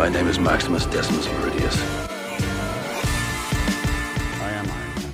My 0.00 0.08
name 0.08 0.28
is 0.28 0.38
Maximus 0.38 0.86
Decimus 0.86 1.26
Meridius. 1.26 1.76
I 4.40 4.50
am 4.50 4.66
Iron. 4.70 5.12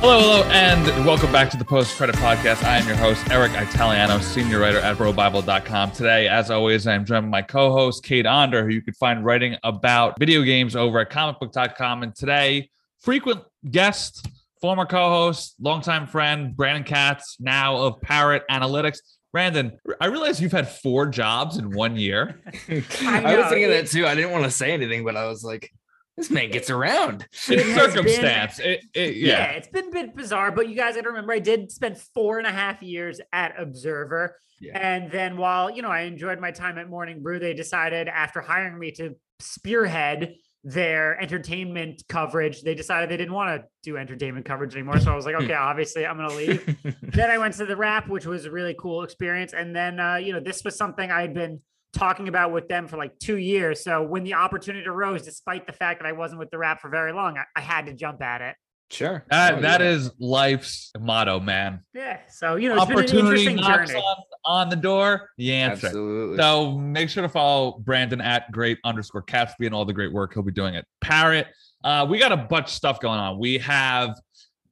Hello, 0.00 0.18
hello, 0.18 0.42
and 0.50 1.06
welcome 1.06 1.30
back 1.30 1.48
to 1.50 1.56
the 1.56 1.64
Post 1.64 1.96
Credit 1.96 2.16
Podcast. 2.16 2.64
I 2.64 2.78
am 2.78 2.88
your 2.88 2.96
host, 2.96 3.24
Eric 3.30 3.52
Italiano, 3.52 4.18
senior 4.18 4.58
writer 4.58 4.80
at 4.80 4.96
BroBible.com. 4.96 5.92
Today, 5.92 6.26
as 6.26 6.50
always, 6.50 6.88
I 6.88 6.94
am 6.94 7.04
joined 7.04 7.30
by 7.30 7.38
my 7.38 7.42
co-host, 7.42 8.02
Cade 8.02 8.26
Onder, 8.26 8.64
who 8.64 8.70
you 8.74 8.82
can 8.82 8.94
find 8.94 9.24
writing 9.24 9.56
about 9.62 10.18
video 10.18 10.42
games 10.42 10.74
over 10.74 10.98
at 10.98 11.10
comicbook.com. 11.10 12.02
And 12.02 12.16
today, 12.16 12.70
frequent 12.98 13.44
guest, 13.70 14.26
former 14.60 14.86
co-host, 14.86 15.54
longtime 15.60 16.08
friend, 16.08 16.56
Brandon 16.56 16.82
Katz, 16.82 17.36
now 17.38 17.76
of 17.76 18.00
Parrot 18.00 18.42
Analytics. 18.50 18.98
Brandon, 19.34 19.72
I 20.00 20.06
realize 20.06 20.40
you've 20.40 20.52
had 20.52 20.68
four 20.70 21.06
jobs 21.06 21.58
in 21.58 21.74
one 21.74 21.96
year. 21.96 22.40
I, 22.68 22.84
I 23.02 23.36
was 23.36 23.46
thinking 23.48 23.68
that 23.68 23.88
too. 23.88 24.06
I 24.06 24.14
didn't 24.14 24.30
want 24.30 24.44
to 24.44 24.50
say 24.50 24.70
anything, 24.70 25.04
but 25.04 25.16
I 25.16 25.26
was 25.26 25.42
like, 25.42 25.72
this 26.16 26.30
man 26.30 26.52
gets 26.52 26.70
around. 26.70 27.22
It 27.48 27.58
It's 27.58 27.62
has 27.70 27.92
circumstance. 27.92 28.60
It- 28.60 28.84
it- 28.94 29.16
yeah. 29.16 29.28
yeah. 29.38 29.44
it's 29.50 29.66
been 29.66 29.88
a 29.88 29.90
bit 29.90 30.14
bizarre, 30.14 30.52
but 30.52 30.68
you 30.68 30.76
guys 30.76 30.94
got 30.94 31.02
to 31.02 31.08
remember 31.08 31.32
I 31.32 31.40
did 31.40 31.72
spend 31.72 31.98
four 31.98 32.38
and 32.38 32.46
a 32.46 32.52
half 32.52 32.80
years 32.80 33.20
at 33.32 33.60
Observer. 33.60 34.36
Yeah. 34.60 34.78
And 34.78 35.10
then 35.10 35.36
while, 35.36 35.68
you 35.68 35.82
know, 35.82 35.90
I 35.90 36.02
enjoyed 36.02 36.38
my 36.38 36.52
time 36.52 36.78
at 36.78 36.88
Morning 36.88 37.20
Brew, 37.20 37.40
they 37.40 37.54
decided 37.54 38.06
after 38.06 38.40
hiring 38.40 38.78
me 38.78 38.92
to 38.92 39.16
spearhead 39.40 40.36
their 40.64 41.20
entertainment 41.20 42.02
coverage, 42.08 42.62
they 42.62 42.74
decided 42.74 43.10
they 43.10 43.18
didn't 43.18 43.34
want 43.34 43.60
to 43.60 43.68
do 43.82 43.98
entertainment 43.98 44.46
coverage 44.46 44.74
anymore. 44.74 44.98
So 44.98 45.12
I 45.12 45.14
was 45.14 45.26
like, 45.26 45.34
okay, 45.34 45.52
obviously 45.52 46.06
I'm 46.06 46.16
going 46.16 46.30
to 46.30 46.36
leave. 46.36 46.96
then 47.02 47.30
I 47.30 47.36
went 47.36 47.54
to 47.54 47.66
the 47.66 47.76
Wrap, 47.76 48.08
which 48.08 48.24
was 48.24 48.46
a 48.46 48.50
really 48.50 48.74
cool 48.78 49.02
experience. 49.02 49.52
And 49.52 49.76
then, 49.76 50.00
uh, 50.00 50.16
you 50.16 50.32
know, 50.32 50.40
this 50.40 50.64
was 50.64 50.76
something 50.76 51.10
I 51.10 51.20
had 51.20 51.34
been 51.34 51.60
talking 51.92 52.28
about 52.28 52.50
with 52.50 52.66
them 52.68 52.88
for 52.88 52.96
like 52.96 53.18
two 53.18 53.36
years. 53.36 53.84
So 53.84 54.02
when 54.02 54.24
the 54.24 54.34
opportunity 54.34 54.86
arose, 54.86 55.22
despite 55.22 55.66
the 55.66 55.72
fact 55.72 56.00
that 56.00 56.06
I 56.06 56.12
wasn't 56.12 56.38
with 56.38 56.50
the 56.50 56.58
Wrap 56.58 56.80
for 56.80 56.88
very 56.88 57.12
long, 57.12 57.36
I, 57.36 57.44
I 57.54 57.60
had 57.60 57.86
to 57.86 57.92
jump 57.92 58.22
at 58.22 58.40
it. 58.40 58.56
Sure. 58.94 59.24
That, 59.30 59.54
Oh, 59.54 59.60
that 59.62 59.80
yeah. 59.80 59.86
is 59.90 60.10
life's 60.18 60.92
motto, 60.98 61.40
man. 61.40 61.80
Yeah. 61.94 62.20
So, 62.28 62.56
you 62.56 62.68
know, 62.68 62.76
it's 62.76 62.84
been 62.86 62.98
an 62.98 63.04
Opportunity 63.04 63.46
interesting 63.46 63.56
knocks 63.56 63.90
journey. 63.90 64.02
on, 64.02 64.16
on 64.44 64.68
the 64.68 64.76
door. 64.76 65.30
The 65.38 65.52
answer. 65.52 65.86
absolutely. 65.88 66.36
So 66.38 66.78
make 66.78 67.08
sure 67.08 67.22
to 67.22 67.28
follow 67.28 67.78
Brandon 67.78 68.20
at 68.20 68.50
great 68.52 68.78
underscore 68.84 69.22
Katsby 69.22 69.66
and 69.66 69.74
all 69.74 69.84
the 69.84 69.92
great 69.92 70.12
work 70.12 70.34
he'll 70.34 70.42
be 70.42 70.52
doing 70.52 70.76
at 70.76 70.84
Parrot. 71.00 71.46
Uh, 71.82 72.06
we 72.08 72.18
got 72.18 72.32
a 72.32 72.36
bunch 72.36 72.66
of 72.66 72.72
stuff 72.72 73.00
going 73.00 73.18
on. 73.18 73.38
We 73.38 73.58
have 73.58 74.14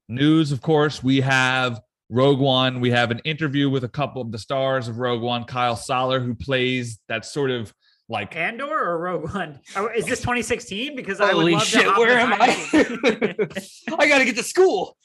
news, 0.08 0.52
of 0.52 0.62
course. 0.62 1.02
We 1.02 1.20
have 1.20 1.80
Rogue 2.08 2.40
One. 2.40 2.80
We 2.80 2.90
have 2.90 3.10
an 3.10 3.18
interview 3.20 3.68
with 3.70 3.84
a 3.84 3.88
couple 3.88 4.22
of 4.22 4.30
the 4.32 4.38
stars 4.38 4.88
of 4.88 4.98
Rogue 4.98 5.22
One, 5.22 5.44
Kyle 5.44 5.76
Soller, 5.76 6.20
who 6.20 6.34
plays 6.34 6.98
that 7.08 7.24
sort 7.24 7.50
of 7.50 7.72
like 8.12 8.36
Andor 8.36 8.68
or 8.68 8.98
Rogue 8.98 9.34
One? 9.34 9.58
Oh, 9.76 9.86
is 9.88 10.04
this 10.04 10.20
2016? 10.20 10.94
Because 10.94 11.20
I 11.20 11.26
would 11.32 11.34
Holy 11.34 11.52
love 11.54 11.62
to 11.62 11.68
shit, 11.68 11.86
hop 11.86 11.98
where 11.98 12.18
am 12.18 12.34
I? 12.34 13.96
I 13.98 14.06
gotta 14.06 14.24
get 14.24 14.36
to 14.36 14.42
school. 14.44 14.96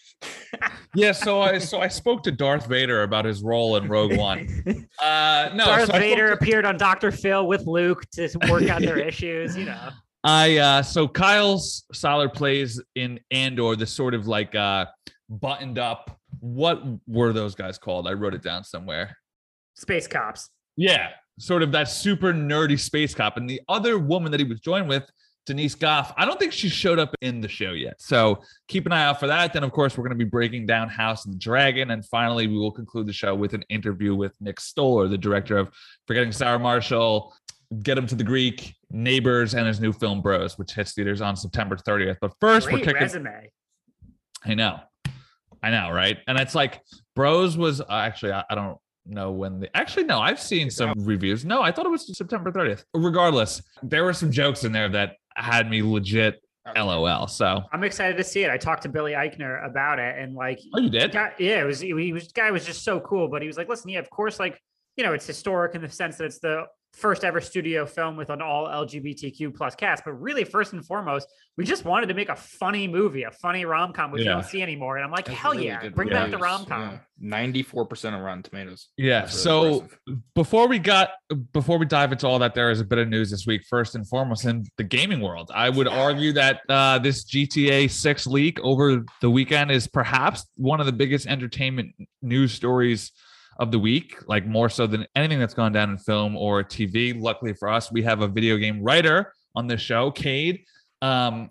yeah. 0.95 1.13
So 1.13 1.41
I 1.41 1.57
so 1.57 1.79
I 1.79 1.87
spoke 1.87 2.21
to 2.23 2.31
Darth 2.31 2.67
Vader 2.67 3.03
about 3.03 3.25
his 3.25 3.41
role 3.41 3.77
in 3.77 3.87
Rogue 3.87 4.17
One. 4.17 4.47
Uh, 5.01 5.49
no, 5.55 5.65
Darth 5.65 5.87
so 5.87 5.93
Vader 5.93 6.27
to- 6.27 6.33
appeared 6.33 6.65
on 6.65 6.77
Dr. 6.77 7.11
Phil 7.11 7.47
with 7.47 7.65
Luke 7.65 8.03
to 8.11 8.29
work 8.49 8.63
out 8.69 8.81
their 8.81 8.97
issues, 8.99 9.55
you 9.55 9.65
know. 9.65 9.89
I 10.23 10.57
uh 10.57 10.81
so 10.81 11.07
Kyle 11.07 11.57
Soller 11.59 12.27
plays 12.29 12.81
in 12.95 13.19
Andor, 13.31 13.75
the 13.75 13.85
sort 13.87 14.13
of 14.13 14.27
like 14.27 14.53
uh 14.55 14.85
buttoned 15.29 15.79
up. 15.79 16.19
What 16.39 16.83
were 17.07 17.31
those 17.31 17.55
guys 17.55 17.77
called? 17.77 18.07
I 18.07 18.13
wrote 18.13 18.33
it 18.33 18.43
down 18.43 18.63
somewhere. 18.63 19.15
Space 19.75 20.07
cops. 20.07 20.49
Yeah, 20.75 21.11
sort 21.39 21.63
of 21.63 21.71
that 21.71 21.89
super 21.89 22.33
nerdy 22.33 22.79
space 22.79 23.13
cop. 23.13 23.37
And 23.37 23.49
the 23.49 23.61
other 23.69 23.99
woman 23.99 24.31
that 24.31 24.39
he 24.39 24.45
was 24.45 24.59
joined 24.59 24.87
with, 24.89 25.09
Denise 25.45 25.75
Gough, 25.75 26.13
I 26.17 26.25
don't 26.25 26.37
think 26.37 26.51
she 26.51 26.67
showed 26.67 26.99
up 26.99 27.15
in 27.21 27.39
the 27.39 27.47
show 27.47 27.71
yet. 27.71 28.01
So 28.01 28.41
keep 28.67 28.85
an 28.85 28.91
eye 28.91 29.05
out 29.05 29.19
for 29.19 29.27
that. 29.27 29.53
Then, 29.53 29.63
of 29.63 29.71
course, 29.71 29.97
we're 29.97 30.03
going 30.03 30.17
to 30.17 30.23
be 30.23 30.29
breaking 30.29 30.65
down 30.65 30.89
House 30.89 31.25
of 31.25 31.31
the 31.31 31.37
Dragon. 31.37 31.91
And 31.91 32.05
finally, 32.05 32.47
we 32.47 32.57
will 32.57 32.71
conclude 32.71 33.07
the 33.07 33.13
show 33.13 33.33
with 33.33 33.53
an 33.53 33.63
interview 33.69 34.13
with 34.13 34.33
Nick 34.41 34.59
Stoller, 34.59 35.07
the 35.07 35.17
director 35.17 35.57
of 35.57 35.71
Forgetting 36.05 36.33
Sarah 36.33 36.59
Marshall, 36.59 37.33
Get 37.81 37.97
Him 37.97 38.07
to 38.07 38.15
the 38.15 38.25
Greek, 38.25 38.75
Neighbors, 38.91 39.53
and 39.53 39.65
his 39.65 39.79
new 39.79 39.93
film 39.93 40.21
Bros, 40.21 40.57
which 40.57 40.73
hits 40.73 40.93
theaters 40.93 41.21
on 41.21 41.37
September 41.37 41.77
30th. 41.77 42.17
But 42.19 42.33
first, 42.41 42.67
Great 42.67 42.79
we're 42.79 42.85
kicking. 42.85 43.01
resume. 43.01 43.49
I 44.45 44.53
know. 44.53 44.79
I 45.63 45.71
know, 45.71 45.91
right? 45.91 46.17
And 46.27 46.37
it's 46.37 46.55
like 46.55 46.81
Bros 47.15 47.57
was 47.57 47.81
uh, 47.81 47.85
actually 47.89 48.33
I, 48.33 48.43
I 48.49 48.55
don't 48.55 48.77
know 49.09 49.31
when 49.31 49.59
the 49.59 49.75
actually 49.77 50.03
no, 50.05 50.19
I've 50.19 50.39
seen 50.39 50.69
some 50.69 50.93
reviews. 50.97 51.45
No, 51.45 51.61
I 51.61 51.71
thought 51.71 51.85
it 51.85 51.89
was 51.89 52.15
September 52.17 52.51
30th. 52.51 52.83
Regardless, 52.93 53.61
there 53.83 54.03
were 54.03 54.13
some 54.13 54.31
jokes 54.31 54.63
in 54.63 54.71
there 54.71 54.89
that 54.89 55.15
had 55.35 55.69
me 55.69 55.81
legit 55.81 56.41
LOL. 56.75 57.27
So 57.27 57.61
I'm 57.71 57.83
excited 57.83 58.17
to 58.17 58.23
see 58.23 58.43
it. 58.43 58.49
I 58.49 58.57
talked 58.57 58.83
to 58.83 58.89
Billy 58.89 59.13
Eichner 59.13 59.65
about 59.65 59.99
it 59.99 60.17
and 60.17 60.35
like 60.35 60.59
Oh, 60.75 60.79
you 60.79 60.89
did? 60.89 61.11
guy, 61.11 61.31
yeah, 61.39 61.61
it 61.61 61.65
was 61.65 61.79
he 61.79 62.11
was 62.13 62.31
guy 62.31 62.51
was 62.51 62.65
just 62.65 62.83
so 62.83 62.99
cool. 62.99 63.27
But 63.27 63.41
he 63.41 63.47
was 63.47 63.57
like, 63.57 63.69
listen, 63.69 63.89
yeah, 63.89 63.99
of 63.99 64.09
course, 64.09 64.39
like 64.39 64.59
you 64.97 65.03
know, 65.03 65.13
it's 65.13 65.27
historic 65.27 65.75
in 65.75 65.81
the 65.81 65.89
sense 65.89 66.17
that 66.17 66.25
it's 66.25 66.39
the 66.39 66.63
first 66.93 67.23
ever 67.23 67.39
studio 67.39 67.85
film 67.85 68.17
with 68.17 68.29
an 68.31 68.41
all 68.41 68.67
LGBTQ 68.67 69.55
plus 69.55 69.75
cast. 69.75 70.03
But 70.03 70.13
really, 70.13 70.43
first 70.43 70.73
and 70.73 70.83
foremost, 70.85 71.27
we 71.55 71.63
just 71.63 71.85
wanted 71.85 72.07
to 72.07 72.13
make 72.15 72.29
a 72.29 72.35
funny 72.35 72.87
movie, 72.87 73.23
a 73.23 73.31
funny 73.31 73.65
rom 73.65 73.93
com, 73.93 74.11
which 74.11 74.21
you 74.23 74.25
Yeah. 74.29 74.33
don't 74.35 74.45
see 74.45 74.61
anymore. 74.63 74.97
And 74.97 75.05
I'm 75.05 75.11
like, 75.11 75.25
That's 75.25 75.37
hell 75.37 75.51
really 75.51 75.67
yeah, 75.67 75.81
good 75.81 75.93
bring 75.95 76.09
back 76.09 76.31
the 76.31 76.37
rom 76.37 76.65
com. 76.65 76.99
Ninety-four 77.19 77.85
percent 77.85 78.15
of 78.15 78.21
Rotten 78.21 78.43
Tomatoes. 78.43 78.89
Yeah. 78.97 79.21
Really 79.21 79.31
So 79.31 79.65
impressive. 79.81 79.97
before 80.35 80.67
we 80.67 80.79
got 80.79 81.09
before 81.51 81.77
we 81.79 81.85
dive 81.85 82.11
into 82.11 82.27
all 82.27 82.39
that, 82.39 82.53
there 82.55 82.69
is 82.71 82.79
a 82.79 82.85
bit 82.85 82.99
of 82.99 83.07
news 83.09 83.31
this 83.31 83.45
week. 83.47 83.61
First 83.69 83.95
and 83.95 84.07
foremost, 84.07 84.45
in 84.45 84.65
the 84.77 84.83
gaming 84.83 85.21
world, 85.21 85.51
I 85.53 85.69
would 85.69 85.87
argue 85.87 86.31
that 86.33 86.61
uh, 86.69 86.99
this 86.99 87.25
GTA 87.25 87.89
6 87.89 88.27
leak 88.27 88.59
over 88.61 89.03
the 89.21 89.29
weekend 89.29 89.71
is 89.71 89.87
perhaps 89.87 90.45
one 90.57 90.79
of 90.79 90.85
the 90.85 90.91
biggest 90.91 91.25
entertainment 91.27 91.93
news 92.21 92.53
stories 92.53 93.11
of 93.59 93.71
the 93.71 93.79
week, 93.79 94.17
like 94.27 94.45
more 94.45 94.69
so 94.69 94.87
than 94.87 95.05
anything 95.15 95.39
that's 95.39 95.53
gone 95.53 95.71
down 95.71 95.89
in 95.89 95.97
film 95.97 96.35
or 96.37 96.63
TV. 96.63 97.19
Luckily 97.19 97.53
for 97.53 97.69
us, 97.69 97.91
we 97.91 98.03
have 98.03 98.21
a 98.21 98.27
video 98.27 98.57
game 98.57 98.81
writer 98.81 99.33
on 99.55 99.67
this 99.67 99.81
show, 99.81 100.11
Cade. 100.11 100.63
Um, 101.01 101.49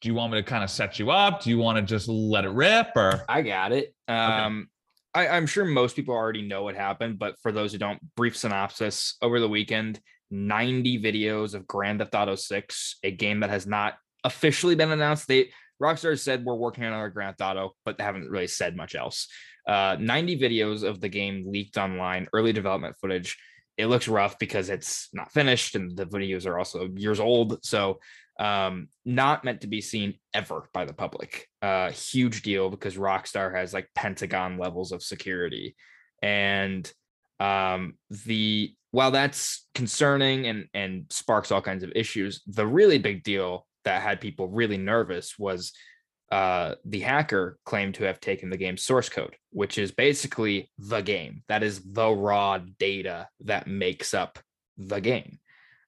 do 0.00 0.08
you 0.08 0.14
want 0.14 0.32
me 0.32 0.38
to 0.38 0.42
kind 0.42 0.62
of 0.62 0.70
set 0.70 0.98
you 0.98 1.10
up? 1.10 1.42
Do 1.42 1.50
you 1.50 1.58
want 1.58 1.78
to 1.78 1.82
just 1.82 2.08
let 2.08 2.44
it 2.44 2.50
rip 2.50 2.88
or? 2.96 3.24
I 3.28 3.42
got 3.42 3.72
it. 3.72 3.94
Um, 4.08 4.68
I, 5.14 5.28
I'm 5.28 5.46
sure 5.46 5.64
most 5.64 5.96
people 5.96 6.14
already 6.14 6.42
know 6.42 6.62
what 6.62 6.74
happened, 6.74 7.18
but 7.18 7.36
for 7.40 7.50
those 7.50 7.72
who 7.72 7.78
don't, 7.78 8.00
brief 8.16 8.36
synopsis 8.36 9.16
over 9.22 9.40
the 9.40 9.48
weekend 9.48 10.00
90 10.30 11.00
videos 11.00 11.54
of 11.54 11.66
Grand 11.66 12.00
Theft 12.00 12.14
Auto 12.14 12.34
6, 12.34 12.98
a 13.02 13.10
game 13.10 13.40
that 13.40 13.50
has 13.50 13.66
not 13.66 13.94
officially 14.24 14.74
been 14.74 14.90
announced. 14.90 15.28
They 15.28 15.50
Rockstar 15.82 16.18
said 16.18 16.44
we're 16.44 16.54
working 16.54 16.84
on 16.84 16.92
another 16.92 17.10
Grand 17.10 17.36
Theft 17.38 17.50
Auto, 17.50 17.74
but 17.84 17.98
they 17.98 18.04
haven't 18.04 18.30
really 18.30 18.46
said 18.46 18.76
much 18.76 18.94
else. 18.94 19.28
Uh, 19.66 19.96
90 19.98 20.38
videos 20.38 20.82
of 20.82 21.00
the 21.00 21.08
game 21.08 21.44
leaked 21.46 21.76
online, 21.76 22.28
early 22.32 22.52
development 22.52 22.96
footage. 23.00 23.36
It 23.76 23.86
looks 23.86 24.08
rough 24.08 24.38
because 24.38 24.70
it's 24.70 25.08
not 25.12 25.32
finished 25.32 25.74
and 25.74 25.96
the 25.96 26.06
videos 26.06 26.46
are 26.46 26.58
also 26.58 26.88
years 26.94 27.20
old. 27.20 27.64
So 27.64 27.98
um 28.38 28.88
not 29.04 29.44
meant 29.44 29.62
to 29.62 29.66
be 29.66 29.80
seen 29.80 30.14
ever 30.34 30.68
by 30.74 30.84
the 30.84 30.92
public 30.92 31.48
uh 31.62 31.90
huge 31.90 32.42
deal 32.42 32.68
because 32.68 32.96
rockstar 32.96 33.54
has 33.54 33.72
like 33.72 33.88
pentagon 33.94 34.58
levels 34.58 34.92
of 34.92 35.02
security 35.02 35.74
and 36.22 36.92
um 37.40 37.94
the 38.26 38.74
while 38.90 39.10
that's 39.10 39.66
concerning 39.74 40.46
and 40.46 40.66
and 40.74 41.06
sparks 41.10 41.50
all 41.50 41.62
kinds 41.62 41.82
of 41.82 41.92
issues 41.94 42.42
the 42.46 42.66
really 42.66 42.98
big 42.98 43.22
deal 43.22 43.66
that 43.84 44.02
had 44.02 44.20
people 44.20 44.48
really 44.48 44.78
nervous 44.78 45.38
was 45.38 45.72
uh 46.32 46.74
the 46.84 47.00
hacker 47.00 47.58
claimed 47.64 47.94
to 47.94 48.04
have 48.04 48.20
taken 48.20 48.50
the 48.50 48.56
game's 48.56 48.82
source 48.82 49.08
code 49.08 49.36
which 49.50 49.78
is 49.78 49.92
basically 49.92 50.70
the 50.78 51.00
game 51.00 51.42
that 51.48 51.62
is 51.62 51.80
the 51.92 52.10
raw 52.10 52.58
data 52.78 53.28
that 53.40 53.66
makes 53.66 54.12
up 54.14 54.38
the 54.76 55.00
game 55.00 55.38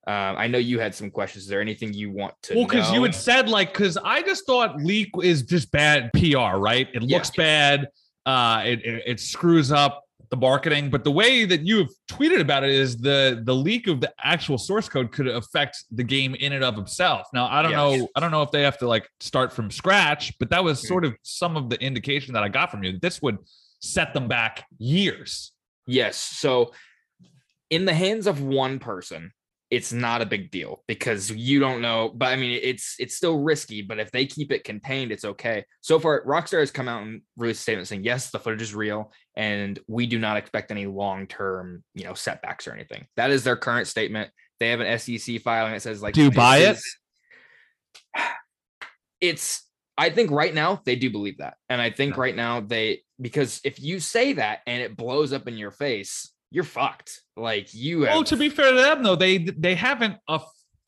um, 0.07 0.37
I 0.39 0.47
know 0.47 0.57
you 0.57 0.81
had 0.81 0.95
some 0.95 1.11
questions. 1.11 1.45
Is 1.45 1.51
there 1.51 1.61
anything 1.61 1.93
you 1.93 2.11
want 2.11 2.33
to 2.45 2.55
Well, 2.55 2.65
because 2.67 2.91
you 2.91 3.03
had 3.03 3.15
said 3.15 3.51
like, 3.51 3.75
because 3.75 3.99
I 3.99 4.23
just 4.23 4.47
thought 4.47 4.77
leak 4.81 5.11
is 5.23 5.43
just 5.43 5.71
bad 5.71 6.11
PR, 6.15 6.57
right? 6.57 6.89
It 6.95 7.03
Yeah. 7.03 7.17
looks 7.19 7.29
bad. 7.29 7.89
Uh, 8.25 8.63
it, 8.65 8.83
it 8.87 9.03
it 9.07 9.21
screws 9.21 9.71
up 9.71 10.03
the 10.31 10.37
marketing. 10.37 10.91
But 10.91 11.05
the 11.05 11.11
way 11.11 11.45
that 11.45 11.63
you 11.63 11.79
have 11.79 11.89
tweeted 12.11 12.41
about 12.41 12.65
it 12.65 12.71
is 12.71 12.97
the 12.97 13.41
the 13.45 13.55
leak 13.55 13.87
of 13.87 14.01
the 14.01 14.13
actual 14.23 14.59
source 14.59 14.89
code 14.89 15.13
could 15.13 15.27
affect 15.29 15.85
the 15.91 16.05
game 16.05 16.35
in 16.35 16.53
and 16.53 16.63
of 16.65 16.79
itself. 16.79 17.27
Now 17.33 17.49
I 17.49 17.63
don't 17.63 17.73
Yes. 17.73 18.01
know. 18.01 18.09
I 18.17 18.21
don't 18.21 18.31
know 18.31 18.43
if 18.43 18.51
they 18.51 18.63
have 18.63 18.79
to 18.79 18.89
like 18.89 19.09
start 19.21 19.53
from 19.53 19.71
scratch, 19.71 20.39
but 20.39 20.51
that 20.51 20.63
was 20.63 20.83
Mhm. 20.83 20.87
sort 20.87 21.05
of 21.05 21.17
some 21.23 21.57
of 21.57 21.71
the 21.71 21.81
indication 21.83 22.35
that 22.35 22.43
I 22.43 22.49
got 22.49 22.71
from 22.71 22.83
you. 22.85 22.93
that 22.93 23.03
This 23.03 23.23
would 23.23 23.39
set 23.81 24.13
them 24.15 24.29
back 24.29 24.67
years. 24.79 25.53
Yes. 25.87 26.17
So, 26.17 26.73
in 27.71 27.85
the 27.85 27.95
hands 27.95 28.27
of 28.27 28.43
one 28.43 28.79
person, 28.79 29.33
it's 29.71 29.93
not 29.93 30.23
a 30.23 30.27
big 30.27 30.51
deal 30.51 30.83
because 30.87 31.31
you 31.31 31.61
don't 31.61 31.83
know. 31.83 32.11
But 32.15 32.29
I 32.29 32.37
mean, 32.37 32.59
it's 32.63 32.97
it's 32.99 33.15
still 33.15 33.39
risky. 33.39 33.83
But 33.83 33.99
if 33.99 34.11
they 34.11 34.27
keep 34.27 34.51
it 34.51 34.65
contained, 34.65 35.13
it's 35.13 35.25
okay. 35.25 35.65
So 35.83 35.99
far, 35.99 36.25
Rockstar 36.25 36.61
has 36.61 36.71
come 36.71 36.89
out 36.89 37.03
and 37.03 37.23
released 37.37 37.61
a 37.61 37.63
statement 37.63 37.89
saying, 37.89 38.05
"Yes, 38.05 38.31
the 38.31 38.39
footage 38.39 38.63
is 38.63 38.75
real, 38.75 39.13
and 39.37 39.79
we 39.87 40.07
do 40.07 40.19
not 40.19 40.37
expect 40.37 40.71
any 40.71 40.87
long 40.87 41.27
term, 41.27 41.85
you 41.95 42.05
know, 42.05 42.15
setbacks 42.15 42.67
or 42.67 42.73
anything." 42.73 43.07
That 43.17 43.31
is 43.31 43.45
their 43.45 43.57
current 43.57 43.87
statement. 43.87 44.31
They 44.59 44.71
have 44.71 44.81
an 44.81 44.99
SEC 44.99 45.41
filing 45.43 45.73
that 45.73 45.83
says 45.83 46.03
like 46.03 46.15
Do 46.15 46.25
you 46.25 46.31
buy 46.31 46.59
it? 46.59 46.79
It's 49.21 49.69
I 49.99 50.11
think 50.11 50.31
right 50.31 50.55
now 50.55 50.81
they 50.85 50.95
do 50.95 51.11
believe 51.11 51.39
that. 51.39 51.55
And 51.69 51.83
I 51.83 51.91
think 51.91 52.17
right 52.17 52.37
now 52.37 52.61
they 52.61 53.03
because 53.21 53.61
if 53.65 53.81
you 53.81 53.99
say 53.99 54.35
that 54.35 54.61
and 54.65 54.81
it 54.81 54.97
blows 54.97 55.33
up 55.33 55.49
in 55.49 55.57
your 55.57 55.73
face, 55.73 56.33
you're 56.51 56.65
fucked. 56.65 57.23
Like 57.37 57.73
you 57.75 58.03
have 58.03 58.17
Oh, 58.17 58.23
to 58.25 58.37
be 58.37 58.49
fair 58.49 58.73
to 58.73 58.77
them 58.81 59.03
though, 59.03 59.17
they 59.17 59.39
they 59.39 59.75
haven't 59.75 60.17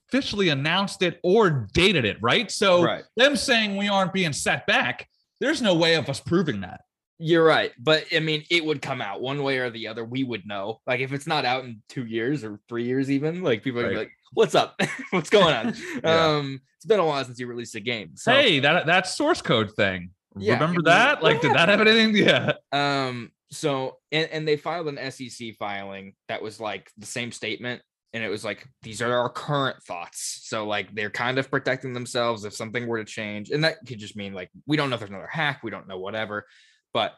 officially 0.09 0.49
announced 0.49 1.03
it 1.03 1.21
or 1.23 1.69
dated 1.73 2.05
it, 2.05 2.17
right? 2.21 2.51
So 2.51 2.83
Right. 2.83 3.05
them 3.17 3.37
saying 3.37 3.77
we 3.77 3.89
aren't 3.89 4.13
being 4.13 4.33
set 4.33 4.67
back, 4.67 5.09
there's 5.41 5.63
no 5.63 5.75
way 5.75 5.95
of 5.95 6.09
us 6.09 6.21
proving 6.21 6.61
that. 6.63 6.81
You're 7.23 7.45
right, 7.45 7.73
but 7.79 8.07
I 8.15 8.21
mean, 8.21 8.45
it 8.51 8.65
would 8.65 8.81
come 8.81 9.03
out 9.03 9.21
one 9.21 9.43
way 9.43 9.59
or 9.59 9.69
the 9.69 9.89
other. 9.89 10.05
We 10.05 10.25
would 10.25 10.47
know. 10.47 10.81
Like 10.87 11.01
if 11.01 11.13
it's 11.13 11.27
not 11.27 11.45
out 11.45 11.65
in 11.65 11.83
two 11.89 12.07
years 12.07 12.43
or 12.45 12.59
three 12.67 12.85
years, 12.85 13.11
even 13.11 13.43
like 13.43 13.63
people 13.63 13.81
are 13.81 13.89
Right. 13.89 13.97
like, 13.99 14.11
"What's 14.33 14.55
up? 14.55 14.81
What's 15.11 15.29
going 15.29 15.55
on?" 15.55 15.75
Yeah. 16.03 16.37
Um, 16.37 16.61
it's 16.77 16.87
been 16.87 16.99
a 16.99 17.05
while 17.05 17.23
since 17.23 17.39
you 17.39 17.47
released 17.47 17.75
a 17.75 17.81
game. 17.81 18.13
So, 18.17 18.33
hey, 18.33 18.61
that 18.61 18.87
that 18.87 19.07
source 19.07 19.43
code 19.43 19.71
thing. 19.77 20.13
Yeah, 20.39 20.55
Remember 20.55 20.81
that? 20.85 21.23
Like, 21.23 21.43
did 21.43 21.53
that 21.53 21.69
have 21.69 21.83
anything? 21.83 22.17
Yeah. 22.27 22.53
um, 22.73 23.31
so 23.51 23.99
and 24.13 24.29
and 24.31 24.47
they 24.47 24.57
filed 24.57 24.89
an 24.89 25.11
SEC 25.11 25.55
filing 25.59 26.15
that 26.29 26.43
was 26.43 26.61
like 26.61 26.91
the 26.99 27.07
same 27.07 27.33
statement, 27.33 27.83
and 28.13 28.23
it 28.23 28.29
was 28.29 28.45
like 28.45 28.67
these 28.83 29.03
are 29.03 29.13
our 29.13 29.29
current 29.29 29.83
thoughts. 29.83 30.41
So 30.45 30.67
like 30.67 30.95
they're 30.95 31.11
kind 31.11 31.39
of 31.39 31.51
protecting 31.51 31.93
themselves 31.93 32.45
if 32.45 32.55
something 32.55 32.87
were 32.87 32.99
to 32.99 33.05
change, 33.05 33.51
and 33.51 33.65
that 33.65 33.79
could 33.87 33.99
just 33.99 34.17
mean 34.17 34.33
like 34.33 34.51
we 34.67 34.77
don't 34.77 34.91
know 34.91 34.95
if 34.95 35.01
there's 35.01 35.11
another 35.11 35.27
hack, 35.27 35.61
we 35.63 35.71
don't 35.71 35.89
know 35.89 35.99
whatever, 35.99 36.47
but 36.93 37.15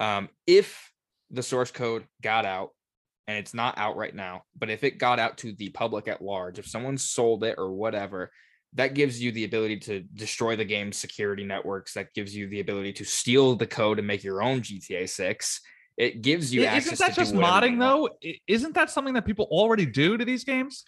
um, 0.00 0.28
if 0.46 0.90
the 1.30 1.42
source 1.42 1.70
code 1.70 2.04
got 2.22 2.44
out 2.44 2.70
and 3.26 3.38
it's 3.38 3.54
not 3.54 3.78
out 3.78 3.96
right 3.96 4.14
now, 4.14 4.42
but 4.58 4.70
if 4.70 4.84
it 4.84 4.98
got 4.98 5.18
out 5.18 5.38
to 5.38 5.52
the 5.52 5.70
public 5.70 6.08
at 6.08 6.22
large, 6.22 6.58
if 6.58 6.66
someone 6.66 6.98
sold 6.98 7.44
it 7.44 7.56
or 7.58 7.72
whatever, 7.72 8.30
that 8.74 8.94
gives 8.94 9.22
you 9.22 9.32
the 9.32 9.44
ability 9.44 9.78
to 9.78 10.00
destroy 10.00 10.56
the 10.56 10.64
game's 10.64 10.98
security 10.98 11.44
networks. 11.44 11.94
That 11.94 12.12
gives 12.12 12.34
you 12.36 12.48
the 12.48 12.60
ability 12.60 12.92
to 12.94 13.04
steal 13.04 13.54
the 13.54 13.66
code 13.66 13.98
and 13.98 14.06
make 14.06 14.24
your 14.24 14.42
own 14.42 14.60
GTA 14.60 15.08
6. 15.08 15.60
It 15.96 16.22
gives 16.22 16.52
you 16.52 16.62
I- 16.62 16.66
access 16.66 16.94
Isn't 16.94 17.06
that 17.06 17.14
to 17.14 17.20
just 17.20 17.34
whatever 17.34 17.66
modding 17.66 17.78
though? 17.78 18.08
Isn't 18.46 18.74
that 18.74 18.90
something 18.90 19.14
that 19.14 19.24
people 19.24 19.46
already 19.50 19.86
do 19.86 20.16
to 20.16 20.24
these 20.24 20.44
games? 20.44 20.84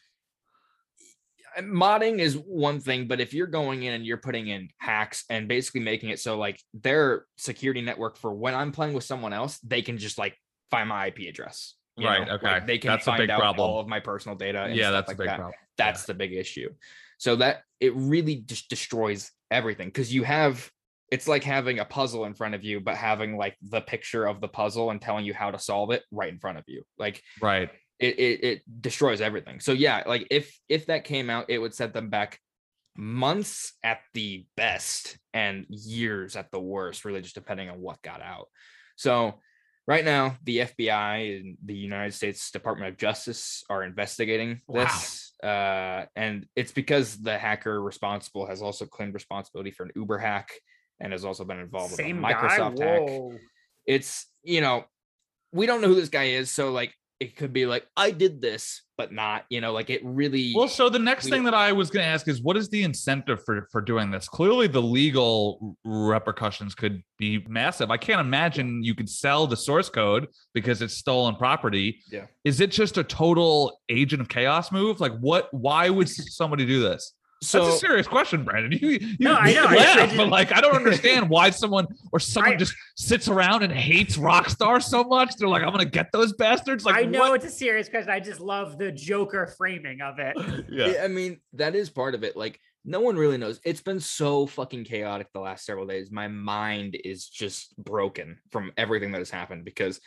Modding 1.59 2.19
is 2.19 2.37
one 2.37 2.81
thing, 2.81 3.09
but 3.09 3.19
if 3.19 3.33
you're 3.33 3.47
going 3.47 3.83
in 3.83 3.95
and 3.95 4.05
you're 4.05 4.19
putting 4.19 4.49
in 4.49 4.69
hacks 4.77 5.25
and 5.31 5.49
basically 5.49 5.81
making 5.81 6.11
it 6.11 6.21
so 6.21 6.37
like 6.37 6.61
their 6.75 7.25
security 7.39 7.81
network 7.81 8.19
for 8.19 8.35
when 8.35 8.55
I'm 8.55 8.73
playing 8.73 8.93
with 8.93 9.05
someone 9.05 9.33
else, 9.33 9.59
they 9.61 9.81
can 9.81 9.97
just 9.97 10.19
like 10.19 10.37
find 10.71 10.89
my 10.89 11.07
IP 11.07 11.21
address. 11.29 11.75
Right, 11.99 12.27
know? 12.27 12.35
okay. 12.35 12.47
Like, 12.47 12.67
they 12.67 12.77
can 12.77 12.91
That's 12.91 13.05
a 13.05 13.07
find 13.07 13.21
big 13.21 13.31
out 13.31 13.41
problem. 13.41 13.71
all 13.71 13.81
of 13.81 13.89
my 13.89 14.01
personal 14.01 14.37
data. 14.37 14.65
and 14.65 14.77
yeah, 14.77 14.91
that's 14.91 15.09
like 15.09 15.17
a 15.17 15.19
big 15.19 15.29
that. 15.29 15.37
problem. 15.37 15.55
That's 15.79 16.05
the 16.05 16.13
big 16.13 16.35
issue. 16.35 16.69
So 17.17 17.37
that 17.37 17.63
it 17.81 17.95
really 17.97 18.37
just 18.37 18.69
destroys 18.69 19.31
everything 19.51 19.89
because 19.89 20.13
you 20.13 20.25
have 20.25 20.71
it's 21.11 21.29
like 21.29 21.45
having 21.45 21.79
a 21.79 21.85
puzzle 21.85 22.25
in 22.25 22.35
front 22.35 22.55
of 22.55 22.65
you, 22.65 22.81
but 22.81 22.97
having 22.97 23.37
like 23.37 23.57
the 23.63 23.81
picture 23.81 24.27
of 24.27 24.41
the 24.41 24.49
puzzle 24.49 24.91
and 24.91 25.01
telling 25.01 25.25
you 25.25 25.35
how 25.35 25.51
to 25.51 25.59
solve 25.59 25.91
it 25.93 26.03
right 26.11 26.33
in 26.33 26.39
front 26.39 26.59
of 26.59 26.65
you. 26.67 26.83
Like 26.99 27.23
Right. 27.41 27.71
it, 27.99 28.19
it 28.19 28.45
it 28.45 28.63
destroys 28.83 29.21
everything. 29.21 29.61
So 29.61 29.73
yeah, 29.73 30.03
like 30.07 30.27
if 30.31 30.53
if 30.69 30.87
that 30.87 31.05
came 31.05 31.31
out, 31.31 31.47
it 31.49 31.59
would 31.59 31.75
set 31.75 31.93
them 31.95 32.11
back 32.11 32.41
months 32.97 33.75
at 33.83 34.01
the 34.15 34.47
best 34.57 35.19
and 35.35 35.67
years 35.69 36.35
at 36.37 36.51
the 36.51 36.61
worst, 36.61 37.05
really 37.05 37.21
just 37.21 37.35
depending 37.35 37.69
on 37.71 37.81
what 37.81 38.03
got 38.03 38.23
out. 38.23 38.49
So 38.97 39.41
right 39.87 40.05
now, 40.05 40.37
the 40.45 40.59
FBI 40.61 41.39
and 41.41 41.59
the 41.65 41.75
United 41.75 42.15
States 42.15 42.51
Department 42.51 42.91
of 42.91 42.97
Justice 42.99 43.63
are 43.69 43.85
investigating 43.85 44.61
Wow. 44.67 44.85
this. 44.85 45.33
Uh, 45.43 46.07
and 46.17 46.47
it's 46.57 46.73
because 46.73 47.19
the 47.19 47.37
hacker 47.37 47.81
responsible 47.81 48.47
has 48.47 48.63
also 48.63 48.87
claimed 48.87 49.15
responsibility 49.15 49.71
for 49.71 49.85
an 49.85 49.93
Uber 49.95 50.19
hack 50.19 50.51
and 51.01 51.13
has 51.13 51.25
also 51.25 51.45
been 51.45 51.59
involved 51.61 51.95
Same 51.95 52.23
with 52.23 52.33
Microsoft 52.33 52.79
guy. 52.79 52.85
hack 52.87 53.41
it's 53.87 54.27
you 54.43 54.61
know 54.61 54.85
we 55.53 55.67
don't 55.67 55.81
know 55.81 55.89
who 55.89 55.95
this 55.95 56.09
guy 56.09 56.25
is 56.25 56.51
so 56.51 56.73
like 56.73 56.93
it 57.21 57.37
could 57.37 57.53
be 57.53 57.65
like 57.67 57.87
i 57.97 58.11
did 58.11 58.41
this 58.41 58.83
but 58.99 59.13
not 59.13 59.45
you 59.49 59.61
know 59.61 59.73
like 59.73 59.91
it 59.91 60.01
really 60.05 60.53
Well, 60.55 60.69
so 60.69 60.89
the 60.89 60.99
next 60.99 61.27
we- 61.27 61.31
thing 61.31 61.45
that 61.45 61.55
I 61.55 61.73
was 61.73 61.91
going 61.91 62.03
to 62.03 62.09
ask 62.09 62.29
is 62.29 62.43
what 62.43 62.57
is 62.57 62.69
the 62.71 62.83
incentive 62.83 63.45
for 63.45 63.69
for 63.71 63.83
doing 63.83 64.11
this? 64.11 64.27
Clearly, 64.27 64.69
the 64.69 64.81
legal 64.81 65.77
repercussions 65.85 66.75
could 66.75 67.03
be 67.19 67.45
massive. 67.47 67.91
I 67.91 67.99
can't 67.99 68.21
imagine 68.21 68.83
you 68.83 68.95
could 68.95 69.11
sell 69.11 69.47
the 69.47 69.57
source 69.57 69.91
code 69.91 70.29
because 70.55 70.81
it's 70.81 70.95
stolen 70.95 71.37
property. 71.37 72.01
Yeah. 72.11 72.25
Is 72.45 72.61
it 72.63 72.71
just 72.71 72.97
a 72.97 73.05
total 73.05 73.79
agent 73.91 74.23
of 74.23 74.29
chaos 74.31 74.73
move? 74.73 74.99
Like, 74.99 75.13
what? 75.21 75.53
Why 75.53 75.91
would 75.91 76.09
somebody 76.09 76.65
do 76.65 76.81
this? 76.81 77.13
So 77.47 77.65
That's 77.65 77.77
a 77.77 77.79
serious 77.79 78.07
question, 78.07 78.45
Brandon. 78.45 78.73
You, 78.73 78.89
you, 78.89 79.17
No, 79.21 79.35
I 79.35 79.53
know. 79.53 79.67
I- 79.67 79.75
laugh, 79.77 80.13
I 80.13 80.17
but 80.17 80.29
like, 80.29 80.53
I 80.53 80.61
don't 80.61 80.75
understand 80.83 81.29
why 81.29 81.51
someone 81.51 81.87
or 82.13 82.21
someone 82.21 82.55
I- 82.55 82.57
just 82.57 82.75
sits 82.97 83.29
around 83.29 83.63
and 83.63 83.73
hates 83.73 84.17
Rockstar 84.17 84.83
so 84.83 85.05
much. 85.05 85.37
They're 85.37 85.49
like, 85.49 85.63
I'm 85.63 85.71
gonna 85.71 85.85
get 85.85 86.13
those 86.13 86.33
bastards. 86.33 86.85
Like, 86.85 86.97
I 86.97 87.03
know 87.03 87.21
what? 87.21 87.37
it's 87.37 87.47
a 87.53 87.57
serious 87.57 87.89
question. 87.89 88.11
I 88.11 88.21
just 88.21 88.41
love 88.41 88.79
the 88.79 88.93
Joker 88.93 89.47
framing 89.59 90.01
of 90.01 90.19
it. 90.19 90.37
Yeah. 90.69 90.87
yeah, 90.87 91.05
i 91.05 91.09
mean 91.09 91.41
that 91.53 91.75
is 91.75 91.89
part 91.91 92.15
of 92.15 92.23
it 92.25 92.37
like 92.37 92.61
no 92.85 93.01
one 93.01 93.17
really 93.17 93.37
knows 93.39 93.61
it's 93.65 93.81
been 93.83 94.01
so 94.01 94.47
fucking 94.47 94.85
chaotic 94.85 95.29
the 95.33 95.41
last 95.41 95.65
several 95.65 95.87
days 95.87 96.11
my 96.11 96.29
mind 96.29 96.97
is 97.05 97.29
just 97.29 97.77
broken 97.77 98.39
from 98.51 98.73
everything 98.77 99.13
that 99.13 99.19
has 99.19 99.31
happened 99.31 99.65
because 99.65 100.01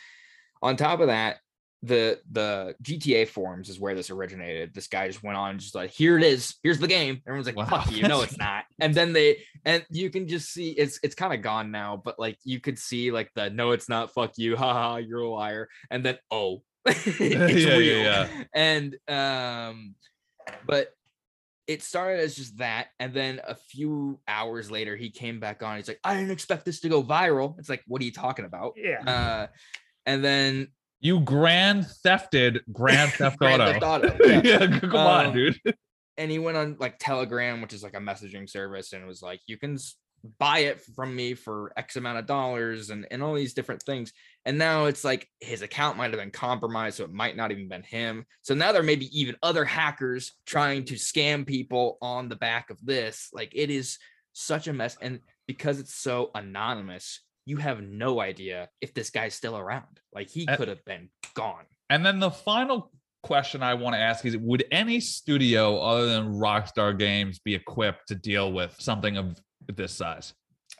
on 0.62 0.76
top 0.76 1.00
of 1.00 1.08
that 1.08 1.38
the 1.82 2.20
the 2.30 2.74
gta 2.82 3.26
forums 3.26 3.70
is 3.70 3.80
where 3.80 3.94
this 3.94 4.10
originated. 4.10 4.74
This 4.74 4.86
guy 4.86 5.06
just 5.08 5.22
went 5.22 5.38
on 5.38 5.52
and 5.52 5.60
just 5.60 5.74
like 5.74 5.90
here 5.90 6.18
it 6.18 6.24
is. 6.24 6.56
Here's 6.62 6.78
the 6.78 6.86
game. 6.86 7.22
Everyone's 7.26 7.46
like 7.46 7.56
Wow. 7.56 7.64
fuck 7.64 7.90
you. 7.90 8.06
No 8.06 8.20
it's 8.20 8.36
not. 8.36 8.64
And 8.80 8.94
then 8.94 9.12
they 9.14 9.38
and 9.64 9.84
you 9.90 10.10
can 10.10 10.28
just 10.28 10.52
see 10.52 10.72
it's 10.72 11.00
it's 11.02 11.14
kind 11.14 11.32
of 11.32 11.40
gone 11.40 11.70
now 11.70 11.96
but 12.04 12.18
like 12.18 12.36
you 12.44 12.60
could 12.60 12.78
see 12.78 13.10
like 13.10 13.30
the 13.34 13.48
no 13.48 13.70
it's 13.70 13.88
not. 13.88 14.12
Fuck 14.12 14.32
you. 14.36 14.56
Haha 14.56 14.96
you're 14.98 15.20
a 15.20 15.28
liar. 15.30 15.68
And 15.90 16.04
then 16.04 16.18
oh 16.30 16.62
it's 16.86 17.06
Yeah, 17.20 17.76
yeah, 17.78 18.02
yeah. 18.02 18.44
and 18.52 18.96
um 19.08 19.94
but 20.66 20.88
it 21.66 21.82
started 21.82 22.20
as 22.20 22.34
just 22.34 22.58
that 22.58 22.88
and 22.98 23.14
then 23.14 23.40
a 23.46 23.54
few 23.54 24.20
hours 24.28 24.70
later 24.70 24.96
he 24.96 25.08
came 25.08 25.40
back 25.40 25.62
on. 25.62 25.76
He's 25.78 25.88
like 25.88 26.00
i 26.04 26.14
didn't 26.14 26.32
expect 26.32 26.66
this 26.66 26.80
to 26.80 26.90
go 26.90 27.02
viral. 27.02 27.58
It's 27.58 27.70
like 27.70 27.82
what 27.86 28.02
are 28.02 28.04
you 28.04 28.12
talking 28.12 28.44
about? 28.44 28.74
Yeah. 28.76 29.00
uh 29.06 29.46
and 30.04 30.22
then 30.22 30.68
You 31.00 31.20
grand 31.20 31.86
thefted 32.04 32.60
Grand 32.72 33.12
Theft 33.14 33.38
Grand 33.38 33.62
Auto. 33.62 33.72
Theft 33.72 33.82
Auto, 34.20 34.26
yeah, 34.26 34.40
yeah. 34.44 34.78
come 34.80 34.94
on, 34.96 35.26
Um, 35.26 35.32
dude. 35.34 35.60
and 36.18 36.30
he 36.30 36.38
went 36.38 36.56
on 36.56 36.76
like 36.78 36.96
telegram 36.98 37.62
which 37.62 37.72
is 37.72 37.82
like 37.82 37.94
a 37.94 38.00
messaging 38.00 38.48
service 38.48 38.92
and 38.92 39.02
it 39.02 39.06
was 39.06 39.22
like 39.22 39.40
you 39.46 39.56
can 39.56 39.78
buy 40.38 40.58
it 40.58 40.82
from 40.94 41.16
me 41.16 41.32
for 41.32 41.72
x 41.78 41.96
amount 41.96 42.18
of 42.18 42.26
dollars 42.26 42.90
and 42.90 43.06
and 43.10 43.22
all 43.22 43.32
these 43.32 43.54
different 43.54 43.82
things 43.84 44.12
and 44.44 44.58
now 44.58 44.84
it's 44.84 45.02
like 45.02 45.26
his 45.40 45.62
account 45.62 45.96
might 45.96 46.10
have 46.10 46.20
been 46.20 46.30
compromised 46.30 46.98
so 46.98 47.04
it 47.04 47.12
might 47.12 47.36
not 47.36 47.50
even 47.50 47.68
been 47.68 47.82
him 47.82 48.26
so 48.42 48.52
now 48.54 48.70
there 48.70 48.82
may 48.82 48.96
be 48.96 49.08
even 49.18 49.34
other 49.42 49.64
hackers 49.64 50.32
trying 50.44 50.84
to 50.84 50.94
scam 50.94 51.46
people 51.46 51.96
on 52.02 52.28
the 52.28 52.36
back 52.36 52.68
of 52.68 52.76
this 52.84 53.30
like 53.32 53.52
it 53.54 53.70
is 53.70 53.96
such 54.34 54.68
a 54.68 54.72
mess 54.74 54.98
and 55.00 55.20
because 55.46 55.80
it's 55.80 55.94
so 55.94 56.30
anonymous 56.34 57.20
you 57.50 57.56
have 57.56 57.82
no 57.82 58.20
idea 58.20 58.68
if 58.80 58.94
this 58.94 59.10
guy's 59.10 59.34
still 59.34 59.58
around 59.58 60.00
like 60.14 60.30
he 60.30 60.46
could 60.46 60.68
have 60.68 60.84
been 60.84 61.08
gone 61.34 61.64
And 61.90 62.06
then 62.06 62.20
the 62.20 62.30
final 62.30 62.92
question 63.22 63.62
I 63.62 63.74
want 63.74 63.94
to 63.94 63.98
ask 63.98 64.24
is 64.24 64.36
would 64.36 64.64
any 64.70 65.00
studio 65.00 65.78
other 65.80 66.06
than 66.06 66.34
Rockstar 66.34 66.96
Games 66.96 67.40
be 67.40 67.54
equipped 67.54 68.08
to 68.08 68.14
deal 68.14 68.52
with 68.52 68.74
something 68.78 69.16
of 69.16 69.38
this 69.66 69.92
size? 69.92 70.32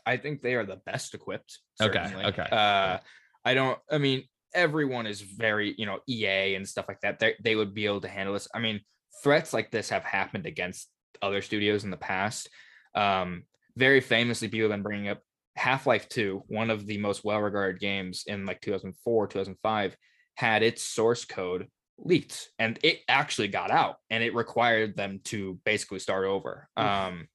I 0.07 0.17
think 0.17 0.41
they 0.41 0.55
are 0.55 0.65
the 0.65 0.81
best 0.87 1.15
equipped. 1.15 1.59
Okay, 1.83 2.07
okay. 2.25 2.47
Uh, 2.51 2.99
I 3.45 3.55
don't. 3.55 3.79
I 3.91 3.99
mean, 3.99 4.25
everyone 4.55 5.07
is 5.07 5.21
very, 5.21 5.75
you 5.77 5.85
know, 5.85 5.99
EA 6.09 6.55
and 6.55 6.67
stuff 6.67 6.87
like 6.89 7.01
that. 7.01 7.19
They 7.19 7.35
they 7.43 7.57
would 7.57 7.75
be 7.75 7.87
able 7.87 8.01
to 8.03 8.09
handle 8.09 8.33
this. 8.35 8.49
I 8.55 8.61
mean, 8.61 8.81
threats 9.23 9.53
like 9.53 9.71
this 9.71 9.91
have 9.91 10.05
happened 10.05 10.47
against 10.47 10.89
other 11.21 11.43
studios 11.43 11.85
in 11.85 11.91
the 11.91 11.97
past. 11.97 12.49
Um, 12.95 13.45
very 13.77 14.01
famously, 14.01 14.49
people 14.49 14.71
have 14.71 14.77
been 14.77 14.83
bringing 14.83 15.09
up 15.09 15.23
Half 15.57 15.87
Life 15.87 16.09
Two, 16.09 16.43
one 16.49 16.71
of 16.71 16.87
the 16.87 16.99
most 16.99 17.25
well 17.25 17.41
regarded 17.41 17.81
games 17.81 18.25
in 18.27 18.47
like 18.47 18.61
2004, 18.61 19.27
2005, 19.27 19.97
had 20.35 20.63
its 20.63 20.83
source 20.83 21.25
code 21.25 21.69
leaked, 21.99 22.49
and 22.59 22.79
it 22.83 23.01
actually 23.09 23.49
got 23.49 23.71
out, 23.71 23.97
and 24.09 24.23
it 24.23 24.35
required 24.35 24.97
them 24.97 25.21
to 25.25 25.59
basically 25.65 25.99
start 25.99 26.25
over. 26.25 26.69
Oof. 26.79 26.85
Um, 26.85 27.29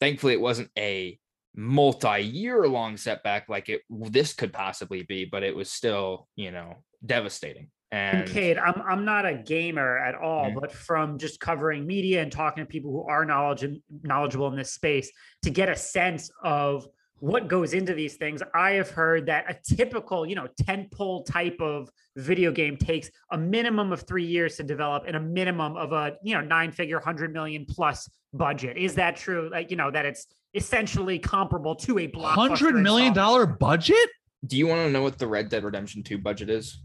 thankfully, 0.00 0.32
it 0.32 0.40
wasn't 0.40 0.70
a 0.78 1.18
multi-year 1.54 2.66
long 2.66 2.96
setback 2.96 3.46
like 3.48 3.68
it 3.68 3.82
this 3.90 4.32
could 4.32 4.54
possibly 4.54 5.02
be 5.02 5.26
but 5.26 5.42
it 5.42 5.54
was 5.54 5.70
still 5.70 6.26
you 6.34 6.50
know 6.50 6.76
devastating 7.04 7.68
and 7.90 8.26
Cade, 8.26 8.56
I'm 8.56 8.82
I'm 8.88 9.04
not 9.04 9.26
a 9.26 9.34
gamer 9.34 9.98
at 9.98 10.14
all, 10.14 10.46
Mhm. 10.46 10.60
but 10.62 10.72
from 10.72 11.18
just 11.18 11.40
covering 11.40 11.86
media 11.86 12.22
and 12.22 12.32
talking 12.32 12.64
to 12.64 12.66
people 12.66 12.90
who 12.90 13.04
are 13.06 13.26
knowledge 13.26 13.66
knowledgeable 14.02 14.48
in 14.48 14.56
this 14.56 14.72
space 14.72 15.12
to 15.42 15.50
get 15.50 15.68
a 15.68 15.76
sense 15.76 16.30
of 16.42 16.86
what 17.22 17.46
goes 17.46 17.72
into 17.72 17.94
these 17.94 18.16
things. 18.16 18.42
I 18.52 18.72
have 18.72 18.90
heard 18.90 19.26
that 19.26 19.44
a 19.48 19.76
typical, 19.76 20.26
you 20.26 20.34
know, 20.34 20.48
tentpole 20.60 21.24
type 21.24 21.56
of 21.60 21.88
video 22.16 22.50
game 22.50 22.76
takes 22.76 23.12
a 23.30 23.38
minimum 23.38 23.92
of 23.92 24.00
three 24.00 24.24
years 24.24 24.56
to 24.56 24.64
develop 24.64 25.04
and 25.06 25.14
a 25.14 25.20
minimum 25.20 25.76
of 25.76 25.92
a, 25.92 26.16
you 26.24 26.34
know, 26.34 26.40
nine 26.40 26.72
figure, 26.72 26.98
hundred 26.98 27.32
million 27.32 27.64
plus 27.64 28.10
budget. 28.32 28.76
Is 28.76 28.96
that 28.96 29.14
true? 29.14 29.48
Like, 29.52 29.70
you 29.70 29.76
know, 29.76 29.88
that 29.92 30.04
it's 30.04 30.26
essentially 30.52 31.20
comparable 31.20 31.76
to 31.76 32.00
a 32.00 32.10
hundred 32.16 32.74
million 32.74 33.12
dollar 33.12 33.46
budget? 33.46 34.08
Do 34.44 34.56
you 34.56 34.66
want 34.66 34.80
to 34.80 34.90
know 34.90 35.02
what 35.02 35.16
the 35.16 35.28
Red 35.28 35.48
Dead 35.48 35.62
Redemption 35.62 36.02
2 36.02 36.18
budget 36.18 36.50
is? 36.50 36.80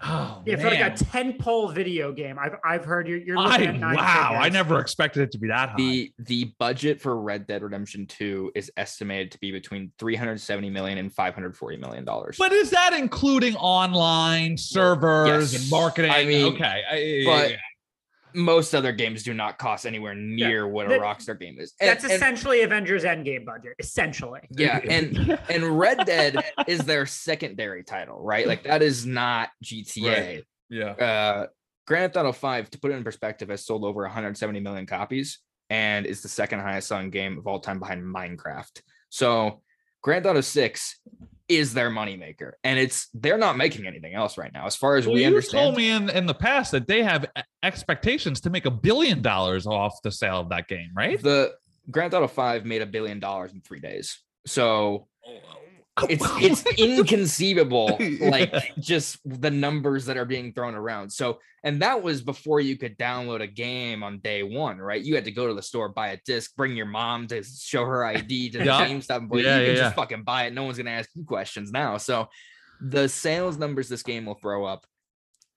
Oh, 0.00 0.42
yeah, 0.46 0.56
for 0.56 0.70
like 0.70 0.80
a 0.80 0.90
tentpole 0.90 1.74
video 1.74 2.12
game. 2.12 2.38
I've 2.38 2.54
I've 2.64 2.84
heard 2.84 3.08
you're. 3.08 3.18
you're 3.18 3.36
I, 3.36 3.42
wow, 3.42 3.56
figures. 3.56 3.76
I 4.44 4.48
never 4.48 4.80
expected 4.80 5.22
it 5.22 5.32
to 5.32 5.38
be 5.38 5.48
that 5.48 5.70
high. 5.70 5.76
The 5.76 6.12
the 6.18 6.44
budget 6.58 7.00
for 7.00 7.20
Red 7.20 7.46
Dead 7.46 7.62
Redemption 7.62 8.06
Two 8.06 8.52
is 8.54 8.70
estimated 8.76 9.32
to 9.32 9.38
be 9.40 9.50
between 9.50 9.90
370 9.98 10.70
million 10.70 10.98
and 10.98 11.12
540 11.12 11.76
million 11.78 12.04
dollars. 12.04 12.36
But 12.38 12.52
is 12.52 12.70
that 12.70 12.92
including 12.92 13.56
online 13.56 14.56
servers 14.56 15.52
yes. 15.52 15.62
and 15.62 15.70
marketing? 15.70 16.12
I 16.12 16.24
mean, 16.24 16.54
okay, 16.54 16.82
I, 16.88 17.22
but 17.26 17.56
most 18.34 18.74
other 18.74 18.92
games 18.92 19.22
do 19.22 19.34
not 19.34 19.58
cost 19.58 19.86
anywhere 19.86 20.14
near 20.14 20.66
yeah. 20.66 20.70
what 20.72 20.86
a 20.86 20.98
Rockstar 20.98 21.38
game 21.38 21.58
is. 21.58 21.74
And, 21.80 21.88
that's 21.88 22.04
essentially 22.04 22.62
and, 22.62 22.72
Avengers 22.72 23.04
Endgame 23.04 23.44
budget, 23.44 23.74
essentially. 23.78 24.40
Yeah, 24.50 24.78
and 24.88 25.38
and 25.48 25.78
Red 25.78 26.06
Dead 26.06 26.42
is 26.66 26.80
their 26.80 27.06
secondary 27.06 27.84
title, 27.84 28.20
right? 28.20 28.46
Like 28.46 28.64
that 28.64 28.82
is 28.82 29.06
not 29.06 29.50
GTA. 29.64 30.26
Right. 30.26 30.44
Yeah. 30.70 30.90
Uh, 30.90 31.46
Grand 31.86 32.12
Theft 32.12 32.26
Auto 32.26 32.32
5, 32.32 32.70
to 32.70 32.78
put 32.80 32.90
it 32.90 32.94
in 32.96 33.04
perspective, 33.04 33.48
has 33.48 33.64
sold 33.64 33.82
over 33.82 34.02
170 34.02 34.60
million 34.60 34.84
copies 34.84 35.38
and 35.70 36.04
is 36.04 36.20
the 36.20 36.28
second 36.28 36.60
highest 36.60 36.88
selling 36.88 37.10
game 37.10 37.38
of 37.38 37.46
all 37.46 37.60
time 37.60 37.78
behind 37.78 38.02
Minecraft. 38.02 38.82
So 39.08 39.62
Grand 40.02 40.24
Theft 40.24 40.32
Auto 40.32 40.40
6 40.42 41.00
is 41.48 41.74
their 41.74 41.90
moneymaker. 41.90 42.52
And 42.62 42.78
it's 42.78 43.08
they're 43.14 43.38
not 43.38 43.56
making 43.56 43.86
anything 43.86 44.14
else 44.14 44.36
right 44.36 44.52
now, 44.52 44.66
as 44.66 44.76
far 44.76 44.96
as 44.96 45.06
well, 45.06 45.14
we 45.14 45.22
you 45.22 45.26
understand. 45.26 45.64
told 45.64 45.76
me 45.76 45.90
in, 45.90 46.10
in 46.10 46.26
the 46.26 46.34
past 46.34 46.72
that 46.72 46.86
they 46.86 47.02
have 47.02 47.26
expectations 47.62 48.40
to 48.42 48.50
make 48.50 48.66
a 48.66 48.70
billion 48.70 49.22
dollars 49.22 49.66
off 49.66 50.00
the 50.02 50.10
sale 50.10 50.40
of 50.40 50.50
that 50.50 50.68
game, 50.68 50.90
right? 50.94 51.22
The 51.22 51.52
Grand 51.90 52.12
Theft 52.12 52.22
Auto 52.22 52.28
5 52.28 52.64
made 52.64 52.82
a 52.82 52.86
billion 52.86 53.18
dollars 53.18 53.52
in 53.52 53.60
three 53.62 53.80
days. 53.80 54.18
So 54.46 55.08
oh, 55.26 55.38
it's 56.08 56.24
it's 56.40 56.66
inconceivable 56.78 57.98
like 58.20 58.52
just 58.78 59.18
the 59.24 59.50
numbers 59.50 60.06
that 60.06 60.16
are 60.16 60.24
being 60.24 60.52
thrown 60.52 60.74
around. 60.74 61.10
So 61.10 61.38
and 61.64 61.82
that 61.82 62.02
was 62.02 62.22
before 62.22 62.60
you 62.60 62.76
could 62.76 62.98
download 62.98 63.40
a 63.40 63.46
game 63.46 64.02
on 64.02 64.18
day 64.20 64.42
one 64.42 64.78
right? 64.78 65.02
You 65.02 65.14
had 65.14 65.24
to 65.24 65.32
go 65.32 65.48
to 65.48 65.54
the 65.54 65.62
store 65.62 65.88
buy 65.88 66.08
a 66.08 66.18
disc 66.24 66.54
bring 66.56 66.76
your 66.76 66.86
mom 66.86 67.26
to 67.28 67.42
show 67.42 67.84
her 67.84 68.04
id 68.04 68.50
to 68.50 68.58
the 68.58 68.64
yep. 68.64 68.88
gamestop 68.88 69.28
but 69.28 69.38
yeah, 69.38 69.58
you 69.58 69.66
can 69.66 69.76
yeah, 69.76 69.82
just 69.82 69.96
fucking 69.96 70.22
buy 70.22 70.46
it. 70.46 70.52
No 70.52 70.64
one's 70.64 70.78
gonna 70.78 70.90
ask 70.90 71.10
you 71.14 71.24
questions 71.24 71.72
now. 71.72 71.96
So 71.96 72.28
the 72.80 73.08
sales 73.08 73.56
numbers 73.56 73.88
this 73.88 74.02
game 74.02 74.26
will 74.26 74.38
throw 74.40 74.64
up 74.64 74.86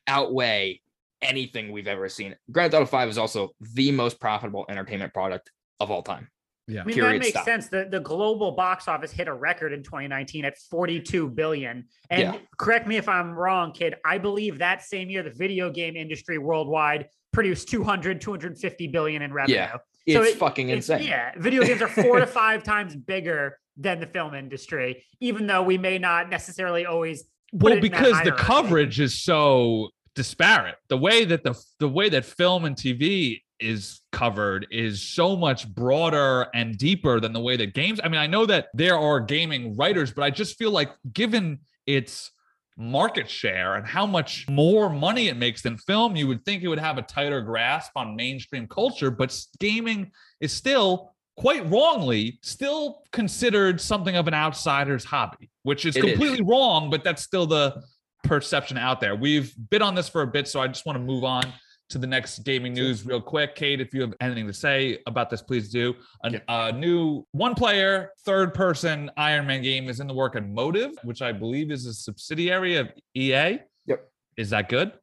outweigh 0.07 0.81
anything 1.21 1.71
we've 1.71 1.87
ever 1.87 2.09
seen. 2.09 2.35
Grand 2.51 2.71
theft 2.71 2.81
auto 2.81 2.89
5 2.89 3.09
is 3.09 3.17
also 3.19 3.51
the 3.59 3.91
most 3.91 4.19
profitable 4.19 4.65
entertainment 4.69 5.13
product 5.13 5.51
of 5.79 5.91
all 5.91 6.01
time 6.01 6.30
yeah. 6.67 6.81
I 6.81 6.83
mean, 6.85 6.95
Period 6.95 7.13
that 7.13 7.19
makes 7.19 7.31
stop. 7.31 7.45
sense. 7.45 7.67
The, 7.67 7.87
the 7.89 7.99
global 7.99 8.51
box 8.51 8.87
office 8.87 9.11
hit 9.11 9.27
a 9.27 9.33
record 9.33 9.73
in 9.73 9.83
2019 9.83 10.45
at 10.45 10.57
42 10.57 11.29
billion. 11.29 11.85
And 12.09 12.21
yeah. 12.21 12.37
correct 12.57 12.87
me 12.87 12.97
if 12.97 13.09
I'm 13.09 13.31
wrong, 13.31 13.71
kid. 13.71 13.95
I 14.05 14.17
believe 14.17 14.59
that 14.59 14.83
same 14.83 15.09
year, 15.09 15.23
the 15.23 15.31
video 15.31 15.69
game 15.69 15.95
industry 15.95 16.37
worldwide 16.37 17.07
produced 17.33 17.69
200, 17.69 18.21
250 18.21 18.87
billion 18.87 19.21
in 19.21 19.33
revenue. 19.33 19.57
Yeah. 19.57 19.77
It's 20.05 20.15
so 20.15 20.23
it, 20.23 20.37
fucking 20.37 20.69
insane. 20.69 21.03
yeah. 21.03 21.31
Video 21.37 21.63
games 21.63 21.81
are 21.81 21.87
four 21.87 22.19
to 22.19 22.27
five 22.27 22.63
times 22.63 22.95
bigger 22.95 23.57
than 23.77 23.99
the 23.99 24.07
film 24.07 24.33
industry, 24.33 25.03
even 25.19 25.47
though 25.47 25.63
we 25.63 25.77
may 25.77 25.97
not 25.97 26.29
necessarily 26.29 26.85
always. 26.85 27.23
Well, 27.53 27.79
because 27.79 28.21
the 28.23 28.31
coverage 28.31 28.99
is 28.99 29.21
so 29.21 29.89
disparate. 30.15 30.75
The 30.89 30.97
way 30.97 31.25
that 31.25 31.43
the 31.43 31.53
the 31.79 31.89
way 31.89 32.09
that 32.09 32.25
film 32.25 32.65
and 32.65 32.75
TV 32.75 33.41
is 33.61 34.01
covered 34.11 34.67
is 34.71 35.01
so 35.01 35.35
much 35.35 35.67
broader 35.73 36.47
and 36.53 36.77
deeper 36.77 37.19
than 37.19 37.33
the 37.33 37.39
way 37.39 37.57
that 37.57 37.73
games. 37.73 37.99
I 38.03 38.09
mean, 38.09 38.19
I 38.19 38.27
know 38.27 38.45
that 38.45 38.67
there 38.73 38.97
are 38.97 39.19
gaming 39.19 39.75
writers, 39.75 40.11
but 40.11 40.23
I 40.23 40.29
just 40.29 40.57
feel 40.57 40.71
like 40.71 40.91
given 41.13 41.59
its 41.85 42.31
market 42.77 43.29
share 43.29 43.75
and 43.75 43.85
how 43.85 44.05
much 44.05 44.47
more 44.49 44.89
money 44.89 45.27
it 45.27 45.37
makes 45.37 45.61
than 45.61 45.77
film, 45.77 46.15
you 46.15 46.27
would 46.27 46.43
think 46.45 46.63
it 46.63 46.67
would 46.67 46.79
have 46.79 46.97
a 46.97 47.01
tighter 47.01 47.41
grasp 47.41 47.91
on 47.95 48.15
mainstream 48.15 48.67
culture, 48.67 49.11
but 49.11 49.37
gaming 49.59 50.11
is 50.39 50.51
still 50.51 51.13
quite 51.37 51.67
wrongly 51.69 52.37
still 52.43 53.01
considered 53.11 53.79
something 53.79 54.15
of 54.15 54.27
an 54.27 54.33
outsider's 54.33 55.03
hobby, 55.03 55.49
which 55.63 55.85
is 55.85 55.95
it 55.95 56.01
completely 56.01 56.39
is. 56.39 56.45
wrong, 56.45 56.89
but 56.89 57.03
that's 57.03 57.23
still 57.23 57.47
the 57.47 57.81
perception 58.23 58.77
out 58.77 58.99
there. 58.99 59.15
We've 59.15 59.53
been 59.69 59.81
on 59.81 59.95
this 59.95 60.09
for 60.09 60.21
a 60.21 60.27
bit, 60.27 60.47
so 60.47 60.59
I 60.59 60.67
just 60.67 60.85
want 60.85 60.97
to 60.97 61.03
move 61.03 61.23
on 61.23 61.51
to 61.91 61.97
the 61.97 62.07
next 62.07 62.39
gaming 62.39 62.73
news 62.73 63.05
real 63.05 63.21
quick. 63.21 63.55
Cade, 63.55 63.81
if 63.81 63.93
you 63.93 64.01
have 64.01 64.13
anything 64.21 64.47
to 64.47 64.53
say 64.53 64.99
about 65.07 65.29
this, 65.29 65.41
please 65.41 65.69
do. 65.69 65.93
A, 66.23 66.31
yeah. 66.31 66.39
a 66.47 66.71
new 66.71 67.25
one 67.31 67.53
player, 67.53 68.11
third 68.25 68.53
person 68.53 69.11
Iron 69.17 69.45
Man 69.45 69.61
game 69.61 69.89
is 69.89 69.99
in 69.99 70.07
the 70.07 70.13
work 70.13 70.35
at 70.35 70.47
Motive, 70.47 70.91
which 71.03 71.21
I 71.21 71.31
believe 71.31 71.69
is 71.69 71.85
a 71.85 71.93
subsidiary 71.93 72.77
of 72.77 72.89
EA. 73.13 73.59
Yep. 73.85 74.09
Is 74.37 74.49
that 74.51 74.69
good? 74.69 74.93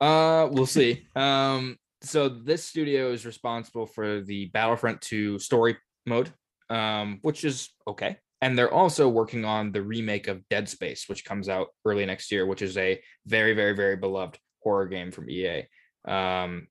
Uh, 0.00 0.48
we'll 0.50 0.66
see. 0.66 1.06
um, 1.16 1.76
so 2.00 2.28
this 2.28 2.64
studio 2.64 3.12
is 3.12 3.26
responsible 3.26 3.86
for 3.86 4.20
the 4.20 4.46
Battlefront 4.46 5.00
2 5.02 5.38
story 5.38 5.76
mode, 6.06 6.32
um, 6.70 7.18
which 7.22 7.44
is 7.44 7.70
okay. 7.86 8.16
And 8.40 8.58
they're 8.58 8.72
also 8.72 9.08
working 9.08 9.44
on 9.44 9.72
the 9.72 9.82
remake 9.82 10.28
of 10.28 10.46
Dead 10.48 10.68
Space, 10.68 11.08
which 11.08 11.24
comes 11.24 11.48
out 11.48 11.68
early 11.84 12.04
next 12.04 12.30
year, 12.30 12.44
which 12.44 12.60
is 12.62 12.76
a 12.76 13.00
very, 13.26 13.54
very, 13.54 13.74
very 13.74 13.96
beloved 13.96 14.38
horror 14.62 14.86
game 14.86 15.10
from 15.10 15.30
EA. 15.30 15.64
Um, 16.06 16.68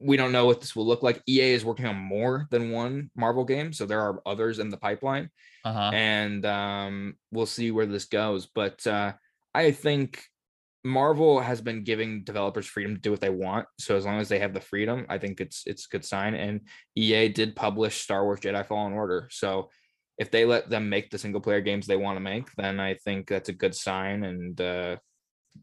we 0.00 0.16
don't 0.16 0.32
know 0.32 0.46
what 0.46 0.60
this 0.60 0.76
will 0.76 0.86
look 0.86 1.02
like. 1.02 1.22
EA 1.28 1.52
is 1.52 1.64
working 1.64 1.86
on 1.86 1.96
more 1.96 2.46
than 2.50 2.70
one 2.70 3.10
Marvel 3.16 3.44
game, 3.44 3.72
so 3.72 3.84
there 3.84 4.00
are 4.00 4.22
others 4.26 4.58
in 4.58 4.68
the 4.68 4.76
pipeline, 4.76 5.28
uh-huh. 5.64 5.90
and 5.92 6.46
um, 6.46 7.14
we'll 7.32 7.46
see 7.46 7.70
where 7.70 7.86
this 7.86 8.04
goes. 8.04 8.46
But 8.46 8.86
uh, 8.86 9.14
I 9.54 9.72
think 9.72 10.22
Marvel 10.84 11.40
has 11.40 11.60
been 11.60 11.82
giving 11.82 12.22
developers 12.22 12.66
freedom 12.66 12.94
to 12.94 13.00
do 13.00 13.10
what 13.10 13.20
they 13.20 13.30
want. 13.30 13.66
So 13.80 13.96
as 13.96 14.04
long 14.04 14.20
as 14.20 14.28
they 14.28 14.38
have 14.38 14.54
the 14.54 14.60
freedom, 14.60 15.04
I 15.08 15.18
think 15.18 15.40
it's 15.40 15.64
it's 15.66 15.86
a 15.86 15.88
good 15.88 16.04
sign. 16.04 16.34
And 16.34 16.60
EA 16.94 17.28
did 17.28 17.56
publish 17.56 18.00
Star 18.00 18.24
Wars 18.24 18.40
Jedi 18.40 18.64
Fallen 18.66 18.92
Order, 18.92 19.28
so 19.32 19.68
if 20.16 20.30
they 20.32 20.44
let 20.44 20.68
them 20.68 20.88
make 20.88 21.10
the 21.10 21.18
single 21.18 21.40
player 21.40 21.60
games 21.60 21.86
they 21.86 21.96
want 21.96 22.16
to 22.16 22.20
make, 22.20 22.48
then 22.56 22.80
I 22.80 22.94
think 22.94 23.28
that's 23.28 23.48
a 23.48 23.52
good 23.52 23.74
sign, 23.74 24.24
and 24.24 24.60
uh, 24.60 24.96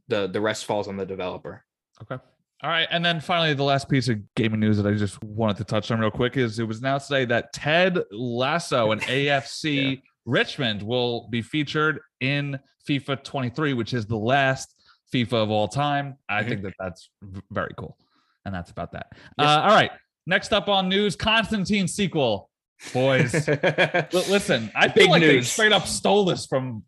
the 0.09 0.27
the 0.27 0.41
rest 0.41 0.65
falls 0.65 0.89
on 0.89 0.97
the 0.97 1.05
developer. 1.05 1.63
Okay. 2.01 2.21
All 2.63 2.69
right. 2.69 2.87
And 2.89 3.03
then 3.03 3.19
finally, 3.19 3.53
the 3.53 3.63
last 3.63 3.89
piece 3.89 4.07
of 4.07 4.17
gaming 4.35 4.59
news 4.59 4.77
that 4.77 4.87
I 4.87 4.93
just 4.93 5.21
wanted 5.23 5.57
to 5.57 5.63
touch 5.65 5.91
on 5.91 5.99
real 5.99 6.11
quick 6.11 6.37
is 6.37 6.57
it 6.57 6.63
was 6.63 6.79
announced 6.79 7.09
today 7.09 7.25
that 7.25 7.53
Ted 7.53 7.99
Lasso 8.11 8.91
and 8.91 9.01
AFC 9.01 9.91
yeah. 9.91 9.95
Richmond 10.25 10.81
will 10.81 11.27
be 11.29 11.41
featured 11.41 11.99
in 12.21 12.57
FIFA 12.87 13.23
23, 13.23 13.73
which 13.73 13.93
is 13.93 14.05
the 14.05 14.17
last 14.17 14.73
FIFA 15.13 15.33
of 15.33 15.51
all 15.51 15.67
time. 15.67 16.17
I 16.29 16.43
think 16.43 16.63
that 16.63 16.73
that's 16.79 17.09
very 17.51 17.73
cool. 17.77 17.97
And 18.45 18.53
that's 18.53 18.71
about 18.71 18.91
that. 18.93 19.07
Yes. 19.37 19.47
Uh, 19.47 19.61
all 19.61 19.75
right. 19.75 19.91
Next 20.27 20.53
up 20.53 20.69
on 20.69 20.89
news 20.89 21.15
Constantine 21.15 21.87
sequel 21.87 22.49
boys. 22.93 23.33
listen, 24.13 24.71
I 24.75 24.89
feel 24.89 25.09
like 25.09 25.21
news. 25.21 25.33
they 25.33 25.41
straight 25.41 25.71
up 25.71 25.87
stole 25.87 26.25
this 26.25 26.45
from 26.45 26.83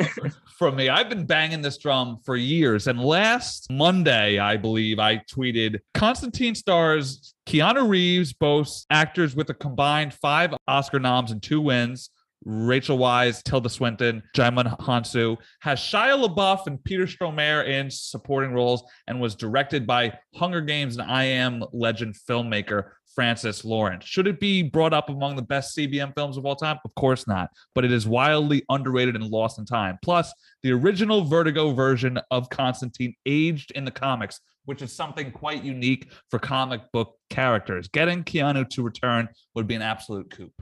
from 0.58 0.76
me. 0.76 0.88
I've 0.88 1.08
been 1.08 1.26
banging 1.26 1.62
this 1.62 1.78
drum 1.78 2.18
for 2.24 2.36
years, 2.36 2.86
and 2.86 3.00
last 3.00 3.70
Monday, 3.70 4.38
I 4.38 4.56
believe, 4.56 4.98
I 4.98 5.18
tweeted 5.30 5.78
Constantine 5.94 6.54
stars 6.54 7.34
Keanu 7.46 7.88
Reeves, 7.88 8.32
both 8.32 8.84
actors 8.90 9.34
with 9.34 9.50
a 9.50 9.54
combined 9.54 10.14
five 10.14 10.54
Oscar 10.66 10.98
noms 10.98 11.30
and 11.30 11.42
two 11.42 11.60
wins. 11.60 12.10
Rachel 12.44 12.98
Weisz, 12.98 13.42
Tilda 13.42 13.68
Swinton, 13.68 14.22
Djimon 14.34 14.78
Hounsou 14.78 15.36
has 15.60 15.80
Shia 15.80 16.24
LaBeouf 16.24 16.66
and 16.66 16.82
Peter 16.82 17.04
Stormare 17.04 17.66
in 17.66 17.90
supporting 17.90 18.52
roles 18.52 18.84
and 19.06 19.20
was 19.20 19.34
directed 19.34 19.86
by 19.86 20.16
Hunger 20.34 20.60
Games 20.60 20.96
and 20.96 21.10
I 21.10 21.24
Am 21.24 21.64
Legend 21.72 22.14
filmmaker 22.14 22.92
Francis 23.18 23.64
Lawrence. 23.64 24.04
Should 24.04 24.28
it 24.28 24.38
be 24.38 24.62
brought 24.62 24.92
up 24.92 25.08
among 25.08 25.34
the 25.34 25.42
best 25.42 25.76
CBM 25.76 26.14
films 26.14 26.36
of 26.36 26.46
all 26.46 26.54
time? 26.54 26.78
Of 26.84 26.94
course 26.94 27.26
not, 27.26 27.50
but 27.74 27.84
it 27.84 27.90
is 27.90 28.06
wildly 28.06 28.62
underrated 28.68 29.16
and 29.16 29.24
lost 29.24 29.58
in 29.58 29.66
time. 29.66 29.98
Plus, 30.04 30.32
the 30.62 30.70
original 30.70 31.24
Vertigo 31.24 31.72
version 31.72 32.20
of 32.30 32.48
Constantine 32.48 33.16
aged 33.26 33.72
in 33.72 33.84
the 33.84 33.90
comics, 33.90 34.38
which 34.66 34.82
is 34.82 34.92
something 34.92 35.32
quite 35.32 35.64
unique 35.64 36.12
for 36.30 36.38
comic 36.38 36.80
book 36.92 37.16
characters. 37.28 37.88
Getting 37.88 38.22
Keanu 38.22 38.70
to 38.70 38.82
return 38.84 39.28
would 39.56 39.66
be 39.66 39.74
an 39.74 39.82
absolute 39.82 40.30
coup. 40.30 40.52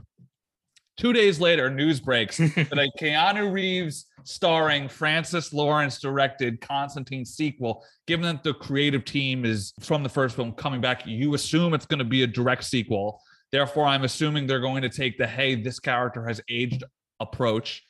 Two 0.97 1.12
days 1.12 1.38
later, 1.38 1.69
news 1.69 2.00
breaks 2.00 2.37
that 2.38 2.73
a 2.73 2.91
Keanu 2.99 3.53
Reeves 3.53 4.07
starring 4.25 4.88
Francis 4.88 5.53
Lawrence 5.53 6.00
directed 6.00 6.61
Constantine 6.61 7.25
sequel. 7.25 7.85
Given 8.07 8.25
that 8.26 8.43
the 8.43 8.55
creative 8.55 9.05
team 9.05 9.45
is 9.45 9.73
from 9.81 10.03
the 10.03 10.09
first 10.09 10.37
film 10.37 10.53
coming 10.53 10.81
back, 10.81 11.07
you 11.07 11.35
assume 11.35 11.75
it's 11.75 11.87
going 11.87 11.99
to 11.99 12.05
be 12.05 12.23
a 12.23 12.26
direct 12.26 12.65
sequel. 12.65 13.21
Therefore, 13.53 13.85
I'm 13.85 14.05
assuming 14.05 14.47
they're 14.47 14.61
going 14.61 14.83
to 14.83 14.88
take 14.88 15.19
the 15.19 15.26
hey, 15.26 15.55
this 15.55 15.79
character 15.79 16.26
has 16.26 16.41
aged 16.49 16.83
approach 17.21 17.85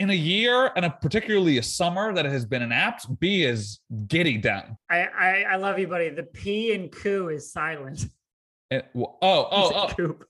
in 0.00 0.08
a 0.08 0.14
year 0.14 0.72
and 0.74 0.86
a 0.86 0.90
particularly 0.90 1.58
a 1.58 1.62
summer 1.62 2.12
that 2.14 2.24
has 2.24 2.46
been 2.46 2.62
an 2.62 2.72
apt, 2.72 3.20
B 3.20 3.44
is 3.44 3.80
giddy 4.06 4.38
down. 4.38 4.78
I, 4.88 5.02
I 5.02 5.44
I 5.50 5.56
love 5.56 5.78
you, 5.78 5.86
buddy. 5.86 6.08
The 6.08 6.22
P 6.22 6.74
and 6.74 6.90
coup 6.90 7.28
is 7.28 7.52
silent. 7.52 8.06
And- 8.70 8.82
oh, 8.96 9.18
oh, 9.20 9.48
oh, 9.52 9.92
Coop. 9.94 10.24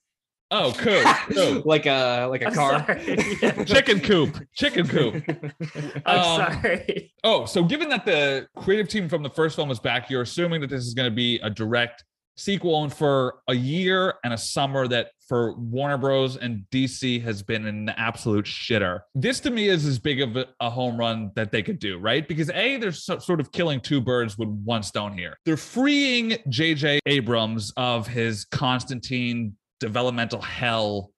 Oh, 0.51 0.73
coop, 0.77 1.05
coop. 1.33 1.65
like 1.67 1.87
a 1.87 2.27
like 2.27 2.43
a 2.43 2.47
I'm 2.49 2.55
car. 2.55 2.99
Yeah. 3.07 3.65
chicken 3.65 4.01
coop, 4.01 4.37
chicken 4.55 4.87
coop. 4.87 5.23
I'm 6.07 6.19
Um, 6.19 6.37
sorry. 6.63 7.13
Oh, 7.25 7.45
so 7.47 7.65
given 7.65 7.89
that 7.91 8.05
the 8.05 8.47
creative 8.57 8.89
team 8.89 9.09
from 9.09 9.23
the 9.23 9.31
first 9.31 9.57
film 9.57 9.71
is 9.71 9.81
back, 9.81 10.11
you're 10.11 10.23
assuming 10.23 10.61
that 10.63 10.71
this 10.71 10.85
is 10.87 10.95
going 10.95 11.11
to 11.11 11.15
be 11.15 11.39
a 11.43 11.51
direct 11.51 12.05
sequel, 12.37 12.83
and 12.85 12.93
for 12.93 13.41
a 13.49 13.55
year 13.55 14.15
and 14.25 14.33
a 14.33 14.39
summer 14.39 14.89
that 14.89 15.09
for 15.29 15.55
Warner 15.59 15.99
Bros. 15.99 16.37
and 16.37 16.65
DC 16.73 17.23
has 17.23 17.41
been 17.43 17.67
an 17.67 17.91
absolute 17.91 18.47
shitter. 18.47 19.01
This 19.15 19.39
to 19.41 19.51
me 19.51 19.69
is 19.69 19.85
as 19.87 19.99
big 19.99 20.21
of 20.23 20.37
a, 20.37 20.47
a 20.59 20.69
home 20.71 20.97
run 20.97 21.31
that 21.37 21.53
they 21.53 21.63
could 21.63 21.79
do, 21.79 21.99
right? 21.99 22.27
Because 22.27 22.51
A, 22.51 22.79
they're 22.79 22.91
so, 22.93 23.19
sort 23.19 23.39
of 23.41 23.53
killing 23.53 23.79
two 23.81 24.01
birds 24.01 24.37
with 24.39 24.49
one 24.49 24.83
stone 24.83 25.13
here. 25.13 25.37
They're 25.45 25.57
freeing 25.59 26.39
J.J. 26.49 27.01
Abrams 27.07 27.73
of 27.77 28.09
his 28.09 28.45
Constantine 28.47 29.55
developmental 29.81 30.41
hell 30.41 31.11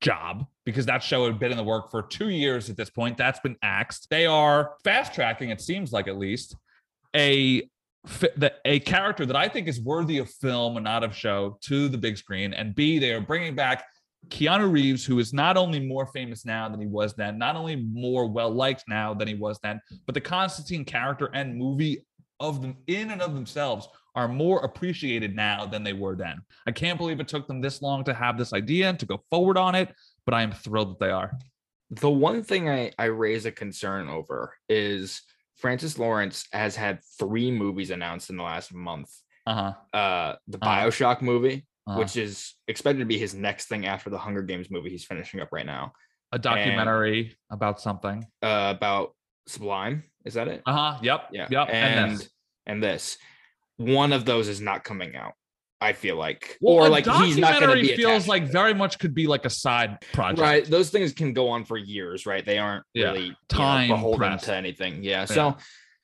job 0.00 0.46
because 0.64 0.86
that 0.86 1.02
show 1.02 1.26
had 1.26 1.38
been 1.38 1.50
in 1.50 1.56
the 1.56 1.64
work 1.64 1.90
for 1.90 2.02
two 2.02 2.30
years 2.30 2.70
at 2.70 2.76
this 2.76 2.90
point. 2.90 3.18
That's 3.18 3.40
been 3.40 3.56
axed. 3.62 4.08
They 4.10 4.26
are 4.26 4.76
fast 4.84 5.14
tracking, 5.14 5.50
it 5.50 5.60
seems 5.60 5.92
like 5.92 6.08
at 6.08 6.18
least, 6.18 6.56
a 7.14 7.68
a 8.64 8.80
character 8.80 9.26
that 9.26 9.36
I 9.36 9.46
think 9.46 9.68
is 9.68 9.78
worthy 9.78 10.18
of 10.18 10.30
film 10.30 10.78
and 10.78 10.84
not 10.84 11.04
of 11.04 11.14
show 11.14 11.58
to 11.64 11.86
the 11.86 11.98
big 11.98 12.16
screen. 12.16 12.54
And 12.54 12.74
B, 12.74 12.98
they 12.98 13.12
are 13.12 13.20
bringing 13.20 13.54
back 13.54 13.84
Keanu 14.28 14.72
Reeves, 14.72 15.04
who 15.04 15.18
is 15.18 15.34
not 15.34 15.58
only 15.58 15.80
more 15.80 16.06
famous 16.06 16.46
now 16.46 16.66
than 16.68 16.80
he 16.80 16.86
was 16.86 17.14
then, 17.14 17.36
not 17.36 17.56
only 17.56 17.76
more 17.76 18.26
well 18.26 18.50
liked 18.50 18.84
now 18.88 19.12
than 19.12 19.28
he 19.28 19.34
was 19.34 19.58
then, 19.62 19.80
but 20.06 20.14
the 20.14 20.20
Constantine 20.20 20.84
character 20.84 21.30
and 21.34 21.56
movie 21.56 22.02
of 22.38 22.62
them 22.62 22.76
in 22.86 23.10
and 23.10 23.20
of 23.20 23.34
themselves 23.34 23.86
are 24.20 24.28
more 24.28 24.60
appreciated 24.64 25.34
now 25.34 25.66
than 25.66 25.82
they 25.82 25.92
were 25.92 26.14
then. 26.16 26.36
I 26.66 26.72
can't 26.72 26.98
believe 26.98 27.20
it 27.20 27.28
took 27.28 27.46
them 27.48 27.60
this 27.60 27.80
long 27.82 28.04
to 28.04 28.14
have 28.14 28.36
this 28.38 28.52
idea 28.52 28.88
and 28.90 28.98
to 29.00 29.06
go 29.06 29.22
forward 29.30 29.56
on 29.56 29.74
it, 29.74 29.94
but 30.26 30.34
I 30.34 30.42
am 30.42 30.52
thrilled 30.52 30.90
that 30.92 31.00
they 31.06 31.10
are. 31.10 31.32
The 31.90 32.10
one 32.10 32.42
thing 32.42 32.68
I, 32.68 32.92
I 32.98 33.06
raise 33.06 33.46
a 33.46 33.50
concern 33.52 34.08
over 34.08 34.54
is 34.68 35.22
Francis 35.56 35.98
Lawrence 35.98 36.46
has 36.52 36.76
had 36.76 37.00
three 37.18 37.50
movies 37.50 37.90
announced 37.90 38.30
in 38.30 38.36
the 38.36 38.42
last 38.42 38.72
month. 38.72 39.10
Uh 39.46 39.54
huh. 39.54 39.98
Uh, 39.98 40.36
the 40.48 40.58
Uh-huh. 40.58 40.70
Bioshock 40.90 41.22
movie, 41.22 41.66
uh 41.86 41.96
which 41.96 42.16
is 42.16 42.54
expected 42.68 43.00
to 43.00 43.06
be 43.06 43.18
his 43.18 43.34
next 43.34 43.66
thing 43.66 43.86
after 43.86 44.10
the 44.10 44.18
Hunger 44.18 44.42
Games 44.42 44.70
movie 44.70 44.90
he's 44.90 45.04
finishing 45.04 45.40
up 45.40 45.48
right 45.50 45.66
now, 45.66 45.92
a 46.32 46.38
documentary 46.38 47.36
about 47.50 47.80
something. 47.80 48.24
uh, 48.42 48.74
about 48.76 49.14
Sublime. 49.46 50.04
Is 50.24 50.34
that 50.34 50.46
it? 50.48 50.62
Uh 50.66 50.72
huh. 50.72 50.98
Yep. 51.02 51.28
Yeah. 51.32 51.46
Yep. 51.50 51.68
And 51.70 52.12
this. 52.18 52.28
and 52.66 52.82
this, 52.82 53.18
one 53.80 54.12
of 54.12 54.24
those 54.26 54.46
is 54.48 54.60
not 54.60 54.84
coming 54.84 55.16
out. 55.16 55.32
I 55.80 55.94
feel 55.94 56.16
like, 56.16 56.58
Well, 56.60 56.74
or 56.74 56.88
like 56.90 57.06
he's 57.06 57.38
not 57.38 57.58
going 57.58 57.74
to 57.74 57.82
be 57.82 57.96
feels 57.96 58.28
like 58.28 58.44
very 58.44 58.74
much 58.74 58.98
could 58.98 59.14
be 59.14 59.26
like 59.26 59.46
a 59.46 59.50
side 59.50 59.96
project. 60.12 60.38
right. 60.40 60.64
Those 60.66 60.90
things 60.90 61.14
can 61.14 61.32
go 61.32 61.48
on 61.48 61.64
for 61.64 61.78
years, 61.78 62.26
right? 62.26 62.44
They 62.44 62.58
aren't 62.58 62.84
Yeah. 62.92 63.06
really 63.06 63.22
you 63.22 63.28
know, 63.30 63.34
Time 63.48 63.88
beholden 63.88 64.38
to 64.38 64.54
anything. 64.54 65.02
Yeah. 65.02 65.24
So, 65.24 65.56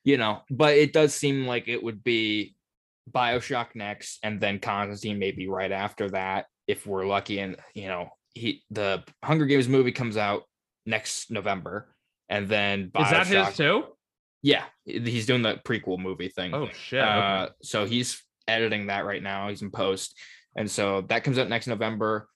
you 0.02 0.16
know, 0.16 0.40
but 0.50 0.76
it 0.78 0.94
does 0.94 1.12
seem 1.14 1.46
like 1.46 1.68
it 1.68 1.82
would 1.82 2.02
be 2.02 2.54
Bioshock 3.12 3.74
next, 3.74 4.18
and 4.22 4.40
then 4.40 4.60
Constantine 4.60 5.18
maybe 5.18 5.46
right 5.46 5.70
after 5.70 6.08
that, 6.10 6.46
if 6.66 6.86
we're 6.86 7.06
lucky. 7.06 7.38
And 7.40 7.56
you 7.74 7.88
know, 7.88 8.08
he 8.34 8.62
the 8.70 9.04
Hunger 9.22 9.44
Games 9.44 9.68
movie 9.68 9.92
comes 9.92 10.16
out 10.16 10.44
next 10.86 11.30
November, 11.30 11.94
and 12.30 12.48
then 12.48 12.90
Bioshock. 12.90 13.22
Is 13.22 13.28
that 13.28 13.46
his 13.48 13.56
too? 13.58 13.84
Yeah, 14.46 14.62
he's 14.84 15.26
doing 15.26 15.42
the 15.42 15.58
prequel 15.66 15.98
movie 15.98 16.28
thing. 16.28 16.54
Oh 16.54 16.68
shit. 16.72 17.00
Uh, 17.02 17.46
okay. 17.46 17.52
so 17.62 17.84
he's 17.84 18.22
editing 18.46 18.86
that 18.86 19.04
right 19.04 19.20
now. 19.20 19.48
He's 19.48 19.60
in 19.62 19.72
post, 19.72 20.16
and 20.54 20.70
so 20.70 21.00
that 21.08 21.24
comes 21.24 21.36
out 21.36 21.48
next 21.48 21.66
November. 21.66 22.28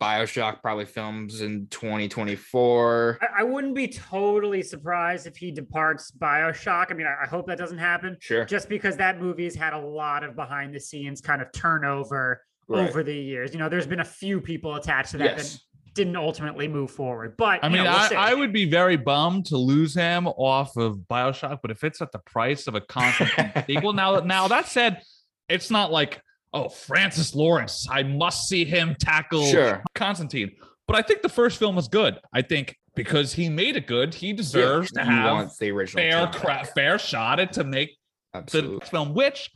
Bioshock 0.00 0.62
probably 0.62 0.84
films 0.84 1.40
in 1.40 1.66
2024. 1.70 3.18
I, 3.20 3.40
I 3.40 3.42
wouldn't 3.42 3.74
be 3.74 3.88
totally 3.88 4.62
surprised 4.62 5.26
if 5.26 5.36
he 5.36 5.50
departs 5.50 6.12
Bioshock. 6.12 6.86
I 6.90 6.94
mean, 6.94 7.06
I, 7.08 7.24
I 7.24 7.26
hope 7.26 7.46
that 7.48 7.58
doesn't 7.58 7.78
happen. 7.78 8.16
Sure. 8.20 8.44
Just 8.44 8.68
because 8.68 8.96
that 8.98 9.20
movie's 9.20 9.56
had 9.56 9.72
a 9.72 9.78
lot 9.80 10.22
of 10.22 10.36
behind 10.36 10.72
the 10.74 10.80
scenes 10.80 11.20
kind 11.20 11.42
of 11.42 11.50
turnover 11.52 12.42
Right. 12.68 12.88
over 12.88 13.04
the 13.04 13.14
years. 13.14 13.52
You 13.52 13.60
know, 13.60 13.68
there's 13.68 13.86
been 13.86 14.00
a 14.00 14.04
few 14.04 14.40
people 14.40 14.74
attached 14.74 15.12
to 15.12 15.18
that 15.18 15.36
Yes. 15.38 15.60
That 15.96 16.02
didn't 16.04 16.16
ultimately 16.16 16.68
move 16.68 16.90
forward. 16.90 17.36
But 17.36 17.64
I 17.64 17.68
you 17.68 17.74
mean, 17.74 17.84
know, 17.84 17.90
we'll 18.10 18.18
I. 18.18 18.30
I 18.30 18.34
would 18.34 18.52
be 18.52 18.68
very 18.68 18.96
bummed 18.96 19.46
to 19.46 19.56
lose 19.56 19.94
him 19.94 20.26
off 20.26 20.76
of 20.76 20.96
Bioshock, 21.10 21.58
but 21.62 21.70
if 21.70 21.84
it's 21.84 22.00
at 22.02 22.12
the 22.12 22.18
price 22.20 22.66
of 22.66 22.74
a 22.74 22.80
constant 22.80 23.30
sequel, 23.66 23.92
now 23.92 24.20
now 24.20 24.48
that 24.48 24.66
said, 24.68 25.02
it's 25.48 25.70
not 25.70 25.90
like 25.92 26.20
oh 26.52 26.68
Francis 26.68 27.34
Lawrence, 27.34 27.86
I 27.90 28.02
must 28.02 28.48
see 28.48 28.64
him 28.64 28.94
tackle 28.98 29.44
Sure. 29.46 29.82
Constantine. 29.94 30.52
But 30.86 30.96
I 30.96 31.02
think 31.02 31.22
the 31.22 31.28
first 31.28 31.58
film 31.58 31.74
was 31.76 31.88
good. 31.88 32.18
I 32.32 32.42
think 32.42 32.76
because 32.94 33.32
he 33.32 33.48
made 33.48 33.76
it 33.76 33.86
good, 33.88 34.14
he 34.14 34.32
deserves 34.32 34.90
Yeah, 34.94 35.04
to 35.04 35.10
he 35.10 35.16
have 35.16 35.50
the 35.60 35.70
original. 35.72 36.02
fair 36.02 36.26
cra- 36.28 36.64
fair 36.74 36.98
shot 36.98 37.40
at 37.40 37.52
to 37.54 37.64
make 37.64 37.90
the 38.32 38.38
Absolutely. 38.38 38.76
next 38.76 38.90
film, 38.90 39.12
which 39.14 39.50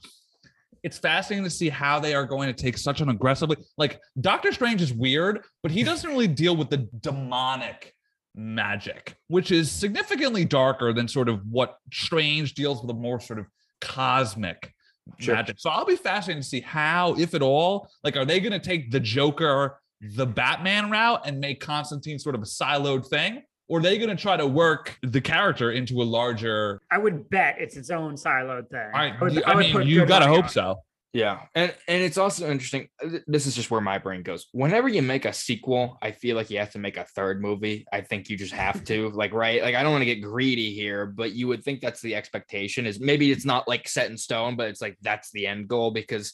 it's 0.82 0.98
fascinating 0.98 1.44
to 1.44 1.50
see 1.50 1.68
how 1.68 1.98
they 2.00 2.14
are 2.14 2.24
going 2.24 2.52
to 2.52 2.62
take 2.62 2.78
such 2.78 3.00
an 3.00 3.08
aggressively 3.08 3.56
like 3.76 4.00
Doctor 4.20 4.52
Strange 4.52 4.80
is 4.82 4.92
weird, 4.92 5.40
but 5.62 5.70
he 5.72 5.82
doesn't 5.82 6.08
really 6.10 6.28
deal 6.28 6.56
with 6.56 6.70
the 6.70 6.88
demonic 7.00 7.94
magic, 8.34 9.16
which 9.28 9.50
is 9.50 9.70
significantly 9.70 10.44
darker 10.44 10.92
than 10.92 11.08
sort 11.08 11.28
of 11.28 11.40
what 11.48 11.76
Strange 11.92 12.54
deals 12.54 12.80
with 12.80 12.90
a 12.90 12.94
more 12.94 13.20
sort 13.20 13.38
of 13.38 13.46
cosmic 13.80 14.72
Sure. 15.18 15.34
magic. 15.34 15.58
So 15.58 15.70
I'll 15.70 15.84
be 15.84 15.96
fascinated 15.96 16.44
to 16.44 16.48
see 16.48 16.60
how, 16.60 17.14
if 17.18 17.34
at 17.34 17.42
all, 17.42 17.88
like 18.04 18.16
are 18.16 18.24
they 18.24 18.38
going 18.38 18.52
to 18.52 18.60
take 18.60 18.92
the 18.92 19.00
Joker, 19.00 19.80
the 20.00 20.26
Batman 20.26 20.88
route 20.90 21.26
and 21.26 21.40
make 21.40 21.60
Constantine 21.60 22.18
sort 22.18 22.36
of 22.36 22.42
a 22.42 22.44
siloed 22.44 23.08
thing? 23.08 23.42
Or 23.70 23.78
are 23.78 23.82
they 23.82 23.96
going 23.98 24.10
to 24.14 24.20
try 24.20 24.36
to 24.36 24.46
work 24.48 24.98
the 25.02 25.20
character 25.20 25.70
into 25.70 26.02
a 26.02 26.04
larger 26.04 26.82
I 26.90 26.98
would 26.98 27.30
bet 27.30 27.56
it's 27.60 27.76
its 27.76 27.88
own 27.90 28.14
siloed 28.16 28.68
thing. 28.68 28.90
I, 28.92 29.16
would- 29.20 29.44
I, 29.44 29.54
would 29.54 29.74
mean, 29.74 29.86
you 29.86 30.00
good 30.00 30.08
gotta 30.08 30.26
hope 30.26 30.44
on 30.44 30.50
so. 30.50 30.76
Yeah, 31.12 31.40
and 31.56 31.74
and 31.88 32.02
it's 32.02 32.18
also 32.18 32.48
interesting. 32.48 32.88
uh, 33.04 33.18
This 33.26 33.46
is 33.46 33.56
just 33.56 33.68
where 33.68 33.80
my 33.80 33.98
brain 33.98 34.22
goes. 34.22 34.46
Whenever 34.52 34.88
you 34.88 35.02
make 35.02 35.24
a 35.24 35.32
sequel, 35.32 35.98
I 36.00 36.12
feel 36.12 36.36
like 36.36 36.50
you 36.50 36.58
have 36.58 36.70
to 36.72 36.78
make 36.78 36.96
a 36.98 37.04
third 37.16 37.42
movie. 37.42 37.84
I 37.92 38.00
think 38.00 38.28
you 38.28 38.36
just 38.36 38.52
have 38.52 38.84
to, 38.84 39.10
like, 39.14 39.32
right? 39.32 39.60
Like, 39.60 39.74
I 39.74 39.82
don't 39.82 39.90
want 39.90 40.02
to 40.02 40.06
get 40.14 40.22
greedy 40.22 40.72
here, 40.72 41.06
but 41.06 41.32
you 41.32 41.48
would 41.48 41.64
think 41.64 41.80
that's 41.80 42.00
the 42.00 42.14
expectation. 42.14 42.86
Is 42.86 43.00
maybe 43.00 43.32
it's 43.32 43.44
not 43.44 43.66
like 43.66 43.88
set 43.88 44.08
in 44.08 44.16
stone, 44.16 44.54
but 44.56 44.68
it's 44.68 44.80
like 44.80 44.96
that's 45.02 45.32
the 45.32 45.48
end 45.48 45.66
goal 45.66 45.90
because 45.90 46.32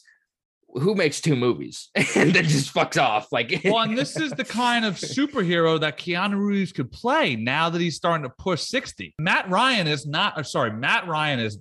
who 0.73 0.95
makes 0.95 1.21
two 1.21 1.35
movies 1.35 1.89
and 2.15 2.33
then 2.33 2.45
just 2.45 2.73
fucks 2.73 3.01
off? 3.01 3.31
Like, 3.31 3.61
Well, 3.65 3.79
and 3.79 3.97
this 3.97 4.17
is 4.17 4.31
the 4.31 4.45
kind 4.45 4.85
of 4.85 4.95
superhero 4.95 5.79
that 5.79 5.97
Keanu 5.97 6.45
Reeves 6.45 6.71
could 6.71 6.91
play 6.91 7.35
now 7.35 7.69
that 7.69 7.81
he's 7.81 7.95
starting 7.95 8.23
to 8.23 8.33
push 8.37 8.61
60. 8.63 9.15
Matt 9.19 9.49
Ryan 9.49 9.87
is 9.87 10.05
not, 10.05 10.37
or 10.37 10.43
sorry, 10.43 10.71
Matt 10.71 11.07
Ryan 11.07 11.39
is 11.39 11.59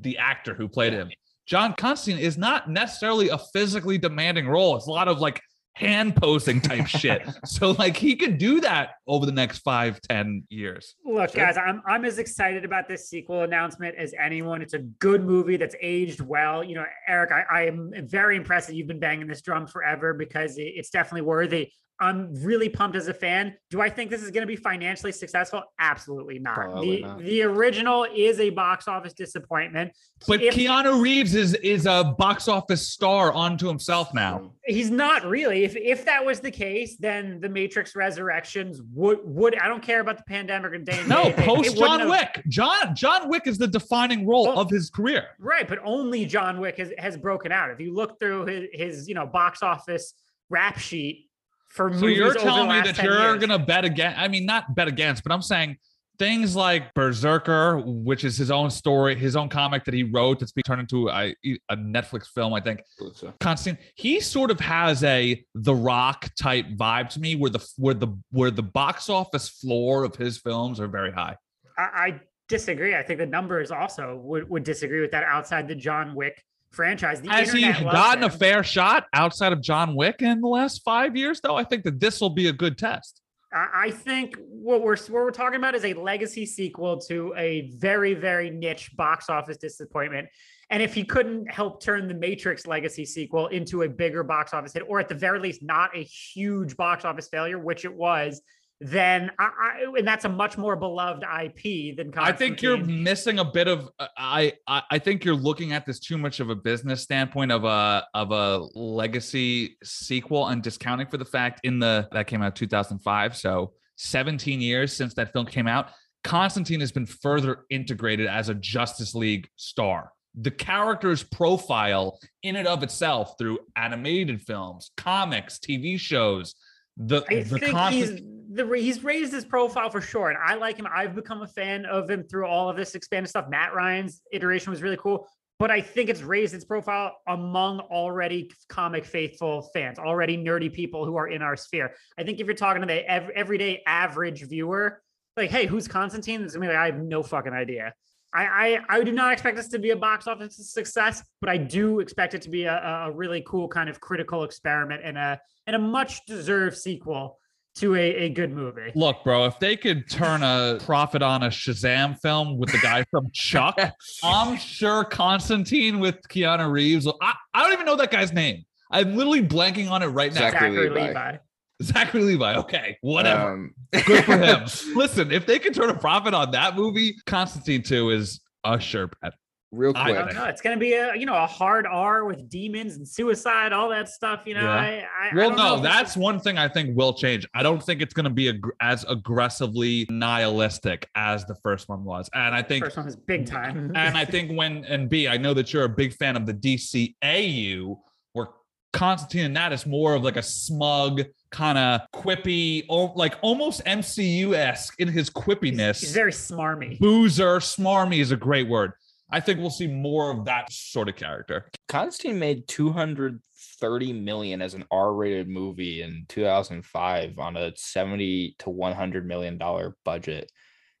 the 0.00 0.18
actor 0.18 0.54
who 0.54 0.68
played 0.68 0.92
him. 0.92 1.10
John 1.46 1.74
Constantine 1.74 2.22
is 2.22 2.36
not 2.36 2.68
necessarily 2.68 3.28
a 3.28 3.38
physically 3.38 3.98
demanding 3.98 4.48
role. 4.48 4.76
It's 4.76 4.88
a 4.88 4.90
lot 4.90 5.06
of 5.06 5.20
like 5.20 5.40
hand 5.76 6.16
posing 6.16 6.58
type 6.60 6.86
shit. 7.00 7.22
So 7.44 7.72
like 7.72 7.96
he 7.98 8.16
could 8.16 8.38
do 8.38 8.60
that 8.62 8.92
over 9.06 9.26
the 9.26 9.32
next 9.32 9.58
five, 9.58 10.00
ten 10.00 10.44
years. 10.48 10.94
Look, 11.04 11.32
Sure. 11.32 11.44
guys, 11.44 11.56
I'm 11.58 11.82
I'm 11.86 12.04
as 12.06 12.18
excited 12.18 12.64
about 12.64 12.88
this 12.88 13.08
sequel 13.10 13.42
announcement 13.42 13.94
as 13.96 14.14
anyone. 14.18 14.62
It's 14.62 14.72
a 14.74 14.78
good 14.78 15.22
movie 15.22 15.58
that's 15.58 15.76
aged 15.82 16.20
well. 16.22 16.64
You 16.64 16.76
know, 16.76 16.84
Eric, 17.06 17.30
I, 17.30 17.44
I 17.50 17.62
am 17.66 17.92
very 18.04 18.36
impressed 18.36 18.68
that 18.68 18.74
you've 18.74 18.86
been 18.88 19.00
banging 19.00 19.26
this 19.26 19.42
drum 19.42 19.66
forever 19.66 20.14
because 20.14 20.56
it- 20.56 20.72
it's 20.76 20.88
definitely 20.90 21.22
worthy. 21.22 21.70
I'm 21.98 22.34
really 22.44 22.68
pumped 22.68 22.94
as 22.96 23.08
a 23.08 23.14
fan. 23.14 23.54
Do 23.70 23.80
I 23.80 23.88
think 23.88 24.10
this 24.10 24.22
is 24.22 24.30
going 24.30 24.42
to 24.42 24.46
be 24.46 24.56
financially 24.56 25.12
successful? 25.12 25.62
Absolutely 25.78 26.38
not. 26.38 26.54
Probably 26.54 26.96
the 26.96 27.02
not. 27.08 27.18
the 27.20 27.42
original 27.42 28.04
is 28.14 28.38
a 28.38 28.50
box 28.50 28.86
office 28.86 29.14
disappointment. 29.14 29.92
But 30.28 30.42
If- 30.42 30.54
Keanu 30.54 31.00
Reeves 31.00 31.34
is 31.34 31.54
is 31.54 31.86
a 31.86 32.14
box 32.18 32.48
office 32.48 32.86
star 32.88 33.32
onto 33.32 33.66
himself 33.66 34.12
now. 34.12 34.52
He's 34.66 34.90
not 34.90 35.24
really. 35.24 35.64
If 35.64 35.74
if 35.76 36.04
that 36.04 36.24
was 36.24 36.40
the 36.40 36.50
case, 36.50 36.96
then 36.98 37.40
the 37.40 37.48
Matrix 37.48 37.96
Resurrections 37.96 38.82
would 38.92 39.18
would 39.24 39.56
I 39.58 39.66
don't 39.68 39.82
care 39.82 40.00
about 40.00 40.18
the 40.18 40.24
pandemic 40.24 40.72
or 40.72 40.78
day 40.78 40.98
and 40.98 41.08
No, 41.08 41.24
day, 41.24 41.32
post 41.44 41.68
it 41.68 41.70
wouldn't 41.70 41.78
John 41.78 42.00
have- 42.00 42.10
Wick. 42.10 42.42
John 42.48 42.94
John 42.94 43.28
Wick 43.30 43.46
is 43.46 43.56
the 43.58 43.68
defining 43.68 44.26
role 44.26 44.48
Well- 44.48 44.58
of 44.60 44.68
his 44.70 44.90
career. 44.90 45.28
Right, 45.38 45.66
but 45.66 45.78
only 45.84 46.26
John 46.26 46.60
Wick 46.60 46.76
has, 46.78 46.92
has 46.98 47.16
broken 47.16 47.52
out. 47.52 47.70
If 47.70 47.80
you 47.80 47.94
look 47.94 48.18
through 48.18 48.46
his, 48.46 48.68
his 48.72 49.08
you 49.08 49.14
know 49.14 49.26
box 49.26 49.62
office 49.62 50.12
rap 50.50 50.78
sheet 50.78 51.25
for 51.68 51.92
So 51.92 52.00
movies 52.00 52.16
you're 52.16 52.26
over 52.26 52.34
the 52.34 52.40
telling 52.40 52.68
me 52.68 52.80
that 52.80 53.02
you're 53.02 53.18
years- 53.18 53.40
gonna 53.40 53.58
bet 53.58 53.84
again? 53.84 54.14
I 54.16 54.28
mean, 54.28 54.46
not 54.46 54.74
bet 54.74 54.88
against, 54.88 55.22
but 55.22 55.32
I'm 55.32 55.42
saying 55.42 55.76
things 56.18 56.56
like 56.56 56.94
Berserker, 56.94 57.78
which 57.84 58.24
is 58.24 58.38
his 58.38 58.50
own 58.50 58.70
story, 58.70 59.14
his 59.14 59.36
own 59.36 59.50
comic 59.50 59.84
that 59.84 59.92
he 59.92 60.02
wrote 60.02 60.38
that's 60.40 60.52
being 60.52 60.62
turned 60.62 60.80
into 60.80 61.10
a, 61.10 61.34
a 61.68 61.76
Netflix 61.76 62.28
film, 62.28 62.54
I 62.54 62.60
think. 62.60 62.80
So. 63.14 63.34
Constantine, 63.40 63.84
he 63.96 64.20
sort 64.20 64.50
of 64.50 64.58
has 64.60 65.04
a 65.04 65.44
The 65.54 65.74
Rock 65.74 66.30
type 66.40 66.66
vibe 66.76 67.10
to 67.10 67.20
me, 67.20 67.36
where 67.36 67.50
the 67.50 67.66
where 67.76 67.92
the 67.94 68.08
where 68.30 68.50
the 68.50 68.62
box 68.62 69.10
office 69.10 69.48
floor 69.50 70.04
of 70.04 70.16
his 70.16 70.38
films 70.38 70.80
are 70.80 70.88
very 70.88 71.12
high. 71.12 71.36
I, 71.76 71.82
I 71.82 72.20
disagree. 72.48 72.94
I 72.94 73.02
think 73.02 73.18
the 73.18 73.26
numbers 73.26 73.70
also 73.70 74.16
would, 74.22 74.48
would 74.48 74.64
disagree 74.64 75.00
with 75.02 75.10
that 75.10 75.24
outside 75.24 75.68
the 75.68 75.74
John 75.74 76.14
Wick 76.14 76.42
franchise. 76.70 77.20
The 77.20 77.30
Has 77.30 77.52
he 77.52 77.62
gotten 77.62 78.24
a 78.24 78.30
fair 78.30 78.62
shot 78.62 79.06
outside 79.12 79.52
of 79.52 79.60
John 79.60 79.94
Wick 79.94 80.22
in 80.22 80.40
the 80.40 80.48
last 80.48 80.82
five 80.84 81.16
years? 81.16 81.40
Though 81.40 81.56
I 81.56 81.64
think 81.64 81.84
that 81.84 82.00
this 82.00 82.20
will 82.20 82.30
be 82.30 82.48
a 82.48 82.52
good 82.52 82.78
test. 82.78 83.22
I 83.52 83.66
I 83.74 83.90
think 83.90 84.36
what 84.48 84.82
we're 84.82 84.96
what 84.96 85.10
we're 85.10 85.30
talking 85.30 85.56
about 85.56 85.74
is 85.74 85.84
a 85.84 85.94
legacy 85.94 86.46
sequel 86.46 86.98
to 87.02 87.34
a 87.36 87.70
very 87.78 88.14
very 88.14 88.50
niche 88.50 88.90
box 88.96 89.30
office 89.30 89.56
disappointment. 89.56 90.28
And 90.68 90.82
if 90.82 90.94
he 90.94 91.04
couldn't 91.04 91.48
help 91.48 91.80
turn 91.80 92.08
the 92.08 92.14
Matrix 92.14 92.66
legacy 92.66 93.04
sequel 93.04 93.46
into 93.48 93.82
a 93.82 93.88
bigger 93.88 94.24
box 94.24 94.52
office 94.52 94.72
hit, 94.72 94.82
or 94.88 94.98
at 94.98 95.08
the 95.08 95.14
very 95.14 95.38
least 95.38 95.62
not 95.62 95.96
a 95.96 96.02
huge 96.02 96.76
box 96.76 97.04
office 97.04 97.28
failure, 97.28 97.58
which 97.58 97.84
it 97.84 97.94
was, 97.94 98.42
then 98.80 99.30
I, 99.38 99.44
I 99.44 99.98
and 99.98 100.06
that's 100.06 100.26
a 100.26 100.28
much 100.28 100.58
more 100.58 100.76
beloved 100.76 101.24
IP 101.24 101.96
than 101.96 102.12
I 102.16 102.32
think 102.32 102.60
you're 102.60 102.76
missing 102.76 103.38
a 103.38 103.44
bit 103.44 103.68
of. 103.68 103.88
uh, 103.98 104.08
I, 104.18 104.52
I 104.66 104.82
I 104.90 104.98
think 104.98 105.24
you're 105.24 105.34
looking 105.34 105.72
at 105.72 105.86
this 105.86 105.98
too 105.98 106.18
much 106.18 106.40
of 106.40 106.50
a 106.50 106.54
business 106.54 107.02
standpoint 107.02 107.52
of 107.52 107.64
a 107.64 108.06
of 108.12 108.32
a 108.32 108.66
legacy 108.74 109.78
sequel 109.82 110.48
and 110.48 110.62
discounting 110.62 111.06
for 111.06 111.16
the 111.16 111.24
fact 111.24 111.60
in 111.64 111.78
the 111.78 112.06
that 112.12 112.26
came 112.26 112.42
out 112.42 112.54
2005, 112.54 113.36
so 113.36 113.72
17 113.96 114.60
years 114.60 114.94
since 114.94 115.14
that 115.14 115.32
film 115.32 115.46
came 115.46 115.66
out. 115.66 115.88
Constantine 116.22 116.80
has 116.80 116.92
been 116.92 117.06
further 117.06 117.64
integrated 117.70 118.26
as 118.26 118.50
a 118.50 118.54
Justice 118.54 119.14
League 119.14 119.48
star. 119.56 120.12
The 120.34 120.50
character's 120.50 121.22
profile 121.22 122.18
in 122.42 122.56
and 122.56 122.68
of 122.68 122.82
itself 122.82 123.36
through 123.38 123.60
animated 123.74 124.42
films, 124.42 124.90
comics, 124.98 125.58
TV 125.58 125.98
shows, 125.98 126.54
the 126.98 127.24
I 127.30 127.42
the 127.42 127.58
think 127.58 127.72
constant 127.72 128.18
he's 128.18 128.35
the 128.50 128.66
he's 128.76 129.02
raised 129.02 129.32
his 129.32 129.44
profile 129.44 129.90
for 129.90 130.00
sure, 130.00 130.30
and 130.30 130.38
I 130.42 130.54
like 130.54 130.78
him. 130.78 130.86
I've 130.92 131.14
become 131.14 131.42
a 131.42 131.46
fan 131.46 131.84
of 131.86 132.08
him 132.08 132.24
through 132.24 132.46
all 132.46 132.68
of 132.68 132.76
this 132.76 132.94
expanded 132.94 133.30
stuff. 133.30 133.46
Matt 133.48 133.74
Ryan's 133.74 134.22
iteration 134.32 134.70
was 134.70 134.82
really 134.82 134.96
cool, 134.96 135.28
but 135.58 135.70
I 135.70 135.80
think 135.80 136.10
it's 136.10 136.22
raised 136.22 136.54
its 136.54 136.64
profile 136.64 137.16
among 137.26 137.80
already 137.80 138.50
comic 138.68 139.04
faithful 139.04 139.62
fans, 139.72 139.98
already 139.98 140.36
nerdy 140.36 140.72
people 140.72 141.04
who 141.04 141.16
are 141.16 141.28
in 141.28 141.42
our 141.42 141.56
sphere. 141.56 141.94
I 142.18 142.24
think 142.24 142.40
if 142.40 142.46
you're 142.46 142.54
talking 142.54 142.82
to 142.82 142.86
the 142.86 143.08
ev- 143.10 143.30
everyday 143.30 143.82
average 143.86 144.46
viewer, 144.46 145.02
like, 145.36 145.50
hey, 145.50 145.66
who's 145.66 145.88
Constantine? 145.88 146.42
It's 146.42 146.54
gonna 146.54 146.66
be 146.66 146.72
like, 146.72 146.80
I 146.80 146.86
have 146.86 146.98
no 146.98 147.22
fucking 147.22 147.52
idea. 147.52 147.92
I, 148.32 148.44
I 148.90 148.96
I 148.98 149.02
do 149.02 149.12
not 149.12 149.32
expect 149.32 149.56
this 149.56 149.68
to 149.68 149.78
be 149.78 149.90
a 149.90 149.96
box 149.96 150.26
office 150.26 150.56
success, 150.72 151.22
but 151.40 151.48
I 151.48 151.56
do 151.56 152.00
expect 152.00 152.34
it 152.34 152.42
to 152.42 152.50
be 152.50 152.64
a, 152.64 152.76
a 153.06 153.12
really 153.12 153.42
cool 153.46 153.68
kind 153.68 153.88
of 153.88 154.00
critical 154.00 154.44
experiment 154.44 155.02
and 155.04 155.16
a 155.16 155.40
and 155.66 155.74
a 155.74 155.78
much 155.78 156.24
deserved 156.26 156.76
sequel 156.76 157.38
to 157.76 157.94
a, 157.94 158.14
a 158.16 158.28
good 158.30 158.52
movie. 158.52 158.92
Look, 158.94 159.22
bro, 159.24 159.46
if 159.46 159.58
they 159.58 159.76
could 159.76 160.08
turn 160.10 160.42
a 160.42 160.78
profit 160.84 161.22
on 161.22 161.42
a 161.42 161.48
Shazam 161.48 162.18
film 162.20 162.58
with 162.58 162.72
the 162.72 162.78
guy 162.78 163.04
from 163.10 163.30
Chuck, 163.32 163.78
I'm 164.22 164.56
sure 164.56 165.04
Constantine 165.04 166.00
with 166.00 166.16
Keanu 166.28 166.70
Reeves. 166.70 167.06
I, 167.06 167.34
I 167.54 167.62
don't 167.62 167.72
even 167.72 167.86
know 167.86 167.96
that 167.96 168.10
guy's 168.10 168.32
name. 168.32 168.64
I'm 168.90 169.16
literally 169.16 169.42
blanking 169.42 169.90
on 169.90 170.02
it 170.02 170.06
right 170.06 170.32
now. 170.32 170.40
Zachary 170.40 170.70
Zachary 170.70 170.90
Levi. 170.90 171.06
Levi. 171.08 171.36
Zachary 171.82 172.22
Levi. 172.22 172.56
Okay, 172.56 172.98
whatever. 173.02 173.52
Um, 173.52 173.74
Good 173.92 174.24
for 174.24 174.38
him. 174.38 174.62
Listen, 174.94 175.30
if 175.30 175.46
they 175.46 175.58
could 175.58 175.74
turn 175.74 175.90
a 175.90 175.98
profit 175.98 176.34
on 176.34 176.52
that 176.52 176.74
movie, 176.76 177.16
Constantine 177.26 177.82
2 177.82 178.10
is 178.10 178.40
a 178.64 178.80
sure 178.80 179.10
bet. 179.20 179.34
Real 179.72 179.92
I 179.96 180.00
I 180.00 180.04
quick, 180.12 180.16
don't 180.26 180.34
know. 180.34 180.44
It's 180.44 180.60
gonna 180.60 180.76
be 180.76 180.92
a 180.92 181.14
you 181.16 181.26
know 181.26 181.34
a 181.34 181.46
hard 181.46 181.86
R 181.86 182.24
with 182.24 182.48
demons 182.48 182.96
and 182.96 183.06
suicide, 183.06 183.72
all 183.72 183.88
that 183.90 184.08
stuff. 184.08 184.42
You 184.46 184.54
know, 184.54 184.62
Yeah. 184.62 184.70
I, 184.70 184.86
I 184.86 185.28
I 185.30 185.34
Well, 185.34 185.48
don't 185.50 185.58
no, 185.58 185.74
if 185.76 185.82
this 185.82 185.92
that's 185.92 186.10
is- 186.12 186.16
one 186.16 186.38
thing 186.38 186.56
I 186.56 186.68
think 186.68 186.96
will 186.96 187.12
change. 187.12 187.46
I 187.52 187.62
don't 187.64 187.82
think 187.82 188.00
it's 188.00 188.14
going 188.14 188.24
to 188.24 188.30
be 188.30 188.48
ag- 188.48 188.64
as 188.80 189.04
aggressively 189.08 190.06
nihilistic 190.08 191.08
as 191.16 191.44
the 191.46 191.56
first 191.64 191.88
one 191.88 192.04
was. 192.04 192.30
And 192.32 192.54
I 192.54 192.62
think 192.62 192.84
first 192.84 192.96
one 192.96 193.06
was 193.06 193.16
big 193.16 193.44
time. 193.46 193.90
and 193.96 194.16
I 194.16 194.24
think 194.24 194.56
when 194.56 194.84
and 194.84 195.08
B, 195.10 195.26
I 195.26 195.36
know 195.36 195.52
that 195.54 195.72
you're 195.72 195.84
a 195.84 195.88
big 195.88 196.14
fan 196.14 196.36
of 196.36 196.46
the 196.46 196.54
DCAU, 196.54 197.96
where 198.34 198.46
Constantine 198.92 199.46
and 199.46 199.56
that 199.56 199.72
is 199.72 199.84
more 199.84 200.14
of 200.14 200.22
like 200.22 200.36
a 200.36 200.42
smug, 200.42 201.22
kind 201.50 201.76
of 201.76 202.00
quippy, 202.14 202.84
or 202.88 203.12
like 203.16 203.34
almost 203.42 203.84
MCU 203.84 204.54
esque 204.54 204.94
in 205.00 205.08
his 205.08 205.26
he's, 205.26 205.30
quippiness. 205.30 206.00
he's 206.00 206.12
very 206.12 206.32
smarmy. 206.32 206.98
Boozer, 207.00 207.58
smarmy 207.58 208.20
is 208.20 208.30
a 208.30 208.36
great 208.36 208.68
word. 208.68 208.92
I 209.30 209.40
think 209.40 209.58
we'll 209.58 209.70
see 209.70 209.88
more 209.88 210.30
of 210.30 210.44
that 210.44 210.72
sort 210.72 211.08
of 211.08 211.16
character. 211.16 211.68
Constantine 211.88 212.38
made 212.38 212.68
230 212.68 214.12
million 214.12 214.62
as 214.62 214.74
an 214.74 214.84
R-rated 214.90 215.48
movie 215.48 216.02
in 216.02 216.26
2005 216.28 217.38
on 217.38 217.56
a 217.56 217.72
70 217.76 218.56
to 218.60 218.70
100 218.70 219.26
million 219.26 219.58
dollar 219.58 219.96
budget, 220.04 220.50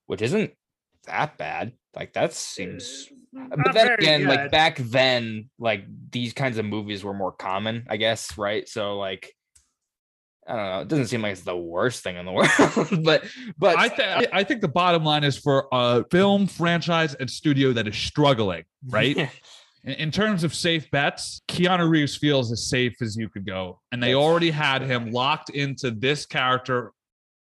which 0.06 0.22
isn't 0.22 0.52
that 1.06 1.38
bad. 1.38 1.72
Like 1.94 2.12
that 2.14 2.34
seems 2.34 3.08
eh, 3.10 3.14
Not 3.32 3.50
but 3.64 3.74
then 3.74 3.86
very 3.86 3.94
again, 3.94 4.24
like 4.24 4.50
back 4.50 4.76
then, 4.78 5.48
like 5.58 5.84
these 6.10 6.32
kinds 6.32 6.58
of 6.58 6.64
movies 6.64 7.04
were 7.04 7.14
more 7.14 7.32
common, 7.32 7.86
I 7.88 7.96
guess, 7.96 8.36
right? 8.36 8.68
So 8.68 8.98
like 8.98 9.32
I 10.48 10.56
don't 10.56 10.66
know, 10.66 10.80
it 10.80 10.88
doesn't 10.88 11.06
seem 11.06 11.22
like 11.22 11.32
it's 11.32 11.42
the 11.42 11.56
worst 11.56 12.02
thing 12.02 12.16
in 12.16 12.24
the 12.24 12.32
world, 12.32 13.04
but 13.04 13.24
but 13.58 13.76
I, 13.76 13.88
th- 13.88 14.28
I 14.32 14.44
think 14.44 14.60
the 14.60 14.68
bottom 14.68 15.04
line 15.04 15.24
is 15.24 15.36
for 15.36 15.66
a 15.72 16.04
film 16.10 16.46
franchise 16.46 17.14
and 17.14 17.30
studio 17.30 17.72
that 17.72 17.88
is 17.88 17.96
struggling, 17.96 18.64
right? 18.88 19.16
in, 19.84 19.92
in 19.94 20.10
terms 20.10 20.44
of 20.44 20.54
safe 20.54 20.90
bets, 20.90 21.40
Keanu 21.48 21.88
Reeves 21.88 22.16
feels 22.16 22.52
as 22.52 22.68
safe 22.68 23.00
as 23.00 23.16
you 23.16 23.28
could 23.28 23.46
go. 23.46 23.80
And 23.92 24.02
they 24.02 24.14
already 24.14 24.50
had 24.50 24.82
him 24.82 25.12
locked 25.12 25.50
into 25.50 25.90
this 25.90 26.26
character, 26.26 26.92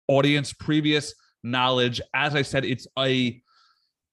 audience, 0.08 0.52
previous 0.52 1.14
knowledge. 1.42 2.00
As 2.14 2.34
I 2.34 2.42
said, 2.42 2.64
it's 2.64 2.86
a 2.98 3.40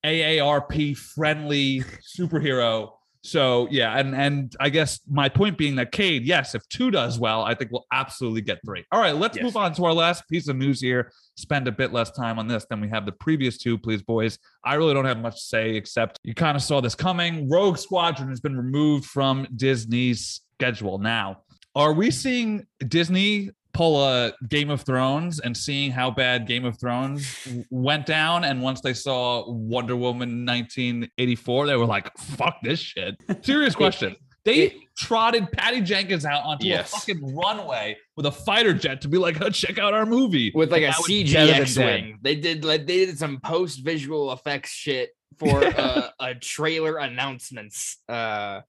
AARP 0.06 0.98
friendly 0.98 1.84
superhero. 2.18 2.94
So 3.24 3.68
yeah, 3.70 4.00
and 4.00 4.16
and 4.16 4.56
I 4.60 4.70
guess 4.70 5.00
my 5.08 5.30
point 5.30 5.56
being 5.58 5.76
that 5.76 5.92
Cade, 5.92 6.24
yes, 6.26 6.56
if 6.56 6.68
two 6.70 6.90
does 6.90 7.20
well, 7.20 7.44
I 7.44 7.54
think 7.54 7.72
we'll 7.72 7.86
absolutely 7.92 8.42
get 8.42 8.60
three. 8.66 8.84
All 8.92 9.00
right, 9.00 9.16
let's 9.16 9.38
Yes. 9.38 9.44
move 9.44 9.58
on 9.58 9.74
to 9.76 9.86
our 9.86 9.94
last 9.94 10.28
piece 10.28 10.48
of 10.48 10.56
news 10.56 10.82
here. 10.82 11.12
Spend 11.38 11.68
a 11.68 11.72
bit 11.72 11.94
less 11.94 12.10
time 12.12 12.40
on 12.40 12.48
this 12.48 12.66
than 12.70 12.82
we 12.82 12.90
have 12.90 13.06
the 13.06 13.12
previous 13.12 13.60
two, 13.60 13.78
please, 13.78 14.02
boys. 14.02 14.40
I 14.66 14.74
really 14.74 14.96
don't 14.96 15.06
have 15.06 15.20
much 15.20 15.36
to 15.36 15.42
say 15.42 15.76
except 15.76 16.20
you 16.24 16.34
kind 16.34 16.56
of 16.58 16.64
saw 16.64 16.82
this 16.82 16.96
coming. 16.96 17.48
Rogue 17.48 17.78
Squadron 17.78 18.30
has 18.30 18.40
been 18.40 18.58
removed 18.58 19.06
from 19.06 19.46
Disney's 19.56 20.42
schedule. 20.56 20.98
Now, 20.98 21.44
are 21.76 21.94
we 21.94 22.10
seeing 22.10 22.66
Disney 22.88 23.52
pull 23.74 24.04
a 24.04 24.34
Game 24.50 24.70
of 24.70 24.82
Thrones 24.82 25.40
and 25.40 25.56
seeing 25.56 25.92
how 25.92 26.12
bad 26.12 26.48
Game 26.48 26.66
of 26.66 26.80
Thrones 26.80 27.48
went 27.70 28.06
down? 28.06 28.44
And 28.44 28.62
once 28.62 28.82
they 28.82 28.94
saw 28.94 29.50
Wonder 29.50 29.96
Woman 29.96 30.46
1984, 30.46 31.68
they 31.68 31.76
were 31.76 31.86
like, 31.86 32.10
fuck 32.18 32.58
this 32.64 32.80
shit. 32.80 33.16
Serious 33.42 33.76
question. 33.84 34.16
They 34.44 34.74
trotted 34.98 35.52
Patty 35.52 35.82
Jenkins 35.82 36.26
out 36.26 36.44
onto 36.44 36.66
Yes. 36.66 36.92
a 36.92 36.96
fucking 37.00 37.36
runway 37.36 37.96
with 38.18 38.26
a 38.26 38.32
fighter 38.32 38.74
jet 38.74 39.02
to 39.02 39.08
be 39.08 39.20
like, 39.20 39.40
oh, 39.40 39.50
check 39.52 39.78
out 39.78 39.94
our 39.94 40.06
movie. 40.06 40.52
with 40.56 40.72
like 40.72 40.82
a 40.82 40.88
That 40.88 40.98
was 40.98 41.08
CG 41.08 41.36
X-wing. 41.36 42.18
They 42.24 42.36
did 42.36 42.66
like 42.66 42.88
they 42.88 43.06
did 43.06 43.20
some 43.20 43.40
post 43.40 43.84
visual 43.86 44.32
effects 44.34 44.72
shit 44.72 45.12
for 45.38 45.64
uh, 45.78 46.10
a 46.20 46.34
trailer 46.34 46.98
announcements. 46.98 47.98
Uh, 48.10 48.62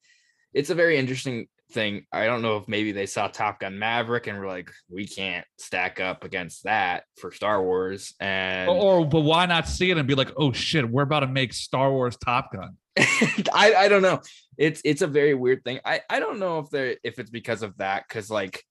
it's 0.52 0.68
a 0.68 0.74
very 0.74 0.98
interesting 0.98 1.46
thing. 1.72 2.06
I 2.12 2.26
don't 2.26 2.42
know 2.42 2.56
if 2.58 2.68
maybe 2.68 2.92
they 2.92 3.06
saw 3.06 3.28
Top 3.28 3.60
Gun 3.60 3.78
Maverick 3.78 4.26
and 4.26 4.38
were 4.38 4.46
like, 4.46 4.70
we 4.88 5.06
can't 5.06 5.46
stack 5.58 6.00
up 6.00 6.24
against 6.24 6.64
that 6.64 7.04
for 7.18 7.32
Star 7.32 7.62
Wars. 7.62 8.14
And 8.20 8.68
Or, 8.68 9.00
or- 9.00 9.06
but 9.06 9.20
why 9.20 9.46
not 9.46 9.68
see 9.68 9.90
it 9.90 9.98
and 9.98 10.06
be 10.08 10.14
like, 10.14 10.32
oh 10.36 10.52
shit, 10.52 10.88
we're 10.88 11.02
about 11.02 11.20
to 11.20 11.26
make 11.26 11.52
Star 11.52 11.90
Wars 11.90 12.16
Top 12.16 12.52
Gun. 12.52 12.76
I, 12.98 13.74
I 13.74 13.88
don't 13.88 14.02
know. 14.02 14.20
It's 14.58 14.82
it's 14.84 15.00
a 15.02 15.06
very 15.06 15.32
weird 15.34 15.64
thing. 15.64 15.80
I, 15.84 16.02
I 16.10 16.20
don't 16.20 16.38
know 16.38 16.58
if 16.58 16.68
they're 16.68 16.96
if 17.02 17.18
it's 17.18 17.30
because 17.30 17.62
of 17.62 17.76
that 17.78 18.04
because 18.06 18.28
like 18.30 18.62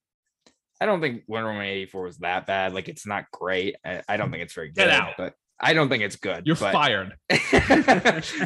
I 0.80 0.86
don't 0.86 1.00
think 1.00 1.24
Wonder 1.26 1.48
Woman 1.50 1.66
eighty 1.66 1.86
four 1.86 2.04
was 2.04 2.18
that 2.18 2.46
bad. 2.46 2.72
Like 2.72 2.88
it's 2.88 3.04
not 3.06 3.24
great. 3.32 3.74
I, 3.84 4.02
I 4.08 4.16
don't 4.16 4.30
think 4.30 4.44
it's 4.44 4.54
very 4.54 4.70
Get 4.70 4.84
good. 4.84 4.90
out. 4.94 5.14
But 5.18 5.34
I 5.58 5.74
don't 5.74 5.88
think 5.88 6.04
it's 6.04 6.16
good. 6.16 6.46
You're 6.46 6.54
but- 6.56 6.72
fired. 6.72 7.14
All 7.32 7.38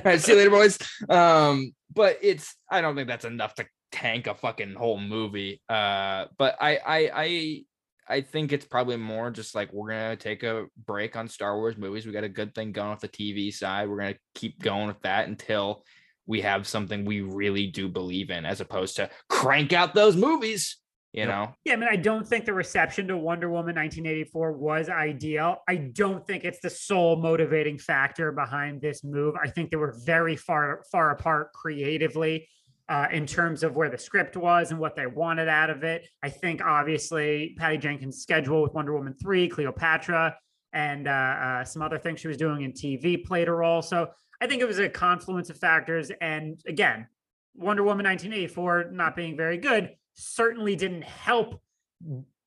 right, 0.05 0.21
see 0.21 0.33
you 0.33 0.39
later, 0.39 0.51
boys. 0.51 0.79
Um, 1.11 1.75
but 1.95 2.19
it's 2.23 2.55
I 2.71 2.81
don't 2.81 2.97
think 2.97 3.09
that's 3.09 3.25
enough 3.27 3.55
to 3.57 3.67
tank 3.97 4.27
a 4.27 4.35
fucking 4.35 4.75
whole 4.75 5.01
movie. 5.01 5.63
Uh, 5.69 6.27
but 6.37 6.57
I 6.61 6.77
I 6.77 7.11
I 7.15 7.65
I 8.09 8.21
think 8.21 8.53
it's 8.53 8.67
probably 8.67 8.97
more 8.97 9.31
just 9.31 9.55
like 9.55 9.73
we're 9.73 9.89
gonna 9.91 10.17
take 10.17 10.43
a 10.43 10.67
break 10.87 11.17
on 11.17 11.29
Star 11.29 11.57
Wars 11.57 11.77
movies. 11.77 12.07
We 12.07 12.13
got 12.13 12.25
a 12.25 12.29
good 12.29 12.55
thing 12.55 12.73
going 12.73 12.91
with 12.91 13.01
the 13.01 13.09
TV 13.09 13.53
side. 13.53 13.89
We're 13.89 13.99
gonna 13.99 14.19
keep 14.35 14.61
going 14.63 14.87
with 14.87 15.01
that 15.03 15.29
until 15.29 15.85
we 16.27 16.43
have 16.43 16.67
something 16.67 17.05
we 17.05 17.21
really 17.23 17.69
do 17.69 17.89
believe 17.89 18.31
in, 18.31 18.45
as 18.45 18.61
opposed 18.61 18.97
to 18.97 19.09
crank 19.29 19.73
out 19.73 19.95
those 19.95 20.17
movies. 20.17 20.77
You 21.13 21.21
Yep. 21.23 21.29
know, 21.29 21.55
Yeah, 21.65 21.73
I 21.73 21.77
mean, 21.77 21.89
I 21.91 21.97
don't 21.97 22.27
think 22.29 22.45
the 22.45 22.53
reception 22.53 23.09
to 23.09 23.17
Wonder 23.17 23.49
Woman 23.49 23.77
1984 23.77 24.53
was 24.53 24.91
ideal. 24.91 25.63
I 25.67 25.77
don't 25.77 26.27
think 26.27 26.45
it's 26.45 26.61
the 26.61 26.69
sole 26.69 27.17
motivating 27.17 27.79
factor 27.79 28.33
behind 28.33 28.83
this 28.83 29.03
move. 29.03 29.35
I 29.43 29.49
think 29.49 29.71
they 29.71 29.79
were 29.79 29.97
very 30.05 30.37
far 30.37 30.85
far 30.93 31.13
apart 31.13 31.55
creatively 31.55 32.47
uh, 32.89 33.07
in 33.13 33.27
terms 33.27 33.63
of 33.63 33.75
where 33.75 33.91
the 33.91 33.99
script 33.99 34.37
was 34.37 34.71
and 34.71 34.79
what 34.79 34.95
they 34.95 35.07
wanted 35.07 35.49
out 35.49 35.71
of 35.71 35.83
it. 35.83 36.09
I 36.23 36.29
think 36.29 36.63
obviously 36.63 37.55
Patty 37.59 37.79
Jenkins' 37.79 38.19
schedule 38.23 38.63
with 38.63 38.75
Wonder 38.75 38.95
Woman 38.95 39.15
3, 39.21 39.49
Cleopatra, 39.49 40.37
and 40.73 41.09
uh, 41.09 41.11
uh, 41.11 41.65
some 41.65 41.83
other 41.83 41.99
things 41.99 42.21
she 42.21 42.29
was 42.29 42.37
doing 42.37 42.63
in 42.63 42.73
TV 42.73 43.25
played 43.25 43.49
a 43.49 43.53
role. 43.53 43.83
So 43.83 44.09
I 44.41 44.47
think 44.47 44.63
it 44.63 44.69
was 44.69 44.79
a 44.79 44.89
confluence 44.89 45.51
of 45.51 45.59
factors. 45.59 46.13
And 46.21 46.61
again, 46.67 47.07
Wonder 47.55 47.83
Woman 47.83 48.05
1984 48.05 48.91
not 48.93 49.17
being 49.17 49.37
very 49.37 49.59
good 49.59 49.95
certainly 50.15 50.77
didn't 50.77 51.03
help 51.03 51.61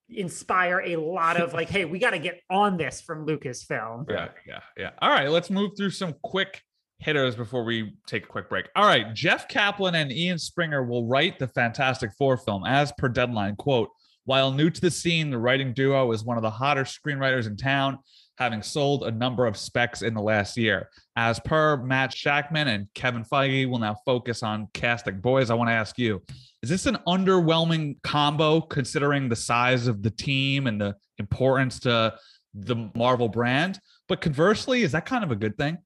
inspire 0.09 0.81
a 0.85 0.95
lot 0.95 1.39
of 1.39 1.53
like, 1.53 1.69
hey, 1.69 1.85
we 1.85 1.99
got 1.99 2.11
to 2.11 2.19
get 2.19 2.41
on 2.49 2.77
this 2.77 3.01
from 3.01 3.25
Lucasfilm. 3.25 4.09
Yeah, 4.09 4.29
yeah, 4.47 4.59
yeah. 4.77 4.89
All 5.01 5.09
right, 5.09 5.29
let's 5.29 5.49
move 5.49 5.71
through 5.77 5.91
some 5.91 6.13
quick 6.23 6.61
hitters 6.99 7.35
before 7.35 7.63
we 7.63 7.93
take 8.07 8.25
a 8.25 8.27
quick 8.27 8.49
break. 8.49 8.67
All 8.75 8.85
right, 8.85 9.13
Jeff 9.13 9.47
Kaplan 9.47 9.95
and 9.95 10.11
Ian 10.11 10.37
Springer 10.37 10.83
will 10.83 11.07
write 11.07 11.39
the 11.39 11.47
Fantastic 11.47 12.11
Four 12.17 12.37
film 12.37 12.65
as 12.65 12.91
per 12.97 13.09
deadline. 13.09 13.55
Quote, 13.55 13.89
while 14.25 14.51
new 14.51 14.69
to 14.69 14.81
the 14.81 14.91
scene, 14.91 15.31
the 15.31 15.37
writing 15.37 15.73
duo 15.73 16.11
is 16.11 16.23
one 16.23 16.37
of 16.37 16.43
the 16.43 16.49
hotter 16.49 16.83
screenwriters 16.83 17.47
in 17.47 17.57
town, 17.57 17.97
having 18.37 18.61
sold 18.61 19.03
a 19.03 19.11
number 19.11 19.47
of 19.47 19.57
specs 19.57 20.01
in 20.01 20.13
the 20.13 20.21
last 20.21 20.55
year. 20.55 20.89
As 21.15 21.39
per 21.39 21.77
Matt 21.77 22.11
Shakman 22.11 22.67
and 22.67 22.87
Kevin 22.93 23.23
Feige 23.23 23.67
will 23.67 23.79
now 23.79 23.95
focus 24.05 24.43
on 24.43 24.67
casting. 24.73 25.19
Boys, 25.19 25.49
I 25.49 25.55
want 25.55 25.69
to 25.69 25.73
ask 25.73 25.97
you, 25.97 26.21
is 26.61 26.69
this 26.69 26.85
an 26.85 26.97
underwhelming 27.07 27.95
combo 28.03 28.61
considering 28.61 29.29
the 29.29 29.35
size 29.35 29.87
of 29.87 30.03
the 30.03 30.11
team 30.11 30.67
and 30.67 30.79
the 30.79 30.95
importance 31.17 31.79
to 31.81 32.13
the 32.53 32.91
Marvel 32.95 33.29
brand? 33.29 33.79
But 34.07 34.21
conversely, 34.21 34.83
is 34.83 34.91
that 34.91 35.05
kind 35.05 35.23
of 35.23 35.31
a 35.31 35.35
good 35.35 35.57
thing? 35.57 35.79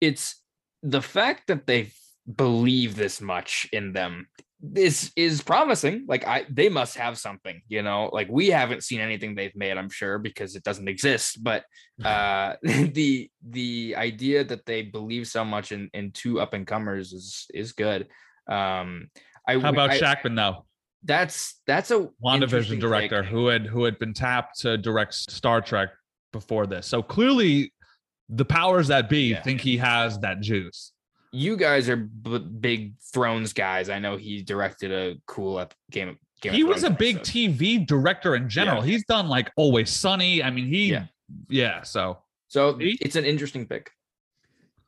it's 0.00 0.42
the 0.86 1.02
fact 1.02 1.48
that 1.48 1.66
they 1.66 1.90
believe 2.34 2.96
this 2.96 3.20
much 3.20 3.68
in 3.72 3.92
them 3.92 4.28
this 4.60 5.12
is 5.16 5.42
promising 5.42 6.04
like 6.08 6.26
i 6.26 6.44
they 6.48 6.68
must 6.68 6.96
have 6.96 7.18
something 7.18 7.60
you 7.68 7.82
know 7.82 8.08
like 8.12 8.26
we 8.30 8.48
haven't 8.48 8.82
seen 8.82 9.00
anything 9.00 9.34
they've 9.34 9.54
made 9.54 9.76
i'm 9.76 9.90
sure 9.90 10.18
because 10.18 10.56
it 10.56 10.62
doesn't 10.62 10.88
exist 10.88 11.42
but 11.42 11.64
uh 12.04 12.54
the 12.62 13.30
the 13.48 13.94
idea 13.96 14.42
that 14.42 14.64
they 14.64 14.82
believe 14.82 15.26
so 15.26 15.44
much 15.44 15.72
in 15.72 15.90
in 15.92 16.10
two 16.12 16.40
up 16.40 16.54
and 16.54 16.66
comers 16.66 17.12
is 17.12 17.46
is 17.52 17.72
good 17.72 18.08
um 18.48 19.08
i 19.46 19.58
How 19.58 19.70
about 19.70 19.90
I, 19.90 20.00
Shakman 20.00 20.36
though? 20.36 20.64
that's 21.04 21.60
that's 21.66 21.90
a 21.90 22.08
WandaVision 22.24 22.80
director 22.80 23.22
who 23.22 23.46
had 23.46 23.66
who 23.66 23.84
had 23.84 23.98
been 23.98 24.12
tapped 24.12 24.58
to 24.60 24.76
direct 24.76 25.14
Star 25.14 25.60
Trek 25.60 25.90
before 26.32 26.66
this. 26.66 26.86
So 26.86 27.02
clearly 27.02 27.72
the 28.28 28.44
powers 28.44 28.88
that 28.88 29.08
be 29.08 29.28
Yeah. 29.30 29.42
think 29.42 29.60
he 29.60 29.76
has 29.78 30.18
that 30.20 30.40
juice. 30.40 30.92
you 31.32 31.56
guys 31.56 31.88
are 31.88 31.96
b- 31.96 32.38
big 32.38 32.94
thrones 33.12 33.52
guys 33.52 33.88
i 33.90 33.98
know 33.98 34.16
he 34.16 34.42
directed 34.42 34.90
a 34.92 35.16
cool 35.26 35.58
ep- 35.60 35.74
game 35.90 36.08
of 36.08 36.16
game 36.40 36.50
of 36.52 36.56
he 36.56 36.64
was 36.64 36.82
a 36.82 36.86
Thrones 36.86 36.98
big 36.98 37.16
episode. 37.16 37.32
TV 37.32 37.86
director 37.86 38.36
in 38.36 38.48
general. 38.48 38.80
He's 38.82 39.04
done 39.06 39.28
like 39.28 39.50
Always 39.56 39.90
Sunny. 39.90 40.42
I 40.42 40.50
mean, 40.50 40.66
he 40.66 40.90
Yeah. 40.92 41.06
yeah, 41.48 41.82
so 41.82 42.18
so 42.48 42.78
See? 42.78 42.96
it's 43.00 43.16
an 43.16 43.24
interesting 43.24 43.66
pick 43.66 43.90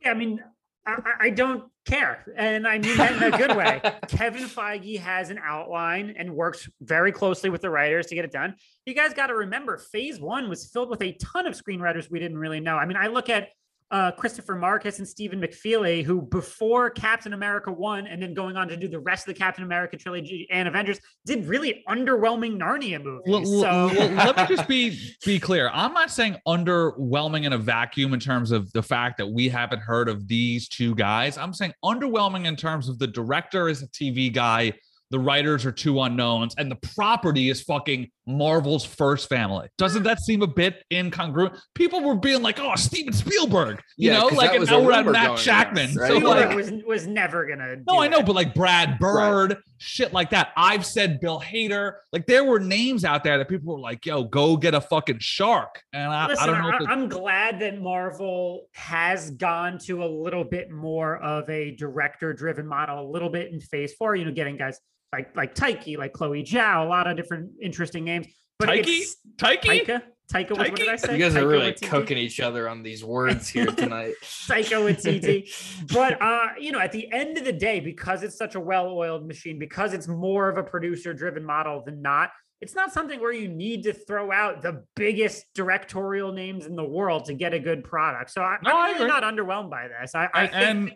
Yeah, 0.03 0.11
I 0.13 0.15
mean, 0.15 0.43
I, 0.87 0.93
I- 0.93 1.27
I 1.27 1.31
don't 1.31 1.65
care. 1.89 2.25
And 2.37 2.67
I 2.67 2.79
mean 2.79 2.97
that 2.97 3.17
in 3.21 3.35
a 3.35 3.37
good 3.37 3.57
way. 3.57 3.81
Kevin 4.09 4.45
Feige 4.45 4.99
has 5.01 5.31
an 5.31 5.39
outline 5.43 6.15
and 6.17 6.35
works 6.35 6.69
very 6.81 7.13
closely 7.13 7.51
with 7.51 7.63
the 7.63 7.71
writers 7.71 8.07
to 8.07 8.15
get 8.15 8.25
it 8.25 8.33
done. 8.33 8.55
You 8.87 8.95
guys 8.95 9.15
got 9.15 9.29
to 9.29 9.35
remember, 9.35 9.79
phase 9.79 10.21
one 10.21 10.49
was 10.49 10.67
filled 10.67 10.91
with 10.91 11.03
a 11.03 11.13
ton 11.15 11.47
of 11.47 11.55
screenwriters 11.55 12.11
we 12.11 12.19
didn't 12.19 12.39
really 12.39 12.61
know. 12.61 12.77
I 12.77 12.87
mean, 12.87 12.97
I 12.97 13.09
look 13.09 13.29
at 13.29 13.49
uh, 13.91 14.13
Christopher 14.13 14.55
Markus 14.55 14.99
and 14.99 15.09
Stephen 15.09 15.41
McFeely, 15.41 16.05
who 16.05 16.21
before 16.21 16.91
Captain 16.91 17.33
America 17.33 17.73
1 17.73 18.07
and 18.07 18.23
then 18.23 18.35
going 18.35 18.57
on 18.57 18.69
to 18.69 18.77
do 18.77 18.87
the 18.87 18.99
rest 18.99 19.27
of 19.27 19.35
the 19.35 19.39
Captain 19.39 19.65
America 19.65 19.97
trilogy 19.97 20.47
and 20.51 20.69
Avengers 20.69 21.01
did 21.25 21.47
really 21.47 21.83
underwhelming 21.89 22.59
Narnia 22.59 23.03
movies. 23.03 23.51
L- 23.51 23.63
so 23.63 24.01
l- 24.01 24.11
let 24.11 24.37
me 24.37 24.57
just 24.57 24.69
be 24.69 24.99
be 25.25 25.39
clear. 25.41 25.71
I'm 25.73 25.95
not 25.95 26.11
saying 26.11 26.37
underwhelming 26.47 27.45
in 27.45 27.55
a 27.55 27.59
vacuum 27.59 28.13
in 28.13 28.21
terms 28.21 28.51
of 28.51 28.71
the 28.73 28.83
fact 28.83 29.17
that 29.19 29.27
we 29.27 29.49
haven't 29.49 29.81
heard 29.81 30.09
of 30.09 30.29
these 30.29 30.69
two 30.69 30.95
guys. 30.95 31.39
I'm 31.39 31.55
saying 31.55 31.73
underwhelming 31.83 32.47
in 32.47 32.57
terms 32.57 32.89
of 32.89 32.99
the 32.99 33.07
director 33.07 33.69
is 33.69 33.83
a 33.83 33.89
TV 33.89 34.33
guy, 34.33 34.75
the 35.11 35.19
writers 35.19 35.65
are 35.67 35.73
two 35.73 36.01
unknowns, 36.01 36.55
and 36.59 36.71
the 36.71 36.77
property 36.95 37.49
is 37.51 37.63
fucking 37.63 38.11
Marvel's 38.27 38.85
first 38.85 39.29
family. 39.29 39.69
Doesn't 39.79 40.03
that 40.03 40.21
seem 40.21 40.43
a 40.43 40.47
bit 40.47 40.85
incongruent? 40.93 41.59
People 41.75 42.03
were 42.03 42.15
being 42.17 42.43
like, 42.43 42.61
"Oh, 42.61 42.75
Steven 42.77 43.13
Spielberg," 43.15 43.81
you 43.97 44.11
Yeah, 44.11 44.19
know, 44.19 44.29
'cause 44.29 44.37
like 44.39 44.51
that 44.53 44.61
and 44.61 44.67
now 44.71 44.81
we're 44.83 44.93
at 44.93 45.07
Matt 45.07 45.27
going 45.27 45.39
Shakman. 45.39 45.97
around, 45.97 46.09
So 46.09 46.15
right? 46.33 46.47
Like, 46.49 46.55
was 46.57 46.73
was 46.87 47.07
never 47.07 47.47
gonna. 47.47 47.77
no, 47.87 48.01
I 48.01 48.09
know, 48.09 48.19
that. 48.19 48.27
but 48.27 48.35
like 48.35 48.55
Brad 48.55 48.99
Bird, 48.99 49.57
shit 49.79 50.13
like 50.13 50.29
that. 50.31 50.49
I've 50.59 50.85
said 50.85 51.21
Bill 51.21 51.41
Hader. 51.41 51.93
Like 52.13 52.27
there 52.27 52.45
were 52.45 52.61
names 52.61 53.05
out 53.05 53.25
there 53.25 53.39
that 53.39 53.49
people 53.49 53.73
were 53.75 53.81
like, 53.81 54.05
"Yo, 54.05 54.25
go 54.25 54.59
get 54.59 54.75
a 54.75 54.81
fucking 54.83 55.21
shark." 55.21 55.81
And 55.95 56.13
I, 56.13 56.27
Listen, 56.29 56.43
I 56.43 56.47
don't 56.53 56.63
know. 56.63 56.69
I, 56.71 56.77
if 56.77 56.81
it- 56.83 56.89
am 56.91 57.09
glad 57.09 57.61
that 57.61 57.81
Marvel 57.81 58.67
has 58.75 59.31
gone 59.31 59.79
to 59.87 60.05
a 60.05 60.07
little 60.07 60.45
bit 60.45 60.71
more 60.71 61.17
of 61.23 61.49
a 61.49 61.75
director-driven 61.77 62.67
model, 62.67 63.01
a 63.01 63.09
little 63.11 63.31
bit 63.31 63.53
in 63.53 63.61
Phase 63.61 63.95
Four. 63.95 64.17
You 64.17 64.27
know, 64.27 64.33
getting 64.33 64.59
guys 64.59 64.79
like 65.13 65.35
like 65.37 65.55
Taiki, 65.55 65.97
like 65.99 66.13
Chloe 66.13 66.43
Zhao, 66.45 66.85
a 66.85 66.89
lot 66.89 67.07
of 67.07 67.17
different 67.17 67.53
interesting 67.63 68.05
names. 68.05 68.27
But 68.59 68.69
Taiki? 68.71 68.85
it's 68.87 69.17
Taiki? 69.37 69.85
Taika, 69.87 70.03
Taika, 70.33 70.51
what, 70.51 70.69
what 70.71 70.77
did 70.77 70.89
I 70.89 70.97
say? 70.97 71.17
You 71.17 71.23
guys 71.25 71.37
are 71.37 71.47
really 71.47 71.73
Waititi? 71.73 71.89
cooking 71.89 72.19
each 72.19 72.41
other 72.41 72.69
on 72.69 72.83
these 72.83 73.03
words 73.05 73.49
here 73.49 73.67
tonight. 73.83 74.15
Psycho 74.23 74.87
Waititi. 74.87 75.49
but 75.95 76.21
uh, 76.21 76.49
you 76.61 76.73
know, 76.73 76.81
at 76.81 76.93
the 76.93 77.11
end 77.13 77.39
of 77.39 77.45
the 77.45 77.53
day, 77.53 77.81
because 77.81 78.23
it's 78.23 78.37
such 78.37 78.55
a 78.55 78.61
well-oiled 78.61 79.27
machine, 79.27 79.59
because 79.59 79.93
it's 79.95 80.09
more 80.09 80.49
of 80.49 80.59
a 80.59 80.63
producer-driven 80.63 81.45
model 81.45 81.83
than 81.87 82.03
not, 82.03 82.31
it's 82.61 82.75
not 82.75 82.93
something 82.93 83.21
where 83.21 83.33
you 83.33 83.49
need 83.49 83.85
to 83.85 83.93
throw 83.93 84.33
out 84.33 84.61
the 84.63 84.85
biggest 84.97 85.45
directorial 85.55 86.33
names 86.33 86.67
in 86.67 86.75
the 86.77 86.85
world 86.85 87.25
to 87.27 87.33
get 87.35 87.55
a 87.55 87.61
good 87.61 87.85
product. 87.85 88.31
So 88.33 88.43
I, 88.43 88.59
No, 88.63 88.77
I 88.77 88.89
I'm 88.89 88.95
really 88.97 89.07
not 89.07 89.23
underwhelmed 89.23 89.71
by 89.71 89.87
this. 89.89 90.15
I, 90.15 90.29
I 90.35 90.45
And- 90.45 90.51
think 90.51 90.65
and 90.91 90.93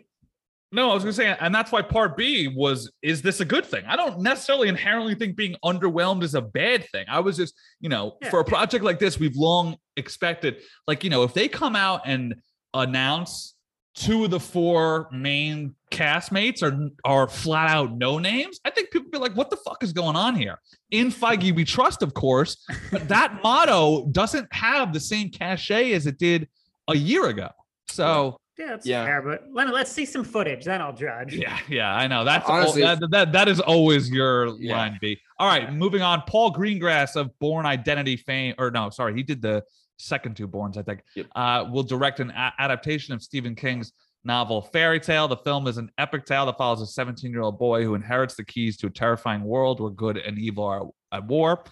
no, 0.73 0.89
I 0.91 0.93
was 0.95 1.03
gonna 1.03 1.13
say, 1.13 1.35
and 1.39 1.53
that's 1.53 1.71
why 1.71 1.81
part 1.83 2.17
B 2.17 2.47
was, 2.53 2.91
is 3.01 3.21
this 3.21 3.39
a 3.39 3.45
good 3.45 3.65
thing? 3.65 3.83
I 3.87 3.95
don't 3.95 4.19
necessarily 4.21 4.67
inherently 4.67 5.15
think 5.15 5.35
being 5.35 5.55
underwhelmed 5.63 6.23
is 6.23 6.33
a 6.35 6.41
bad 6.41 6.89
thing. 6.89 7.05
I 7.07 7.19
was 7.19 7.37
just, 7.37 7.53
you 7.79 7.89
know, 7.89 8.17
Yeah. 8.21 8.29
for 8.31 8.39
a 8.39 8.45
project 8.45 8.83
like 8.83 8.99
this, 8.99 9.19
we've 9.19 9.35
long 9.35 9.77
expected, 9.97 10.61
like, 10.87 11.03
you 11.03 11.09
know, 11.09 11.23
if 11.23 11.33
they 11.33 11.47
come 11.47 11.75
out 11.75 12.01
and 12.05 12.35
announce 12.73 13.55
two 13.95 14.23
of 14.25 14.31
the 14.31 14.39
four 14.39 15.07
main 15.11 15.75
castmates 15.91 16.63
are 16.63 16.89
are 17.05 17.27
flat 17.27 17.69
out 17.69 17.95
no 17.95 18.17
names, 18.17 18.59
I 18.65 18.71
think 18.71 18.89
people 18.89 19.11
be 19.11 19.19
like, 19.19 19.35
what 19.35 19.51
the 19.51 19.57
fuck 19.57 19.83
is 19.83 19.93
going 19.93 20.15
on 20.15 20.35
here? 20.35 20.59
In 20.89 21.11
Feige, 21.11 21.55
we 21.55 21.63
trust, 21.63 22.01
of 22.01 22.13
course, 22.15 22.65
but 22.91 23.07
that 23.15 23.41
motto 23.43 24.07
doesn't 24.11 24.51
have 24.51 24.91
the 24.93 24.99
same 24.99 25.29
cachet 25.29 25.93
as 25.93 26.07
it 26.07 26.17
did 26.17 26.47
a 26.87 26.97
year 26.97 27.27
ago. 27.27 27.49
So 27.89 28.37
yeah, 28.57 28.67
that's 28.67 28.85
Yeah. 28.85 29.05
fair. 29.05 29.21
But 29.21 29.43
let 29.51 29.67
me 29.67 29.73
let's 29.73 29.91
see 29.91 30.05
some 30.05 30.23
footage, 30.23 30.65
then 30.65 30.81
I'll 30.81 30.93
judge. 30.93 31.33
yeah, 31.35 31.57
yeah, 31.69 31.95
I 31.95 32.07
know. 32.07 32.23
That's 32.23 32.47
Honestly, 32.47 32.83
al- 32.83 32.97
that, 32.99 33.11
that 33.11 33.31
that 33.31 33.47
is 33.47 33.59
always 33.59 34.09
your 34.09 34.55
Yeah. 34.59 34.77
line 34.77 34.97
B. 35.01 35.19
All 35.39 35.47
right, 35.47 35.73
moving 35.73 36.01
on. 36.01 36.21
Paul 36.27 36.53
Greengrass 36.53 37.15
of 37.15 37.37
Bourne 37.39 37.65
Identity 37.65 38.17
fame, 38.17 38.55
or 38.57 38.71
no, 38.71 38.89
sorry, 38.89 39.15
he 39.15 39.23
did 39.23 39.41
the 39.41 39.63
second 39.97 40.35
two 40.35 40.47
Bournes, 40.47 40.77
I 40.77 40.83
think. 40.83 41.01
Yep. 41.15 41.27
Uh, 41.35 41.65
will 41.71 41.83
direct 41.83 42.19
an 42.19 42.31
a- 42.31 42.53
adaptation 42.59 43.13
of 43.13 43.21
Stephen 43.21 43.55
King's 43.55 43.93
novel 44.25 44.61
Fairy 44.61 44.99
Tale. 44.99 45.27
The 45.27 45.37
film 45.37 45.67
is 45.67 45.77
an 45.77 45.89
epic 45.97 46.25
tale 46.25 46.45
that 46.45 46.57
follows 46.57 46.81
a 46.81 46.87
17 46.87 47.31
year 47.31 47.41
old 47.41 47.59
boy 47.59 47.83
who 47.83 47.93
inherits 47.95 48.35
the 48.35 48.43
keys 48.45 48.77
to 48.77 48.87
a 48.87 48.89
terrifying 48.89 49.43
world 49.43 49.79
where 49.81 49.91
good 49.91 50.17
and 50.17 50.37
evil 50.39 50.63
are 50.65 50.83
at 51.11 51.25
war. 51.25 51.63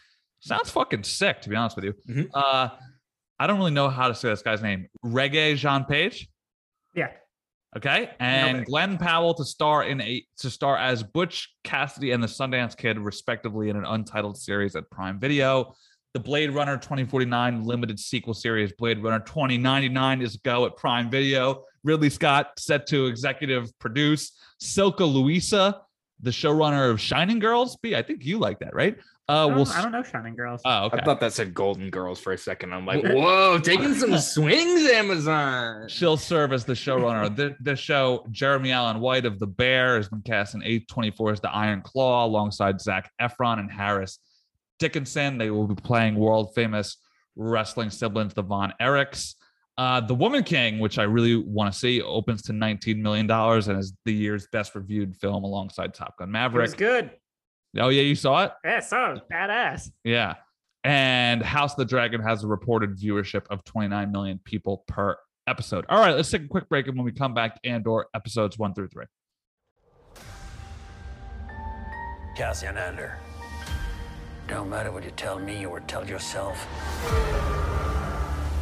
Sounds 0.42 0.70
fucking 0.70 1.04
sick, 1.04 1.40
to 1.42 1.50
be 1.50 1.56
honest 1.56 1.76
with 1.78 1.86
you. 1.86 1.94
Mhm. 2.10 2.30
Uh, 2.34 2.70
I 3.40 3.48
don't 3.48 3.58
really 3.58 3.72
know 3.72 3.90
how 3.90 4.08
to 4.08 4.16
say 4.16 4.30
this 4.30 4.42
guy's 4.42 4.62
name. 4.62 4.88
Regé-Jean 5.06 5.86
Page. 5.86 6.28
Yeah. 6.94 7.10
Okay, 7.76 8.10
and 8.20 8.48
Nobody. 8.48 8.66
Glen 8.66 8.98
Powell 8.98 9.34
to 9.36 9.46
star 9.46 9.84
in 9.84 10.02
a 10.02 10.26
to 10.40 10.50
star 10.50 10.78
as 10.78 11.04
Butch 11.04 11.56
Cassidy 11.64 12.12
and 12.12 12.22
the 12.22 12.28
Sundance 12.28 12.76
Kid, 12.76 13.00
respectively, 13.00 13.70
in 13.70 13.78
an 13.78 13.86
untitled 13.86 14.38
series 14.38 14.76
at 14.76 14.90
Prime 14.92 15.20
Video. 15.20 15.74
The 16.14 16.20
Blade 16.20 16.52
Runner 16.52 16.76
2049 16.76 17.64
limited 17.64 17.98
sequel 17.98 18.34
series, 18.34 18.74
Blade 18.74 19.02
Runner 19.02 19.22
2099, 19.22 20.22
is 20.22 20.36
go 20.36 20.66
at 20.66 20.76
Prime 20.76 21.10
Video. 21.10 21.64
Ridley 21.86 22.10
Scott 22.10 22.52
set 22.58 22.86
to 22.88 23.06
executive 23.06 23.72
produce. 23.80 24.34
Silka 24.62 25.10
Luisa, 25.10 25.82
the 26.22 26.30
showrunner 26.30 26.92
of 26.92 27.00
Shining 27.00 27.40
Girls. 27.40 27.78
B, 27.78 27.96
I 27.96 28.02
think 28.02 28.26
you 28.26 28.38
like 28.38 28.60
that, 28.60 28.76
right? 28.76 28.98
Uh, 29.32 29.46
I, 29.46 29.48
don't, 29.48 29.56
we'll. 29.56 29.68
I 29.70 29.82
don't 29.82 29.92
know 29.94 30.04
Shining 30.04 30.36
Girls. 30.36 30.62
Oh, 30.66 30.86
okay. 30.86 30.98
I 30.98 31.06
thought 31.06 31.22
that 31.22 31.32
said 31.32 31.54
Golden 31.54 31.90
Girls 31.90 32.20
for 32.20 32.34
a 32.34 32.38
second. 32.38 32.74
I'm 32.74 32.86
like, 32.86 33.04
whoa, 33.04 33.60
taking 33.60 33.94
some 33.94 34.18
swings, 34.18 34.90
Amazon. 34.90 35.88
She'll 35.88 36.18
serve 36.18 36.52
as 36.52 36.66
the 36.66 36.74
showrunner. 36.74 37.34
the, 37.34 37.56
the 37.62 37.76
show, 37.76 38.26
Jeremy 38.32 38.72
Allen 38.72 39.00
White 39.00 39.26
of 39.26 39.40
The 39.40 39.48
Bear 39.48 39.96
has 39.96 40.10
been 40.10 40.22
cast 40.22 40.54
in 40.54 40.62
A24 40.62 41.32
as 41.32 41.40
the 41.40 41.50
Iron 41.50 41.82
Claw 41.82 42.26
alongside 42.26 42.82
Zac 42.82 43.10
Efron 43.22 43.60
and 43.60 43.72
Harris 43.72 44.20
Dickinson. 44.80 45.38
They 45.38 45.50
will 45.50 45.68
be 45.68 45.76
playing 45.76 46.16
world 46.16 46.54
famous 46.54 46.98
wrestling 47.38 47.90
siblings, 47.90 48.34
the 48.34 48.44
Von 48.44 48.74
Erichs. 48.82 49.36
Uh, 49.78 50.02
the 50.02 50.14
Woman 50.14 50.44
King, 50.44 50.80
which 50.80 51.00
I 51.00 51.04
really 51.04 51.38
want 51.38 51.72
to 51.74 51.80
see, 51.80 52.02
opens 52.02 52.42
to 52.44 52.52
$19 52.52 52.98
million 52.98 53.32
and 53.32 53.80
is 53.80 53.94
the 54.04 54.14
year's 54.14 54.48
best 54.52 54.76
reviewed 54.76 55.16
film 55.16 55.44
alongside 55.44 55.94
Top 55.94 56.18
Gun 56.18 56.30
Maverick. 56.30 56.64
was 56.64 56.80
Maverick. 56.80 57.10
good. 57.10 57.21
Oh, 57.80 57.90
yeah, 57.90 58.02
you 58.02 58.16
saw 58.16 58.44
it? 58.46 58.52
Yeah, 58.66 58.80
so 58.82 59.22
badass. 59.32 59.92
Yeah. 60.04 60.36
And 60.84 61.42
House 61.42 61.74
of 61.74 61.78
the 61.78 61.86
Dragon 61.86 62.22
has 62.22 62.44
a 62.44 62.48
reported 62.48 62.98
viewership 62.98 63.46
of 63.50 63.64
29 63.64 64.12
million 64.12 64.40
people 64.44 64.84
per 64.88 65.16
episode. 65.48 65.86
All 65.90 66.00
right, 66.00 66.16
let's 66.16 66.30
take 66.30 66.44
a 66.44 66.48
quick 66.48 66.68
break. 66.70 66.88
And 66.88 66.98
when 66.98 67.06
we 67.06 67.12
come 67.12 67.34
back, 67.34 67.60
Andor 67.64 68.08
episodes 68.14 68.58
one 68.58 68.74
through 68.74 68.90
three. 68.90 69.06
Cassian 72.36 72.78
Andor. 72.78 73.18
Don't 74.48 74.70
matter 74.70 74.92
what 74.92 75.04
you 75.04 75.12
tell 75.12 75.40
me 75.40 75.66
or 75.66 75.80
tell 75.82 76.06
yourself. 76.08 76.68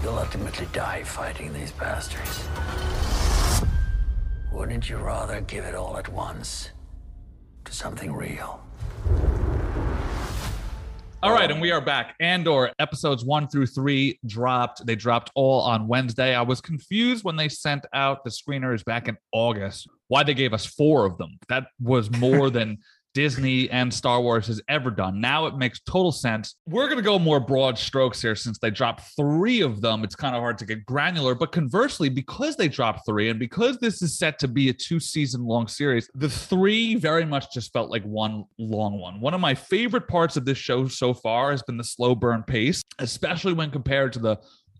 You'll 0.03 0.17
ultimately 0.17 0.67
die 0.71 1.03
fighting 1.03 1.51
these 1.53 1.71
bastards. 1.71 2.43
Wouldn't 4.51 4.89
you 4.89 4.97
rather 4.97 5.41
give 5.41 5.65
it 5.65 5.75
all 5.75 5.97
at 5.97 6.09
once 6.09 6.69
to 7.65 7.73
something 7.73 8.13
real? 8.13 8.61
All 11.21 11.33
right, 11.33 11.51
and 11.51 11.55
um, 11.55 11.59
we 11.59 11.69
are 11.71 11.81
back. 11.81 12.15
Andor 12.21 12.71
episodes 12.79 13.25
one 13.25 13.49
through 13.49 13.65
three 13.65 14.17
dropped. 14.25 14.85
They 14.85 14.95
dropped 14.95 15.31
all 15.35 15.59
on 15.59 15.85
Wednesday. 15.85 16.33
I 16.33 16.41
was 16.41 16.61
confused 16.61 17.25
when 17.25 17.35
they 17.35 17.49
sent 17.49 17.85
out 17.93 18.23
the 18.23 18.29
screeners 18.29 18.85
back 18.85 19.09
in 19.09 19.17
August. 19.33 19.89
Why 20.07 20.23
they 20.23 20.33
gave 20.33 20.53
us 20.53 20.65
four 20.65 21.05
of 21.05 21.17
them? 21.17 21.37
That 21.49 21.65
was 21.81 22.09
more 22.09 22.49
than 22.49 22.77
Disney 23.13 23.69
and 23.69 23.93
Star 23.93 24.21
Wars 24.21 24.47
has 24.47 24.61
ever 24.69 24.91
done. 24.91 25.19
Now 25.19 25.47
it 25.47 25.57
makes 25.57 25.79
total 25.81 26.11
sense. 26.11 26.55
We're 26.67 26.85
going 26.85 26.97
to 26.97 27.03
go 27.03 27.17
more 27.17 27.39
broad 27.39 27.77
strokes 27.77 28.21
here 28.21 28.35
since 28.35 28.59
they 28.59 28.69
dropped 28.69 29.01
three 29.15 29.61
of 29.61 29.81
them. 29.81 30.03
It's 30.03 30.15
kind 30.15 30.35
of 30.35 30.41
hard 30.41 30.57
to 30.59 30.65
get 30.65 30.85
granular. 30.85 31.35
But 31.35 31.51
conversely, 31.51 32.09
because 32.09 32.55
they 32.55 32.67
dropped 32.67 33.05
three 33.07 33.29
and 33.29 33.39
because 33.39 33.77
this 33.79 34.01
is 34.01 34.17
set 34.17 34.39
to 34.39 34.47
be 34.47 34.69
a 34.69 34.73
two 34.73 34.99
season 34.99 35.45
long 35.45 35.67
series, 35.67 36.09
the 36.13 36.29
three 36.29 36.95
very 36.95 37.25
much 37.25 37.51
just 37.51 37.73
felt 37.73 37.89
like 37.89 38.03
one 38.03 38.45
long 38.57 38.99
one. 38.99 39.19
One 39.21 39.33
of 39.33 39.41
my 39.41 39.55
favorite 39.55 40.07
parts 40.07 40.37
of 40.37 40.45
this 40.45 40.57
show 40.57 40.87
so 40.87 41.13
far 41.13 41.51
has 41.51 41.63
been 41.63 41.77
the 41.77 41.83
slow 41.83 42.15
burn 42.15 42.43
pace, 42.43 42.81
especially 42.99 43.53
when 43.53 43.71
compared 43.71 44.13
to 44.13 44.19
the 44.19 44.37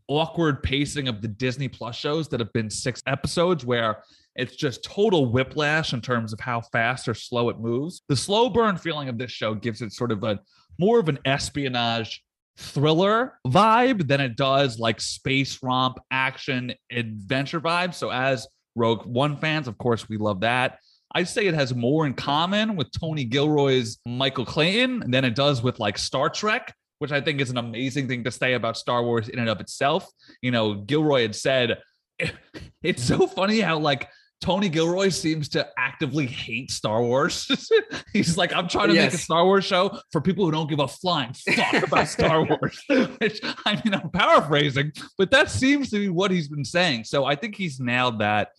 awkward 0.08 0.64
pacing 0.64 1.08
of 1.08 1.22
the 1.22 1.28
Disney 1.28 1.68
Plus 1.68 1.96
shows 1.96 2.28
that 2.30 2.40
have 2.40 2.52
been 2.52 2.70
six 2.70 3.02
episodes 3.06 3.64
where 3.64 4.04
it's 4.36 4.56
just 4.56 4.84
total 4.84 5.32
whiplash 5.32 5.94
in 5.94 6.02
terms 6.02 6.34
of 6.34 6.40
how 6.40 6.62
fast 6.62 7.08
or 7.08 7.14
slow 7.14 7.50
it 7.50 7.60
moves. 7.60 8.04
The 8.08 8.16
slow 8.16 8.50
burn 8.50 8.78
feeling 8.78 9.10
of 9.10 9.18
this 9.18 9.32
show 9.32 9.54
gives 9.54 9.82
it 9.82 9.92
sort 9.92 10.12
of 10.12 10.24
a 10.24 10.40
more 10.78 11.00
of 11.00 11.10
an 11.10 11.20
espionage 11.26 12.24
thriller 12.58 13.40
vibe 13.48 14.08
than 14.08 14.22
it 14.22 14.36
does 14.36 14.80
like 14.80 15.00
space 15.00 15.62
romp 15.64 15.98
action 16.12 16.74
adventure 16.92 17.62
vibe. 17.62 17.94
So 17.94 18.12
as 18.12 18.48
Rogue 18.76 19.06
One 19.06 19.38
fans, 19.38 19.68
of 19.68 19.78
course, 19.78 20.08
we 20.08 20.18
love 20.18 20.42
that. 20.42 20.80
I'd 21.16 21.28
say 21.28 21.48
it 21.48 21.56
has 21.56 21.74
more 21.74 22.06
in 22.06 22.14
common 22.14 22.76
with 22.76 22.92
Tony 22.92 23.24
Gilroy's 23.24 23.98
Michael 24.06 24.46
Clayton 24.46 25.10
than 25.12 25.26
it 25.26 25.36
does 25.36 25.64
with 25.64 25.80
like 25.80 25.98
Star 25.98 26.30
Trek, 26.30 26.74
which 27.00 27.12
I 27.12 27.20
think 27.20 27.42
is 27.42 27.50
an 27.50 27.58
amazing 27.58 28.08
thing 28.08 28.24
to 28.26 28.32
say 28.32 28.54
about 28.54 28.78
Star 28.78 29.04
Wars 29.04 29.28
in 29.28 29.40
and 29.40 29.50
of 29.50 29.60
itself. 29.60 30.08
You 30.42 30.52
know, 30.52 30.76
Gilroy 30.76 31.24
had 31.24 31.36
said, 31.36 31.80
it's 32.84 33.04
so 33.04 33.26
funny 33.26 33.62
how 33.62 33.80
like 33.80 34.08
Tony 34.42 34.70
Gilroy 34.70 35.10
seems 35.10 35.50
to 35.50 35.68
actively 35.78 36.26
hate 36.26 36.72
Star 36.72 37.04
Wars. 37.04 37.50
He's 38.14 38.38
like, 38.38 38.54
I'm 38.54 38.70
trying 38.70 38.88
to 38.90 38.94
make 38.94 39.14
a 39.14 39.18
Star 39.18 39.44
Wars 39.44 39.66
show 39.66 40.00
for 40.12 40.22
people 40.22 40.46
who 40.46 40.52
don't 40.52 40.70
give 40.70 40.80
a 40.80 40.88
flying 40.88 41.34
fuck 41.34 41.84
about 41.84 42.08
Star 42.08 42.46
Wars. 42.46 42.82
Which 42.88 43.42
I 43.44 43.82
mean, 43.84 43.94
I'm 43.94 44.10
paraphrasing, 44.12 44.94
but 45.18 45.32
that 45.32 45.50
seems 45.50 45.90
to 45.90 46.00
be 46.00 46.10
what 46.10 46.32
he's 46.32 46.48
been 46.48 46.64
saying. 46.64 47.04
So 47.04 47.26
I 47.26 47.36
think 47.36 47.56
he's 47.56 47.80
nailed 47.80 48.20
that. 48.20 48.52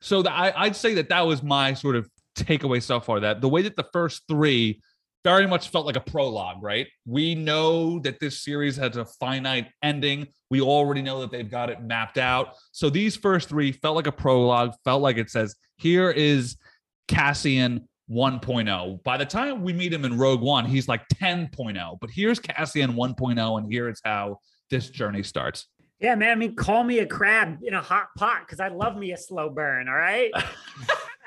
So 0.00 0.22
that 0.22 0.32
I, 0.32 0.52
I'd 0.56 0.76
say 0.76 0.94
that 0.94 1.08
that 1.10 1.22
was 1.22 1.42
my 1.42 1.74
sort 1.74 1.94
of 1.94 2.08
takeaway 2.36 2.82
so 2.82 2.98
far. 2.98 3.20
That 3.20 3.40
the 3.40 3.48
way 3.48 3.62
that 3.62 3.76
the 3.76 3.86
first 3.92 4.22
three 4.28 4.80
very 5.24 5.46
much 5.46 5.68
felt 5.68 5.86
like 5.86 5.96
a 5.96 6.00
prologue, 6.00 6.62
right? 6.62 6.86
We 7.06 7.34
know 7.34 7.98
that 8.00 8.20
this 8.20 8.42
series 8.42 8.76
has 8.76 8.96
a 8.96 9.04
finite 9.04 9.68
ending. 9.82 10.28
We 10.50 10.60
already 10.60 11.02
know 11.02 11.20
that 11.20 11.30
they've 11.30 11.50
got 11.50 11.70
it 11.70 11.82
mapped 11.82 12.18
out. 12.18 12.54
So 12.72 12.88
these 12.88 13.16
first 13.16 13.48
three 13.48 13.72
felt 13.72 13.96
like 13.96 14.06
a 14.06 14.12
prologue, 14.12 14.74
felt 14.84 15.02
like 15.02 15.18
it 15.18 15.30
says, 15.30 15.56
here 15.76 16.10
is 16.10 16.56
Cassian 17.08 17.88
1.0. 18.10 19.02
By 19.02 19.16
the 19.16 19.26
time 19.26 19.62
we 19.62 19.72
meet 19.72 19.92
him 19.92 20.04
in 20.04 20.16
Rogue 20.16 20.40
One, 20.40 20.64
he's 20.64 20.88
like 20.88 21.06
10.0. 21.14 21.98
But 22.00 22.10
here's 22.10 22.38
Cassian 22.38 22.92
1.0, 22.92 23.58
and 23.58 23.72
here 23.72 23.88
is 23.88 24.00
how 24.04 24.38
this 24.70 24.88
journey 24.88 25.22
starts. 25.22 25.66
Yeah, 26.00 26.14
man. 26.14 26.30
I 26.30 26.34
mean, 26.36 26.54
call 26.54 26.84
me 26.84 27.00
a 27.00 27.06
crab 27.06 27.58
in 27.62 27.74
a 27.74 27.82
hot 27.82 28.08
pot 28.16 28.42
because 28.46 28.60
I 28.60 28.68
love 28.68 28.96
me 28.96 29.12
a 29.12 29.16
slow 29.16 29.50
burn. 29.50 29.88
All 29.88 29.94
right. 29.94 30.30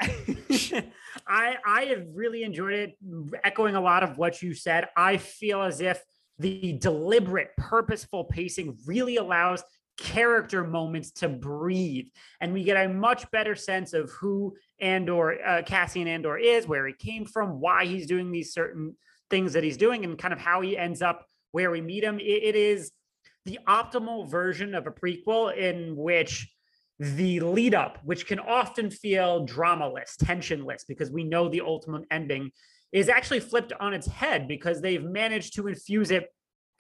I 1.27 1.57
I 1.65 1.81
have 1.85 2.05
really 2.13 2.43
enjoyed 2.43 2.73
it. 2.73 2.97
Echoing 3.43 3.75
a 3.75 3.81
lot 3.81 4.03
of 4.03 4.17
what 4.17 4.41
you 4.41 4.53
said, 4.53 4.89
I 4.95 5.17
feel 5.17 5.61
as 5.61 5.81
if 5.81 6.01
the 6.39 6.73
deliberate, 6.73 7.49
purposeful 7.57 8.25
pacing 8.25 8.77
really 8.85 9.17
allows 9.17 9.63
character 9.99 10.63
moments 10.63 11.11
to 11.11 11.29
breathe, 11.29 12.07
and 12.39 12.53
we 12.53 12.63
get 12.63 12.83
a 12.83 12.89
much 12.89 13.29
better 13.31 13.53
sense 13.55 13.93
of 13.93 14.09
who 14.11 14.55
Andor 14.79 15.39
uh, 15.45 15.61
Cassian 15.63 16.07
Andor 16.07 16.37
is, 16.37 16.65
where 16.67 16.87
he 16.87 16.93
came 16.93 17.25
from, 17.25 17.59
why 17.59 17.85
he's 17.85 18.07
doing 18.07 18.31
these 18.31 18.53
certain 18.53 18.95
things 19.29 19.53
that 19.53 19.63
he's 19.63 19.77
doing, 19.77 20.03
and 20.03 20.17
kind 20.17 20.33
of 20.33 20.39
how 20.39 20.61
he 20.61 20.77
ends 20.77 21.01
up 21.01 21.25
where 21.51 21.69
we 21.69 21.81
meet 21.81 22.03
him. 22.03 22.19
it- 22.19 22.23
it 22.43 22.55
is 22.55 22.91
the 23.45 23.59
optimal 23.67 24.29
version 24.29 24.73
of 24.75 24.87
a 24.87 24.91
prequel 24.91 25.55
in 25.55 25.95
which 25.95 26.51
the 27.01 27.39
lead 27.39 27.73
up, 27.73 27.97
which 28.03 28.27
can 28.27 28.37
often 28.37 28.91
feel 28.91 29.47
dramaless, 29.47 30.15
tensionless, 30.21 30.83
because 30.87 31.09
we 31.09 31.23
know 31.23 31.49
the 31.49 31.61
ultimate 31.61 32.05
ending, 32.11 32.51
is 32.91 33.09
actually 33.09 33.39
flipped 33.39 33.73
on 33.79 33.95
its 33.95 34.05
head 34.05 34.47
because 34.47 34.81
they've 34.81 35.03
managed 35.03 35.55
to 35.55 35.67
infuse 35.67 36.11
it 36.11 36.27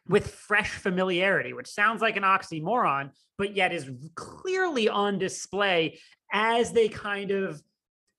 with 0.07 0.29
fresh 0.29 0.69
familiarity, 0.69 1.53
which 1.53 1.67
sounds 1.67 2.03
like 2.03 2.17
an 2.17 2.23
oxymoron, 2.23 3.09
but 3.39 3.55
yet 3.55 3.73
is 3.73 3.89
clearly 4.13 4.87
on 4.87 5.17
display 5.17 5.99
as 6.31 6.71
they 6.71 6.87
kind 6.87 7.31
of 7.31 7.59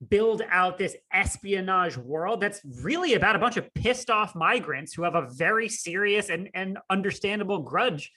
build 0.08 0.42
out 0.50 0.78
this 0.78 0.96
espionage 1.12 1.96
world 1.96 2.40
that's 2.40 2.60
really 2.82 3.14
about 3.14 3.36
a 3.36 3.38
bunch 3.38 3.56
of 3.56 3.72
pissed 3.74 4.10
off 4.10 4.34
migrants 4.34 4.92
who 4.92 5.04
have 5.04 5.14
a 5.14 5.28
very 5.36 5.68
serious 5.68 6.30
and, 6.30 6.48
and 6.52 6.78
understandable 6.90 7.60
grudge 7.60 8.10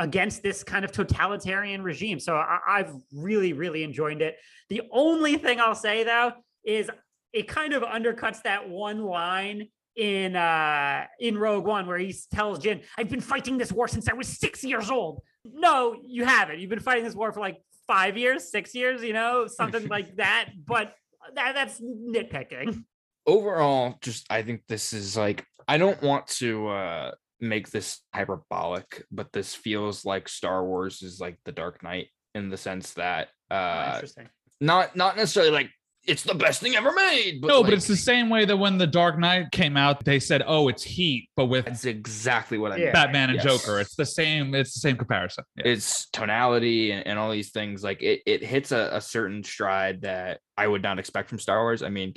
against 0.00 0.42
this 0.42 0.64
kind 0.64 0.84
of 0.84 0.90
totalitarian 0.90 1.82
regime. 1.82 2.18
So 2.18 2.34
I, 2.34 2.58
I've 2.66 2.92
really, 3.12 3.52
really 3.52 3.84
enjoyed 3.84 4.22
it. 4.22 4.36
The 4.68 4.82
only 4.90 5.36
thing 5.36 5.60
I'll 5.60 5.74
say 5.74 6.02
though 6.04 6.32
is 6.64 6.90
it 7.32 7.46
kind 7.46 7.72
of 7.72 7.82
undercuts 7.82 8.42
that 8.42 8.68
one 8.68 9.04
line 9.04 9.68
in 9.96 10.34
uh 10.36 11.04
in 11.20 11.36
Rogue 11.36 11.66
One 11.66 11.86
where 11.86 11.98
he 11.98 12.14
tells 12.32 12.58
Jyn, 12.60 12.82
"I've 12.96 13.10
been 13.10 13.20
fighting 13.20 13.58
this 13.58 13.70
war 13.70 13.86
since 13.88 14.08
I 14.08 14.14
was 14.14 14.26
six 14.28 14.64
years 14.64 14.90
old." 14.90 15.20
No, 15.44 15.96
you 16.02 16.24
haven't. 16.24 16.58
You've 16.60 16.70
been 16.70 16.80
fighting 16.80 17.04
this 17.04 17.14
war 17.14 17.32
for 17.32 17.40
like 17.40 17.58
five 17.86 18.16
years, 18.16 18.50
six 18.50 18.74
years, 18.74 19.02
you 19.02 19.12
know, 19.12 19.46
something 19.46 19.86
like 19.88 20.16
that. 20.22 20.50
But 20.66 20.94
that, 21.34 21.54
that's 21.54 21.80
nitpicking. 21.80 22.84
overall 23.26 23.98
just 24.00 24.26
i 24.30 24.42
think 24.42 24.62
this 24.68 24.92
is 24.94 25.16
like 25.16 25.44
i 25.68 25.76
don't 25.76 26.00
want 26.02 26.26
to 26.26 26.66
uh 26.68 27.10
make 27.40 27.70
this 27.70 28.00
hyperbolic 28.14 29.04
but 29.10 29.32
this 29.32 29.54
feels 29.54 30.04
like 30.04 30.28
star 30.28 30.64
wars 30.64 31.02
is 31.02 31.20
like 31.20 31.38
the 31.44 31.52
dark 31.52 31.82
knight 31.82 32.08
in 32.34 32.48
the 32.50 32.56
sense 32.56 32.92
that 32.94 33.28
Oh, 33.50 33.56
uh 33.56 33.90
interesting. 33.94 34.28
not 34.60 34.94
not 34.96 35.16
necessarily 35.16 35.50
like 35.52 35.70
it's 36.06 36.22
the 36.22 36.34
best 36.34 36.60
thing 36.62 36.74
ever 36.76 36.92
made 36.92 37.40
but 37.42 37.48
no, 37.48 37.62
but 37.62 37.74
it's 37.74 37.86
the 37.86 37.96
same 37.96 38.30
way 38.30 38.46
that 38.46 38.56
when 38.56 38.78
The 38.78 38.86
Dark 38.86 39.18
Knight 39.18 39.50
came 39.52 39.76
out, 39.76 40.02
they 40.02 40.18
said, 40.18 40.42
oh, 40.46 40.68
it's 40.68 40.82
Heat, 40.82 41.28
but 41.36 41.44
with 41.46 41.66
that's 41.66 41.84
exactly 41.84 42.56
what 42.56 42.72
i 42.72 42.76
mean 42.78 42.90
Batman 42.92 43.28
and 43.28 43.36
Yes. 43.36 43.44
Joker. 43.44 43.80
It's 43.80 43.96
the 43.96 44.06
same, 44.06 44.54
it's 44.54 44.72
the 44.72 44.80
same 44.80 44.96
comparison. 44.96 45.44
Yeah. 45.56 45.64
it's 45.72 46.08
tonality 46.10 46.92
and, 46.92 47.06
and 47.06 47.18
all 47.18 47.30
these 47.30 47.50
things 47.50 47.84
like 47.84 48.02
it, 48.02 48.22
it 48.24 48.42
hits 48.42 48.72
a, 48.72 48.88
a 48.92 49.00
certain 49.00 49.44
stride 49.44 50.00
that 50.02 50.40
i 50.56 50.66
would 50.66 50.82
not 50.82 50.98
expect 50.98 51.28
from 51.28 51.38
star 51.38 51.60
wars 51.60 51.82
i 51.82 51.90
mean 51.90 52.14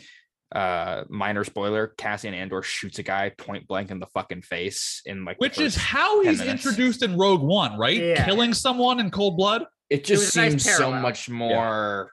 uh 0.54 1.04
minor 1.10 1.44
spoiler 1.44 1.88
cassian 1.98 2.34
andor 2.34 2.62
shoots 2.62 3.00
a 3.00 3.04
guy 3.04 3.30
point 3.38 3.68
blank 3.68 3.90
in 3.92 4.00
the 4.00 4.06
fucking 4.14 4.42
face 4.42 5.02
in 5.06 5.26
like 5.26 5.40
Which 5.40 5.60
is 5.60 5.76
how 5.76 6.22
he's 6.24 6.40
minutes. 6.40 6.66
introduced 6.66 7.02
in 7.04 7.18
Rogue 7.18 7.42
One, 7.42 7.78
right? 7.78 7.98
Yeah. 8.00 8.24
Killing 8.26 8.54
someone 8.54 9.00
in 9.00 9.10
cold 9.10 9.36
blood. 9.36 9.66
it 9.90 10.04
just 10.04 10.26
was 10.26 10.36
a 10.38 10.42
nice 10.42 10.64
seems 10.64 10.78
so 10.78 10.92
much 10.92 11.28
more 11.30 12.12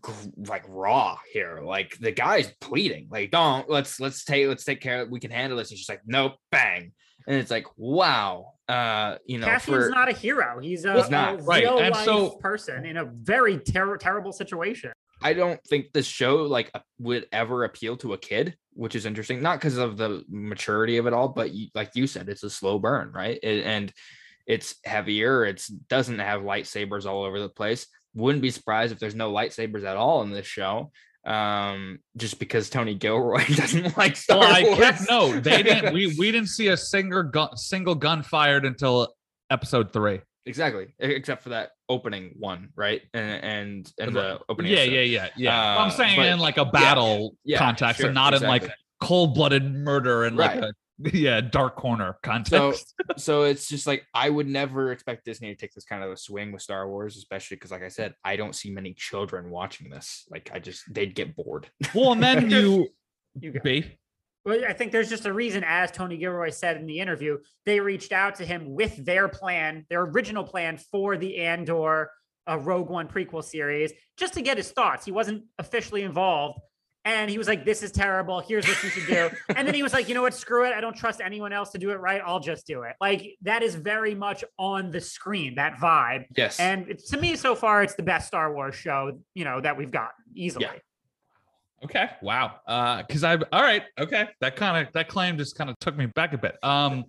gr- 0.00 0.12
like 0.48 0.64
raw 0.68 1.16
here 1.32 1.60
like 1.64 1.96
the 2.00 2.10
guy's 2.12 2.50
pleading 2.60 3.06
like 3.10 3.30
don't 3.30 3.70
let's 3.70 4.00
let's 4.00 4.24
take 4.24 4.48
let's 4.48 4.64
take 4.64 4.80
care 4.80 5.02
of 5.02 5.10
we 5.10 5.20
can 5.20 5.30
handle 5.30 5.56
this 5.58 5.70
he's 5.70 5.78
just 5.78 5.88
like 5.88 6.00
nope 6.06 6.32
bang 6.50 6.92
and 7.28 7.36
it's 7.36 7.50
like 7.52 7.66
wow 7.76 8.52
uh 8.68 9.14
you 9.26 9.38
know 9.38 9.46
Cassian's 9.46 9.84
for 9.86 9.90
not 9.90 10.08
a 10.08 10.12
hero. 10.12 10.58
He's 10.60 10.84
a, 10.84 10.94
He's 10.94 11.08
not, 11.08 11.38
a 11.38 11.42
right. 11.44 11.62
real 11.62 11.78
And 11.78 11.94
life 11.94 12.04
so- 12.04 12.30
person 12.38 12.84
in 12.84 12.96
a 12.96 13.04
very 13.04 13.58
ter- 13.58 13.96
terrible 13.96 14.32
situation. 14.32 14.90
I 15.26 15.32
don't 15.32 15.60
think 15.64 15.92
this 15.92 16.06
show 16.06 16.44
like 16.44 16.70
would 17.00 17.26
ever 17.32 17.64
appeal 17.64 17.96
to 17.96 18.12
a 18.12 18.18
kid, 18.18 18.56
which 18.74 18.94
is 18.94 19.06
interesting. 19.06 19.42
Not 19.42 19.58
because 19.58 19.76
of 19.76 19.96
the 19.96 20.22
maturity 20.28 20.98
of 20.98 21.08
it 21.08 21.12
all, 21.12 21.26
but 21.26 21.50
you, 21.52 21.66
like 21.74 21.90
you 21.96 22.06
said, 22.06 22.28
it's 22.28 22.44
a 22.44 22.50
slow 22.50 22.78
burn, 22.78 23.10
right? 23.10 23.36
It, 23.42 23.64
and 23.64 23.92
it's 24.46 24.76
heavier. 24.84 25.44
It's 25.44 25.66
doesn't 25.66 26.20
have 26.20 26.42
lightsabers 26.42 27.06
all 27.06 27.24
over 27.24 27.40
the 27.40 27.48
place. 27.48 27.88
Wouldn't 28.14 28.40
be 28.40 28.52
surprised 28.52 28.92
if 28.92 29.00
there's 29.00 29.16
no 29.16 29.32
lightsabers 29.32 29.82
at 29.82 29.96
all 29.96 30.22
in 30.22 30.30
this 30.30 30.46
show 30.46 30.92
um 31.26 31.98
just 32.16 32.38
because 32.38 32.70
tony 32.70 32.94
gilroy 32.94 33.44
doesn't 33.56 33.96
like 33.96 34.14
Star 34.14 34.38
well, 34.38 34.54
i 34.54 34.62
Wars. 34.62 34.78
kept 34.78 35.10
no 35.10 35.40
they 35.40 35.60
didn't 35.60 35.92
we 35.92 36.14
we 36.16 36.30
didn't 36.34 36.46
see 36.46 36.68
a 36.68 36.76
single 36.76 37.24
gun 37.24 37.56
single 37.56 37.96
gun 37.96 38.22
fired 38.22 38.64
until 38.64 39.12
episode 39.50 39.92
three 39.92 40.20
exactly 40.46 40.94
except 40.98 41.42
for 41.42 41.50
that 41.50 41.70
opening 41.88 42.34
one 42.38 42.68
right? 42.76 43.02
And 43.12 43.44
and, 43.44 43.92
and 43.98 44.16
the 44.16 44.40
opening 44.48 44.72
yeah 44.72 44.78
episode. 44.78 44.92
yeah 44.94 45.02
yeah 45.02 45.28
yeah. 45.36 45.76
Uh, 45.76 45.84
i'm 45.84 45.90
saying 45.90 46.16
but- 46.16 46.26
in 46.28 46.38
like 46.38 46.56
a 46.56 46.64
battle 46.64 47.36
yeah, 47.44 47.58
context 47.58 47.98
sure, 48.00 48.06
and 48.06 48.14
not 48.14 48.32
in 48.34 48.42
like 48.42 48.70
cold-blooded 49.02 49.64
murder 49.74 50.24
and 50.24 50.36
like 50.36 50.56
a 50.62 50.72
yeah 51.12 51.42
dark 51.42 51.76
corner 51.76 52.16
context. 52.22 52.94
so 52.98 53.14
so 53.18 53.42
it's 53.42 53.68
just 53.68 53.86
like 53.86 54.06
i 54.14 54.30
would 54.30 54.46
never 54.46 54.92
expect 54.92 55.26
disney 55.26 55.48
to 55.48 55.54
take 55.54 55.74
this 55.74 55.84
kind 55.84 56.02
of 56.02 56.10
a 56.10 56.16
swing 56.16 56.52
with 56.52 56.62
star 56.62 56.88
wars 56.88 57.18
especially 57.18 57.56
because 57.56 57.70
like 57.70 57.82
i 57.82 57.88
said 57.88 58.14
i 58.24 58.34
don't 58.34 58.54
see 58.54 58.70
many 58.70 58.94
children 58.94 59.50
watching 59.50 59.90
this. 59.90 60.24
Like 60.30 60.50
i 60.54 60.58
just 60.58 60.82
they'd 60.94 61.14
get 61.14 61.36
bored. 61.36 61.68
Well 61.94 62.12
and 62.12 62.22
then 62.22 62.50
you 62.56 62.88
You 63.38 63.52
go. 63.52 63.60
Well, 64.46 64.64
I 64.66 64.72
think 64.72 64.92
there's 64.92 65.10
just 65.10 65.26
a 65.26 65.32
reason, 65.32 65.64
as 65.66 65.90
Tony 65.90 66.16
Gilroy 66.16 66.50
said 66.50 66.76
in 66.76 66.86
the 66.86 67.00
interview, 67.00 67.38
they 67.66 67.80
reached 67.80 68.12
out 68.12 68.36
to 68.36 68.46
him 68.46 68.74
with 68.74 69.04
their 69.04 69.26
plan, 69.28 69.84
their 69.90 70.02
original 70.02 70.44
plan 70.44 70.78
for 70.78 71.16
the 71.16 71.38
Andor 71.38 72.12
uh, 72.48 72.56
Rogue 72.56 72.88
One 72.88 73.08
prequel 73.08 73.42
series, 73.42 73.92
just 74.16 74.34
to 74.34 74.42
get 74.42 74.56
his 74.56 74.70
thoughts. 74.70 75.04
He 75.04 75.10
wasn't 75.10 75.44
officially 75.58 76.02
involved. 76.02 76.60
And 77.04 77.28
he 77.28 77.38
was 77.38 77.48
like, 77.48 77.64
This 77.64 77.82
is 77.82 77.90
terrible. 77.90 78.38
Here's 78.38 78.66
what 78.66 78.82
you 78.84 78.88
should 78.88 79.06
do. 79.06 79.30
and 79.56 79.66
then 79.66 79.74
he 79.74 79.82
was 79.82 79.92
like, 79.92 80.08
You 80.08 80.14
know 80.14 80.22
what? 80.22 80.34
Screw 80.34 80.64
it. 80.64 80.72
I 80.72 80.80
don't 80.80 80.96
trust 80.96 81.20
anyone 81.20 81.52
else 81.52 81.70
to 81.70 81.78
do 81.78 81.90
it 81.90 81.96
right. 81.96 82.20
I'll 82.24 82.40
just 82.40 82.68
do 82.68 82.82
it. 82.82 82.94
Like, 83.00 83.36
that 83.42 83.64
is 83.64 83.74
very 83.74 84.14
much 84.14 84.44
on 84.58 84.92
the 84.92 85.00
screen, 85.00 85.56
that 85.56 85.74
vibe. 85.76 86.26
yes 86.36 86.60
And 86.60 86.98
to 87.10 87.16
me, 87.16 87.34
so 87.34 87.56
far, 87.56 87.82
it's 87.82 87.94
the 87.94 88.02
best 88.04 88.28
Star 88.28 88.52
Wars 88.52 88.76
show, 88.76 89.20
you 89.34 89.44
know, 89.44 89.60
that 89.60 89.76
we've 89.76 89.90
got 89.90 90.10
easily. 90.34 90.66
Yeah. 90.66 90.78
Okay. 91.84 92.10
Wow. 92.22 92.60
Uh, 92.66 93.02
because 93.02 93.22
I 93.22 93.36
all 93.52 93.62
right. 93.62 93.82
Okay. 93.98 94.28
That 94.40 94.56
kind 94.56 94.86
of 94.86 94.92
that 94.94 95.08
claim 95.08 95.36
just 95.36 95.56
kind 95.56 95.70
of 95.70 95.78
took 95.78 95.96
me 95.96 96.06
back 96.06 96.32
a 96.32 96.38
bit. 96.38 96.56
Um, 96.62 97.04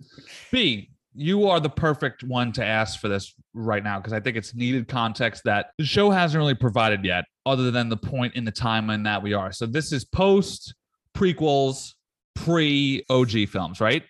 B, 0.52 0.90
you 1.14 1.48
are 1.48 1.58
the 1.58 1.70
perfect 1.70 2.22
one 2.22 2.52
to 2.52 2.64
ask 2.64 3.00
for 3.00 3.08
this 3.08 3.34
right 3.54 3.82
now 3.82 3.98
because 3.98 4.12
I 4.12 4.20
think 4.20 4.36
it's 4.36 4.54
needed 4.54 4.86
context 4.86 5.42
that 5.44 5.70
the 5.78 5.84
show 5.84 6.10
hasn't 6.10 6.38
really 6.38 6.54
provided 6.54 7.04
yet, 7.04 7.24
other 7.46 7.70
than 7.70 7.88
the 7.88 7.96
point 7.96 8.34
in 8.34 8.44
the 8.44 8.52
timeline 8.52 9.04
that 9.04 9.22
we 9.22 9.32
are. 9.32 9.52
So 9.52 9.66
this 9.66 9.92
is 9.92 10.04
post 10.04 10.74
prequels, 11.16 11.94
pre 12.36 13.04
OG 13.10 13.48
films, 13.48 13.80
right? 13.80 14.04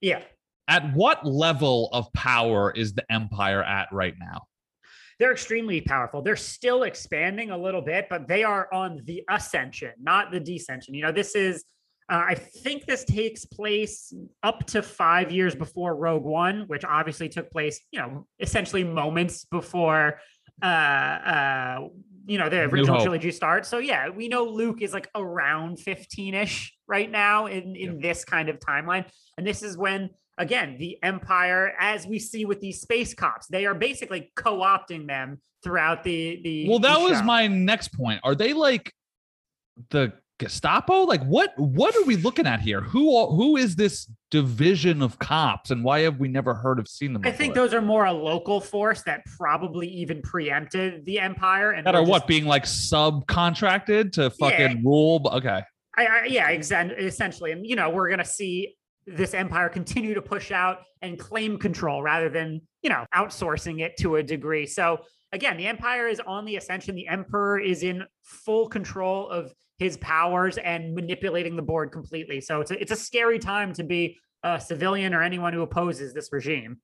Yeah. 0.00 0.22
At 0.68 0.92
what 0.94 1.24
level 1.24 1.90
of 1.92 2.12
power 2.12 2.72
is 2.72 2.94
the 2.94 3.04
Empire 3.12 3.62
at 3.62 3.88
right 3.92 4.14
now? 4.18 4.46
They're 5.18 5.32
extremely 5.32 5.80
powerful. 5.80 6.22
They're 6.22 6.36
still 6.36 6.82
expanding 6.82 7.50
a 7.50 7.58
little 7.58 7.82
bit, 7.82 8.06
but 8.10 8.28
they 8.28 8.44
are 8.44 8.72
on 8.72 9.00
the 9.04 9.22
ascension, 9.30 9.92
not 10.00 10.30
the 10.30 10.40
descension. 10.40 10.90
You 10.90 11.02
know, 11.02 11.12
this 11.12 11.34
is, 11.34 11.64
uh, 12.10 12.22
I 12.28 12.34
think 12.34 12.84
this 12.84 13.04
takes 13.04 13.44
place 13.44 14.12
up 14.42 14.66
to 14.68 14.82
five 14.82 15.32
years 15.32 15.54
before 15.54 15.96
Rogue 15.96 16.24
One, 16.24 16.64
which 16.66 16.84
obviously 16.84 17.28
took 17.28 17.50
place, 17.50 17.80
you 17.90 17.98
know, 17.98 18.26
essentially 18.38 18.84
moments 18.84 19.46
before, 19.46 20.20
uh, 20.62 20.66
uh, 20.66 21.78
you 22.26 22.38
know, 22.38 22.48
the 22.48 22.62
original 22.62 23.00
trilogy 23.00 23.30
starts. 23.30 23.68
So 23.68 23.78
yeah, 23.78 24.10
we 24.10 24.28
know 24.28 24.44
Luke 24.44 24.82
is 24.82 24.92
like 24.92 25.08
around 25.14 25.78
15 25.78 26.34
ish 26.34 26.74
right 26.86 27.10
now 27.10 27.46
in, 27.46 27.74
in 27.74 28.00
this 28.00 28.24
kind 28.24 28.48
of 28.48 28.58
timeline. 28.58 29.06
And 29.38 29.46
this 29.46 29.62
is 29.62 29.78
when 29.78 30.10
again, 30.38 30.76
the 30.78 30.98
Empire, 31.02 31.74
as 31.78 32.06
we 32.06 32.18
see 32.18 32.44
with 32.44 32.60
these 32.60 32.80
space 32.80 33.14
cops, 33.14 33.46
they 33.46 33.66
are 33.66 33.74
basically 33.74 34.32
co-opting 34.36 35.06
them 35.06 35.40
throughout 35.62 36.02
the 36.04 36.40
the. 36.42 36.68
Well, 36.68 36.78
that 36.80 36.98
the 36.98 37.04
was 37.04 37.22
my 37.22 37.46
next 37.46 37.88
point. 37.88 38.20
Are 38.22 38.34
they 38.34 38.52
like 38.52 38.92
the 39.90 40.12
Gestapo? 40.38 41.04
Like 41.04 41.24
what 41.24 41.58
what 41.58 41.96
are 41.96 42.04
we 42.04 42.16
looking 42.16 42.46
at 42.46 42.60
here? 42.60 42.80
Who 42.80 43.26
who 43.34 43.56
is 43.56 43.76
this 43.76 44.10
division 44.30 45.00
of 45.00 45.18
cops 45.18 45.70
and 45.70 45.82
why 45.82 46.00
have 46.00 46.18
we 46.18 46.28
never 46.28 46.52
heard 46.52 46.78
of 46.78 46.88
seen 46.88 47.12
them 47.12 47.22
I 47.24 47.30
think 47.30 47.54
those 47.54 47.72
are 47.72 47.80
more 47.80 48.04
a 48.04 48.12
local 48.12 48.60
force 48.60 49.02
that 49.04 49.24
probably 49.38 49.88
even 49.88 50.20
preempted 50.20 51.06
the 51.06 51.20
Empire 51.20 51.70
and 51.70 51.86
that 51.86 51.94
are 51.94 52.04
what 52.04 52.26
being 52.26 52.44
like 52.44 52.64
subcontracted 52.64 54.12
to 54.12 54.30
fucking 54.30 54.84
rule. 54.84 55.28
Okay. 55.32 55.62
I, 55.98 56.06
I, 56.06 56.24
yeah, 56.24 56.50
exactly. 56.50 57.02
essentially, 57.06 57.52
and 57.52 57.66
you 57.66 57.74
know, 57.74 57.88
we're 57.88 58.10
gonna 58.10 58.24
see 58.24 58.76
this 59.06 59.34
empire 59.34 59.68
continue 59.68 60.14
to 60.14 60.22
push 60.22 60.50
out 60.50 60.78
and 61.02 61.18
claim 61.18 61.58
control 61.58 62.02
rather 62.02 62.28
than 62.28 62.60
you 62.82 62.90
know 62.90 63.04
outsourcing 63.14 63.80
it 63.80 63.96
to 63.98 64.16
a 64.16 64.22
degree. 64.22 64.66
So 64.66 64.98
again, 65.32 65.56
the 65.56 65.66
empire 65.66 66.08
is 66.08 66.20
on 66.20 66.44
the 66.44 66.56
ascension. 66.56 66.94
The 66.94 67.08
emperor 67.08 67.58
is 67.58 67.82
in 67.82 68.04
full 68.22 68.68
control 68.68 69.28
of 69.28 69.52
his 69.78 69.96
powers 69.98 70.58
and 70.58 70.94
manipulating 70.94 71.54
the 71.54 71.62
board 71.62 71.92
completely. 71.92 72.40
So 72.40 72.60
it's 72.60 72.70
a, 72.70 72.80
it's 72.80 72.92
a 72.92 72.96
scary 72.96 73.38
time 73.38 73.72
to 73.74 73.84
be 73.84 74.16
a 74.42 74.60
civilian 74.60 75.12
or 75.12 75.22
anyone 75.22 75.52
who 75.52 75.62
opposes 75.62 76.14
this 76.14 76.30
regime. 76.32 76.78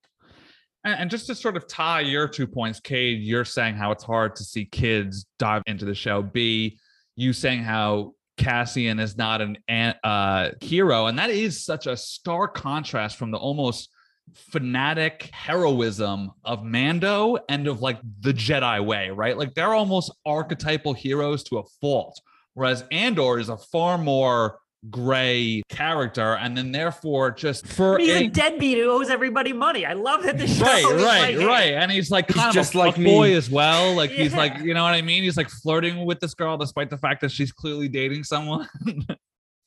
And, 0.84 1.08
just 1.08 1.28
to 1.28 1.34
sort 1.36 1.56
of 1.56 1.68
tie 1.68 2.00
your 2.00 2.26
two 2.26 2.46
points, 2.46 2.80
Cade, 2.80 3.22
you're 3.22 3.44
saying 3.44 3.76
how 3.76 3.92
it's 3.92 4.02
hard 4.02 4.34
to 4.36 4.44
see 4.44 4.64
kids 4.64 5.26
dive 5.38 5.62
into 5.66 5.84
the 5.84 5.94
show. 5.94 6.22
B, 6.22 6.76
you 7.14 7.32
saying 7.32 7.62
how 7.62 8.14
Cassian 8.42 8.98
is 8.98 9.16
not 9.16 9.40
an 9.40 9.94
uh, 10.02 10.50
hero, 10.60 11.06
and 11.06 11.18
that 11.18 11.30
is 11.30 11.64
such 11.64 11.86
a 11.86 11.96
stark 11.96 12.54
contrast 12.54 13.16
from 13.16 13.30
the 13.30 13.38
almost 13.38 13.88
fanatic 14.34 15.30
heroism 15.32 16.32
of 16.44 16.64
Mando 16.64 17.38
and 17.48 17.68
of 17.68 17.80
like 17.80 18.00
the 18.20 18.32
Jedi 18.32 18.84
way, 18.84 19.10
right? 19.10 19.36
Like 19.36 19.54
they're 19.54 19.74
almost 19.74 20.12
archetypal 20.26 20.92
heroes 20.92 21.42
to 21.44 21.58
a 21.58 21.64
fault, 21.80 22.20
whereas 22.54 22.84
Andor 22.90 23.38
is 23.38 23.48
a 23.48 23.56
far 23.56 23.98
more 23.98 24.58
gray 24.90 25.62
character, 25.68 26.34
and 26.36 26.56
then 26.56 26.72
therefore 26.72 27.30
just 27.30 27.66
for 27.66 27.98
He's 27.98 28.10
a- 28.10 28.24
a 28.24 28.28
deadbeat 28.28 28.78
who 28.78 28.90
owes 28.90 29.10
everybody 29.10 29.52
money. 29.52 29.86
I 29.86 29.92
love 29.92 30.22
that 30.24 30.38
the 30.38 30.46
show 30.46 30.64
right, 30.64 30.84
is 30.84 31.02
right, 31.02 31.36
like, 31.36 31.46
right. 31.46 31.72
And 31.74 31.90
he's 31.90 32.10
like 32.10 32.26
He's 32.26 32.36
kind 32.36 32.48
of 32.48 32.54
just 32.54 32.74
a 32.74 32.78
like 32.78 32.96
like 32.96 33.06
boy 33.06 33.34
as 33.34 33.50
well. 33.50 33.94
Like 33.94 34.10
he's 34.10 34.34
like, 34.34 34.58
you 34.62 34.74
know 34.74 34.82
what 34.82 34.94
I 34.94 35.02
mean? 35.02 35.22
He's 35.22 35.36
like 35.36 35.48
flirting 35.48 36.04
with 36.04 36.20
this 36.20 36.34
girl 36.34 36.56
despite 36.56 36.90
the 36.90 36.98
fact 36.98 37.20
that 37.22 37.30
she's 37.30 37.52
clearly 37.52 37.88
dating 37.88 38.24
someone. 38.24 38.68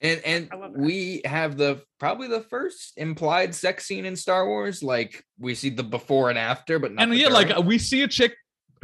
And 0.01 0.21
and 0.25 0.49
I 0.51 0.55
love 0.55 0.73
that. 0.73 0.81
we 0.81 1.21
have 1.23 1.57
the 1.57 1.81
probably 1.99 2.27
the 2.27 2.41
first 2.41 2.93
implied 2.97 3.55
sex 3.55 3.85
scene 3.87 4.05
in 4.05 4.15
Star 4.15 4.45
Wars. 4.45 4.83
Like 4.83 5.23
we 5.39 5.55
see 5.55 5.69
the 5.69 5.83
before 5.83 6.29
and 6.29 6.37
after, 6.37 6.79
but 6.79 6.91
not 6.93 7.03
and 7.03 7.13
the 7.13 7.17
yeah, 7.17 7.29
like 7.29 7.57
uh, 7.57 7.61
we 7.61 7.77
see 7.77 8.03
a 8.03 8.07
chick 8.07 8.33
a 8.33 8.35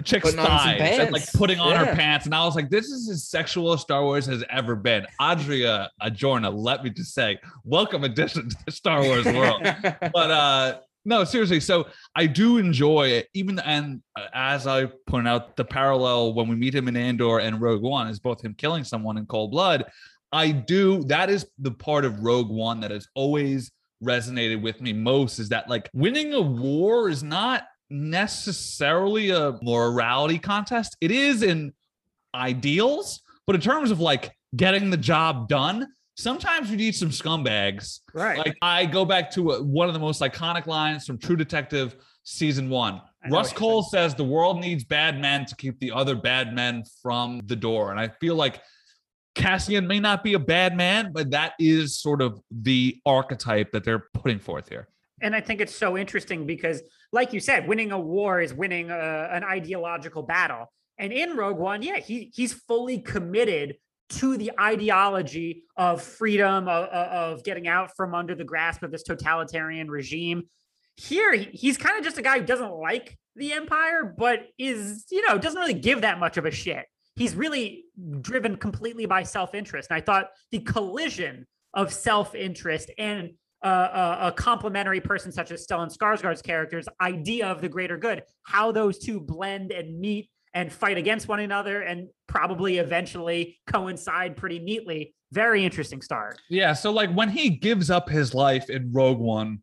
chick's 0.01 0.25
Putting 0.25 0.39
on 0.39 0.45
some 0.45 0.77
thighs 0.77 0.99
and 0.99 1.11
like 1.11 1.31
putting 1.33 1.59
on 1.59 1.75
her 1.75 1.95
pants. 1.95 2.25
And 2.25 2.35
I 2.35 2.43
was 2.45 2.55
like, 2.55 2.69
this 2.69 2.89
is 2.89 3.09
as 3.09 3.27
sexual 3.27 3.73
as 3.73 3.81
Star 3.81 4.03
Wars 4.03 4.25
has 4.25 4.43
ever 4.49 4.75
been. 4.75 5.05
Adria 5.19 5.89
Arjona, 6.01 6.51
let 6.53 6.83
me 6.83 6.89
just 6.89 7.13
say, 7.13 7.39
welcome 7.63 8.03
addition 8.03 8.49
to 8.49 8.57
the 8.65 8.71
Star 8.71 9.01
Wars 9.01 9.25
world. 9.25 9.61
but 10.13 10.31
uh 10.31 10.79
no 11.03 11.23
seriously 11.23 11.59
so 11.59 11.87
i 12.15 12.27
do 12.27 12.57
enjoy 12.57 13.07
it 13.07 13.27
even 13.33 13.57
and 13.59 14.01
uh, 14.15 14.27
as 14.33 14.67
i 14.67 14.85
point 15.07 15.27
out 15.27 15.55
the 15.55 15.65
parallel 15.65 16.33
when 16.33 16.47
we 16.47 16.55
meet 16.55 16.75
him 16.75 16.87
in 16.87 16.95
andor 16.95 17.39
and 17.39 17.59
rogue 17.59 17.81
one 17.81 18.07
is 18.07 18.19
both 18.19 18.43
him 18.43 18.53
killing 18.53 18.83
someone 18.83 19.17
in 19.17 19.25
cold 19.25 19.51
blood 19.51 19.83
i 20.31 20.51
do 20.51 21.03
that 21.05 21.29
is 21.29 21.47
the 21.59 21.71
part 21.71 22.05
of 22.05 22.19
rogue 22.19 22.49
one 22.49 22.79
that 22.79 22.91
has 22.91 23.07
always 23.15 23.71
resonated 24.03 24.61
with 24.61 24.81
me 24.81 24.93
most 24.93 25.39
is 25.39 25.49
that 25.49 25.69
like 25.69 25.89
winning 25.93 26.33
a 26.33 26.41
war 26.41 27.09
is 27.09 27.23
not 27.23 27.63
necessarily 27.91 29.29
a 29.29 29.57
morality 29.61 30.39
contest 30.39 30.95
it 31.01 31.11
is 31.11 31.43
in 31.43 31.73
ideals 32.33 33.21
but 33.45 33.55
in 33.55 33.61
terms 33.61 33.91
of 33.91 33.99
like 33.99 34.31
getting 34.55 34.89
the 34.89 34.97
job 34.97 35.47
done 35.47 35.87
sometimes 36.15 36.69
you 36.69 36.77
need 36.77 36.95
some 36.95 37.09
scumbags 37.09 37.99
right. 38.13 38.37
like 38.37 38.55
I 38.61 38.85
go 38.85 39.05
back 39.05 39.31
to 39.31 39.53
uh, 39.53 39.59
one 39.59 39.87
of 39.87 39.93
the 39.93 39.99
most 39.99 40.21
iconic 40.21 40.67
lines 40.67 41.05
from 41.05 41.17
True 41.17 41.35
Detective 41.35 41.95
season 42.23 42.69
one. 42.69 43.01
Rust 43.29 43.55
Cohle 43.55 43.83
says 43.83 44.15
the 44.15 44.23
world 44.23 44.59
needs 44.59 44.83
bad 44.83 45.19
men 45.19 45.45
to 45.45 45.55
keep 45.55 45.79
the 45.79 45.91
other 45.91 46.15
bad 46.15 46.55
men 46.55 46.83
from 47.01 47.41
the 47.45 47.55
door, 47.55 47.91
and 47.91 47.99
I 47.99 48.09
feel 48.19 48.35
like 48.35 48.61
Cassian 49.35 49.87
may 49.87 49.99
not 49.99 50.23
be 50.23 50.33
a 50.33 50.39
bad 50.39 50.75
man, 50.75 51.11
but 51.13 51.31
that 51.31 51.53
is 51.59 51.99
sort 51.99 52.21
of 52.21 52.41
the 52.49 52.99
archetype 53.05 53.71
that 53.71 53.83
they're 53.83 54.05
putting 54.13 54.39
forth 54.39 54.69
here. 54.69 54.87
And 55.21 55.35
I 55.35 55.41
think 55.41 55.61
it's 55.61 55.75
so 55.75 55.97
interesting 55.97 56.45
because, 56.45 56.81
like 57.11 57.33
you 57.33 57.39
said, 57.39 57.67
winning 57.67 57.91
a 57.91 57.99
war 57.99 58.41
is 58.41 58.53
winning 58.53 58.89
a, 58.89 59.29
an 59.31 59.43
ideological 59.43 60.23
battle. 60.23 60.71
And 60.97 61.11
in 61.13 61.35
Rogue 61.35 61.57
One, 61.57 61.81
yeah, 61.81 61.97
he 61.97 62.31
he's 62.33 62.53
fully 62.53 62.99
committed 62.99 63.77
to 64.09 64.37
the 64.37 64.51
ideology 64.59 65.63
of 65.77 66.01
freedom, 66.01 66.67
of, 66.67 66.85
of 66.89 67.43
getting 67.43 67.67
out 67.67 67.95
from 67.95 68.13
under 68.13 68.35
the 68.35 68.43
grasp 68.43 68.83
of 68.83 68.91
this 68.91 69.03
totalitarian 69.03 69.89
regime. 69.89 70.43
Here, 70.97 71.33
he's 71.33 71.77
kind 71.77 71.97
of 71.97 72.03
just 72.03 72.17
a 72.17 72.21
guy 72.21 72.39
who 72.39 72.45
doesn't 72.45 72.73
like 72.73 73.17
the 73.35 73.53
empire, 73.53 74.13
but 74.17 74.47
is 74.57 75.05
you 75.09 75.25
know 75.27 75.37
doesn't 75.37 75.59
really 75.59 75.73
give 75.73 76.01
that 76.01 76.19
much 76.19 76.37
of 76.37 76.45
a 76.45 76.51
shit. 76.51 76.85
he's 77.15 77.35
really 77.35 77.85
driven 78.21 78.55
completely 78.55 79.05
by 79.05 79.23
self-interest. 79.23 79.89
And 79.89 79.97
I 79.97 80.01
thought 80.01 80.29
the 80.51 80.59
collision 80.59 81.45
of 81.73 81.93
self-interest 81.93 82.91
and 82.97 83.31
a, 83.61 84.17
a 84.27 84.33
complementary 84.35 85.01
person 85.01 85.31
such 85.31 85.51
as 85.51 85.65
Stellan 85.65 85.95
Skarsgård's 85.95 86.41
character's 86.41 86.87
idea 86.99 87.47
of 87.47 87.61
the 87.61 87.69
greater 87.69 87.97
good, 87.97 88.23
how 88.43 88.71
those 88.71 88.97
two 88.97 89.19
blend 89.19 89.71
and 89.71 89.99
meet 89.99 90.29
and 90.53 90.71
fight 90.71 90.97
against 90.97 91.27
one 91.27 91.39
another 91.39 91.81
and 91.81 92.09
probably 92.27 92.77
eventually 92.77 93.59
coincide 93.67 94.35
pretty 94.35 94.59
neatly. 94.59 95.13
Very 95.31 95.63
interesting 95.63 96.01
start. 96.01 96.39
Yeah. 96.49 96.73
So, 96.73 96.91
like, 96.91 97.11
when 97.13 97.29
he 97.29 97.49
gives 97.49 97.89
up 97.89 98.09
his 98.09 98.33
life 98.33 98.69
in 98.69 98.91
Rogue 98.91 99.19
One, 99.19 99.61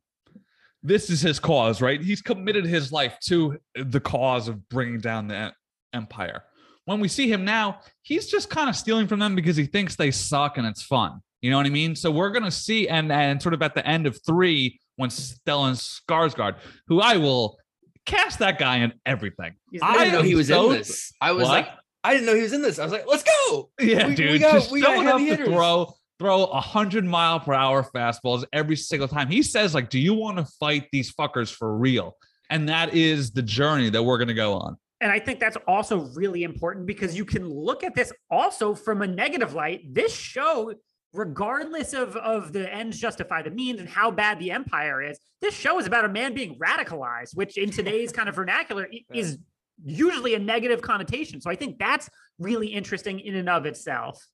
this 0.83 1.11
is 1.11 1.21
his 1.21 1.39
cause, 1.39 1.83
right? 1.83 2.01
He's 2.01 2.23
committed 2.23 2.65
his 2.65 2.91
life 2.93 3.19
to 3.25 3.59
the 3.75 4.01
cause 4.01 4.49
of 4.49 4.69
bringing 4.69 5.01
down 5.01 5.29
the 5.29 5.53
Empire. 5.93 6.45
When 6.87 7.01
we 7.01 7.09
see 7.09 7.31
him 7.31 7.45
now, 7.45 7.81
he's 8.01 8.29
just 8.29 8.49
kind 8.49 8.71
of 8.71 8.77
stealing 8.77 9.09
from 9.09 9.19
them 9.19 9.35
because 9.35 9.57
he 9.57 9.67
thinks 9.67 9.97
they 9.97 10.11
suck 10.11 10.57
and 10.57 10.67
it's 10.67 10.83
fun. 10.83 11.21
You 11.41 11.51
know 11.51 11.57
what 11.57 11.67
I 11.67 11.71
mean? 11.71 11.95
So 11.95 12.11
we're 12.11 12.31
gonna 12.31 12.51
see, 12.51 12.89
and 12.89 13.13
and 13.13 13.41
sort 13.41 13.55
of 13.55 13.63
at 13.63 13.75
the 13.75 13.87
end 13.87 14.07
of 14.07 14.19
three, 14.27 14.81
when 14.97 15.11
Stellan 15.11 15.75
Skarsgård, 16.09 16.57
who 16.89 17.01
I 17.01 17.17
will 17.17 17.59
cast 18.07 18.39
that 18.41 18.59
guy 18.59 18.79
in 18.79 18.93
everything. 19.07 19.55
He's 19.71 19.81
I 19.83 19.99
didn't 19.99 20.15
know 20.15 20.23
he 20.23 20.35
was 20.35 20.49
so- 20.49 20.71
in 20.73 20.79
this. 20.79 21.13
I 21.21 21.33
was 21.33 21.45
What? 21.45 21.51
like, 21.53 21.69
I 22.03 22.15
didn't 22.15 22.27
know 22.27 22.35
he 22.35 22.43
was 22.43 22.53
in 22.53 22.63
this. 22.63 22.79
I 22.79 22.85
was 22.85 22.93
like, 22.93 23.05
let's 23.07 23.23
go. 23.23 23.71
Yeah, 23.81 24.05
We- 24.05 24.11
we 24.11 24.15
dude, 24.17 24.41
got- 24.41 24.53
just 24.55 24.71
we 24.73 24.81
got 24.81 24.95
showing 24.97 25.07
up 25.09 25.39
to 25.39 25.45
throw 25.45 25.95
throw 26.19 26.45
a 26.47 26.61
hundred 26.61 27.05
mile 27.05 27.39
per 27.39 27.53
hour 27.55 27.85
fastballs 27.95 28.45
every 28.53 28.75
single 28.75 29.07
time. 29.07 29.29
He 29.29 29.41
says, 29.43 29.73
like, 29.73 29.89
"Do 29.89 30.01
you 30.01 30.15
want 30.15 30.39
to 30.39 30.45
fight 30.59 30.89
these 30.91 31.13
fuckers 31.15 31.55
for 31.55 31.77
real?" 31.79 32.17
And 32.51 32.69
that 32.69 32.93
is 32.95 33.31
the 33.31 33.43
journey 33.43 33.89
that 33.91 34.03
we're 34.03 34.19
gonna 34.19 34.35
go 34.35 34.55
on. 34.55 34.77
And 35.01 35.13
I 35.13 35.21
think 35.21 35.39
that's 35.39 35.57
also 35.69 35.99
really 36.17 36.43
important 36.43 36.87
because 36.87 37.17
you 37.17 37.25
can 37.25 37.49
look 37.49 37.85
at 37.85 37.95
this 37.95 38.13
also 38.33 38.75
from 38.75 39.03
a 39.03 39.07
negative 39.07 39.55
light. 39.55 39.83
This 39.95 40.13
show, 40.13 40.75
regardless 41.13 41.93
of, 41.95 42.17
of 42.17 42.53
the 42.53 42.73
ends 42.73 42.99
justify 42.99 43.43
the 43.43 43.51
means 43.51 43.81
and 43.81 43.89
how 43.89 44.11
bad 44.11 44.39
the 44.39 44.51
empire 44.51 45.03
is, 45.03 45.19
this 45.41 45.55
show 45.55 45.79
is 45.79 45.87
about 45.87 46.05
a 46.05 46.09
man 46.09 46.35
being 46.35 46.59
radicalized, 46.59 47.35
which 47.35 47.57
in 47.57 47.71
today's 47.71 48.13
kind 48.13 48.29
of 48.29 48.35
vernacular 48.35 48.89
is 49.15 49.39
usually 49.85 50.35
a 50.35 50.39
negative 50.39 50.83
connotation. 50.83 51.41
So 51.41 51.51
I 51.51 51.55
think 51.57 51.79
that's 51.79 52.11
really 52.39 52.69
interesting 52.69 53.21
in 53.21 53.35
and 53.37 53.49
of 53.49 53.67
itself. 53.67 54.25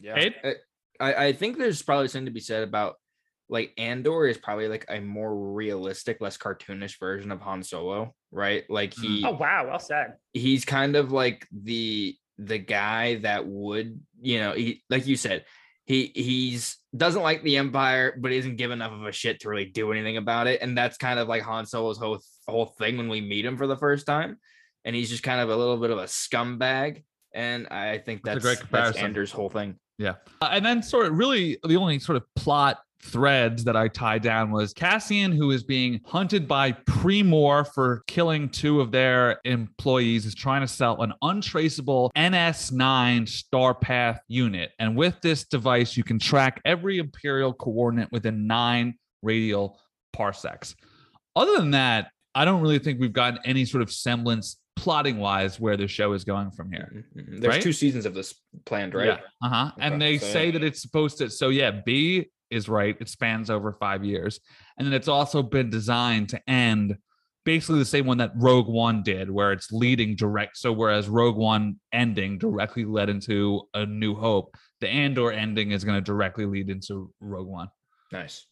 Yeah. 0.00 0.14
Cade? 0.14 0.34
I, 0.44 0.54
I 1.00 1.24
I 1.26 1.32
think 1.32 1.58
there's 1.58 1.82
probably 1.82 2.08
something 2.08 2.26
to 2.26 2.32
be 2.32 2.40
said 2.40 2.62
about 2.62 2.96
like 3.48 3.72
Andor 3.78 4.26
is 4.26 4.36
probably 4.36 4.68
like 4.68 4.84
a 4.88 5.00
more 5.00 5.34
realistic, 5.34 6.18
less 6.20 6.36
cartoonish 6.36 6.98
version 7.00 7.32
of 7.32 7.40
Han 7.40 7.62
Solo, 7.62 8.14
right? 8.30 8.64
Like 8.68 8.94
he 8.94 9.24
Oh 9.26 9.32
wow, 9.32 9.66
well 9.66 9.78
said. 9.78 10.14
he's 10.34 10.64
kind 10.64 10.96
of 10.96 11.10
like 11.12 11.46
the 11.50 12.14
the 12.38 12.58
guy 12.58 13.16
that 13.16 13.46
would, 13.46 14.00
you 14.20 14.38
know, 14.38 14.52
he 14.52 14.82
like 14.88 15.06
you 15.06 15.16
said, 15.16 15.44
he 15.84 16.12
he's 16.14 16.76
doesn't 16.96 17.22
like 17.22 17.42
the 17.42 17.56
Empire, 17.56 18.16
but 18.18 18.32
isn't 18.32 18.56
give 18.56 18.70
enough 18.70 18.92
of 18.92 19.04
a 19.04 19.12
shit 19.12 19.40
to 19.40 19.48
really 19.48 19.66
do 19.66 19.92
anything 19.92 20.16
about 20.16 20.46
it. 20.46 20.62
And 20.62 20.76
that's 20.76 20.96
kind 20.96 21.18
of 21.18 21.28
like 21.28 21.42
Han 21.42 21.66
Solo's 21.66 21.98
whole 21.98 22.20
whole 22.46 22.66
thing 22.66 22.96
when 22.96 23.08
we 23.08 23.20
meet 23.20 23.44
him 23.44 23.56
for 23.56 23.66
the 23.66 23.76
first 23.76 24.06
time. 24.06 24.38
And 24.84 24.94
he's 24.94 25.10
just 25.10 25.22
kind 25.22 25.40
of 25.40 25.50
a 25.50 25.56
little 25.56 25.76
bit 25.76 25.90
of 25.90 25.98
a 25.98 26.04
scumbag. 26.04 27.04
And 27.34 27.66
I 27.68 27.98
think 27.98 28.22
That's 28.22 28.36
a 28.36 28.40
that's, 28.40 28.44
great 28.44 28.52
that's 28.56 28.60
comparison. 28.60 29.04
Andor's 29.04 29.32
whole 29.32 29.50
thing. 29.50 29.76
Yeah. 29.98 30.14
Uh, 30.40 30.50
and 30.52 30.64
then 30.64 30.82
sort 30.82 31.06
of 31.06 31.18
really 31.18 31.58
the 31.62 31.76
only 31.76 31.98
sort 31.98 32.16
of 32.16 32.24
plot 32.36 32.78
threads 33.02 33.64
that 33.64 33.76
I 33.76 33.88
tied 33.88 34.22
down 34.22 34.50
was 34.50 34.72
Cassian, 34.72 35.32
who 35.32 35.50
is 35.50 35.62
being 35.62 36.00
hunted 36.04 36.48
by 36.48 36.72
Premor 36.72 37.66
for 37.72 38.02
killing 38.06 38.48
two 38.48 38.80
of 38.80 38.90
their 38.90 39.40
employees, 39.44 40.26
is 40.26 40.34
trying 40.34 40.62
to 40.62 40.68
sell 40.68 41.02
an 41.02 41.12
untraceable 41.22 42.10
NS9 42.16 43.22
Starpath 43.22 44.18
unit. 44.28 44.72
And 44.78 44.96
with 44.96 45.20
this 45.22 45.44
device, 45.44 45.96
you 45.96 46.04
can 46.04 46.18
track 46.18 46.60
every 46.64 46.98
Imperial 46.98 47.52
coordinate 47.52 48.10
within 48.12 48.46
nine 48.46 48.94
radial 49.22 49.78
parsecs. 50.12 50.74
Other 51.36 51.56
than 51.56 51.70
that, 51.72 52.10
I 52.34 52.44
don't 52.44 52.60
really 52.60 52.78
think 52.78 53.00
we've 53.00 53.12
gotten 53.12 53.38
any 53.44 53.64
sort 53.64 53.82
of 53.82 53.90
semblance 53.90 54.58
plotting 54.78 55.18
wise 55.18 55.58
where 55.60 55.76
the 55.76 55.88
show 55.88 56.12
is 56.12 56.24
going 56.24 56.50
from 56.50 56.70
here. 56.72 57.04
Mhm. 57.16 57.40
There's 57.40 57.54
Right? 57.54 57.62
two 57.62 57.72
seasons 57.72 58.06
of 58.06 58.14
this 58.14 58.34
planned, 58.64 58.94
right? 58.94 59.06
Yeah. 59.06 59.20
Uh 59.42 59.48
huh. 59.48 59.72
And 59.78 60.00
they 60.00 60.18
say 60.18 60.46
yeah. 60.46 60.52
that 60.52 60.64
it's 60.64 60.80
supposed 60.80 61.18
to. 61.18 61.30
So 61.30 61.48
yeah, 61.48 61.70
B 61.70 62.30
is 62.50 62.68
right. 62.68 62.96
It 63.00 63.08
spans 63.08 63.50
over 63.50 63.72
five 63.72 64.04
years, 64.04 64.40
and 64.78 64.86
then 64.86 64.94
it's 64.94 65.08
also 65.08 65.42
been 65.42 65.70
designed 65.70 66.28
to 66.30 66.40
end 66.50 66.96
basically 67.44 67.78
the 67.78 67.84
same 67.84 68.04
one 68.04 68.18
that 68.18 68.32
Rogue 68.36 68.68
One 68.68 69.02
did, 69.02 69.30
where 69.30 69.52
it's 69.52 69.72
leading 69.72 70.14
direct. 70.16 70.56
So 70.58 70.70
whereas 70.72 71.08
Rogue 71.08 71.36
One 71.36 71.80
ending 71.92 72.36
directly 72.38 72.84
led 72.84 73.08
into 73.08 73.62
A 73.74 73.86
New 73.86 74.14
Hope, 74.14 74.54
the 74.80 74.88
Andor 74.88 75.32
ending 75.32 75.70
is 75.72 75.82
going 75.82 75.96
to 75.96 76.04
directly 76.04 76.44
lead 76.46 76.68
into 76.68 77.12
Rogue 77.20 77.48
One. 77.48 77.68
Nice. 78.12 78.46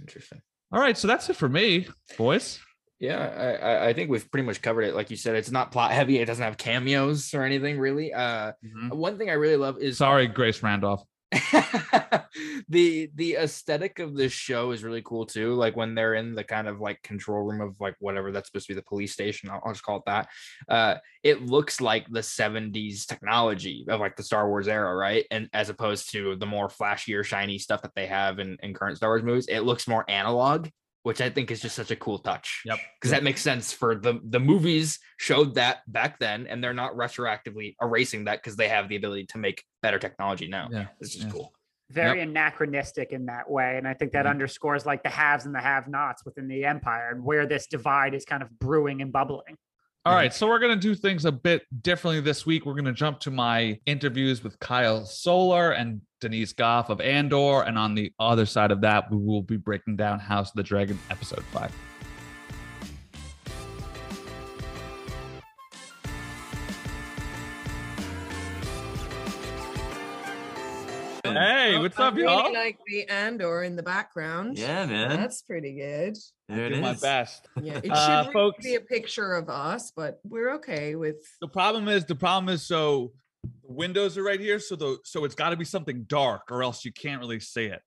Interesting. 0.00 0.40
All 0.72 0.80
right, 0.80 0.96
so 0.96 1.06
that's 1.08 1.28
it 1.28 1.36
for 1.36 1.48
me, 1.48 1.88
boys. 2.16 2.60
Yeah, 3.00 3.58
I, 3.62 3.88
I 3.88 3.92
think 3.94 4.10
we've 4.10 4.30
pretty 4.30 4.46
much 4.46 4.60
covered 4.60 4.82
it. 4.82 4.94
Like 4.94 5.10
you 5.10 5.16
said, 5.16 5.34
it's 5.34 5.50
not 5.50 5.72
plot 5.72 5.90
heavy. 5.92 6.18
It 6.18 6.26
doesn't 6.26 6.44
have 6.44 6.58
cameos 6.58 7.32
or 7.34 7.42
anything 7.42 7.78
really. 7.78 8.12
Uh, 8.12 8.52
one 8.90 9.18
thing 9.18 9.30
I 9.30 9.34
really 9.34 9.56
love 9.56 9.78
is 9.78 9.98
Sorry, 9.98 10.26
Grace 10.26 10.62
Randolph. 10.62 11.02
the 12.68 13.08
the 13.14 13.36
aesthetic 13.36 14.00
of 14.00 14.16
this 14.16 14.32
show 14.32 14.72
is 14.72 14.82
really 14.82 15.00
cool 15.02 15.24
too. 15.24 15.54
Like 15.54 15.76
when 15.76 15.94
they're 15.94 16.14
in 16.14 16.34
the 16.34 16.42
kind 16.42 16.66
of 16.66 16.80
like 16.80 17.00
control 17.02 17.42
room 17.42 17.60
of 17.60 17.76
like 17.80 17.94
whatever 18.00 18.32
that's 18.32 18.48
supposed 18.48 18.66
to 18.66 18.74
be 18.74 18.80
the 18.80 18.84
police 18.84 19.12
station. 19.12 19.48
I'll, 19.48 19.62
I'll 19.64 19.72
just 19.72 19.84
call 19.84 19.98
it 19.98 20.02
that. 20.06 20.28
Uh, 20.68 20.96
it 21.22 21.42
looks 21.42 21.80
like 21.80 22.06
the 22.10 22.20
70s 22.20 23.06
technology 23.06 23.86
of 23.88 24.00
like 24.00 24.16
the 24.16 24.24
Star 24.24 24.48
Wars 24.48 24.66
era, 24.66 24.94
right? 24.94 25.24
And 25.30 25.48
as 25.52 25.68
opposed 25.68 26.10
to 26.12 26.34
the 26.36 26.46
more 26.46 26.68
flashier, 26.68 27.24
shiny 27.24 27.58
stuff 27.58 27.82
that 27.82 27.94
they 27.94 28.06
have 28.06 28.40
in, 28.40 28.58
in 28.62 28.74
current 28.74 28.96
Star 28.96 29.10
Wars 29.10 29.22
movies, 29.22 29.46
it 29.48 29.60
looks 29.60 29.86
more 29.86 30.04
analog, 30.10 30.68
which 31.02 31.20
I 31.20 31.30
think 31.30 31.50
is 31.50 31.60
just 31.60 31.76
such 31.76 31.90
a 31.90 31.96
cool 31.96 32.18
touch. 32.18 32.62
Yep. 32.66 32.78
Because 33.00 33.10
that 33.10 33.22
makes 33.22 33.40
sense 33.40 33.72
for 33.72 33.94
the 33.94 34.20
the 34.28 34.40
movies 34.40 34.98
showed 35.18 35.54
that 35.54 35.78
back 35.90 36.18
then, 36.18 36.46
and 36.46 36.62
they're 36.62 36.74
not 36.74 36.94
retroactively 36.94 37.74
erasing 37.80 38.24
that 38.24 38.42
because 38.42 38.56
they 38.56 38.68
have 38.68 38.88
the 38.88 38.96
ability 38.96 39.26
to 39.26 39.38
make 39.38 39.64
better 39.82 39.98
technology 39.98 40.46
now. 40.48 40.68
Yeah. 40.70 40.86
It's 41.00 41.14
just 41.14 41.26
Yeah. 41.26 41.32
cool. 41.32 41.52
very 41.92 42.20
anachronistic 42.20 43.10
in 43.10 43.26
that 43.26 43.50
way. 43.50 43.76
And 43.76 43.88
I 43.88 43.94
think 43.94 44.12
that 44.12 44.24
Mhm. 44.24 44.30
underscores 44.30 44.86
like 44.86 45.02
the 45.02 45.08
haves 45.08 45.44
and 45.44 45.52
the 45.52 45.60
have 45.60 45.88
nots 45.88 46.24
within 46.24 46.46
the 46.46 46.64
empire 46.64 47.10
and 47.10 47.24
where 47.24 47.46
this 47.46 47.66
divide 47.66 48.14
is 48.14 48.24
kind 48.24 48.44
of 48.44 48.58
brewing 48.60 49.02
and 49.02 49.12
bubbling. 49.12 49.56
All 50.06 50.14
right, 50.14 50.30
mm-hmm. 50.30 50.38
so 50.38 50.48
we're 50.48 50.58
going 50.60 50.74
to 50.74 50.80
do 50.80 50.94
things 50.94 51.26
a 51.26 51.32
bit 51.32 51.62
differently 51.82 52.20
this 52.20 52.46
week. 52.46 52.64
We're 52.64 52.72
going 52.72 52.86
to 52.86 52.92
jump 52.92 53.20
to 53.20 53.30
my 53.30 53.78
interviews 53.84 54.42
with 54.42 54.58
Kyle 54.58 55.04
Soller 55.04 55.72
and 55.72 56.00
Denise 56.22 56.54
Gough 56.54 56.88
of 56.88 57.02
Andor. 57.02 57.64
And 57.64 57.76
on 57.76 57.94
the 57.94 58.10
other 58.18 58.46
side 58.46 58.70
of 58.70 58.80
that, 58.80 59.10
we 59.10 59.18
will 59.18 59.42
be 59.42 59.58
breaking 59.58 59.96
down 59.96 60.18
House 60.18 60.48
of 60.48 60.56
the 60.56 60.62
Dragon 60.62 60.98
episode 61.10 61.44
five. 61.52 61.70
Hey, 71.36 71.74
Oh, 71.76 71.80
what's 71.82 71.98
I 71.98 72.08
up, 72.08 72.14
really 72.14 72.24
y'all? 72.32 72.52
like 72.52 72.78
the 72.86 73.08
Andor 73.08 73.62
in 73.62 73.76
the 73.76 73.82
background. 73.82 74.58
Yeah, 74.58 74.86
man. 74.86 75.10
That's 75.10 75.42
pretty 75.42 75.74
good. 75.74 76.16
there 76.48 76.66
it 76.66 76.70
Do 76.70 76.80
my 76.80 76.94
best. 76.94 77.46
Yeah, 77.60 77.78
it 77.78 77.84
should 77.84 77.92
Uh, 77.92 78.20
really 78.22 78.32
folks- 78.32 78.64
be 78.64 78.74
a 78.74 78.80
picture 78.80 79.34
of 79.34 79.48
us, 79.48 79.92
but 79.94 80.20
we're 80.24 80.54
okay 80.56 80.94
with. 80.96 81.16
The 81.40 81.48
problem 81.48 81.88
is, 81.88 82.04
the 82.06 82.16
problem 82.16 82.48
is, 82.52 82.62
so 82.66 83.12
the 83.42 83.72
windows 83.72 84.18
are 84.18 84.22
right 84.22 84.40
here, 84.40 84.58
so 84.58 84.76
the 84.76 84.98
so 85.04 85.24
it's 85.24 85.34
got 85.34 85.50
to 85.50 85.56
be 85.56 85.64
something 85.64 86.04
dark, 86.04 86.50
or 86.50 86.62
else 86.62 86.84
you 86.84 86.92
can't 86.92 87.20
really 87.20 87.40
see 87.40 87.64
it. 87.66 87.80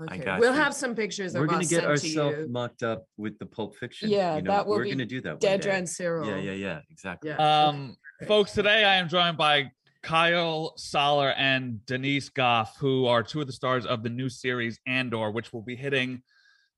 Okay, 0.00 0.18
got 0.18 0.38
we'll 0.38 0.52
you. 0.54 0.60
have 0.60 0.74
some 0.74 0.94
pictures 0.94 1.34
We're 1.34 1.42
of 1.44 1.50
gonna 1.50 1.62
us 1.62 1.70
get 1.70 1.84
ourselves 1.84 2.36
you. 2.38 2.48
mocked 2.48 2.84
up 2.84 3.06
with 3.16 3.36
the 3.40 3.46
Pulp 3.46 3.74
Fiction. 3.76 4.08
Yeah, 4.10 4.36
you 4.36 4.42
know, 4.42 4.50
that 4.52 4.66
will 4.66 4.76
we're 4.76 4.84
be 4.84 4.90
gonna 4.92 5.06
do 5.06 5.20
that. 5.22 5.30
one 5.30 5.38
day. 5.40 5.58
Dedra 5.58 5.74
and 5.74 5.86
Syril. 5.88 6.24
Yeah, 6.26 6.36
yeah, 6.38 6.52
yeah. 6.52 6.80
Exactly. 6.90 7.30
Yeah. 7.30 7.64
Um, 7.66 7.96
folks, 8.28 8.52
today 8.52 8.84
I 8.84 8.94
am 8.96 9.08
joined 9.08 9.36
by 9.36 9.72
Kyle 10.02 10.74
Soller 10.76 11.30
and 11.30 11.84
Denise 11.86 12.28
Gough, 12.28 12.76
who 12.78 13.06
are 13.06 13.22
two 13.22 13.40
of 13.40 13.46
the 13.46 13.52
stars 13.52 13.84
of 13.86 14.02
the 14.02 14.08
new 14.08 14.28
series 14.28 14.78
Andor, 14.86 15.30
which 15.30 15.52
will 15.52 15.62
be 15.62 15.76
hitting 15.76 16.22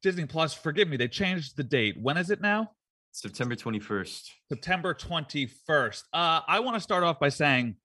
Disney 0.03 0.27
Plus. 0.27 0.55
Forgive 0.55 0.89
me, 0.89 0.97
they 0.97 1.09
changed 1.09 1.57
the 1.57 1.64
date. 1.64 1.97
When 2.01 2.16
is 2.16 2.31
it 2.31 2.41
now? 2.41 2.71
September 3.12 3.57
21st. 3.57 4.31
September 4.49 4.95
21st. 4.95 6.03
Uh, 6.12 6.41
I 6.47 6.61
want 6.61 6.77
to 6.77 6.81
start 6.81 7.03
off 7.03 7.18
by 7.18 7.29
saying 7.29 7.77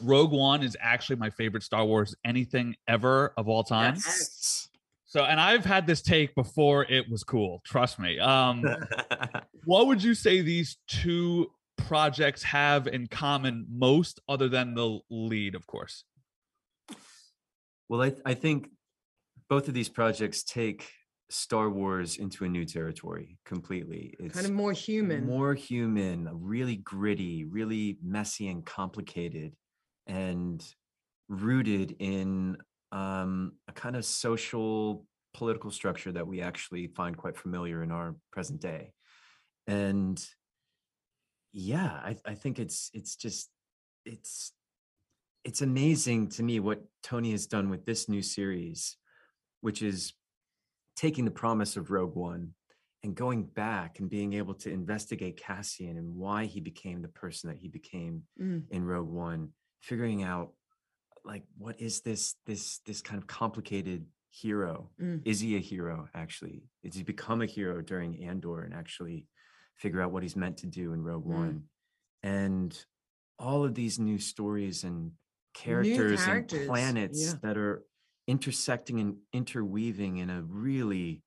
Rogue 0.00 0.32
One 0.32 0.62
is 0.62 0.76
actually 0.80 1.16
my 1.16 1.30
favorite 1.30 1.62
Star 1.62 1.84
Wars 1.84 2.14
anything 2.24 2.76
ever 2.88 3.34
of 3.36 3.48
all 3.48 3.64
time. 3.64 3.94
Yes. 3.94 4.68
So, 5.06 5.24
and 5.24 5.38
I've 5.38 5.64
had 5.64 5.86
this 5.86 6.00
take 6.00 6.34
before 6.34 6.84
it 6.84 7.10
was 7.10 7.22
cool. 7.22 7.60
Trust 7.66 7.98
me. 7.98 8.18
Um, 8.18 8.64
what 9.64 9.86
would 9.86 10.02
you 10.02 10.14
say 10.14 10.40
these 10.40 10.78
two 10.88 11.50
projects 11.86 12.42
have 12.42 12.86
in 12.86 13.06
common 13.06 13.66
most 13.70 14.20
other 14.28 14.48
than 14.48 14.74
the 14.74 14.98
lead 15.10 15.54
of 15.54 15.66
course 15.66 16.04
well, 17.92 18.00
I, 18.00 18.08
th- 18.08 18.22
I 18.24 18.32
think 18.32 18.70
both 19.50 19.68
of 19.68 19.74
these 19.74 19.90
projects 19.90 20.42
take 20.42 20.88
Star 21.28 21.68
Wars 21.68 22.16
into 22.16 22.46
a 22.46 22.48
new 22.48 22.64
territory 22.64 23.36
completely. 23.44 24.14
It's 24.18 24.34
kind 24.34 24.46
of 24.46 24.52
more 24.54 24.72
human. 24.72 25.26
more 25.26 25.52
human, 25.52 26.26
really 26.32 26.76
gritty, 26.76 27.44
really 27.44 27.98
messy 28.02 28.48
and 28.48 28.64
complicated, 28.64 29.54
and 30.06 30.64
rooted 31.28 31.96
in 31.98 32.56
um, 32.92 33.52
a 33.68 33.72
kind 33.72 33.94
of 33.94 34.06
social 34.06 35.04
political 35.34 35.70
structure 35.70 36.12
that 36.12 36.26
we 36.26 36.40
actually 36.40 36.86
find 36.86 37.14
quite 37.14 37.36
familiar 37.36 37.82
in 37.82 37.90
our 37.90 38.16
present 38.30 38.60
day. 38.62 38.94
And 39.66 40.18
yeah, 41.52 41.86
I, 41.92 42.16
I 42.24 42.34
think 42.34 42.58
it's 42.58 42.90
it's 42.94 43.16
just 43.16 43.50
it's 44.04 44.52
it's 45.44 45.62
amazing 45.62 46.28
to 46.30 46.42
me 46.42 46.60
what 46.60 46.82
Tony 47.02 47.32
has 47.32 47.46
done 47.46 47.68
with 47.68 47.84
this 47.84 48.08
new 48.08 48.22
series, 48.22 48.96
which 49.60 49.82
is 49.82 50.14
taking 50.96 51.24
the 51.24 51.30
promise 51.30 51.76
of 51.76 51.90
Rogue 51.90 52.14
One 52.14 52.50
and 53.02 53.14
going 53.14 53.42
back 53.44 53.98
and 53.98 54.08
being 54.08 54.34
able 54.34 54.54
to 54.54 54.70
investigate 54.70 55.36
Cassian 55.36 55.96
and 55.96 56.14
why 56.14 56.44
he 56.44 56.60
became 56.60 57.02
the 57.02 57.08
person 57.08 57.50
that 57.50 57.58
he 57.58 57.68
became 57.68 58.22
Mm. 58.40 58.62
in 58.70 58.84
Rogue 58.84 59.10
One, 59.10 59.50
figuring 59.80 60.22
out 60.22 60.52
like 61.24 61.44
what 61.58 61.80
is 61.80 62.00
this 62.00 62.34
this 62.46 62.78
this 62.86 63.00
kind 63.00 63.20
of 63.20 63.26
complicated 63.26 64.06
hero? 64.30 64.90
Mm. 65.00 65.22
Is 65.24 65.40
he 65.40 65.56
a 65.56 65.60
hero 65.60 66.08
actually? 66.14 66.62
Is 66.82 66.94
he 66.94 67.02
become 67.02 67.42
a 67.42 67.46
hero 67.46 67.82
during 67.82 68.24
Andor 68.24 68.62
and 68.62 68.72
actually 68.74 69.26
figure 69.76 70.00
out 70.00 70.12
what 70.12 70.22
he's 70.22 70.36
meant 70.36 70.58
to 70.58 70.66
do 70.66 70.92
in 70.92 71.02
Rogue 71.02 71.26
Mm. 71.26 71.34
One? 71.34 71.62
And 72.22 72.84
all 73.38 73.64
of 73.64 73.74
these 73.74 73.98
new 73.98 74.18
stories 74.18 74.84
and 74.84 75.12
characters, 75.54 76.24
characters, 76.24 76.60
and 76.60 76.68
planets 76.68 77.24
yeah. 77.26 77.34
that 77.42 77.56
are 77.56 77.82
intersecting 78.26 79.00
and 79.00 79.16
interweaving 79.32 80.18
in 80.18 80.30
a 80.30 80.42
really 80.42 81.22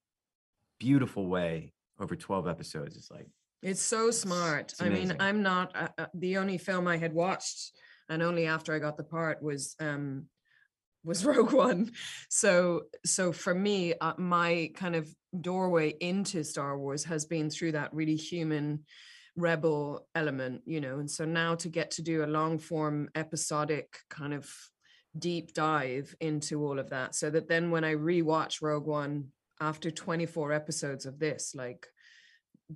beautiful 0.80 1.28
way 1.28 1.74
over 2.00 2.16
12 2.16 2.48
episodes. 2.48 2.96
It's 2.96 3.12
like 3.12 3.28
It's 3.62 3.82
so 3.82 4.12
smart. 4.12 4.72
it's 4.72 4.82
I 4.82 4.89
mean. 4.89 5.16
I'm 5.20 5.41
not 5.41 5.76
uh, 5.76 5.88
uh, 5.98 6.06
the 6.14 6.38
only 6.38 6.58
film 6.58 6.88
I 6.88 6.98
had 6.98 7.14
watched, 7.14 7.72
and 8.10 8.22
only 8.22 8.46
after 8.46 8.74
I 8.74 8.80
got 8.80 8.98
the 8.98 9.04
part 9.04 9.41
was 9.41 9.76
um 9.80 10.28
was 11.04 11.26
Rogue 11.30 11.54
One. 11.54 11.91
So 12.30 12.84
so 13.06 13.32
for 13.32 13.54
me, 13.54 13.93
uh, 14.00 14.14
my 14.18 14.72
kind 14.76 14.96
of 14.96 15.10
doorway 15.41 15.89
into 15.99 16.43
Star 16.43 16.77
Wars 16.77 17.03
has 17.05 17.25
been 17.25 17.49
through 17.49 17.73
that 17.73 17.93
really 17.93 18.15
human 18.15 18.86
rebel 19.36 20.07
element, 20.15 20.61
you 20.65 20.81
know. 20.81 20.99
And 20.99 21.09
so 21.09 21.25
now 21.25 21.55
to 21.55 21.69
get 21.69 21.91
to 21.91 22.01
do 22.01 22.23
a 22.23 22.27
long 22.27 22.57
form 22.57 23.09
episodic 23.15 23.97
kind 24.09 24.33
of 24.33 24.49
deep 25.17 25.53
dive 25.53 26.15
into 26.19 26.65
all 26.65 26.79
of 26.79 26.89
that, 26.89 27.15
so 27.15 27.29
that 27.29 27.47
then 27.47 27.71
when 27.71 27.83
I 27.83 27.95
rewatch 27.95 28.61
Rogue 28.61 28.86
One 28.86 29.27
after 29.61 29.89
24 29.91 30.51
episodes 30.51 31.05
of 31.05 31.19
this, 31.19 31.53
like 31.55 31.88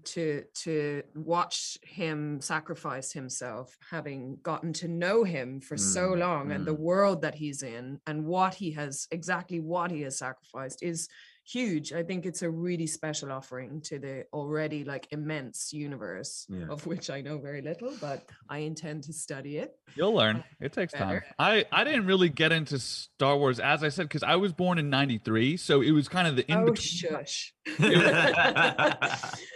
to 0.03 0.43
to 0.53 1.01
watch 1.15 1.77
him 1.83 2.39
sacrifice 2.41 3.11
himself 3.11 3.75
having 3.89 4.37
gotten 4.43 4.71
to 4.71 4.87
know 4.87 5.23
him 5.23 5.59
for 5.59 5.77
so 5.77 6.11
Mm, 6.11 6.19
long 6.19 6.51
and 6.51 6.65
the 6.65 6.75
mm. 6.75 6.79
world 6.79 7.23
that 7.23 7.35
he's 7.35 7.63
in 7.63 7.99
and 8.05 8.25
what 8.25 8.53
he 8.53 8.71
has 8.71 9.07
exactly 9.09 9.59
what 9.59 9.89
he 9.89 10.01
has 10.01 10.17
sacrificed 10.17 10.83
is 10.83 11.09
huge 11.51 11.93
i 11.93 12.03
think 12.03 12.25
it's 12.25 12.41
a 12.43 12.49
really 12.49 12.85
special 12.85 13.31
offering 13.31 13.81
to 13.81 13.97
the 13.99 14.23
already 14.33 14.83
like 14.83 15.07
immense 15.11 15.73
universe 15.73 16.45
Yeah. 16.49 16.67
of 16.69 16.85
which 16.85 17.09
i 17.09 17.21
know 17.21 17.37
very 17.39 17.61
little 17.61 17.93
but 17.99 18.19
i 18.49 18.59
intend 18.59 19.03
to 19.05 19.13
study 19.13 19.57
it 19.57 19.71
You'll 19.95 20.13
learn. 20.13 20.35
Uh, 20.37 20.65
it 20.65 20.71
takes 20.73 20.93
time. 20.93 21.21
I 21.39 21.65
I 21.71 21.83
didn't 21.83 22.05
really 22.05 22.29
get 22.29 22.51
into 22.51 22.77
Star 22.77 23.35
Wars 23.35 23.59
as 23.59 23.83
I 23.83 23.89
said 23.89 24.03
because 24.03 24.21
I 24.21 24.35
was 24.35 24.53
born 24.53 24.77
in 24.77 24.87
'93, 24.91 25.57
so 25.57 25.81
it 25.81 25.89
was 25.91 26.07
kind 26.07 26.27
of 26.27 26.35
the 26.35 26.45
in 26.51 26.57
oh 26.59 26.65
between. 26.65 26.77
shush 26.77 27.53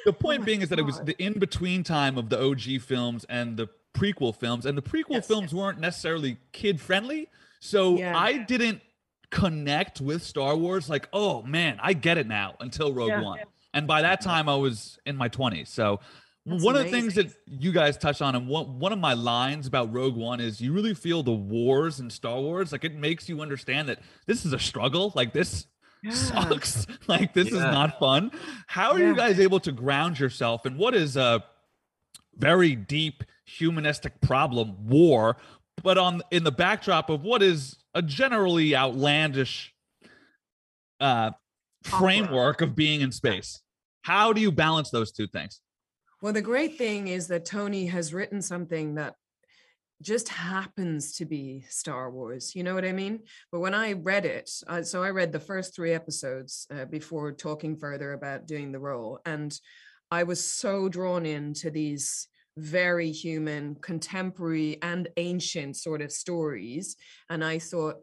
The 0.05 0.13
point 0.13 0.39
my 0.41 0.45
being 0.45 0.61
is 0.61 0.69
that 0.69 0.79
it 0.79 0.83
was 0.85 0.99
the 1.01 1.15
in 1.23 1.39
between 1.39 1.83
time 1.83 2.17
of 2.17 2.29
the 2.29 2.41
OG 2.41 2.81
films 2.81 3.25
and 3.29 3.57
the 3.57 3.67
prequel 3.93 4.35
films, 4.35 4.65
and 4.65 4.75
the 4.77 4.81
prequel 4.81 5.21
Yes, 5.21 5.27
films 5.27 5.53
weren't 5.53 5.79
necessarily 5.79 6.37
kid 6.51 6.81
friendly. 6.81 7.27
So 7.59 7.97
Yeah. 7.97 8.17
I 8.17 8.37
didn't 8.39 8.81
connect 9.33 9.99
with 9.99 10.23
Star 10.23 10.55
Wars 10.55 10.89
like, 10.89 11.09
oh 11.11 11.41
man, 11.43 11.79
I 11.81 11.93
get 11.93 12.17
it 12.17 12.27
now 12.27 12.55
until 12.59 12.93
Rogue 12.93 13.09
Yeah. 13.09 13.21
One. 13.21 13.39
And 13.73 13.87
by 13.87 14.03
that 14.03 14.21
time, 14.21 14.47
I 14.47 14.55
was 14.55 14.99
in 15.05 15.15
my 15.17 15.27
20s. 15.29 15.67
So 15.67 15.99
That's 16.45 16.63
one 16.63 16.75
of 16.75 16.83
the 16.83 16.91
things 16.91 17.15
that 17.15 17.33
you 17.47 17.71
guys 17.71 17.97
touched 17.97 18.21
on, 18.21 18.35
and 18.35 18.47
one, 18.47 18.77
one 18.79 18.93
of 18.93 18.99
my 18.99 19.13
lines 19.13 19.65
about 19.65 19.91
Rogue 19.91 20.15
One 20.15 20.39
is 20.39 20.61
you 20.61 20.73
really 20.73 20.93
feel 20.93 21.23
the 21.23 21.31
wars 21.31 21.99
in 21.99 22.09
Star 22.11 22.39
Wars. 22.39 22.71
Like 22.71 22.83
it 22.83 22.93
makes 22.95 23.27
you 23.27 23.41
understand 23.41 23.89
that 23.89 23.99
this 24.27 24.45
is 24.45 24.53
a 24.53 24.59
struggle. 24.59 25.11
Like 25.15 25.33
this 25.33 25.65
Yeah. 26.03 26.11
sucks. 26.11 26.85
Like 27.07 27.33
this 27.33 27.47
is 27.47 27.53
not 27.59 27.97
fun. 27.99 28.31
How 28.67 28.91
are 28.91 28.99
you 28.99 29.15
guys 29.15 29.39
able 29.39 29.59
to 29.61 29.71
ground 29.71 30.19
yourself 30.19 30.65
in 30.67 30.77
what 30.77 30.93
is 30.93 31.17
a 31.17 31.43
very 32.37 32.75
deep 32.75 33.23
humanistic 33.45 34.21
problem, 34.21 34.87
war, 34.87 35.37
but 35.83 35.97
on 35.97 36.21
in 36.31 36.43
the 36.43 36.51
backdrop 36.51 37.09
of 37.09 37.23
what 37.23 37.41
is 37.43 37.75
a 37.93 38.01
generally 38.01 38.75
outlandish 38.75 39.73
uh 40.99 41.31
framework 41.83 42.61
of 42.61 42.75
being 42.75 43.01
in 43.01 43.11
space? 43.11 43.61
How 44.03 44.33
do 44.33 44.41
you 44.41 44.51
balance 44.51 44.89
those 44.89 45.11
two 45.11 45.27
things? 45.27 45.59
Well, 46.21 46.33
the 46.33 46.41
great 46.41 46.77
thing 46.77 47.09
is 47.09 47.27
that 47.27 47.45
Tony 47.45 47.87
has 47.87 48.13
written 48.13 48.41
something 48.41 48.95
that 48.95 49.15
just 50.01 50.29
happens 50.29 51.15
to 51.15 51.25
be 51.25 51.65
Star 51.69 52.11
Wars. 52.11 52.55
You 52.55 52.63
know 52.63 52.75
what 52.75 52.85
I 52.85 52.91
mean? 52.91 53.21
But 53.51 53.61
when 53.61 53.73
I 53.73 53.93
read 53.93 54.25
it, 54.25 54.49
uh, 54.67 54.83
so 54.83 55.03
I 55.03 55.09
read 55.09 55.31
the 55.31 55.39
first 55.39 55.75
three 55.75 55.93
episodes 55.93 56.67
uh, 56.73 56.85
before 56.85 57.31
talking 57.31 57.77
further 57.77 58.13
about 58.13 58.47
doing 58.47 58.71
the 58.71 58.79
role, 58.79 59.19
and 59.25 59.57
I 60.11 60.23
was 60.23 60.43
so 60.43 60.89
drawn 60.89 61.25
into 61.25 61.71
these 61.71 62.27
very 62.57 63.11
human, 63.11 63.75
contemporary, 63.75 64.81
and 64.81 65.07
ancient 65.17 65.75
sort 65.77 66.01
of 66.01 66.11
stories. 66.11 66.95
And 67.29 67.43
I 67.43 67.59
thought, 67.59 67.95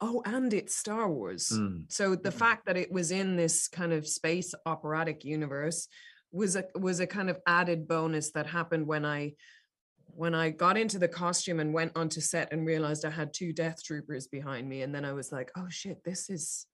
oh, 0.00 0.22
and 0.24 0.52
it's 0.54 0.74
Star 0.74 1.10
Wars. 1.10 1.48
Mm, 1.50 1.84
So 1.90 2.14
the 2.14 2.30
Mhm. 2.30 2.38
fact 2.38 2.66
that 2.66 2.76
it 2.76 2.92
was 2.92 3.10
in 3.10 3.36
this 3.36 3.66
kind 3.66 3.92
of 3.92 4.06
space 4.06 4.54
operatic 4.66 5.24
universe 5.24 5.88
was 6.30 6.54
a 6.56 6.64
was 6.74 7.00
a 7.00 7.06
kind 7.06 7.30
of 7.30 7.40
added 7.46 7.88
bonus 7.88 8.30
that 8.32 8.46
happened 8.46 8.86
when 8.86 9.04
I 9.06 9.34
when 10.14 10.34
I 10.34 10.50
got 10.50 10.76
into 10.76 10.98
the 10.98 11.08
costume 11.08 11.60
and 11.60 11.72
went 11.72 11.96
onto 11.96 12.20
set 12.20 12.52
and 12.52 12.66
realized 12.66 13.04
I 13.04 13.10
had 13.10 13.32
two 13.32 13.52
death 13.52 13.82
troopers 13.82 14.26
behind 14.26 14.68
me 14.68 14.82
and 14.82 14.94
then 14.94 15.04
I 15.04 15.12
was 15.12 15.32
like, 15.32 15.50
oh 15.56 15.68
shit, 15.70 16.04
this 16.04 16.28
is 16.28 16.66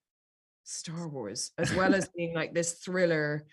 Star 0.64 1.09
Wars 1.09 1.53
as 1.59 1.72
well 1.74 1.95
as 1.95 2.09
being 2.16 2.35
like 2.35 2.55
this 2.55 2.74
thriller 2.74 3.47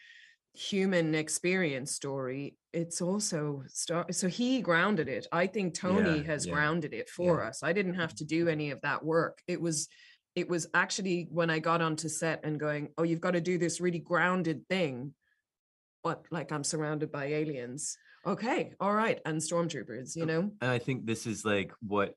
human 0.54 1.16
experience 1.16 1.92
story 1.92 2.58
it's 2.74 3.02
also 3.02 3.64
star 3.68 4.06
so 4.12 4.28
he 4.28 4.62
grounded 4.62 5.08
it 5.08 5.26
i 5.32 5.48
think 5.48 5.74
tony 5.74 6.20
Yeah, 6.20 6.26
has 6.26 6.46
yeah, 6.46 6.54
grounded 6.54 6.94
it 6.94 7.10
for 7.10 7.42
us 7.42 7.64
i 7.64 7.72
didn't 7.72 7.94
have 7.94 8.14
to 8.16 8.26
mm-hmm. 8.26 8.46
do 8.46 8.50
any 8.50 8.72
of 8.72 8.82
that 8.82 9.04
work 9.04 9.42
it 9.48 9.62
was 9.62 9.88
it 10.36 10.50
was 10.50 10.68
actually 10.74 11.28
when 11.32 11.50
I 11.50 11.60
got 11.60 11.82
onto 11.82 12.08
set 12.08 12.46
and 12.46 12.60
going, 12.60 12.90
oh, 12.98 13.04
you've 13.04 13.22
got 13.22 13.32
to 13.32 13.42
do 13.42 13.58
this 13.58 13.82
really 13.82 14.00
grounded 14.00 14.68
thing. 14.70 15.14
But 16.04 16.26
like 16.32 16.52
I'm 16.52 16.64
surrounded 16.64 17.12
by 17.12 17.26
aliens. 17.26 17.98
Okay, 18.26 18.74
all 18.80 18.94
right, 18.94 19.20
and 19.26 19.42
stormtroopers, 19.42 20.16
you 20.16 20.24
oh, 20.24 20.26
know? 20.26 20.52
And 20.62 20.72
I 20.72 20.78
think 20.78 21.06
this 21.06 21.26
is 21.26 21.44
like 21.44 21.74
what 21.86 22.16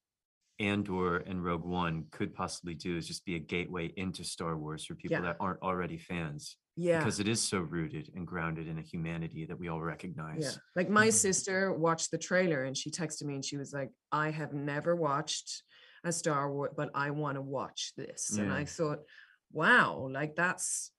Andor 0.61 1.19
and 1.19 1.43
Rogue 1.45 1.65
One 1.65 2.07
could 2.11 2.35
possibly 2.35 2.75
do 2.75 2.97
is 2.97 3.07
just 3.07 3.25
be 3.25 3.37
a 3.37 3.41
gateway 3.41 3.93
into 3.97 4.25
Star 4.25 4.57
Wars 4.57 4.85
for 4.85 4.95
people 4.95 5.17
Yeah. 5.17 5.21
that 5.23 5.37
aren't 5.41 5.63
already 5.63 5.99
fans. 5.99 6.57
Yeah. 6.77 6.99
Because 6.99 7.21
it 7.21 7.29
is 7.29 7.41
so 7.41 7.61
rooted 7.61 8.11
and 8.15 8.27
grounded 8.27 8.67
in 8.69 8.79
a 8.79 8.83
humanity 8.83 9.47
that 9.47 9.59
we 9.59 9.69
all 9.69 9.81
recognize. 9.81 10.43
Yeah. 10.43 10.51
Like 10.75 10.89
my 10.89 11.09
Mhm. 11.09 11.13
sister 11.13 11.73
watched 11.73 12.11
the 12.11 12.19
trailer 12.19 12.65
and 12.65 12.77
she 12.77 12.91
texted 12.91 13.25
me 13.25 13.35
and 13.37 13.45
she 13.45 13.57
was 13.57 13.73
like, 13.73 13.91
I 14.11 14.31
have 14.31 14.53
never 14.53 14.97
watched 14.97 15.63
a 16.05 16.13
Star 16.13 16.53
Wars, 16.53 16.73
but 16.77 16.91
I 16.95 17.11
want 17.11 17.37
to 17.37 17.43
watch 17.43 17.93
this. 17.97 18.37
And 18.37 18.53
I 18.53 18.65
thought, 18.65 19.01
wow, 19.53 20.09
like 20.11 20.35
that's, 20.35 20.91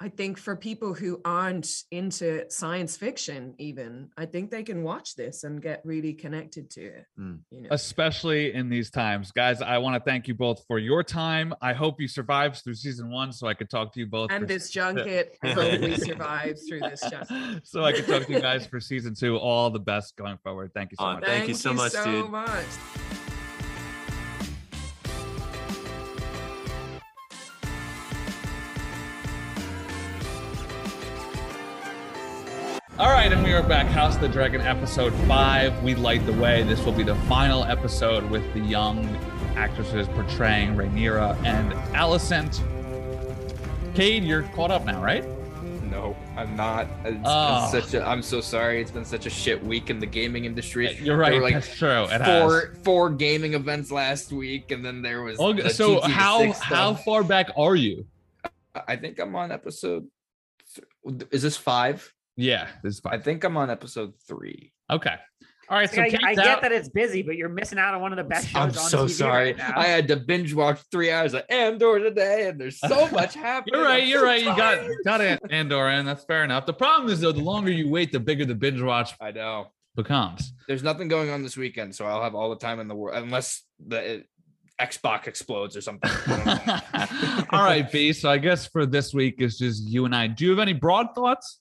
I 0.00 0.08
think 0.08 0.38
for 0.38 0.54
people 0.54 0.94
who 0.94 1.20
aren't 1.24 1.68
into 1.90 2.48
science 2.50 2.96
fiction, 2.96 3.54
even, 3.58 4.10
I 4.16 4.26
think 4.26 4.50
they 4.50 4.62
can 4.62 4.84
watch 4.84 5.16
this 5.16 5.42
and 5.42 5.60
get 5.60 5.82
really 5.84 6.12
connected 6.12 6.70
to 6.70 6.82
it. 6.82 7.06
Mm. 7.18 7.40
You 7.50 7.62
know, 7.62 7.68
especially 7.72 8.54
in 8.54 8.68
these 8.68 8.90
times. 8.90 9.32
Guys, 9.32 9.60
I 9.60 9.78
want 9.78 9.96
to 9.96 10.08
thank 10.08 10.28
you 10.28 10.34
both 10.34 10.64
for 10.68 10.78
your 10.78 11.02
time. 11.02 11.52
I 11.60 11.72
hope 11.72 12.00
you 12.00 12.06
survived 12.06 12.62
through 12.62 12.74
season 12.74 13.10
one 13.10 13.32
so 13.32 13.48
I 13.48 13.54
could 13.54 13.70
talk 13.70 13.92
to 13.94 14.00
you 14.00 14.06
both. 14.06 14.30
and 14.30 14.42
for- 14.42 14.46
this 14.46 14.70
junket, 14.70 15.36
I 15.42 15.50
hope 15.50 15.80
we 15.80 15.96
survive 15.96 16.58
through 16.68 16.80
this 16.80 17.00
junket. 17.00 17.66
so 17.66 17.84
I 17.84 17.92
could 17.92 18.06
talk 18.06 18.26
to 18.26 18.32
you 18.32 18.40
guys 18.40 18.66
for 18.66 18.78
season 18.78 19.14
two. 19.16 19.36
All 19.36 19.68
the 19.70 19.80
best 19.80 20.16
going 20.16 20.38
forward. 20.44 20.70
Thank 20.74 20.92
you 20.92 20.96
so 20.96 21.04
Aw, 21.06 21.14
much. 21.14 21.24
Thank 21.24 21.48
you 21.48 21.54
so 21.54 21.72
much, 21.72 21.92
dude. 22.04 22.30
much. 22.30 22.64
Right, 33.28 33.36
and 33.36 33.44
we 33.44 33.52
are 33.52 33.62
back. 33.62 33.86
House 33.88 34.14
of 34.14 34.20
the 34.20 34.28
Dragon, 34.28 34.60
episode 34.60 35.12
five. 35.26 35.82
We 35.82 35.94
light 35.94 36.24
the 36.24 36.32
way. 36.32 36.62
This 36.62 36.82
will 36.84 36.92
be 36.92 37.02
the 37.02 37.14
final 37.26 37.64
episode 37.64 38.24
with 38.30 38.42
the 38.54 38.60
young 38.60 39.04
actresses 39.56 40.06
portraying 40.08 40.74
Rhaenyra 40.76 41.36
and 41.44 41.72
Alicent. 41.94 42.62
Cade, 43.94 44.24
you're 44.24 44.44
caught 44.54 44.70
up 44.70 44.84
now, 44.84 45.02
right? 45.02 45.24
No, 45.82 46.16
I'm 46.36 46.54
not. 46.56 46.86
It's 47.04 47.18
Oh. 47.24 47.68
such 47.70 47.94
a. 47.94 48.06
I'm 48.06 48.22
so 48.22 48.40
sorry. 48.40 48.80
It's 48.80 48.90
been 48.90 49.04
such 49.04 49.26
a 49.26 49.30
shit 49.30 49.62
week 49.62 49.90
in 49.90 49.98
the 49.98 50.06
gaming 50.06 50.44
industry. 50.44 50.86
You're 50.96 51.16
There 51.16 51.16
right. 51.16 51.34
were 51.34 51.42
like 51.42 51.54
That's 51.54 51.76
true. 51.76 52.04
It 52.04 52.24
four 52.24 52.60
has. 52.60 52.78
four 52.84 53.10
gaming 53.10 53.54
events 53.54 53.90
last 53.90 54.32
week, 54.32 54.70
and 54.70 54.84
then 54.84 55.02
there 55.02 55.22
was. 55.22 55.38
Okay, 55.38 55.68
so 55.70 56.00
GTA 56.00 56.10
how 56.10 56.52
how 56.52 56.94
far 56.94 57.22
back 57.24 57.50
are 57.56 57.74
you? 57.76 58.06
I 58.86 58.96
think 58.96 59.18
I'm 59.18 59.34
on 59.34 59.50
episode. 59.50 60.06
Is 61.30 61.42
this 61.42 61.56
five? 61.56 62.14
Yeah, 62.38 62.68
this 62.84 62.94
is 62.94 63.00
I 63.04 63.18
think 63.18 63.42
I'm 63.42 63.56
on 63.56 63.68
episode 63.68 64.14
three. 64.28 64.72
Okay. 64.88 65.14
All 65.68 65.76
right. 65.76 65.90
So 65.90 66.00
I, 66.00 66.04
I 66.04 66.34
get 66.34 66.46
out. 66.46 66.62
that 66.62 66.70
it's 66.70 66.88
busy, 66.88 67.20
but 67.20 67.36
you're 67.36 67.48
missing 67.48 67.78
out 67.80 67.94
on 67.94 68.00
one 68.00 68.12
of 68.12 68.16
the 68.16 68.22
best 68.22 68.46
shows 68.48 68.56
I'm 68.56 68.68
on 68.68 68.72
so 68.74 69.04
TV 69.06 69.10
sorry. 69.10 69.44
right 69.46 69.56
now. 69.58 69.72
I 69.76 69.86
had 69.86 70.06
to 70.08 70.16
binge 70.16 70.54
watch 70.54 70.80
three 70.92 71.10
hours 71.10 71.34
of 71.34 71.42
Andor 71.50 71.98
today, 71.98 72.48
and 72.48 72.58
there's 72.58 72.78
so 72.78 73.08
much 73.12 73.34
happening. 73.34 73.74
You're 73.74 73.84
right. 73.84 74.04
I'm 74.04 74.08
You're 74.08 74.20
so 74.20 74.24
right. 74.24 74.40
You 74.40 74.56
got 74.56 74.88
got 75.04 75.20
it, 75.20 75.40
Andor, 75.50 75.88
and 75.88 76.06
that's 76.06 76.24
fair 76.24 76.44
enough. 76.44 76.64
The 76.64 76.74
problem 76.74 77.10
is 77.12 77.20
though, 77.20 77.32
the 77.32 77.42
longer 77.42 77.72
you 77.72 77.90
wait, 77.90 78.12
the 78.12 78.20
bigger 78.20 78.44
the 78.44 78.54
binge 78.54 78.80
watch 78.80 79.14
I 79.20 79.32
know. 79.32 79.72
becomes. 79.96 80.52
There's 80.68 80.84
nothing 80.84 81.08
going 81.08 81.30
on 81.30 81.42
this 81.42 81.56
weekend, 81.56 81.94
so 81.96 82.06
I'll 82.06 82.22
have 82.22 82.36
all 82.36 82.50
the 82.50 82.56
time 82.56 82.78
in 82.78 82.86
the 82.86 82.94
world, 82.94 83.20
unless 83.20 83.64
the 83.84 84.18
uh, 84.18 84.20
Xbox 84.80 85.26
explodes 85.26 85.76
or 85.76 85.80
something. 85.80 86.08
All 87.50 87.64
right, 87.64 87.90
B. 87.90 88.12
So 88.12 88.30
I 88.30 88.38
guess 88.38 88.66
for 88.66 88.86
this 88.86 89.12
week 89.12 89.36
it's 89.38 89.58
just 89.58 89.88
you 89.88 90.04
and 90.04 90.14
I. 90.14 90.28
Do 90.28 90.44
you 90.44 90.50
have 90.50 90.60
any 90.60 90.72
broad 90.72 91.16
thoughts? 91.16 91.58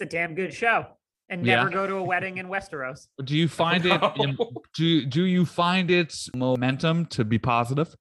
It's 0.00 0.14
a 0.14 0.16
damn 0.16 0.36
good 0.36 0.54
show. 0.54 0.86
And 1.28 1.44
Yeah. 1.44 1.56
never 1.56 1.70
go 1.70 1.86
to 1.88 1.96
a 1.96 2.02
wedding 2.02 2.38
in 2.38 2.46
Westeros. 2.46 3.08
Do 3.24 3.36
you 3.36 3.48
find 3.48 3.84
it? 3.84 4.00
Do 4.76 5.04
do 5.06 5.24
you 5.24 5.44
find 5.44 5.90
its 5.90 6.30
momentum 6.36 7.06
to 7.06 7.24
be 7.24 7.38
positive? 7.38 7.96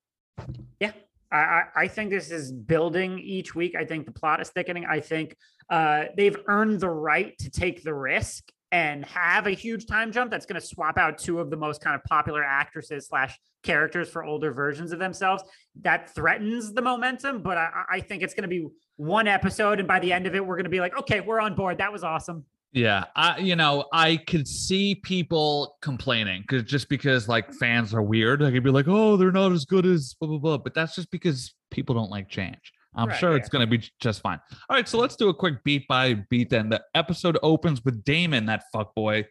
Yeah. 0.80 0.92
I, 1.32 1.64
I 1.76 1.88
think 1.88 2.12
this 2.12 2.30
is 2.32 2.52
building 2.52 3.18
each 3.20 3.56
week. 3.56 3.76
I 3.76 3.84
think 3.84 4.06
the 4.06 4.12
plot 4.12 4.40
is 4.42 4.50
thickening. 4.50 4.86
I 4.86 5.00
think 5.00 5.36
uh, 5.72 6.06
they've 6.16 6.38
earned 6.46 6.80
the 6.80 6.90
right 6.90 7.36
to 7.40 7.50
take 7.50 7.84
the 7.84 7.94
risk 7.96 8.44
and 8.72 9.06
have 9.06 9.48
a 9.48 9.52
huge 9.52 9.86
time 9.86 10.12
jump 10.12 10.30
that's 10.30 10.46
going 10.46 10.60
to 10.60 10.66
swap 10.66 10.98
out 10.98 11.18
two 11.18 11.40
of 11.40 11.50
the 11.50 11.56
most 11.56 11.82
kind 11.82 11.96
of 11.96 12.04
popular 12.04 12.44
actresses 12.44 13.08
slash 13.08 13.40
characters 13.64 14.10
for 14.10 14.24
older 14.26 14.52
versions 14.52 14.92
of 14.92 15.00
themselves. 15.00 15.44
That 15.82 16.14
threatens 16.14 16.74
the 16.74 16.82
momentum, 16.82 17.42
but 17.42 17.58
I, 17.58 17.84
I 17.90 18.00
think 18.02 18.24
it's 18.24 18.34
going 18.34 18.44
to 18.44 18.50
be 18.50 18.68
one 18.98 19.28
episode, 19.28 19.80
and 19.80 19.88
by 19.88 20.00
the 20.00 20.12
end 20.12 20.28
of 20.28 20.36
it, 20.36 20.46
we're 20.46 20.56
going 20.56 20.66
to 20.66 20.70
be 20.70 20.80
like, 20.80 20.98
okay, 20.98 21.22
we're 21.22 21.40
on 21.40 21.56
board. 21.56 21.78
That 21.78 21.94
was 21.94 22.04
awesome. 22.04 22.46
Yeah, 22.74 23.06
I 23.16 23.38
you 23.38 23.56
know 23.56 23.86
I 23.94 24.18
could 24.18 24.48
see 24.48 24.96
people 24.96 25.78
complaining 25.82 26.42
because 26.42 26.64
just 26.64 26.90
because 26.90 27.28
like 27.28 27.54
fans 27.54 27.94
are 27.94 28.04
weird, 28.04 28.44
I 28.44 28.52
could 28.52 28.64
be 28.64 28.70
like, 28.70 28.88
oh, 28.88 29.16
they're 29.16 29.32
not 29.32 29.52
as 29.52 29.66
good 29.66 29.86
as 29.86 30.16
blah 30.20 30.28
blah 30.28 30.38
blah. 30.38 30.58
But 30.58 30.74
that's 30.74 30.94
just 30.94 31.10
because 31.10 31.56
people 31.72 31.96
don't 31.96 32.12
like 32.12 32.30
change. 32.30 32.74
I'm 32.98 33.10
Right, 33.10 33.18
sure 33.18 33.32
yeah. 33.32 33.38
it's 33.38 33.50
going 33.50 33.62
to 33.62 33.78
be 33.78 33.90
just 34.00 34.22
fine. 34.22 34.40
All 34.70 34.76
right, 34.76 34.88
so 34.88 34.98
let's 34.98 35.16
do 35.16 35.30
a 35.30 35.34
quick 35.34 35.64
beat 35.64 35.88
by 35.88 36.16
beat. 36.30 36.50
Then 36.50 36.70
the 36.70 36.84
episode 36.96 37.38
opens 37.44 37.86
with 37.86 38.04
Daemon, 38.04 38.48
that 38.48 38.64
fuck 38.74 38.94
boy, 38.96 39.26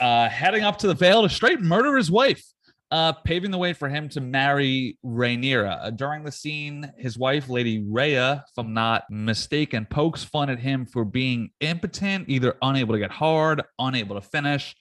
uh, 0.00 0.28
heading 0.28 0.62
up 0.62 0.78
to 0.78 0.86
the 0.86 0.94
Vale 0.94 1.22
to 1.22 1.28
straight 1.28 1.60
murder 1.60 1.96
his 1.96 2.10
wife, 2.10 2.44
uh, 2.90 3.12
paving 3.12 3.50
the 3.50 3.58
way 3.58 3.72
for 3.72 3.88
him 3.88 4.08
to 4.10 4.20
marry 4.20 4.98
Rhaenyra. 5.04 5.86
Uh, 5.86 5.90
during 5.90 6.22
the 6.22 6.32
scene, 6.32 6.92
his 6.96 7.18
wife, 7.18 7.48
Lady 7.48 7.84
Rhea, 7.86 8.44
if 8.48 8.58
I'm 8.58 8.74
not 8.74 9.04
mistaken, 9.10 9.86
pokes 9.86 10.22
fun 10.22 10.50
at 10.50 10.58
him 10.58 10.86
for 10.86 11.04
being 11.04 11.50
impotent, 11.60 12.28
either 12.28 12.56
unable 12.62 12.94
to 12.94 13.00
get 13.00 13.10
hard, 13.10 13.62
unable 13.78 14.20
to 14.20 14.22
finish. 14.22 14.76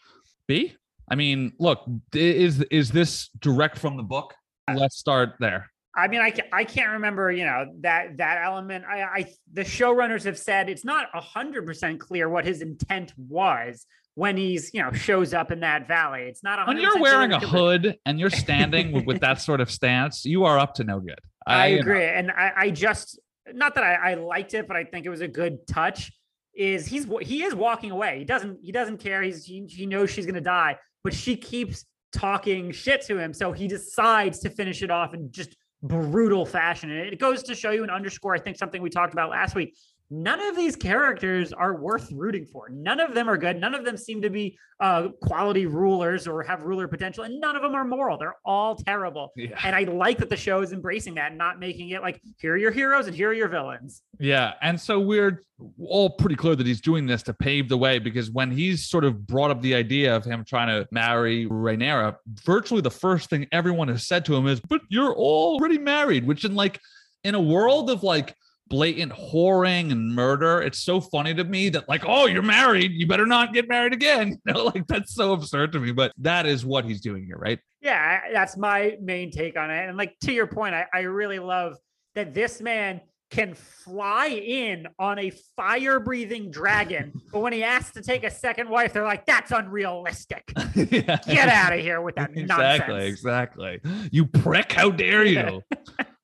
B. 0.48 0.76
I 1.10 1.16
mean, 1.16 1.54
look, 1.60 1.86
is 2.14 2.62
is 2.64 2.92
this 2.92 3.30
direct 3.40 3.78
from 3.78 3.96
the 3.96 4.04
book? 4.04 4.34
Let's 4.74 4.98
start 4.98 5.36
there. 5.40 5.70
I 5.98 6.08
mean, 6.08 6.22
I, 6.22 6.32
I 6.54 6.64
can't 6.64 6.92
remember, 6.92 7.32
you 7.32 7.44
know, 7.44 7.66
that 7.82 8.18
that 8.18 8.44
element. 8.44 8.86
I, 8.86 9.02
I 9.02 9.26
the 9.52 9.64
showrunners 9.64 10.24
have 10.26 10.38
said 10.38 10.70
it's 10.70 10.86
not 10.86 11.08
a 11.16 11.20
hundred 11.20 11.66
percent 11.66 12.00
clear 12.00 12.30
what 12.30 12.46
his 12.46 12.62
intent 12.62 13.14
was 13.18 13.88
when 14.14 14.38
he's, 14.38 14.72
you 14.76 14.82
know, 14.84 14.92
shows 14.92 15.34
up 15.34 15.52
in 15.52 15.62
that 15.62 15.88
valley. 15.88 16.22
It's 16.22 16.44
not. 16.44 16.60
100% 16.60 16.68
When 16.68 16.78
you're 16.78 17.00
wearing 17.00 17.34
a 17.34 17.40
hood 17.40 17.98
and 18.06 18.20
you're 18.20 18.30
standing 18.30 19.06
with, 19.06 19.22
that 19.22 19.42
sort 19.42 19.60
of 19.60 19.72
stance, 19.72 20.24
you 20.24 20.46
are 20.46 20.60
up 20.60 20.76
to 20.76 20.84
no 20.84 21.00
good. 21.00 21.20
I, 21.48 21.68
you 21.68 21.76
know, 21.78 21.82
agree, 21.82 22.06
and 22.06 22.30
I, 22.30 22.52
I 22.56 22.70
just 22.70 23.20
not 23.54 23.74
that 23.76 23.84
I, 23.84 24.12
I 24.12 24.14
liked 24.16 24.54
it, 24.54 24.68
but 24.68 24.78
I 24.78 24.84
think 24.84 25.08
it 25.08 25.10
was 25.10 25.22
a 25.22 25.28
good 25.28 25.66
touch. 25.66 26.12
Is 26.54 26.86
he's 26.86 27.08
he 27.22 27.44
is 27.44 27.56
walking 27.56 27.90
away. 27.90 28.20
He 28.20 28.26
doesn't 28.26 28.60
he 28.62 28.72
doesn't 28.72 28.98
care. 28.98 29.24
He's 29.24 29.46
he, 29.46 29.66
he 29.68 29.88
knows 29.88 30.12
she's 30.12 30.28
gonna 30.28 30.42
die, 30.42 30.78
but 31.04 31.14
she 31.14 31.36
keeps 31.36 31.86
talking 32.12 32.72
shit 32.72 33.02
to 33.06 33.18
him, 33.18 33.34
so 33.34 33.52
he 33.52 33.68
decides 33.68 34.40
to 34.40 34.50
finish 34.52 34.84
it 34.84 34.92
off 34.92 35.14
and 35.14 35.32
just 35.32 35.56
brutal 35.82 36.46
fashion. 36.46 36.90
And 36.90 37.00
it 37.02 37.20
goes 37.20 37.44
to 37.44 37.56
show 37.56 37.72
you 37.72 37.84
and 37.84 37.92
underscore, 37.92 38.36
I 38.36 38.40
think, 38.40 38.58
something 38.58 38.82
we 38.82 38.90
talked 38.90 39.14
about 39.14 39.30
last 39.30 39.56
week. 39.56 39.78
None 40.10 40.40
of 40.42 40.56
these 40.56 40.76
characters 40.78 41.52
are 41.52 41.76
worth 41.76 42.10
rooting 42.14 42.46
for. 42.46 42.70
None 42.70 43.02
of 43.02 43.14
them 43.14 43.30
are 43.30 43.38
good. 43.38 43.60
None 43.60 43.76
of 43.76 43.84
them 43.84 43.98
seem 43.98 44.22
to 44.22 44.30
be 44.30 44.58
uh, 44.80 45.10
quality 45.22 45.66
rulers 45.66 46.28
or 46.28 46.44
have 46.44 46.64
ruler 46.64 46.88
potential, 46.88 47.26
and 47.26 47.42
none 47.42 47.58
of 47.58 47.62
them 47.62 47.76
are 47.76 47.84
moral. 47.84 48.18
They're 48.18 48.38
all 48.46 48.76
terrible. 48.76 49.34
Yeah. 49.36 49.60
And 49.64 49.76
I 49.76 49.84
like 49.84 50.20
that 50.20 50.30
the 50.30 50.38
show 50.38 50.62
is 50.62 50.72
embracing 50.72 51.16
that 51.16 51.32
and 51.32 51.38
not 51.38 51.60
making 51.60 51.90
it 51.90 52.02
like, 52.02 52.22
here 52.40 52.54
are 52.54 52.58
your 52.58 52.72
heroes 52.72 53.08
and 53.08 53.16
here 53.16 53.30
are 53.30 53.34
your 53.34 53.50
villains. 53.50 54.02
Yeah, 54.20 54.54
and 54.62 54.80
so 54.80 55.00
we're 55.00 55.44
all 55.80 56.12
pretty 56.12 56.36
clear 56.36 56.56
that 56.56 56.66
he's 56.66 56.80
doing 56.80 57.06
this 57.06 57.22
to 57.24 57.34
pave 57.34 57.68
the 57.68 57.78
way 57.78 58.00
because 58.00 58.32
when 58.32 58.50
he's 58.50 58.86
sort 58.88 59.04
of 59.04 59.28
brought 59.28 59.52
up 59.52 59.62
the 59.62 59.76
idea 59.76 60.16
of 60.16 60.24
him 60.24 60.46
trying 60.46 60.68
to 60.70 60.88
marry 60.90 61.48
Rhaenyra, 61.48 62.16
virtually 62.46 62.82
the 62.82 62.92
first 62.92 63.30
thing 63.30 63.46
everyone 63.52 63.90
has 63.90 64.08
said 64.08 64.24
to 64.26 64.36
him 64.36 64.48
is, 64.48 64.62
"But 64.62 64.82
you're 64.90 65.14
already 65.14 65.78
married," 65.78 66.26
which 66.26 66.46
in 66.46 66.56
like 66.56 66.80
in 67.24 67.36
a 67.36 67.42
world 67.42 67.90
of 67.90 68.04
like 68.04 68.36
blatant 68.70 69.12
whoring 69.12 69.92
and 69.92 70.14
murder, 70.14 70.62
it's 70.62 70.80
so 70.80 71.00
funny 71.02 71.34
to 71.34 71.44
me 71.44 71.70
that 71.70 71.88
like, 71.88 72.04
"Oh, 72.06 72.26
you're 72.26 72.42
married, 72.42 72.92
you 72.92 73.08
better 73.08 73.26
not 73.26 73.54
get 73.54 73.68
married 73.68 73.94
again." 73.94 74.40
You 74.48 74.54
know, 74.54 74.66
like 74.66 74.88
that's 74.88 75.14
so 75.14 75.34
absurd 75.34 75.74
to 75.74 75.80
me, 75.80 75.92
but 75.92 76.14
that 76.20 76.46
is 76.46 76.66
what 76.66 76.86
he's 76.86 77.02
doing 77.02 77.26
here, 77.26 77.38
right? 77.38 77.60
Yeah, 77.82 78.22
that's 78.32 78.56
my 78.56 78.98
main 79.02 79.32
take 79.32 79.58
on 79.58 79.70
it. 79.70 79.88
And 79.88 79.98
like 79.98 80.16
to 80.22 80.32
your 80.32 80.48
point, 80.48 80.74
I, 80.74 80.86
I 80.94 81.00
really 81.02 81.40
love 81.40 81.76
that 82.16 82.34
this 82.34 82.62
man 82.62 83.02
can 83.30 83.54
fly 83.54 84.28
in 84.28 84.88
on 85.00 85.20
a 85.20 85.32
fire 85.56 86.00
breathing 86.00 86.50
dragon. 86.50 87.12
but 87.32 87.40
when 87.40 87.54
he 87.54 87.64
asks 87.64 87.92
to 87.92 88.02
take 88.02 88.24
a 88.24 88.32
second 88.32 88.70
wife, 88.70 88.94
they're 88.94 89.04
like, 89.04 89.26
that's 89.26 89.52
unrealistic. 89.52 90.50
yeah. 90.76 91.18
Get 91.28 91.50
out 91.50 91.74
of 91.74 91.80
here 91.80 92.02
with 92.02 92.16
that 92.16 92.32
exactly, 92.36 92.46
nonsense. 92.46 93.06
Exactly. 93.06 93.74
Exactly. 93.76 94.10
You 94.12 94.26
prick! 94.26 94.72
How 94.72 94.90
dare 94.92 95.26
you? 95.26 95.62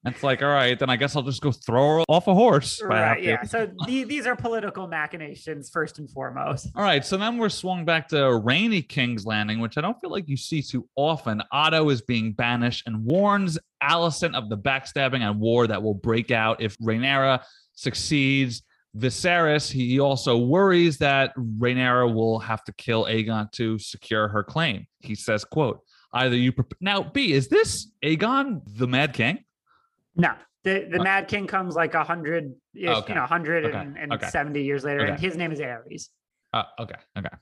It's 0.06 0.22
like, 0.22 0.42
all 0.42 0.50
right, 0.50 0.78
then 0.78 0.90
I 0.90 0.98
guess 0.98 1.16
I'll 1.16 1.24
just 1.24 1.42
go 1.42 1.52
throw 1.52 2.00
her 2.00 2.04
off 2.10 2.28
a 2.28 2.34
horse. 2.34 2.82
if 2.82 2.90
I 2.90 2.98
have 2.98 3.10
Right. 3.12 3.24
Yeah. 3.24 3.44
So 3.44 3.70
the, 3.88 4.04
these 4.04 4.28
are 4.28 4.36
political 4.36 4.86
machinations 4.88 5.70
first 5.70 5.98
and 5.98 6.10
foremost. 6.10 6.70
All 6.76 6.84
right, 6.84 7.06
so 7.06 7.16
then 7.16 7.38
we're 7.38 7.50
swung 7.50 7.86
back 7.86 8.10
to 8.10 8.36
rainy 8.38 8.82
King's 8.82 9.26
Landing, 9.26 9.60
which 9.60 9.78
I 9.78 9.82
don't 9.82 10.00
feel 10.02 10.12
like 10.12 10.28
you 10.28 10.36
see 10.36 10.62
too 10.62 10.88
often. 10.98 11.42
Otto 11.52 11.90
is 11.90 12.02
being 12.02 12.34
banished 12.34 12.86
and 12.86 13.06
warns 13.06 13.58
Alicent 13.82 14.36
of 14.36 14.50
the 14.50 14.58
backstabbing 14.58 15.22
and 15.22 15.40
war 15.40 15.68
that 15.68 15.82
will 15.82 15.94
break 15.94 16.32
out 16.32 16.62
if 16.62 16.78
Rhaenyra 16.80 17.42
succeeds. 17.74 18.62
Viserys, 18.96 19.72
he 19.72 20.00
also 20.00 20.38
worries 20.38 21.00
that 21.00 21.36
Rhaenyra 21.36 22.14
will 22.14 22.38
have 22.40 22.64
to 22.66 22.74
kill 22.74 23.06
Aegon 23.06 23.52
to 23.54 23.80
secure 23.80 24.28
her 24.28 24.44
claim. 24.44 24.86
He 25.00 25.16
says, 25.16 25.44
"quote 25.44 25.80
Either 26.14 26.36
you 26.36 26.52
prep 26.52 26.74
now, 26.80 27.02
B 27.02 27.34
is 27.34 27.48
this 27.48 27.92
Aegon 28.04 28.62
the 28.68 28.88
Mad 28.88 29.14
King? 29.14 29.44
No. 30.16 30.34
The, 30.64 30.88
the 30.90 31.04
Mad 31.04 31.28
King 31.28 31.46
comes 31.46 31.76
like 31.76 31.94
a 31.94 32.04
hundred, 32.06 32.54
Okay. 32.78 33.06
you 33.10 33.16
know, 33.16 33.26
hundred 33.26 33.66
Okay. 33.66 33.78
and, 33.78 34.14
Okay. 34.14 34.30
seventy 34.30 34.64
years 34.64 34.84
later, 34.86 35.02
and 35.06 35.20
his 35.20 35.36
name 35.36 35.52
is 35.52 35.60
Aerys. 35.60 36.08
Uh, 36.54 36.64
okay, 36.80 36.96
okay, 37.18 37.36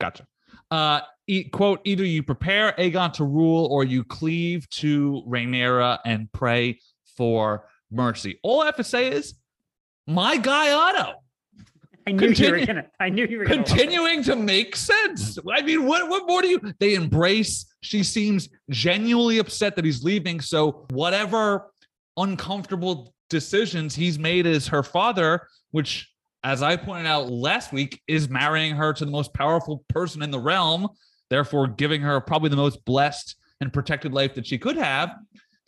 gotcha. 0.00 0.26
Uh, 0.72 1.00
e- 1.28 1.44
quote: 1.44 1.80
Either 1.84 2.04
you 2.04 2.24
prepare 2.24 2.72
Aegon 2.78 3.12
to 3.12 3.24
rule, 3.24 3.66
or 3.70 3.84
you 3.84 4.02
cleave 4.02 4.68
to 4.70 5.22
Rhaenyra 5.28 6.00
and 6.04 6.32
pray 6.32 6.80
for 7.16 7.68
mercy. 7.92 8.40
All 8.42 8.62
I 8.62 8.66
have 8.66 8.76
to 8.76 8.84
say 8.84 9.08
is, 9.12 9.34
my 10.08 10.36
guy 10.36 10.72
Otto 10.72 11.20
I 12.06 12.12
knew 12.12 12.28
you 12.30 12.50
were 12.50 12.66
gonna. 12.66 12.86
I 13.00 13.08
knew 13.08 13.26
you 13.26 13.38
were 13.38 13.44
gonna. 13.44 13.62
continuing 13.64 14.22
to 14.24 14.36
make 14.36 14.74
sense. 14.76 15.38
I 15.50 15.62
mean, 15.62 15.86
what 15.86 16.08
what 16.10 16.26
more 16.26 16.42
do 16.42 16.48
you? 16.48 16.60
They 16.80 16.94
embrace. 16.94 17.66
She 17.82 18.02
seems 18.02 18.48
genuinely 18.68 19.38
upset 19.38 19.76
that 19.76 19.84
he's 19.84 20.02
leaving. 20.02 20.40
So 20.40 20.86
whatever 20.90 21.70
uncomfortable 22.16 23.14
decisions 23.30 23.94
he's 23.94 24.18
made 24.18 24.46
as 24.46 24.68
her 24.68 24.82
father, 24.82 25.48
which, 25.70 26.10
as 26.42 26.62
I 26.62 26.76
pointed 26.76 27.06
out 27.06 27.30
last 27.30 27.72
week, 27.72 28.00
is 28.06 28.28
marrying 28.28 28.76
her 28.76 28.92
to 28.92 29.04
the 29.04 29.10
most 29.10 29.34
powerful 29.34 29.84
person 29.88 30.22
in 30.22 30.30
the 30.30 30.40
realm, 30.40 30.88
therefore 31.30 31.66
giving 31.66 32.00
her 32.02 32.20
probably 32.20 32.50
the 32.50 32.56
most 32.56 32.84
blessed 32.84 33.36
and 33.60 33.72
protected 33.72 34.12
life 34.12 34.34
that 34.34 34.46
she 34.46 34.58
could 34.58 34.76
have. 34.76 35.10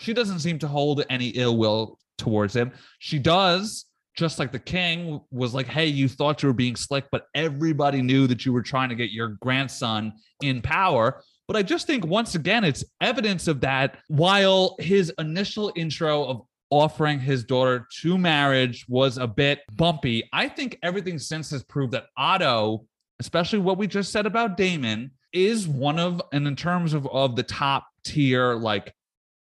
She 0.01 0.13
doesn't 0.13 0.41
seem 0.41 0.59
to 0.61 0.69
hold 0.69 1.05
any 1.09 1.29
ill 1.29 1.57
will 1.57 1.99
towards 2.19 2.55
him. 2.55 2.73
She 2.99 3.19
does 3.19 3.87
just 4.17 4.39
like 4.39 4.51
the 4.51 4.59
king 4.59 5.21
was 5.31 5.55
like, 5.55 5.67
hey, 5.67 5.87
you 5.87 6.09
thought 6.09 6.43
you 6.43 6.49
were 6.49 6.55
being 6.55 6.75
slick, 6.75 7.05
but 7.13 7.27
everybody 7.35 8.01
knew 8.01 8.27
that 8.27 8.47
you 8.47 8.53
were 8.53 8.63
trying 8.63 8.89
to 8.89 8.95
get 8.95 9.11
your 9.11 9.29
grandson 9.41 10.15
in 10.43 10.63
power. 10.63 11.23
But 11.47 11.57
I 11.57 11.63
just 11.63 11.87
think 11.87 12.05
once 12.05 12.35
again, 12.35 12.65
it's 12.65 12.85
evidence 13.01 13.47
of 13.49 13.61
that. 13.61 13.99
While 14.09 14.77
his 14.79 15.13
initial 15.19 15.73
intro 15.77 16.25
of 16.25 16.43
offering 16.71 17.21
his 17.21 17.45
daughter 17.45 17.87
to 18.01 18.19
marriage 18.19 18.85
was 18.89 19.19
a 19.19 19.27
bit 19.27 19.61
bumpy. 19.77 20.29
I 20.33 20.49
think 20.49 20.79
everything 20.83 21.19
since 21.19 21.51
has 21.51 21.63
proved 21.63 21.93
that 21.93 22.07
Otto, 22.17 22.87
especially 23.21 23.61
what 23.61 23.79
we 23.79 23.87
just 23.87 24.13
said 24.13 24.27
about 24.27 24.57
Daemon, 24.57 25.13
is 25.33 25.69
one 25.69 25.99
of, 25.99 26.21
and 26.33 26.47
in 26.47 26.57
terms 26.57 26.95
of, 26.95 27.07
of 27.09 27.37
the 27.37 27.43
top 27.43 27.87
tier, 28.05 28.55
like 28.55 28.93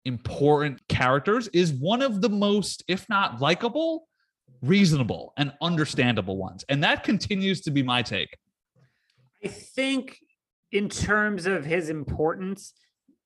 important 0.05 0.85
characters, 0.87 1.47
is 1.49 1.71
one 1.71 2.01
of 2.01 2.21
the 2.21 2.29
most, 2.29 2.83
if 2.87 3.07
not 3.09 3.39
likable, 3.39 4.07
reasonable, 4.61 5.33
and 5.37 5.53
understandable 5.61 6.37
ones. 6.37 6.65
And 6.67 6.83
that 6.83 7.03
continues 7.03 7.61
to 7.61 7.71
be 7.71 7.83
my 7.83 8.01
take. 8.01 8.37
I 9.43 9.47
think, 9.47 10.17
in 10.73 10.89
terms 10.89 11.45
of 11.45 11.63
his 11.63 11.89
importance, 11.89 12.73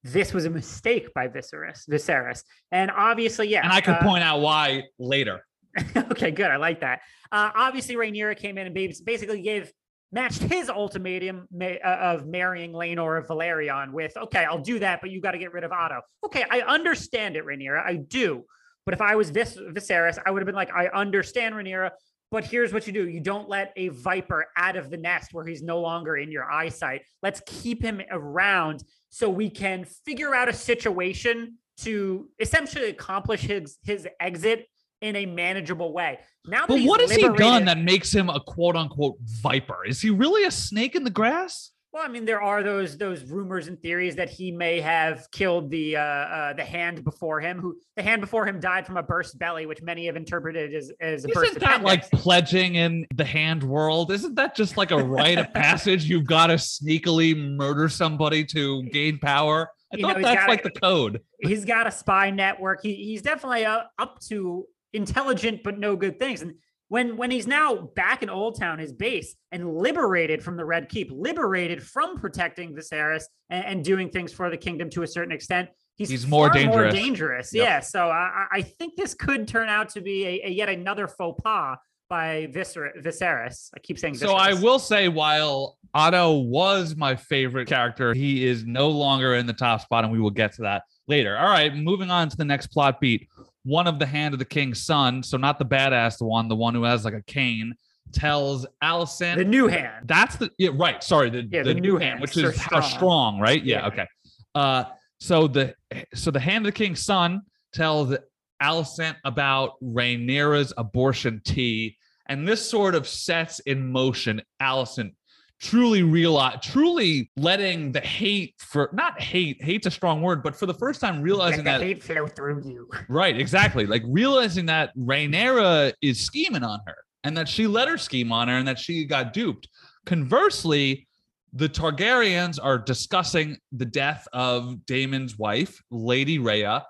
this 0.04 0.32
was 0.32 0.44
a 0.44 0.50
mistake 0.50 1.12
by 1.14 1.26
Viserys. 1.26 1.88
Viserys, 1.88 2.44
and 2.70 2.90
obviously, 2.90 3.48
yeah. 3.48 3.62
And 3.64 3.72
I 3.72 3.80
could 3.80 3.94
uh, 3.94 4.02
point 4.02 4.22
out 4.22 4.40
why 4.40 4.84
later. 4.98 5.44
okay, 5.96 6.30
good. 6.30 6.50
I 6.50 6.56
like 6.56 6.80
that. 6.80 7.00
Uh, 7.32 7.50
obviously, 7.54 7.96
Rhaenyra 7.96 8.36
came 8.36 8.58
in 8.58 8.66
and 8.66 8.74
basically 9.04 9.42
gave 9.42 9.72
matched 10.10 10.42
his 10.42 10.70
ultimatum 10.70 11.46
uh, 11.60 11.76
of 11.84 12.26
marrying 12.26 12.72
Laenor 12.72 13.18
of 13.18 13.26
Velaryon 13.26 13.92
with, 13.92 14.16
okay, 14.16 14.44
I'll 14.44 14.62
do 14.62 14.78
that, 14.78 15.00
but 15.00 15.10
you 15.10 15.20
got 15.20 15.32
to 15.32 15.38
get 15.38 15.52
rid 15.52 15.64
of 15.64 15.72
Otto. 15.72 16.00
Okay, 16.24 16.44
I 16.50 16.60
understand 16.60 17.36
it, 17.36 17.44
Rhaenyra. 17.44 17.84
I 17.84 17.96
do. 17.96 18.44
But 18.86 18.94
if 18.94 19.02
I 19.02 19.16
was 19.16 19.28
Vis- 19.28 19.58
Viserys, 19.58 20.18
I 20.24 20.30
would 20.30 20.40
have 20.40 20.46
been 20.46 20.54
like, 20.54 20.72
I 20.72 20.86
understand 20.86 21.54
Rhaenyra, 21.54 21.90
but 22.30 22.44
here's 22.44 22.72
what 22.72 22.86
you 22.86 22.92
do: 22.92 23.08
you 23.08 23.20
don't 23.20 23.48
let 23.48 23.72
a 23.76 23.88
viper 23.88 24.46
out 24.56 24.76
of 24.76 24.90
the 24.90 24.96
nest 24.96 25.32
where 25.32 25.46
he's 25.46 25.62
no 25.62 25.80
longer 25.80 26.16
in 26.16 26.30
your 26.30 26.50
eyesight. 26.50 27.02
Let's 27.22 27.42
keep 27.46 27.82
him 27.82 28.00
around 28.10 28.84
so 29.08 29.28
we 29.28 29.50
can 29.50 29.84
figure 30.04 30.34
out 30.34 30.48
a 30.48 30.52
situation 30.52 31.58
to 31.78 32.28
essentially 32.38 32.90
accomplish 32.90 33.40
his 33.40 33.78
his 33.82 34.06
exit 34.20 34.66
in 35.00 35.16
a 35.16 35.26
manageable 35.26 35.92
way. 35.92 36.18
Now, 36.44 36.66
But 36.66 36.80
what 36.82 37.00
has 37.00 37.12
he 37.12 37.28
done 37.28 37.66
that 37.66 37.78
makes 37.78 38.12
him 38.12 38.28
a 38.28 38.40
quote 38.40 38.76
unquote 38.76 39.16
viper? 39.22 39.84
Is 39.86 40.00
he 40.00 40.10
really 40.10 40.44
a 40.44 40.50
snake 40.50 40.96
in 40.96 41.04
the 41.04 41.10
grass? 41.10 41.70
Well, 41.90 42.02
I 42.04 42.08
mean, 42.08 42.26
there 42.26 42.42
are 42.42 42.62
those 42.62 42.98
those 42.98 43.24
rumors 43.24 43.66
and 43.66 43.80
theories 43.80 44.14
that 44.16 44.28
he 44.28 44.52
may 44.52 44.78
have 44.80 45.26
killed 45.32 45.70
the 45.70 45.96
uh, 45.96 46.00
uh, 46.02 46.52
the 46.52 46.64
hand 46.64 47.02
before 47.02 47.40
him. 47.40 47.58
Who 47.60 47.78
the 47.96 48.02
hand 48.02 48.20
before 48.20 48.46
him 48.46 48.60
died 48.60 48.86
from 48.86 48.98
a 48.98 49.02
burst 49.02 49.38
belly, 49.38 49.64
which 49.64 49.80
many 49.80 50.04
have 50.06 50.14
interpreted 50.16 50.74
as 50.74 50.92
as 51.00 51.24
a 51.24 51.28
burst 51.28 51.52
Isn't 51.52 51.60
that 51.60 51.82
like 51.82 52.10
pledging 52.10 52.74
in 52.74 53.06
the 53.14 53.24
hand 53.24 53.62
world? 53.62 54.12
Isn't 54.12 54.34
that 54.34 54.54
just 54.54 54.76
like 54.76 54.90
a 54.90 54.98
rite 55.02 55.38
of 55.38 55.52
passage? 55.54 56.04
You've 56.04 56.26
got 56.26 56.48
to 56.48 56.54
sneakily 56.54 57.34
murder 57.56 57.88
somebody 57.88 58.44
to 58.46 58.82
gain 58.90 59.18
power. 59.18 59.70
I 59.90 59.96
You 59.96 60.02
thought 60.02 60.16
he's 60.16 60.24
that's 60.26 60.48
like 60.48 60.62
the 60.62 60.70
code. 60.70 61.22
he's 61.40 61.64
got 61.64 61.86
a 61.86 61.90
spy 61.90 62.30
network. 62.30 62.80
He, 62.82 62.94
he's 62.96 63.22
definitely 63.22 63.64
uh, 63.64 63.84
up 63.98 64.20
to 64.28 64.66
intelligent 64.92 65.62
but 65.62 65.78
no 65.78 65.96
good 65.96 66.18
things. 66.18 66.42
And 66.42 66.54
when 66.88 67.16
when 67.16 67.30
he's 67.30 67.46
now 67.46 67.76
back 67.94 68.22
in 68.22 68.30
Old 68.30 68.58
Town, 68.58 68.78
his 68.78 68.92
base, 68.92 69.34
and 69.52 69.74
liberated 69.74 70.42
from 70.42 70.56
the 70.56 70.64
Red 70.64 70.88
Keep, 70.88 71.10
liberated 71.12 71.82
from 71.82 72.18
protecting 72.18 72.74
Viserys 72.74 73.24
and, 73.50 73.64
and 73.64 73.84
doing 73.84 74.08
things 74.10 74.32
for 74.32 74.50
the 74.50 74.56
kingdom 74.56 74.88
to 74.90 75.02
a 75.02 75.06
certain 75.06 75.32
extent, 75.32 75.68
he's, 75.96 76.08
He's 76.08 76.26
more 76.26 76.48
dangerous. 76.50 76.94
dangerous. 76.94 77.54
Yep. 77.54 77.64
Yeah. 77.64 77.80
So 77.80 78.08
I, 78.08 78.46
I- 78.52 78.56
I 78.58 78.62
think 78.62 78.96
this 78.96 79.14
could 79.14 79.46
turn 79.46 79.68
out 79.68 79.90
to 79.90 80.00
be 80.00 80.24
a, 80.26 80.46
a 80.46 80.50
yet 80.50 80.68
another 80.68 81.06
faux 81.08 81.40
pas 81.42 81.76
by 82.08 82.46
Viser- 82.50 82.96
Viserys. 83.02 83.68
I 83.76 83.80
keep 83.80 83.98
saying 83.98 84.14
Viserys. 84.14 84.20
So 84.20 84.32
I 84.34 84.54
will 84.54 84.78
say, 84.78 85.08
while 85.08 85.76
Otto 85.92 86.38
was 86.38 86.96
my 86.96 87.14
favorite 87.16 87.68
character, 87.68 88.14
he 88.14 88.46
is 88.46 88.64
no 88.64 88.88
longer 88.88 89.34
in 89.34 89.44
the 89.46 89.52
top 89.52 89.82
spot, 89.82 90.04
and 90.04 90.12
we 90.12 90.18
will 90.20 90.30
get 90.30 90.52
to 90.54 90.62
that 90.62 90.84
later. 91.06 91.36
All 91.36 91.48
right, 91.50 91.74
moving 91.76 92.10
on 92.10 92.30
to 92.30 92.36
the 92.36 92.44
next 92.46 92.68
plot 92.68 92.98
beat. 92.98 93.28
One 93.68 93.86
of 93.86 93.98
the 93.98 94.06
hand 94.06 94.32
of 94.34 94.38
the 94.38 94.46
king's 94.46 94.82
son, 94.82 95.22
so 95.22 95.36
not 95.36 95.58
the 95.58 95.64
badass 95.66 96.22
one, 96.22 96.48
the 96.48 96.56
one 96.56 96.74
who 96.74 96.84
has 96.84 97.04
like 97.04 97.12
a 97.14 97.22
cane, 97.22 97.74
tells 98.12 98.66
Alicent 98.82 99.36
the 99.36 99.44
new 99.44 99.66
hand. 99.68 100.06
That's 100.08 100.36
the 100.36 100.50
yeah, 100.56 100.70
right. 100.72 101.04
Sorry, 101.04 101.28
the, 101.28 101.46
Yeah, 101.50 101.62
the, 101.62 101.74
the 101.74 101.80
new 101.80 101.98
hand, 101.98 102.04
hand, 102.12 102.20
which 102.22 102.34
is 102.38 102.56
how 102.56 102.80
Strong. 102.80 102.82
strong, 102.98 103.40
right? 103.40 103.62
Yeah, 103.62 103.80
Yeah. 103.80 103.86
okay. 103.88 104.06
Uh 104.54 104.84
so 105.20 105.46
the 105.48 105.74
so 106.14 106.30
the 106.30 106.40
hand 106.40 106.64
of 106.66 106.72
the 106.72 106.78
king's 106.78 107.02
son 107.04 107.42
tells 107.74 108.16
Alicent 108.62 109.16
about 109.24 109.72
Rhaenyra's 109.82 110.72
abortion 110.78 111.42
tea, 111.44 111.96
and 112.28 112.48
this 112.48 112.66
sort 112.68 112.94
of 112.94 113.06
sets 113.06 113.60
in 113.60 113.92
motion 113.92 114.40
Alicent 114.62 115.12
truly 115.60 116.02
realize 116.02 116.58
truly 116.62 117.30
letting 117.36 117.90
the 117.90 118.00
hate 118.00 118.54
for 118.58 118.90
not 118.92 119.20
hate 119.20 119.60
hate's 119.60 119.86
a 119.86 119.90
strong 119.90 120.22
word 120.22 120.40
but 120.40 120.54
for 120.54 120.66
the 120.66 120.74
first 120.74 121.00
time 121.00 121.20
realizing 121.20 121.64
that 121.64 121.80
hate 121.80 122.02
flow 122.02 122.28
through 122.28 122.62
you. 122.64 122.88
Right, 123.08 123.38
exactly. 123.38 123.86
Like 123.86 124.02
realizing 124.06 124.66
that 124.66 124.96
Rhaenyra 124.96 125.92
is 126.00 126.20
scheming 126.20 126.62
on 126.62 126.80
her 126.86 126.96
and 127.24 127.36
that 127.36 127.48
she 127.48 127.66
let 127.66 127.88
her 127.88 127.98
scheme 127.98 128.32
on 128.32 128.48
her 128.48 128.54
and 128.54 128.68
that 128.68 128.78
she 128.78 129.04
got 129.04 129.32
duped. 129.32 129.68
Conversely, 130.06 131.08
the 131.52 131.68
Targaryens 131.68 132.58
are 132.62 132.78
discussing 132.78 133.56
the 133.72 133.84
death 133.84 134.28
of 134.32 134.84
Daemon's 134.86 135.38
wife, 135.38 135.82
Lady 135.90 136.38
Rhea, 136.38 136.84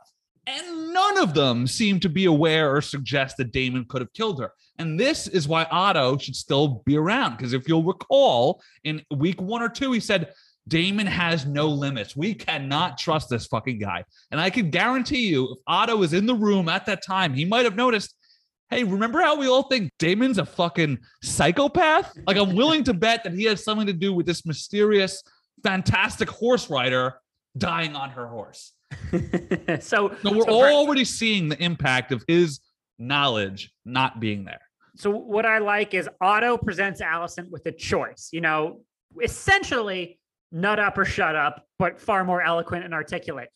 and 0.47 0.93
none 0.93 1.19
of 1.19 1.35
them 1.35 1.67
seem 1.67 2.01
to 2.01 2.09
be 2.09 2.25
aware 2.25 2.75
or 2.75 2.81
suggest 2.81 3.37
that 3.37 3.53
Daemon 3.53 3.87
could 3.89 4.01
have 4.01 4.13
killed 4.13 4.41
her. 4.41 4.53
And 4.79 4.99
this 4.99 5.27
is 5.27 5.49
why 5.49 5.65
Otto 5.65 6.19
should 6.19 6.37
still 6.37 6.83
be 6.87 6.97
around. 6.97 7.37
Because 7.37 7.53
if 7.53 7.69
you'll 7.69 7.83
recall, 7.83 8.63
in 8.85 9.03
week 9.11 9.41
one 9.41 9.63
or 9.63 9.69
two, 9.69 9.93
he 9.93 10.01
said, 10.01 10.33
Daemon 10.69 11.07
has 11.07 11.47
no 11.47 11.69
limits. 11.69 12.15
We 12.15 12.35
cannot 12.35 12.99
trust 12.99 13.31
this 13.31 13.47
fucking 13.47 13.79
guy. 13.79 14.05
And 14.31 14.41
I 14.41 14.51
can 14.51 14.71
guarantee 14.71 15.29
you, 15.29 15.53
if 15.53 15.59
Otto 15.67 15.97
was 15.97 16.13
in 16.13 16.27
the 16.27 16.35
room 16.35 16.69
at 16.69 16.87
that 16.87 17.05
time, 17.05 17.35
he 17.35 17.45
might 17.45 17.65
have 17.65 17.75
noticed, 17.75 18.15
hey, 18.71 18.85
remember 18.85 19.21
how 19.21 19.37
we 19.37 19.49
all 19.49 19.63
think 19.65 19.91
Daemon's 19.99 20.39
a 20.39 20.45
fucking 20.45 20.99
psychopath? 21.23 22.13
Like, 22.27 22.37
I'm 22.37 22.55
willing 22.55 22.85
to 22.85 22.95
bet 22.95 23.25
that 23.25 23.33
he 23.33 23.45
has 23.45 23.65
something 23.65 23.87
to 23.87 23.93
do 23.93 24.13
with 24.13 24.27
this 24.27 24.45
mysterious, 24.45 25.23
fantastic 25.63 26.29
horse 26.29 26.69
rider 26.69 27.15
dying 27.57 27.97
on 27.97 28.11
her 28.11 28.27
horse. 28.27 28.75
so, 29.81 30.15
So 30.23 30.33
we're 30.33 30.45
so 30.45 30.63
already 30.63 31.05
seeing 31.05 31.49
the 31.49 31.61
impact 31.63 32.13
of 32.13 32.23
his 32.29 32.61
knowledge 32.99 33.73
not 33.85 34.21
being 34.21 34.45
there. 34.45 34.61
So 34.99 35.11
what 35.11 35.47
I 35.47 35.59
like 35.59 35.95
is 35.95 36.09
Otto 36.21 36.59
presents 36.59 37.01
Alicent 37.01 37.51
with 37.51 37.65
a 37.67 37.73
choice. 37.73 38.31
You 38.33 38.41
know, 38.41 38.81
essentially 39.23 40.19
nut 40.51 40.81
up 40.81 40.99
or 40.99 41.05
shut 41.05 41.37
up, 41.37 41.65
but 41.79 42.01
far 42.01 42.25
more 42.25 42.43
eloquent 42.43 42.85
and 42.85 42.93
articulate. 42.93 43.49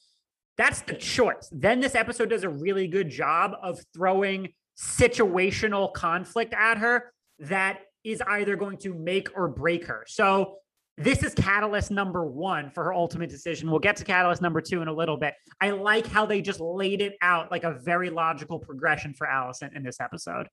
That's 0.56 0.82
the 0.82 0.94
choice. 0.94 1.48
Then 1.50 1.80
this 1.80 1.94
episode 1.94 2.30
does 2.30 2.44
a 2.44 2.48
really 2.48 2.86
good 2.86 3.10
job 3.10 3.52
of 3.60 3.80
throwing 3.92 4.50
situational 4.78 5.92
conflict 5.92 6.54
at 6.54 6.78
her 6.78 7.12
that 7.40 7.80
is 8.04 8.22
either 8.26 8.56
going 8.56 8.78
to 8.78 8.94
make 8.94 9.28
or 9.36 9.48
break 9.48 9.86
her. 9.86 10.04
So 10.06 10.56
this 10.98 11.22
is 11.22 11.34
catalyst 11.34 11.90
number 11.90 12.24
one 12.24 12.70
for 12.70 12.84
her 12.84 12.92
ultimate 12.92 13.30
decision. 13.30 13.70
We'll 13.70 13.80
get 13.80 13.96
to 13.96 14.04
catalyst 14.04 14.42
number 14.42 14.60
two 14.60 14.82
in 14.82 14.88
a 14.88 14.92
little 14.92 15.16
bit. 15.16 15.34
I 15.60 15.70
like 15.70 16.06
how 16.06 16.26
they 16.26 16.42
just 16.42 16.60
laid 16.60 17.00
it 17.00 17.16
out 17.22 17.50
like 17.50 17.64
a 17.64 17.72
very 17.72 18.10
logical 18.10 18.58
progression 18.58 19.14
for 19.14 19.26
Alicent 19.26 19.74
in 19.74 19.82
this 19.82 20.00
episode. 20.00 20.46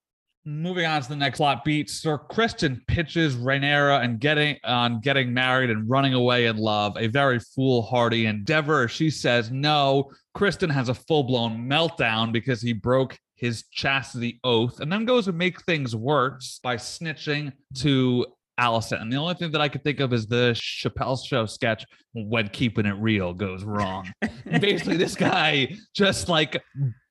Moving 0.46 0.86
on 0.86 1.02
to 1.02 1.08
the 1.08 1.16
next 1.16 1.36
plot 1.36 1.64
beat, 1.66 1.90
Sir 1.90 2.16
Criston 2.16 2.80
pitches 2.86 3.36
Rhaenyra 3.36 4.02
and 4.02 4.18
getting 4.18 4.56
on 4.64 5.00
getting 5.00 5.34
married 5.34 5.68
and 5.68 5.88
running 5.88 6.14
away 6.14 6.46
in 6.46 6.56
love, 6.56 6.96
a 6.96 7.08
very 7.08 7.38
foolhardy 7.38 8.24
endeavor. 8.24 8.88
She 8.88 9.10
says 9.10 9.50
no. 9.50 10.10
Criston 10.34 10.70
has 10.70 10.88
a 10.88 10.94
full-blown 10.94 11.68
meltdown 11.68 12.32
because 12.32 12.62
he 12.62 12.72
broke 12.72 13.18
his 13.34 13.64
chastity 13.70 14.40
oath 14.42 14.80
and 14.80 14.90
then 14.90 15.04
goes 15.04 15.26
to 15.26 15.32
make 15.32 15.60
things 15.62 15.94
worse 15.94 16.58
by 16.62 16.76
snitching 16.76 17.52
to 17.74 18.24
Alicent. 18.60 19.00
And 19.00 19.12
the 19.12 19.16
only 19.16 19.34
thing 19.34 19.50
that 19.52 19.60
I 19.60 19.68
could 19.68 19.82
think 19.82 20.00
of 20.00 20.12
is 20.12 20.26
the 20.26 20.52
Chappelle 20.54 21.16
show 21.24 21.46
sketch 21.46 21.84
when 22.12 22.48
keeping 22.48 22.86
it 22.86 22.94
real 22.98 23.32
goes 23.32 23.64
wrong. 23.64 24.12
Basically, 24.60 24.96
this 24.96 25.14
guy 25.14 25.74
just 25.94 26.28
like 26.28 26.62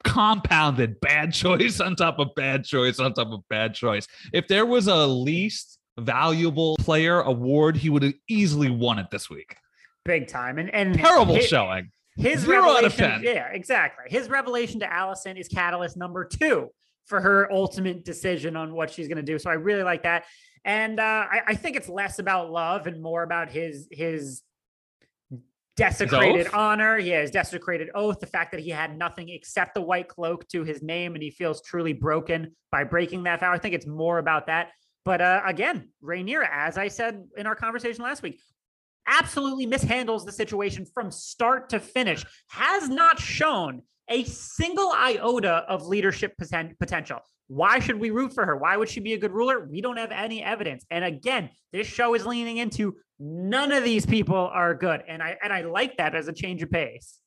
compounded 0.04 1.00
bad 1.02 1.34
choice 1.34 1.80
on 1.80 1.95
top 1.95 2.20
of 2.20 2.30
bad 2.36 2.64
choice 2.66 3.00
on 3.00 3.14
top 3.14 3.30
of 3.32 3.41
bad 3.50 3.74
choice. 3.74 4.08
If 4.34 4.47
there 4.47 4.66
was 4.66 4.88
a 4.88 5.08
least 5.08 5.80
valuable 5.97 6.76
player 6.78 7.22
award, 7.22 7.78
he 7.78 7.89
would 7.89 8.04
have 8.04 8.14
easily 8.30 8.70
won 8.70 9.00
it 9.00 9.08
this 9.12 9.30
week. 9.30 9.56
Big 10.06 10.28
time. 10.28 10.58
And 10.58 10.74
and 10.74 10.95
Terrible 10.95 11.36
hi- 11.36 11.41
showing. 11.41 11.91
His 12.18 12.41
Zero 12.41 12.64
out 12.64 12.84
of 12.84 12.97
revelation, 13.00 13.24
10. 13.24 13.24
yeah, 13.24 13.47
exactly. 13.52 14.06
His 14.10 14.30
revelation 14.30 14.82
to 14.82 14.86
Alicent 14.86 15.39
is 15.39 15.47
catalyst 15.47 15.95
number 15.95 16.26
two 16.26 16.70
for 17.06 17.22
her 17.22 17.50
ultimate 17.52 18.04
decision 18.04 18.58
on 18.58 18.74
what 18.74 18.91
she's 18.91 19.08
going 19.08 19.18
to 19.18 19.24
do. 19.24 19.39
So 19.39 19.50
I 19.50 19.54
really 19.54 19.84
like 19.84 20.04
that, 20.04 20.26
and 20.66 20.99
uh, 20.99 21.26
I, 21.32 21.41
I 21.47 21.55
think 21.55 21.76
it's 21.76 21.89
less 21.89 22.20
about 22.20 22.51
love 22.51 22.88
and 22.88 23.01
more 23.01 23.24
about 23.24 23.49
his 23.49 23.88
his 23.91 24.43
desecrated 25.76 26.47
oath? 26.47 26.53
honor. 26.53 26.97
Yeah, 26.97 27.22
his 27.22 27.32
desecrated 27.32 27.89
oath. 27.95 28.20
The 28.20 28.28
fact 28.28 28.51
that 28.51 28.60
he 28.60 28.70
had 28.70 28.97
nothing 28.97 29.30
except 29.30 29.74
the 29.74 29.82
white 29.82 30.07
cloak 30.07 30.47
to 30.49 30.64
his 30.64 30.82
name, 30.82 31.16
and 31.16 31.24
he 31.24 31.32
feels 31.32 31.62
truly 31.62 31.93
broken 31.93 32.55
by 32.72 32.84
breaking 32.84 33.24
that 33.24 33.39
vow. 33.39 33.51
I 33.51 33.57
think 33.57 33.74
it's 33.74 33.88
more 33.88 34.20
about 34.20 34.47
that. 34.47 34.72
But 35.05 35.22
uh, 35.22 35.41
again, 35.45 35.89
Rhaenyra, 36.03 36.47
as 36.51 36.78
I 36.78 36.89
said 36.89 37.24
in 37.38 37.47
our 37.47 37.55
conversation 37.55 38.03
last 38.03 38.22
week, 38.22 38.39
absolutely 39.07 39.66
mishandles 39.66 40.26
the 40.26 40.32
situation 40.32 40.86
from 40.86 41.10
start 41.10 41.70
to 41.70 41.80
finish, 41.80 42.26
has 42.49 42.89
not 42.89 43.20
shown 43.20 43.82
a 44.10 44.24
single 44.26 44.91
iota 44.91 45.66
of 45.68 45.88
leadership 45.88 46.36
poten- 46.39 46.78
potential. 46.80 47.20
Why 47.50 47.80
should 47.80 48.00
we 48.00 48.12
root 48.12 48.32
for 48.32 48.45
her? 48.45 48.56
Why 48.56 48.78
would 48.78 48.89
she 48.89 49.00
be 49.00 49.14
a 49.14 49.18
good 49.18 49.32
ruler? 49.32 49.66
We 49.66 49.82
don't 49.82 49.97
have 49.97 50.12
any 50.12 50.43
evidence. 50.43 50.86
And 50.91 51.04
again, 51.04 51.50
this 51.74 51.88
show 51.88 52.14
is 52.14 52.24
leaning 52.24 52.58
into 52.58 52.95
none 53.20 53.72
of 53.72 53.84
these 53.84 54.06
people 54.06 54.38
are 54.38 54.76
good. 54.76 55.04
And 55.08 55.22
I 55.22 55.36
and 55.43 55.52
I 55.52 55.62
like 55.62 55.97
that 55.97 56.14
as 56.14 56.28
a 56.28 56.34
change 56.34 56.62
of 56.62 56.70
pace. 56.70 57.18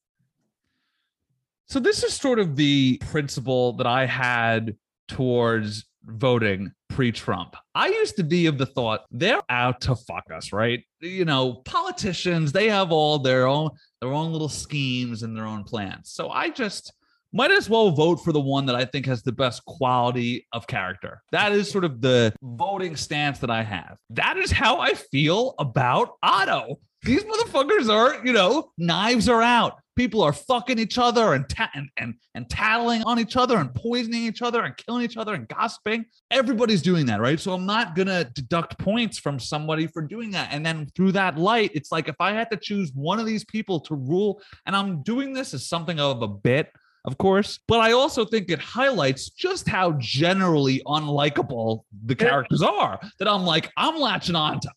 So 1.66 1.81
this 1.81 2.05
is 2.05 2.14
sort 2.14 2.39
of 2.39 2.55
the 2.55 2.99
principle 3.11 3.73
that 3.75 3.87
I 3.87 4.07
had 4.07 4.77
towards 5.09 5.87
voting 6.05 6.70
pre-Trump. 6.89 7.57
I 7.75 7.89
used 7.89 8.16
to 8.16 8.23
be 8.23 8.47
of 8.47 8.59
the 8.59 8.66
thought 8.66 9.07
they're 9.11 9.43
out 9.49 9.81
to 9.83 9.97
fuck 9.97 10.25
us, 10.33 10.53
right? 10.53 10.85
You 11.01 11.25
know, 11.25 11.62
politicians, 11.64 12.53
they 12.53 12.68
have 12.68 12.93
all 12.93 13.18
their 13.18 13.49
own 13.49 13.70
their 14.01 14.12
own 14.12 14.31
little 14.31 14.49
schemes 14.49 15.25
and 15.25 15.37
their 15.37 15.47
own 15.47 15.64
plans. 15.64 16.12
So 16.12 16.31
I 16.31 16.51
just 16.51 16.93
might 17.33 17.51
as 17.51 17.68
well 17.68 17.91
vote 17.91 18.16
for 18.16 18.33
the 18.33 18.41
one 18.41 18.66
that 18.66 18.76
I 18.76 18.85
think 18.85 19.07
has 19.07 19.22
the 19.22 19.33
best 19.33 19.64
quality 19.64 20.47
of 20.53 20.66
character. 20.66 21.22
That 21.33 21.53
is 21.53 21.70
sort 21.70 21.85
of 21.85 22.01
the 22.01 22.35
voting 22.43 22.97
stance 22.97 23.39
that 23.41 23.51
I 23.51 23.62
have. 23.62 23.97
That 24.11 24.37
is 24.37 24.51
how 24.51 24.80
I 24.80 24.95
feel 24.95 25.55
about 25.59 26.16
Otto. 26.22 26.78
These 27.05 27.24
motherfuckers 27.24 27.89
are, 27.91 28.24
you 28.24 28.33
know, 28.33 28.70
knives 28.78 29.28
are 29.28 29.43
out. 29.43 29.78
People 29.97 30.22
are 30.22 30.33
fucking 30.33 30.78
each 30.78 30.97
other 30.97 31.35
and, 31.35 31.47
ta- 31.49 31.70
and 31.74 31.89
and 31.99 32.14
and 32.35 32.49
tattling 32.49 33.03
on 33.03 33.18
each 33.18 33.37
other 33.37 33.59
and 33.59 33.74
poisoning 33.74 34.22
each 34.22 34.41
other 34.41 34.62
and 34.62 34.74
killing 34.76 35.03
each 35.05 35.18
other 35.18 35.35
and 35.35 35.47
gossiping. 35.49 36.07
Everybody's 36.30 36.80
doing 36.80 37.05
that, 37.07 37.20
right? 37.20 37.39
So 37.39 37.53
I'm 37.53 37.66
not 37.66 37.95
gonna 37.95 38.24
deduct 38.24 38.78
points 38.78 39.18
from 39.18 39.39
somebody 39.39 39.87
for 39.87 40.01
doing 40.01 40.30
that. 40.30 40.49
And 40.51 40.64
then 40.64 40.87
through 40.97 41.12
that 41.12 41.37
light, 41.37 41.72
it's 41.74 41.93
like 41.93 42.09
if 42.09 42.16
I 42.20 42.33
had 42.33 42.51
to 42.53 42.57
choose 42.57 42.91
one 42.95 43.18
of 43.18 43.26
these 43.26 43.45
people 43.45 43.80
to 43.80 43.95
rule, 43.95 44.41
and 44.64 44.74
I'm 44.74 45.03
doing 45.03 45.35
this 45.35 45.53
as 45.53 45.68
something 45.68 46.01
of 46.01 46.22
a 46.22 46.28
bit, 46.28 46.70
of 47.05 47.18
course, 47.18 47.59
but 47.66 47.80
I 47.80 47.92
also 47.92 48.24
think 48.24 48.48
it 48.50 48.61
highlights 48.61 49.30
just 49.30 49.68
how 49.68 49.92
generally 49.98 50.82
unlikable 50.86 51.80
the 52.05 52.14
characters 52.14 52.62
are. 52.62 53.00
That 53.18 53.28
I'm 53.28 53.44
like, 53.44 53.70
I'm 53.76 53.98
latching 53.98 54.36
on 54.36 54.61
to 54.61 54.70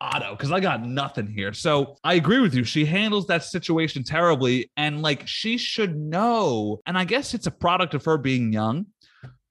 Otto 0.00 0.32
because 0.32 0.50
I 0.50 0.60
got 0.60 0.84
nothing 0.84 1.28
here. 1.28 1.52
So 1.52 1.96
I 2.02 2.14
agree 2.14 2.40
with 2.40 2.54
you. 2.54 2.64
She 2.64 2.84
handles 2.84 3.26
that 3.26 3.44
situation 3.44 4.02
terribly. 4.02 4.70
And 4.76 5.02
like 5.02 5.26
she 5.28 5.58
should 5.58 5.96
know. 5.96 6.80
And 6.86 6.98
I 6.98 7.04
guess 7.04 7.34
it's 7.34 7.46
a 7.46 7.52
product 7.52 7.94
of 7.94 8.04
her 8.04 8.18
being 8.18 8.52
young. 8.52 8.86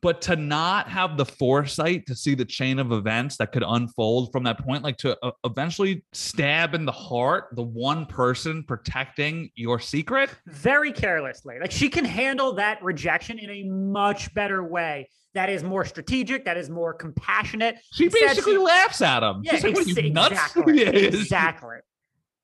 But 0.01 0.21
to 0.23 0.37
not 0.37 0.87
have 0.87 1.17
the 1.17 1.25
foresight 1.25 2.05
to 2.07 2.15
see 2.15 2.33
the 2.33 2.45
chain 2.45 2.79
of 2.79 2.93
events 2.93 3.35
that 3.37 3.51
could 3.51 3.63
unfold 3.67 4.31
from 4.31 4.43
that 4.43 4.57
point, 4.63 4.81
like 4.81 4.95
to 4.97 5.17
uh, 5.21 5.31
eventually 5.43 6.05
stab 6.13 6.73
in 6.73 6.85
the 6.85 6.91
heart 6.91 7.49
the 7.53 7.63
one 7.63 8.05
person 8.05 8.63
protecting 8.63 9.49
your 9.55 9.79
secret. 9.79 10.29
Very 10.47 10.93
carelessly. 10.93 11.55
Like 11.59 11.71
she 11.71 11.89
can 11.89 12.05
handle 12.05 12.53
that 12.53 12.81
rejection 12.81 13.39
in 13.39 13.49
a 13.49 13.63
much 13.63 14.33
better 14.33 14.63
way. 14.63 15.09
That 15.33 15.49
is 15.49 15.63
more 15.63 15.83
strategic. 15.85 16.45
That 16.45 16.57
is 16.57 16.69
more 16.69 16.93
compassionate. 16.93 17.75
She 17.93 18.05
Instead, 18.05 18.29
basically 18.29 18.53
she- 18.53 18.57
laughs 18.57 19.01
at 19.01 19.21
him. 19.21 19.41
Yeah, 19.43 19.51
She's 19.55 19.63
like, 19.63 19.75
what, 19.75 19.87
ex- 19.87 19.97
exactly. 19.97 20.79
Yeah. 20.79 20.89
exactly. 20.89 21.77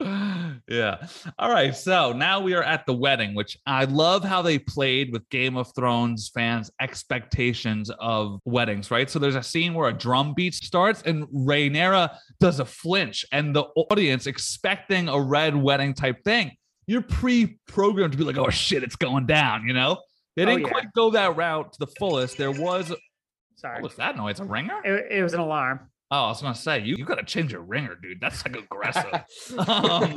Yeah. 0.01 1.07
All 1.39 1.49
right. 1.51 1.75
So 1.75 2.11
now 2.11 2.41
we 2.41 2.53
are 2.53 2.63
at 2.63 2.85
the 2.85 2.93
wedding, 2.93 3.33
which 3.33 3.57
I 3.65 3.85
love 3.85 4.23
how 4.23 4.41
they 4.41 4.59
played 4.59 5.11
with 5.13 5.27
Game 5.29 5.55
of 5.55 5.73
Thrones 5.75 6.29
fans' 6.33 6.69
expectations 6.81 7.89
of 7.99 8.39
weddings, 8.45 8.91
right? 8.91 9.09
So 9.09 9.19
there's 9.19 9.35
a 9.35 9.43
scene 9.43 9.73
where 9.73 9.89
a 9.89 9.93
drum 9.93 10.33
beat 10.35 10.53
starts 10.53 11.01
and 11.03 11.25
Rhaenyra 11.27 12.17
does 12.39 12.59
a 12.59 12.65
flinch, 12.65 13.25
and 13.31 13.55
the 13.55 13.63
audience 13.91 14.27
expecting 14.27 15.07
a 15.07 15.19
red 15.19 15.55
wedding 15.55 15.93
type 15.93 16.23
thing. 16.23 16.51
You're 16.87 17.01
pre-programmed 17.01 18.11
to 18.11 18.17
be 18.17 18.23
like, 18.23 18.37
oh 18.37 18.49
shit, 18.49 18.83
it's 18.83 18.95
going 18.95 19.25
down, 19.25 19.67
you 19.67 19.73
know? 19.73 19.97
They 20.35 20.43
Oh, 20.43 20.47
didn't 20.47 20.61
yeah. 20.63 20.69
quite 20.69 20.93
go 20.93 21.11
that 21.11 21.35
route 21.37 21.71
to 21.73 21.79
the 21.79 21.87
fullest. 21.97 22.37
There 22.37 22.51
was 22.51 22.93
Sorry. 23.55 23.75
what 23.75 23.83
was 23.91 23.95
that 23.95 24.17
noise? 24.17 24.39
A 24.39 24.43
ringer? 24.45 24.81
It, 24.83 25.11
it 25.19 25.23
was 25.23 25.33
an 25.33 25.39
alarm. 25.39 25.89
Oh, 26.11 26.25
I 26.25 26.27
was 26.27 26.41
gonna 26.41 26.53
say 26.53 26.81
you, 26.81 26.95
you 26.97 27.05
gotta 27.05 27.23
change 27.23 27.51
your 27.51 27.61
ringer, 27.61 27.95
dude. 27.95 28.21
That's 28.21 28.45
like 28.45 28.55
aggressive. 28.55 29.23
um, 29.67 30.15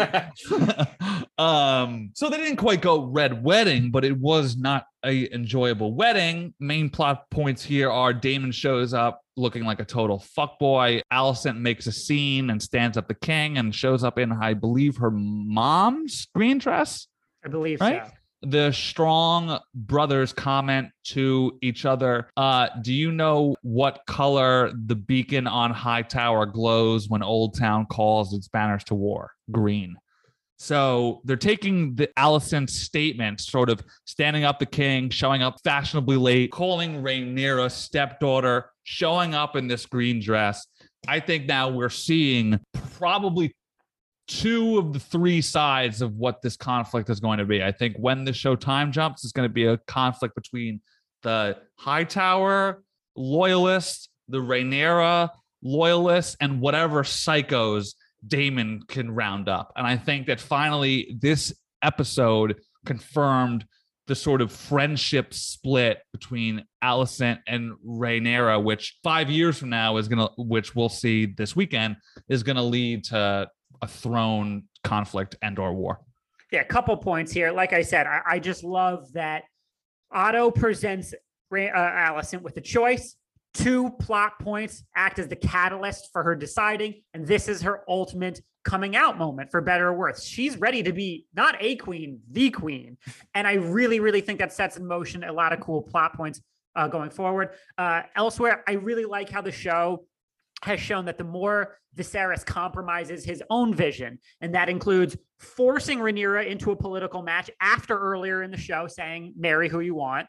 um, 1.38 2.10
so 2.14 2.28
they 2.28 2.36
didn't 2.36 2.56
quite 2.56 2.82
go 2.82 3.04
red 3.04 3.42
wedding, 3.42 3.90
but 3.90 4.04
it 4.04 4.16
was 4.16 4.56
not 4.56 4.84
a 5.04 5.32
enjoyable 5.34 5.94
wedding. 5.94 6.52
Main 6.60 6.90
plot 6.90 7.24
points 7.30 7.62
here 7.64 7.90
are 7.90 8.12
Daemon 8.12 8.52
shows 8.52 8.92
up 8.92 9.22
looking 9.36 9.64
like 9.64 9.80
a 9.80 9.84
total 9.84 10.22
fuckboy. 10.36 11.00
Alicent 11.12 11.56
makes 11.58 11.86
a 11.86 11.92
scene 11.92 12.50
and 12.50 12.62
stands 12.62 12.96
up 12.98 13.08
the 13.08 13.14
king 13.14 13.56
and 13.56 13.74
shows 13.74 14.04
up 14.04 14.18
in, 14.18 14.32
I 14.32 14.54
believe, 14.54 14.98
her 14.98 15.10
mom's 15.10 16.26
green 16.34 16.58
dress 16.58 17.06
I 17.44 17.48
believe 17.48 17.80
Right? 17.80 18.04
so. 18.04 18.12
The 18.42 18.72
strong 18.72 19.58
brothers 19.74 20.32
comment 20.32 20.88
to 21.06 21.58
each 21.62 21.84
other 21.84 22.28
uh 22.36 22.68
do 22.82 22.92
you 22.92 23.10
know 23.10 23.56
what 23.62 24.00
color 24.06 24.72
the 24.86 24.94
beacon 24.94 25.46
on 25.46 25.72
Hightower 25.72 26.46
glows 26.46 27.08
when 27.08 27.22
old 27.22 27.58
town 27.58 27.86
calls 27.86 28.32
its 28.32 28.48
banners 28.48 28.84
to 28.84 28.94
war 28.94 29.32
green 29.50 29.96
so 30.58 31.20
they're 31.24 31.36
taking 31.36 31.94
the 31.94 32.08
Alicent 32.18 32.68
statement, 32.68 33.40
sort 33.40 33.70
of 33.70 33.80
standing 34.06 34.42
up 34.42 34.58
the 34.58 34.66
king, 34.66 35.08
showing 35.08 35.40
up 35.40 35.60
fashionably 35.62 36.16
late, 36.16 36.50
calling 36.50 37.00
Rhaenyra 37.00 37.70
stepdaughter, 37.70 38.70
showing 38.82 39.34
up 39.34 39.54
in 39.54 39.68
this 39.68 39.86
green 39.86 40.20
dress. 40.20 40.66
I 41.06 41.20
think 41.20 41.46
now 41.46 41.68
we're 41.68 41.90
seeing 41.90 42.58
probably 42.98 43.54
two 44.28 44.78
of 44.78 44.92
the 44.92 45.00
three 45.00 45.40
sides 45.40 46.02
of 46.02 46.14
what 46.14 46.42
this 46.42 46.56
conflict 46.56 47.08
is 47.10 47.18
going 47.18 47.38
to 47.38 47.46
be. 47.46 47.62
I 47.62 47.72
think 47.72 47.96
when 47.96 48.24
the 48.24 48.32
show 48.32 48.54
time 48.54 48.92
jumps, 48.92 49.24
it's 49.24 49.32
going 49.32 49.48
to 49.48 49.52
be 49.52 49.64
a 49.64 49.78
conflict 49.78 50.34
between 50.34 50.80
the 51.22 51.56
Hightower 51.76 52.82
loyalists, 53.16 54.10
the 54.28 54.38
Rhaenyra 54.38 55.30
loyalists, 55.62 56.36
and 56.40 56.60
whatever 56.60 57.02
psychos 57.02 57.94
Daemon 58.26 58.82
can 58.86 59.10
round 59.10 59.48
up. 59.48 59.72
And 59.76 59.86
I 59.86 59.96
think 59.96 60.26
that 60.26 60.40
finally 60.40 61.16
this 61.20 61.52
episode 61.82 62.56
confirmed 62.84 63.64
the 64.08 64.14
sort 64.14 64.40
of 64.40 64.50
friendship 64.50 65.34
split 65.34 65.98
between 66.12 66.64
Alicent 66.82 67.40
and 67.46 67.72
Rhaenyra, 67.86 68.62
which 68.62 68.98
five 69.02 69.30
years 69.30 69.58
from 69.58 69.68
now 69.70 69.98
is 69.98 70.08
gonna, 70.08 70.28
which 70.36 70.74
we'll 70.74 70.88
see 70.88 71.26
this 71.26 71.54
weekend, 71.54 71.96
is 72.28 72.42
gonna 72.42 72.62
lead 72.62 73.04
to 73.04 73.48
a 73.82 73.88
throne 73.88 74.64
conflict 74.84 75.36
and 75.42 75.58
or 75.58 75.72
war. 75.72 76.00
Yeah, 76.50 76.60
a 76.60 76.64
couple 76.64 76.96
points 76.96 77.32
here. 77.32 77.52
Like 77.52 77.72
I 77.72 77.82
said, 77.82 78.06
I, 78.06 78.20
I 78.26 78.38
just 78.38 78.64
love 78.64 79.12
that 79.12 79.44
Otto 80.10 80.50
presents 80.50 81.12
uh, 81.12 81.56
Alicent 81.56 82.42
with 82.42 82.56
a 82.56 82.60
choice. 82.60 83.16
Two 83.54 83.90
plot 83.90 84.38
points 84.40 84.84
act 84.94 85.18
as 85.18 85.28
the 85.28 85.36
catalyst 85.36 86.10
for 86.12 86.22
her 86.22 86.36
deciding, 86.36 87.02
and 87.14 87.26
this 87.26 87.48
is 87.48 87.62
her 87.62 87.82
ultimate 87.88 88.40
coming 88.64 88.94
out 88.94 89.16
moment 89.16 89.50
for 89.50 89.60
better 89.60 89.88
or 89.88 89.94
worse. 89.94 90.24
She's 90.24 90.58
ready 90.58 90.82
to 90.82 90.92
be 90.92 91.26
not 91.34 91.56
a 91.58 91.76
queen, 91.76 92.20
the 92.30 92.50
queen. 92.50 92.98
And 93.34 93.46
I 93.46 93.54
really, 93.54 94.00
really 94.00 94.20
think 94.20 94.38
that 94.40 94.52
sets 94.52 94.76
in 94.76 94.86
motion 94.86 95.24
a 95.24 95.32
lot 95.32 95.52
of 95.52 95.60
cool 95.60 95.82
plot 95.82 96.14
points 96.14 96.42
uh, 96.76 96.86
going 96.86 97.10
forward. 97.10 97.50
Uh, 97.78 98.02
elsewhere, 98.14 98.62
I 98.68 98.72
really 98.72 99.06
like 99.06 99.30
how 99.30 99.40
the 99.40 99.52
show 99.52 100.04
has 100.62 100.80
shown 100.80 101.04
that 101.04 101.18
the 101.18 101.24
more 101.24 101.78
Viserys 101.96 102.44
compromises 102.44 103.24
his 103.24 103.42
own 103.50 103.74
vision, 103.74 104.18
and 104.40 104.54
that 104.54 104.68
includes 104.68 105.16
forcing 105.38 105.98
Rhaenyra 105.98 106.46
into 106.46 106.70
a 106.70 106.76
political 106.76 107.22
match 107.22 107.50
after 107.60 107.98
earlier 107.98 108.42
in 108.42 108.50
the 108.50 108.56
show 108.56 108.86
saying, 108.86 109.34
marry 109.36 109.68
who 109.68 109.80
you 109.80 109.94
want, 109.94 110.26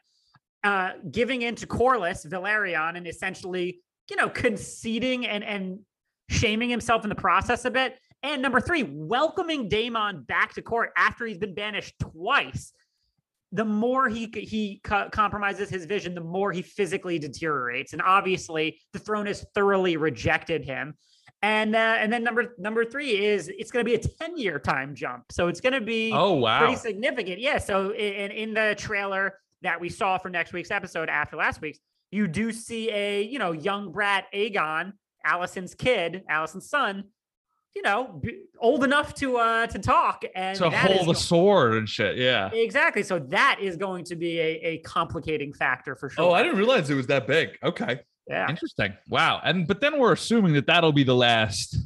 uh, 0.64 0.92
giving 1.10 1.42
in 1.42 1.54
to 1.56 1.66
Corlys, 1.66 2.26
Velaryon, 2.26 2.96
and 2.96 3.06
essentially, 3.06 3.80
you 4.08 4.16
know, 4.16 4.28
conceding 4.28 5.26
and, 5.26 5.42
and 5.44 5.80
shaming 6.28 6.70
himself 6.70 7.04
in 7.04 7.08
the 7.08 7.14
process 7.14 7.64
a 7.64 7.70
bit. 7.70 7.98
And 8.22 8.42
number 8.42 8.60
three, 8.60 8.82
welcoming 8.82 9.68
Daemon 9.68 10.24
back 10.24 10.54
to 10.54 10.62
court 10.62 10.90
after 10.96 11.24
he's 11.26 11.38
been 11.38 11.54
banished 11.54 11.94
twice. 11.98 12.72
The 13.52 13.64
more 13.64 14.08
he 14.08 14.26
he 14.32 14.80
co- 14.84 15.08
compromises 15.10 15.68
his 15.68 15.84
vision, 15.84 16.14
the 16.14 16.20
more 16.20 16.52
he 16.52 16.62
physically 16.62 17.18
deteriorates. 17.18 17.92
And 17.92 18.00
obviously, 18.02 18.80
the 18.92 18.98
throne 19.00 19.26
has 19.26 19.44
thoroughly 19.54 19.96
rejected 19.96 20.64
him. 20.64 20.94
And 21.42 21.74
uh, 21.74 21.96
and 21.98 22.12
then 22.12 22.22
number 22.22 22.54
number 22.58 22.84
three 22.84 23.24
is 23.24 23.48
it's 23.48 23.70
going 23.70 23.84
to 23.84 23.88
be 23.90 23.94
a 23.94 23.98
ten 23.98 24.36
year 24.36 24.58
time 24.58 24.94
jump, 24.94 25.24
so 25.32 25.48
it's 25.48 25.60
going 25.60 25.72
to 25.72 25.80
be 25.80 26.12
Oh 26.14 26.34
wow. 26.34 26.58
pretty 26.60 26.76
significant. 26.76 27.40
Yeah. 27.40 27.58
So 27.58 27.90
in, 27.94 28.30
in 28.30 28.54
the 28.54 28.74
trailer 28.78 29.34
that 29.62 29.80
we 29.80 29.88
saw 29.88 30.18
for 30.18 30.28
next 30.28 30.52
week's 30.52 30.70
episode 30.70 31.08
after 31.08 31.36
last 31.36 31.60
week's, 31.60 31.78
you 32.10 32.28
do 32.28 32.52
see 32.52 32.90
a 32.90 33.22
you 33.22 33.38
know 33.38 33.52
young 33.52 33.90
brat 33.90 34.26
Aegon, 34.34 34.92
Alicent's 35.26 35.74
kid, 35.74 36.22
Alicent's 36.30 36.68
son, 36.68 37.04
you 37.74 37.82
know, 37.82 38.20
old 38.58 38.84
enough 38.84 39.14
to 39.14 39.36
uh 39.36 39.66
to 39.68 39.78
talk 39.78 40.24
and 40.34 40.56
to 40.58 40.68
that 40.70 40.90
is 40.90 40.96
hold 40.96 41.08
the 41.08 41.12
go- 41.12 41.18
sword 41.18 41.74
and 41.74 41.88
shit. 41.88 42.16
Yeah. 42.16 42.50
exactly. 42.52 43.02
So 43.02 43.18
that 43.18 43.58
is 43.60 43.76
going 43.76 44.04
to 44.06 44.16
be 44.16 44.38
a, 44.40 44.60
a 44.62 44.78
complicating 44.78 45.52
factor 45.52 45.94
for 45.94 46.10
sure. 46.10 46.24
Oh, 46.24 46.32
I 46.32 46.42
didn't 46.42 46.58
realize 46.58 46.90
it 46.90 46.94
was 46.94 47.06
that 47.06 47.26
big. 47.26 47.50
Okay. 47.62 48.00
Yeah. 48.28 48.48
Interesting. 48.48 48.94
Wow. 49.08 49.40
And 49.44 49.66
but 49.66 49.80
then 49.80 49.98
we're 49.98 50.12
assuming 50.12 50.52
that 50.54 50.66
that'll 50.66 50.92
be 50.92 51.04
the 51.04 51.14
last 51.14 51.76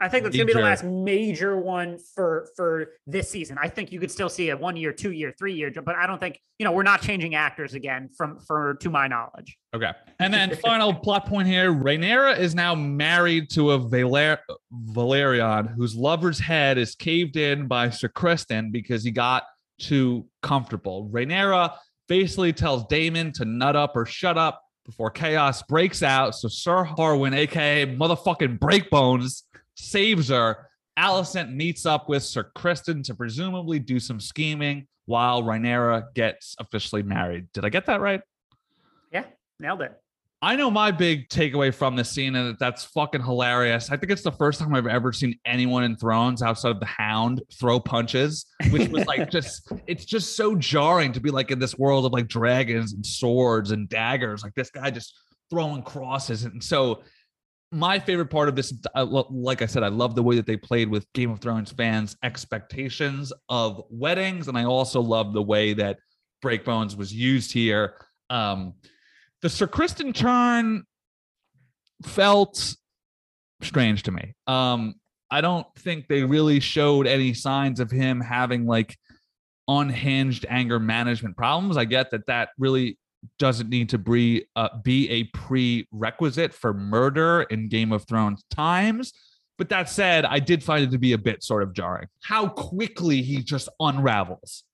I 0.00 0.08
think 0.08 0.24
that's 0.24 0.36
gonna 0.36 0.46
be 0.46 0.52
the 0.52 0.60
last 0.60 0.84
major 0.84 1.56
one 1.56 1.98
for 2.14 2.48
for 2.56 2.92
this 3.06 3.30
season. 3.30 3.58
I 3.60 3.68
think 3.68 3.90
you 3.90 3.98
could 3.98 4.10
still 4.10 4.28
see 4.28 4.50
a 4.50 4.56
one 4.56 4.76
year, 4.76 4.92
two 4.92 5.12
year, 5.12 5.34
three 5.36 5.54
year, 5.54 5.70
but 5.70 5.96
I 5.96 6.06
don't 6.06 6.20
think 6.20 6.40
you 6.58 6.64
know 6.64 6.72
we're 6.72 6.84
not 6.84 7.02
changing 7.02 7.34
actors 7.34 7.74
again 7.74 8.08
from 8.16 8.38
for 8.38 8.74
to 8.80 8.90
my 8.90 9.08
knowledge. 9.08 9.56
Okay. 9.74 9.90
And 10.20 10.32
then 10.32 10.54
final 10.56 10.94
plot 11.04 11.26
point 11.26 11.48
here 11.48 11.72
Rhaenyra 11.72 12.38
is 12.38 12.54
now 12.54 12.74
married 12.74 13.50
to 13.50 13.72
a 13.72 13.78
Valer- 13.78 14.38
Velaryon 14.92 15.74
whose 15.74 15.96
lover's 15.96 16.38
head 16.38 16.78
is 16.78 16.94
caved 16.94 17.36
in 17.36 17.66
by 17.66 17.90
Sir 17.90 18.08
Criston 18.08 18.70
because 18.70 19.02
he 19.02 19.10
got 19.10 19.44
too 19.80 20.26
comfortable. 20.42 21.08
Rhaenyra 21.12 21.74
basically 22.08 22.52
tells 22.52 22.86
Daemon 22.86 23.32
to 23.32 23.44
nut 23.44 23.76
up 23.76 23.96
or 23.96 24.06
shut 24.06 24.38
up 24.38 24.62
before 24.88 25.10
chaos 25.10 25.62
breaks 25.62 26.02
out. 26.02 26.34
So 26.34 26.48
Sir 26.48 26.82
Harwin, 26.84 27.36
aka 27.36 27.84
motherfucking 27.94 28.58
Breakbones, 28.58 29.42
saves 29.78 30.28
her. 30.28 30.68
Alicent 30.98 31.54
meets 31.54 31.86
up 31.86 32.08
with 32.08 32.24
Sir 32.24 32.50
Criston 32.56 33.04
to 33.04 33.14
presumably 33.14 33.78
do 33.78 34.00
some 34.00 34.20
scheming 34.20 34.86
while 35.06 35.42
Rhaenyra 35.42 36.12
gets 36.14 36.56
officially 36.58 37.02
married. 37.02 37.50
Did 37.52 37.64
I 37.64 37.68
get 37.68 37.86
that 37.86 38.00
right? 38.00 38.20
Yeah, 39.12 39.24
nailed 39.60 39.82
it. 39.82 39.92
I 40.40 40.54
know 40.54 40.70
my 40.70 40.92
big 40.92 41.28
takeaway 41.28 41.74
from 41.74 41.96
this 41.96 42.10
scene, 42.10 42.36
and 42.36 42.56
that's 42.60 42.84
fucking 42.84 43.24
hilarious. 43.24 43.90
I 43.90 43.96
think 43.96 44.12
it's 44.12 44.22
the 44.22 44.30
first 44.30 44.60
time 44.60 44.72
I've 44.72 44.86
ever 44.86 45.12
seen 45.12 45.36
anyone 45.44 45.82
in 45.82 45.96
Thrones 45.96 46.42
outside 46.42 46.70
of 46.70 46.80
the 46.80 46.86
Hound 46.86 47.42
throw 47.52 47.80
punches, 47.80 48.46
which 48.70 48.88
was 48.88 49.04
like 49.06 49.30
just, 49.32 49.72
it's 49.88 50.04
just 50.04 50.36
so 50.36 50.54
jarring 50.54 51.12
to 51.12 51.20
be 51.20 51.30
like 51.30 51.50
in 51.50 51.58
this 51.58 51.76
world 51.76 52.06
of 52.06 52.12
like 52.12 52.28
dragons 52.28 52.92
and 52.92 53.04
swords 53.04 53.72
and 53.72 53.88
daggers, 53.88 54.44
like 54.44 54.54
this 54.54 54.70
guy 54.70 54.90
just 54.90 55.18
throwing 55.50 55.82
crosses. 55.82 56.44
And 56.44 56.62
so, 56.62 57.02
my 57.70 57.98
favorite 57.98 58.30
part 58.30 58.48
of 58.48 58.56
this, 58.56 58.72
like 58.94 59.62
I 59.62 59.66
said, 59.66 59.82
I 59.82 59.88
love 59.88 60.14
the 60.14 60.22
way 60.22 60.36
that 60.36 60.46
they 60.46 60.56
played 60.56 60.88
with 60.88 61.10
Game 61.12 61.30
of 61.30 61.40
Thrones 61.40 61.70
fans' 61.70 62.16
expectations 62.22 63.32
of 63.48 63.82
weddings, 63.90 64.48
and 64.48 64.56
I 64.56 64.64
also 64.64 65.00
love 65.00 65.34
the 65.34 65.42
way 65.42 65.74
that 65.74 65.98
Breakbones 66.42 66.96
was 66.96 67.12
used 67.12 67.52
here. 67.52 67.94
Um, 68.30 68.74
the 69.42 69.48
Sir 69.48 69.66
Criston 69.66 70.14
turn 70.14 70.84
felt 72.04 72.76
strange 73.60 74.04
to 74.04 74.12
me. 74.12 74.34
Um, 74.46 74.94
I 75.30 75.40
don't 75.40 75.66
think 75.76 76.08
they 76.08 76.24
really 76.24 76.60
showed 76.60 77.06
any 77.06 77.34
signs 77.34 77.80
of 77.80 77.90
him 77.90 78.20
having 78.20 78.66
like 78.66 78.96
unhinged 79.66 80.46
anger 80.48 80.80
management 80.80 81.36
problems. 81.36 81.76
I 81.76 81.84
get 81.84 82.10
that 82.12 82.26
that 82.26 82.50
really 82.58 82.98
doesn't 83.38 83.68
need 83.68 83.88
to 83.90 83.98
be 83.98 84.44
uh, 84.56 84.68
be 84.82 85.08
a 85.10 85.24
prerequisite 85.24 86.52
for 86.52 86.72
murder 86.72 87.42
in 87.50 87.68
Game 87.68 87.92
of 87.92 88.04
Thrones 88.04 88.44
times. 88.50 89.12
But 89.56 89.68
that 89.70 89.88
said, 89.88 90.24
I 90.24 90.38
did 90.38 90.62
find 90.62 90.84
it 90.84 90.90
to 90.92 90.98
be 90.98 91.12
a 91.12 91.18
bit 91.18 91.42
sort 91.42 91.62
of 91.62 91.72
jarring 91.72 92.06
how 92.22 92.48
quickly 92.48 93.22
he 93.22 93.42
just 93.42 93.68
unravels. 93.80 94.64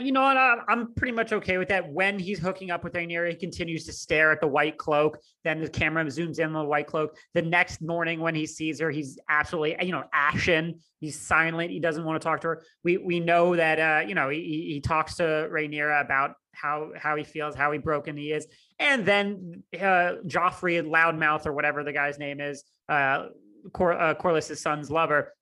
You 0.00 0.10
know 0.10 0.22
what? 0.22 0.36
I, 0.36 0.56
I'm 0.68 0.94
pretty 0.94 1.12
much 1.12 1.32
okay 1.32 1.58
with 1.58 1.68
that. 1.68 1.92
When 1.92 2.18
he's 2.18 2.38
hooking 2.38 2.70
up 2.70 2.82
with 2.82 2.94
Rhaenyra, 2.94 3.30
he 3.30 3.36
continues 3.36 3.84
to 3.86 3.92
stare 3.92 4.32
at 4.32 4.40
the 4.40 4.46
white 4.46 4.78
cloak. 4.78 5.18
Then 5.44 5.60
the 5.60 5.68
camera 5.68 6.04
zooms 6.06 6.38
in 6.38 6.46
on 6.46 6.52
the 6.54 6.64
white 6.64 6.86
cloak. 6.86 7.16
The 7.34 7.42
next 7.42 7.82
morning, 7.82 8.20
when 8.20 8.34
he 8.34 8.46
sees 8.46 8.80
her, 8.80 8.90
he's 8.90 9.18
absolutely, 9.28 9.76
you 9.84 9.92
know, 9.92 10.04
ashen. 10.12 10.80
He's 10.98 11.20
silent. 11.20 11.70
He 11.70 11.78
doesn't 11.78 12.04
want 12.04 12.20
to 12.20 12.24
talk 12.24 12.40
to 12.40 12.48
her. 12.48 12.62
We 12.84 12.96
we 12.96 13.20
know 13.20 13.54
that, 13.54 13.78
uh, 13.78 14.08
you 14.08 14.14
know, 14.14 14.30
he, 14.30 14.40
he 14.40 14.72
he 14.74 14.80
talks 14.80 15.16
to 15.16 15.22
Rhaenyra 15.22 16.00
about 16.00 16.34
how 16.52 16.92
how 16.96 17.14
he 17.16 17.22
feels, 17.24 17.54
how 17.54 17.70
he 17.70 17.78
broken 17.78 18.16
he 18.16 18.32
is, 18.32 18.46
and 18.78 19.04
then 19.04 19.62
uh, 19.74 20.16
Joffrey, 20.26 20.82
loudmouth 20.82 21.44
or 21.44 21.52
whatever 21.52 21.84
the 21.84 21.92
guy's 21.92 22.18
name 22.18 22.40
is, 22.40 22.64
uh, 22.88 23.26
Cor- 23.74 24.00
uh, 24.00 24.14
Corlys's 24.14 24.60
son's 24.60 24.90
lover, 24.90 25.34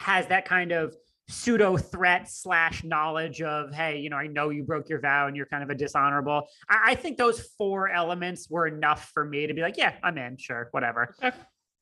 has 0.00 0.26
that 0.28 0.46
kind 0.46 0.72
of 0.72 0.96
pseudo 1.28 1.76
threat 1.76 2.30
slash 2.30 2.84
knowledge 2.84 3.40
of 3.40 3.72
hey 3.72 3.98
you 3.98 4.10
know 4.10 4.16
i 4.16 4.26
know 4.26 4.50
you 4.50 4.62
broke 4.62 4.88
your 4.88 5.00
vow 5.00 5.26
and 5.26 5.36
you're 5.36 5.46
kind 5.46 5.62
of 5.62 5.70
a 5.70 5.74
dishonorable 5.74 6.46
i, 6.68 6.90
I 6.90 6.94
think 6.94 7.16
those 7.16 7.40
four 7.56 7.88
elements 7.88 8.48
were 8.50 8.66
enough 8.66 9.10
for 9.14 9.24
me 9.24 9.46
to 9.46 9.54
be 9.54 9.62
like 9.62 9.78
yeah 9.78 9.94
i'm 10.02 10.18
in 10.18 10.36
sure 10.36 10.68
whatever 10.72 11.14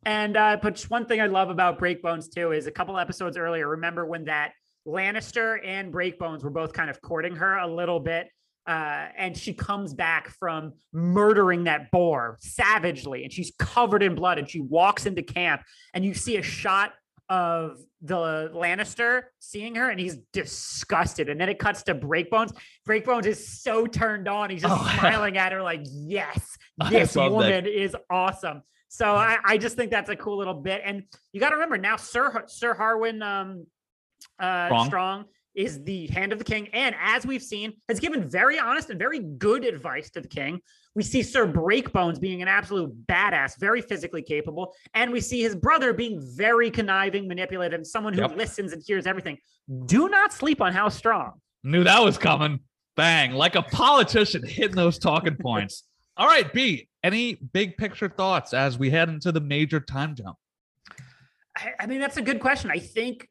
and 0.05 0.37
uh 0.37 0.59
but 0.63 0.77
just 0.77 0.91
one 0.91 1.07
thing 1.07 1.21
i 1.21 1.27
love 1.27 1.51
about 1.51 1.79
breakbones 1.79 2.33
too 2.33 2.53
is 2.53 2.67
a 2.67 2.71
couple 2.71 2.97
episodes 2.99 3.37
earlier 3.37 3.69
remember 3.69 4.07
when 4.07 4.25
that 4.27 4.53
lannister 4.87 5.59
and 5.67 5.93
breakbones 5.93 6.45
were 6.45 6.51
both 6.51 6.73
kind 6.73 6.89
of 6.89 7.01
courting 7.01 7.35
her 7.35 7.59
a 7.59 7.67
little 7.67 7.99
bit 7.99 8.29
uh, 8.67 9.09
and 9.17 9.37
she 9.37 9.53
comes 9.53 9.93
back 9.93 10.29
from 10.29 10.73
murdering 10.93 11.65
that 11.65 11.91
boar 11.91 12.37
savagely, 12.41 13.25
and 13.25 13.33
she's 13.33 13.53
covered 13.59 14.03
in 14.05 14.15
blood. 14.15 14.39
And 14.39 14.49
she 14.49 14.61
walks 14.61 15.05
into 15.05 15.23
camp, 15.23 15.63
and 15.95 16.05
you 16.05 16.15
see 16.15 16.37
a 16.37 16.43
shot 16.43 16.93
of 17.33 17.79
the 18.03 18.51
Lannister 18.55 19.23
seeing 19.39 19.75
her, 19.77 19.89
and 19.89 19.99
he's 19.99 20.19
disgusted. 20.35 21.31
And 21.31 21.41
then 21.41 21.49
it 21.49 21.59
cuts 21.59 21.83
to 21.85 21.95
Breakbones. 21.95 22.55
Breakbones 22.87 23.25
is 23.25 23.49
so 23.63 23.87
turned 23.87 24.29
on; 24.29 24.51
he's 24.51 24.61
just 24.61 24.75
Oh. 24.75 24.97
smiling 24.99 25.39
at 25.39 25.51
her 25.53 25.63
like, 25.63 25.81
"Yes, 25.91 26.59
this 26.91 27.17
woman 27.17 27.67
is 27.67 27.97
awesome." 28.11 28.63
So 28.89 29.15
I, 29.15 29.39
I 29.43 29.57
just 29.57 29.77
think 29.77 29.91
that's 29.91 30.11
a 30.11 30.17
cool 30.17 30.37
little 30.37 30.53
bit. 30.53 30.83
And 30.85 31.05
you 31.33 31.41
got 31.41 31.49
to 31.49 31.55
remember 31.57 31.79
now, 31.79 31.97
Sir 31.97 32.45
Sir 32.49 32.75
Harwin 32.75 33.23
um, 33.23 33.67
uh, 34.39 34.67
Strong. 34.67 34.87
Strong 34.87 35.25
is 35.55 35.83
the 35.85 36.09
hand 36.09 36.33
of 36.33 36.39
the 36.39 36.45
king, 36.45 36.69
and 36.75 36.95
as 37.01 37.25
we've 37.25 37.43
seen, 37.43 37.73
has 37.89 37.99
given 37.99 38.29
very 38.29 38.59
honest 38.59 38.91
and 38.91 38.99
very 38.99 39.21
good 39.21 39.65
advice 39.65 40.11
to 40.11 40.21
the 40.21 40.29
king. 40.29 40.61
We 40.95 41.03
see 41.03 41.23
Sir 41.23 41.47
Breakbones 41.47 42.21
being 42.21 42.43
an 42.43 42.49
absolute 42.49 43.07
badass, 43.07 43.59
very 43.59 43.81
physically 43.81 44.23
capable, 44.23 44.75
and 44.93 45.11
we 45.11 45.21
see 45.21 45.41
his 45.41 45.55
brother 45.57 45.93
being 45.95 46.21
very 46.37 46.71
conniving, 46.71 47.27
manipulative, 47.27 47.79
and 47.79 47.87
someone 47.87 48.13
who 48.13 48.21
Yep. 48.21 48.37
listens 48.37 48.73
and 48.73 48.83
hears 48.87 49.07
everything. 49.07 49.39
Do 49.87 50.09
not 50.11 50.33
sleep 50.33 50.61
on 50.61 50.73
how 50.73 50.89
strong. 50.91 51.41
Knew 51.65 51.85
that 51.85 52.03
was 52.03 52.19
coming. 52.19 52.61
Bang, 52.95 53.33
like 53.33 53.55
a 53.55 53.63
politician 53.63 54.47
hitting 54.47 54.77
those 54.77 54.99
talking 54.99 55.37
points. 55.37 55.85
All 56.19 56.27
right, 56.27 56.53
B, 56.53 56.89
any 57.03 57.37
big 57.37 57.79
picture 57.79 58.11
thoughts 58.11 58.53
as 58.53 58.79
we 58.79 58.91
head 58.91 59.09
into 59.09 59.33
the 59.33 59.41
major 59.41 59.81
time 59.81 60.15
jump? 60.15 60.37
I, 61.57 61.73
I 61.81 61.87
mean, 61.87 62.01
that's 62.01 62.19
a 62.19 62.23
good 62.23 62.39
question. 62.41 62.71
I 62.71 62.79
think, 62.79 63.29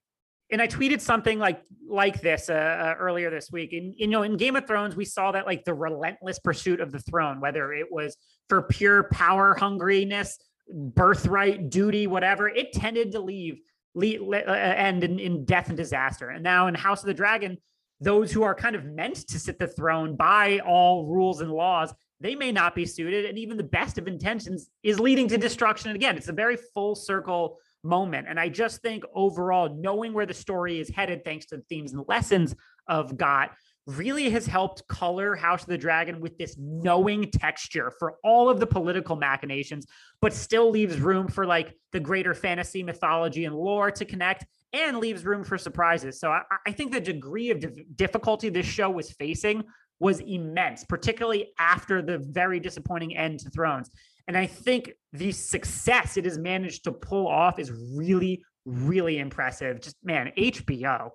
and 0.51 0.61
I 0.61 0.67
tweeted 0.67 1.01
something 1.01 1.39
like 1.39 1.61
like 1.87 2.21
this 2.21 2.49
uh, 2.49 2.53
uh, 2.53 2.95
earlier 2.99 3.29
this 3.29 3.51
week. 3.51 3.73
And 3.73 3.93
you 3.97 4.07
know, 4.07 4.23
in 4.23 4.37
Game 4.37 4.55
of 4.55 4.67
Thrones, 4.67 4.95
we 4.95 5.05
saw 5.05 5.31
that 5.31 5.45
like 5.45 5.63
the 5.63 5.73
relentless 5.73 6.39
pursuit 6.39 6.79
of 6.81 6.91
the 6.91 6.99
throne, 6.99 7.39
whether 7.39 7.73
it 7.73 7.91
was 7.91 8.17
for 8.49 8.63
pure 8.63 9.03
power 9.11 9.55
hungriness, 9.57 10.33
birthright, 10.69 11.69
duty, 11.69 12.07
whatever, 12.07 12.49
it 12.49 12.73
tended 12.73 13.13
to 13.13 13.19
leave 13.19 13.59
lead, 13.95 14.21
uh, 14.21 14.51
end 14.51 15.03
in, 15.03 15.19
in 15.19 15.45
death 15.45 15.69
and 15.69 15.77
disaster. 15.77 16.29
And 16.29 16.43
now 16.43 16.67
in 16.67 16.75
House 16.75 17.01
of 17.01 17.07
the 17.07 17.13
Dragon, 17.13 17.57
those 18.01 18.31
who 18.31 18.43
are 18.43 18.55
kind 18.55 18.75
of 18.75 18.85
meant 18.85 19.27
to 19.27 19.39
sit 19.39 19.59
the 19.59 19.67
throne 19.67 20.15
by 20.15 20.59
all 20.59 21.07
rules 21.07 21.41
and 21.41 21.51
laws 21.51 21.93
they 22.19 22.35
may 22.35 22.51
not 22.51 22.75
be 22.75 22.85
suited 22.85 23.25
and 23.25 23.37
even 23.37 23.57
the 23.57 23.63
best 23.63 23.97
of 23.97 24.07
intentions 24.07 24.69
is 24.83 24.99
leading 24.99 25.27
to 25.27 25.37
destruction 25.37 25.89
and 25.89 25.95
again 25.95 26.17
it's 26.17 26.27
a 26.27 26.33
very 26.33 26.57
full 26.73 26.95
circle 26.95 27.57
moment 27.83 28.27
and 28.29 28.39
i 28.39 28.47
just 28.47 28.81
think 28.81 29.03
overall 29.13 29.75
knowing 29.75 30.13
where 30.13 30.25
the 30.25 30.33
story 30.33 30.79
is 30.79 30.89
headed 30.89 31.23
thanks 31.23 31.45
to 31.45 31.57
the 31.57 31.63
themes 31.63 31.93
and 31.93 32.03
lessons 32.07 32.55
of 32.87 33.17
got 33.17 33.51
really 33.87 34.29
has 34.29 34.45
helped 34.45 34.87
color 34.87 35.35
house 35.35 35.63
of 35.63 35.67
the 35.67 35.77
dragon 35.77 36.21
with 36.21 36.37
this 36.37 36.55
knowing 36.59 37.29
texture 37.31 37.91
for 37.97 38.15
all 38.23 38.49
of 38.49 38.59
the 38.59 38.67
political 38.67 39.15
machinations 39.15 39.87
but 40.21 40.33
still 40.33 40.69
leaves 40.69 40.99
room 40.99 41.27
for 41.27 41.45
like 41.45 41.75
the 41.91 41.99
greater 41.99 42.35
fantasy 42.35 42.83
mythology 42.83 43.45
and 43.45 43.55
lore 43.55 43.89
to 43.89 44.05
connect 44.05 44.45
and 44.73 44.99
leaves 44.99 45.25
room 45.25 45.43
for 45.43 45.57
surprises 45.57 46.19
so 46.19 46.29
i, 46.29 46.41
I 46.67 46.71
think 46.71 46.91
the 46.91 47.01
degree 47.01 47.49
of 47.49 47.65
difficulty 47.97 48.49
this 48.49 48.67
show 48.67 48.89
was 48.89 49.11
facing 49.11 49.63
was 50.01 50.19
immense, 50.19 50.83
particularly 50.83 51.53
after 51.59 52.01
the 52.01 52.17
very 52.17 52.59
disappointing 52.59 53.15
end 53.15 53.39
to 53.39 53.51
Thrones. 53.51 53.91
And 54.31 54.37
I 54.37 54.45
think 54.45 54.93
the 55.11 55.33
success 55.33 56.15
it 56.15 56.23
has 56.23 56.37
managed 56.37 56.85
to 56.85 56.93
pull 56.93 57.27
off 57.27 57.59
is 57.59 57.69
really, 57.69 58.41
really 58.63 59.17
impressive. 59.17 59.81
Just 59.81 59.97
man, 60.05 60.31
HBO. 60.37 61.09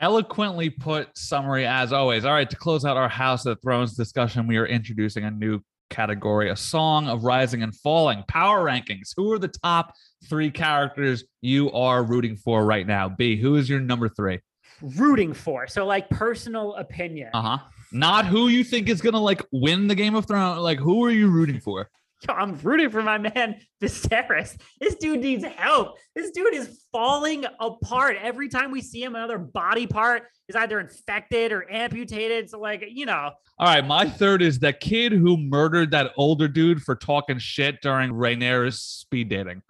Eloquently 0.00 0.68
put 0.68 1.16
summary 1.16 1.66
as 1.66 1.94
always. 1.94 2.26
All 2.26 2.34
right, 2.34 2.50
to 2.50 2.56
close 2.56 2.84
out 2.84 2.98
our 2.98 3.08
House 3.08 3.46
of 3.46 3.58
Thrones 3.62 3.96
discussion, 3.96 4.46
we 4.46 4.58
are 4.58 4.66
introducing 4.66 5.24
a 5.24 5.30
new 5.30 5.60
category, 5.88 6.50
a 6.50 6.56
song 6.56 7.08
of 7.08 7.24
rising 7.24 7.62
and 7.62 7.74
falling, 7.74 8.22
power 8.28 8.62
rankings. 8.62 9.14
Who 9.16 9.32
are 9.32 9.38
the 9.38 9.48
top 9.48 9.94
three 10.28 10.50
characters 10.50 11.24
you 11.40 11.72
are 11.72 12.04
rooting 12.04 12.36
for 12.36 12.66
right 12.66 12.86
now? 12.86 13.08
B, 13.08 13.38
who 13.38 13.56
is 13.56 13.66
your 13.70 13.80
number 13.80 14.10
three? 14.10 14.40
Rooting 14.82 15.32
for. 15.32 15.66
So, 15.68 15.86
like 15.86 16.10
personal 16.10 16.74
opinion. 16.74 17.30
Uh 17.32 17.56
huh. 17.56 17.58
Not 17.94 18.26
who 18.26 18.48
you 18.48 18.64
think 18.64 18.88
is 18.88 19.00
gonna 19.00 19.20
like 19.20 19.40
win 19.52 19.86
the 19.86 19.94
Game 19.94 20.16
of 20.16 20.26
Thrones. 20.26 20.58
Like, 20.60 20.80
who 20.80 21.04
are 21.04 21.12
you 21.12 21.28
rooting 21.28 21.60
for? 21.60 21.88
Yo, 22.28 22.34
I'm 22.34 22.58
rooting 22.58 22.90
for 22.90 23.04
my 23.04 23.18
man 23.18 23.60
Viserys. 23.80 24.60
This 24.80 24.96
dude 24.96 25.20
needs 25.20 25.44
help. 25.44 25.96
This 26.16 26.32
dude 26.32 26.54
is 26.54 26.84
falling 26.90 27.44
apart 27.60 28.16
every 28.20 28.48
time 28.48 28.72
we 28.72 28.80
see 28.80 29.00
him. 29.00 29.14
Another 29.14 29.38
body 29.38 29.86
part 29.86 30.24
is 30.48 30.56
either 30.56 30.80
infected 30.80 31.52
or 31.52 31.70
amputated. 31.70 32.50
So, 32.50 32.58
like, 32.58 32.84
you 32.90 33.06
know, 33.06 33.30
All 33.60 33.68
right, 33.68 33.86
my 33.86 34.08
third 34.08 34.42
is 34.42 34.58
the 34.58 34.72
kid 34.72 35.12
who 35.12 35.36
murdered 35.36 35.92
that 35.92 36.10
older 36.16 36.48
dude 36.48 36.82
for 36.82 36.96
talking 36.96 37.38
shit 37.38 37.80
during 37.80 38.10
Rhaenyra's 38.10 38.82
speed 38.82 39.28
dating. 39.28 39.62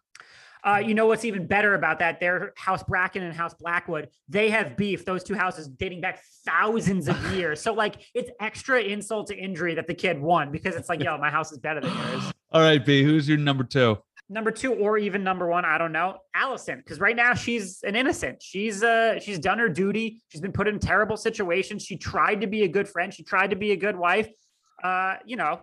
Uh, 0.65 0.79
you 0.79 0.95
know 0.95 1.07
what's 1.07 1.27
even 1.27 1.47
better 1.47 1.75
about 1.75 1.99
that? 1.99 2.21
Their 2.21 2.55
House 2.57 2.83
Bracken 2.83 3.23
and 3.23 3.35
House 3.35 3.53
Blackwood, 3.53 4.09
they 4.29 4.49
have 4.49 4.77
beef. 4.79 5.05
Those 5.05 5.23
two 5.23 5.35
houses 5.35 5.69
dating 5.69 6.01
back 6.01 6.23
thousands 6.47 7.07
of 7.07 7.33
years. 7.35 7.61
So 7.61 7.75
like, 7.75 7.97
it's 8.15 8.31
extra 8.41 8.81
insult 8.81 9.27
to 9.27 9.37
injury 9.37 9.75
that 9.75 9.87
the 9.87 9.95
kid 9.95 10.21
won 10.21 10.51
because 10.51 10.75
it's 10.75 10.89
like, 10.89 11.03
yo, 11.03 11.19
my 11.19 11.31
house 11.31 11.53
is 11.53 11.59
better 11.59 11.81
than 11.81 11.95
yours. 11.95 12.33
All 12.51 12.63
right, 12.63 12.85
B, 12.85 13.03
who's 13.03 13.29
your 13.29 13.37
number 13.37 13.65
two? 13.65 13.99
Number 14.31 14.51
two, 14.51 14.73
or 14.73 14.97
even 14.97 15.23
number 15.23 15.47
one, 15.47 15.67
I 15.67 15.77
don't 15.77 15.93
know, 15.93 16.17
Alicent, 16.35 16.79
because 16.79 16.99
right 16.99 17.15
now 17.15 17.35
she's 17.35 17.83
an 17.83 17.95
innocent. 17.95 18.43
She's 18.43 18.83
uh 18.83 19.21
she's 19.21 19.39
done 19.39 19.59
her 19.59 19.69
duty. 19.69 20.23
She's 20.29 20.41
been 20.41 20.53
put 20.53 20.67
in 20.67 20.79
terrible 20.79 21.19
situations. 21.19 21.85
She 21.85 21.99
tried 21.99 22.41
to 22.41 22.47
be 22.47 22.63
a 22.63 22.69
good 22.69 22.89
friend. 22.89 23.13
She 23.13 23.23
tried 23.23 23.51
to 23.51 23.57
be 23.57 23.73
a 23.73 23.77
good 23.77 23.97
wife. 23.97 24.31
Uh, 24.83 25.17
you 25.27 25.37
know, 25.37 25.61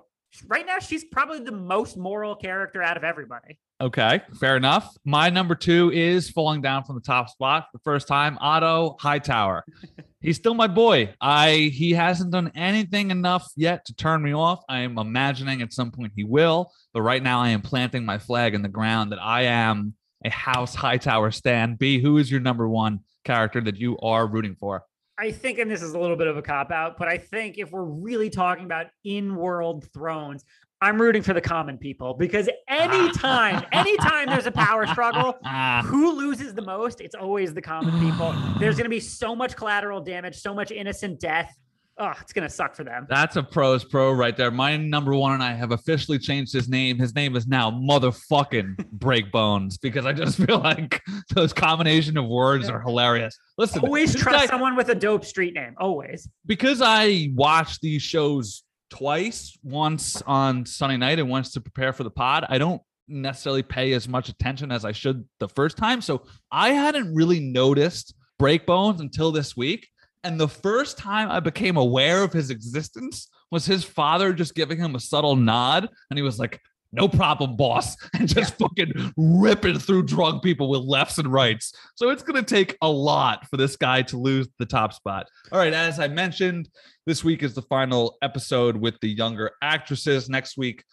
right 0.47 0.65
now 0.65 0.77
she's 0.77 1.03
probably 1.03 1.39
the 1.39 1.51
most 1.51 1.97
moral 1.97 2.35
character 2.35 2.83
out 2.83 2.97
of 2.97 3.03
everybody. 3.03 3.57
Okay, 3.81 4.21
fair 4.39 4.57
enough. 4.57 4.95
My 5.05 5.31
number 5.31 5.55
two 5.55 5.91
is 5.91 6.29
falling 6.29 6.61
down 6.61 6.83
from 6.83 6.93
the 6.93 7.01
top 7.01 7.29
spot 7.29 7.63
for 7.71 7.79
the 7.79 7.83
first 7.83 8.07
time. 8.07 8.37
Otto 8.39 8.95
Hightower. 8.99 9.65
He's 10.21 10.37
still 10.37 10.53
my 10.53 10.67
boy. 10.67 11.15
I 11.19 11.71
he 11.73 11.93
hasn't 11.93 12.29
done 12.29 12.51
anything 12.53 13.09
enough 13.09 13.51
yet 13.55 13.83
to 13.85 13.95
turn 13.95 14.21
me 14.21 14.35
off. 14.35 14.63
I 14.69 14.81
am 14.81 14.99
imagining 14.99 15.63
at 15.63 15.73
some 15.73 15.89
point 15.89 16.13
he 16.15 16.23
will, 16.23 16.71
but 16.93 17.01
right 17.01 17.23
now 17.23 17.41
I 17.41 17.49
am 17.49 17.63
planting 17.63 18.05
my 18.05 18.19
flag 18.19 18.53
in 18.53 18.61
the 18.61 18.69
ground 18.69 19.13
that 19.13 19.19
I 19.19 19.45
am 19.45 19.95
a 20.23 20.29
House 20.29 20.75
Hightower 20.75 21.31
stan. 21.31 21.73
B, 21.73 21.99
who 21.99 22.19
is 22.19 22.29
your 22.29 22.39
number 22.39 22.69
one 22.69 22.99
character 23.25 23.61
that 23.61 23.77
you 23.77 23.97
are 23.97 24.27
rooting 24.27 24.55
for? 24.59 24.83
I 25.17 25.31
think, 25.31 25.57
and 25.57 25.71
this 25.71 25.81
is 25.81 25.93
a 25.93 25.99
little 25.99 26.17
bit 26.17 26.27
of 26.27 26.37
a 26.37 26.43
cop 26.43 26.71
out, 26.71 26.99
but 26.99 27.07
I 27.07 27.17
think 27.17 27.57
if 27.57 27.71
we're 27.71 27.83
really 27.83 28.29
talking 28.29 28.65
about 28.65 28.87
in 29.03 29.35
world 29.35 29.87
thrones, 29.91 30.45
I'm 30.83 30.99
rooting 30.99 31.21
for 31.21 31.33
the 31.33 31.41
common 31.41 31.77
people 31.77 32.15
because 32.15 32.49
anytime, 32.67 33.63
anytime 33.71 34.27
there's 34.27 34.47
a 34.47 34.51
power 34.51 34.87
struggle, 34.87 35.37
who 35.85 36.17
loses 36.17 36.53
the 36.55 36.61
most? 36.63 37.01
It's 37.01 37.15
always 37.15 37.53
the 37.53 37.61
common 37.61 37.99
people. 37.99 38.33
There's 38.59 38.75
going 38.75 38.85
to 38.85 38.89
be 38.89 38.99
so 38.99 39.35
much 39.35 39.55
collateral 39.55 40.01
damage, 40.01 40.35
so 40.37 40.53
much 40.55 40.71
innocent 40.71 41.19
death. 41.19 41.55
Oh, 41.97 42.13
it's 42.19 42.33
going 42.33 42.47
to 42.47 42.49
suck 42.53 42.73
for 42.73 42.83
them. 42.83 43.05
That's 43.09 43.35
a 43.35 43.43
pros 43.43 43.83
pro 43.83 44.11
right 44.11 44.35
there. 44.35 44.49
My 44.49 44.75
number 44.75 45.13
one 45.13 45.33
and 45.33 45.43
I 45.43 45.53
have 45.53 45.71
officially 45.71 46.17
changed 46.17 46.51
his 46.51 46.67
name. 46.67 46.97
His 46.97 47.13
name 47.13 47.35
is 47.35 47.45
now 47.45 47.69
motherfucking 47.69 48.75
Breakbones 48.97 49.79
because 49.79 50.07
I 50.07 50.13
just 50.13 50.37
feel 50.43 50.59
like 50.59 50.99
those 51.35 51.53
combination 51.53 52.17
of 52.17 52.27
words 52.27 52.69
are 52.69 52.81
hilarious. 52.81 53.37
Listen, 53.59 53.83
Always 53.83 54.15
trust 54.15 54.35
guy- 54.39 54.45
someone 54.47 54.75
with 54.75 54.89
a 54.89 54.95
dope 54.95 55.25
street 55.25 55.53
name. 55.53 55.75
Always. 55.77 56.27
because 56.47 56.81
I 56.81 57.29
watch 57.35 57.79
these 57.81 58.01
shows 58.01 58.63
twice, 58.91 59.57
once 59.63 60.21
on 60.27 60.65
Sunday 60.65 60.97
night 60.97 61.17
and 61.17 61.29
once 61.29 61.51
to 61.53 61.61
prepare 61.61 61.93
for 61.93 62.03
the 62.03 62.11
pod. 62.11 62.45
I 62.47 62.59
don't 62.59 62.81
necessarily 63.07 63.63
pay 63.63 63.93
as 63.93 64.07
much 64.07 64.29
attention 64.29 64.71
as 64.71 64.85
I 64.85 64.91
should 64.91 65.25
the 65.39 65.49
first 65.49 65.77
time. 65.77 66.01
So 66.01 66.23
I 66.51 66.69
hadn't 66.69 67.15
really 67.15 67.39
noticed 67.39 68.13
Breakbones 68.39 68.99
until 68.99 69.31
this 69.31 69.57
week. 69.57 69.87
And 70.23 70.39
the 70.39 70.47
first 70.47 70.97
time 70.97 71.31
I 71.31 71.39
became 71.39 71.77
aware 71.77 72.23
of 72.23 72.31
his 72.31 72.51
existence 72.51 73.27
was 73.49 73.65
his 73.65 73.83
father 73.83 74.33
just 74.33 74.55
giving 74.55 74.77
him 74.77 74.95
a 74.95 74.99
subtle 74.99 75.35
nod. 75.35 75.89
And 76.09 76.17
he 76.17 76.23
was 76.23 76.37
like, 76.37 76.59
no 76.91 77.07
problem, 77.07 77.55
boss. 77.55 77.95
And 78.13 78.27
just 78.27 78.57
fucking 78.57 79.13
ripping 79.17 79.79
through 79.79 80.03
drunk 80.03 80.43
people 80.43 80.69
with 80.69 80.81
lefts 80.81 81.17
and 81.17 81.31
rights. 81.31 81.73
So 81.95 82.09
it's 82.09 82.23
going 82.23 82.43
to 82.43 82.55
take 82.55 82.77
a 82.81 82.89
lot 82.89 83.47
for 83.49 83.57
this 83.57 83.75
guy 83.75 84.01
to 84.03 84.17
lose 84.17 84.47
the 84.59 84.65
top 84.65 84.93
spot. 84.93 85.27
All 85.51 85.59
right. 85.59 85.73
As 85.73 85.99
I 85.99 86.07
mentioned, 86.07 86.69
this 87.05 87.23
week 87.23 87.41
is 87.41 87.55
the 87.55 87.61
final 87.63 88.17
episode 88.21 88.75
with 88.75 88.99
the 89.01 89.09
younger 89.09 89.51
actresses. 89.63 90.29
Next 90.29 90.57
week, 90.57 90.83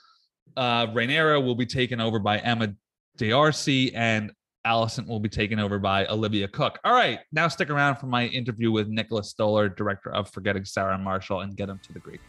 uh, 0.57 0.87
Rhaenyra 0.87 1.45
will 1.45 1.57
be 1.57 1.67
taken 1.67 2.01
over 2.01 2.19
by 2.19 2.39
Emma 2.39 2.75
D'Arcy 3.19 3.95
and 3.95 4.33
Alicent 4.67 5.07
will 5.07 5.21
be 5.21 5.29
taken 5.29 5.59
over 5.59 5.79
by 5.79 6.07
Olivia 6.07 6.47
Cooke. 6.49 6.79
All 6.85 6.93
right, 6.93 7.21
now 7.33 7.49
stick 7.49 7.71
around 7.71 7.97
for 7.97 8.07
my 8.07 8.27
interview 8.27 8.71
with 8.71 8.89
Nicholas 8.89 9.31
Stoller, 9.31 9.69
director 9.69 10.11
of 10.11 10.31
Forgetting 10.31 10.65
Sarah 10.65 10.99
Marshall, 10.99 11.41
and 11.41 11.57
get 11.57 11.69
him 11.69 11.81
to 11.85 11.93
the 11.93 12.01
Greek. 12.01 12.21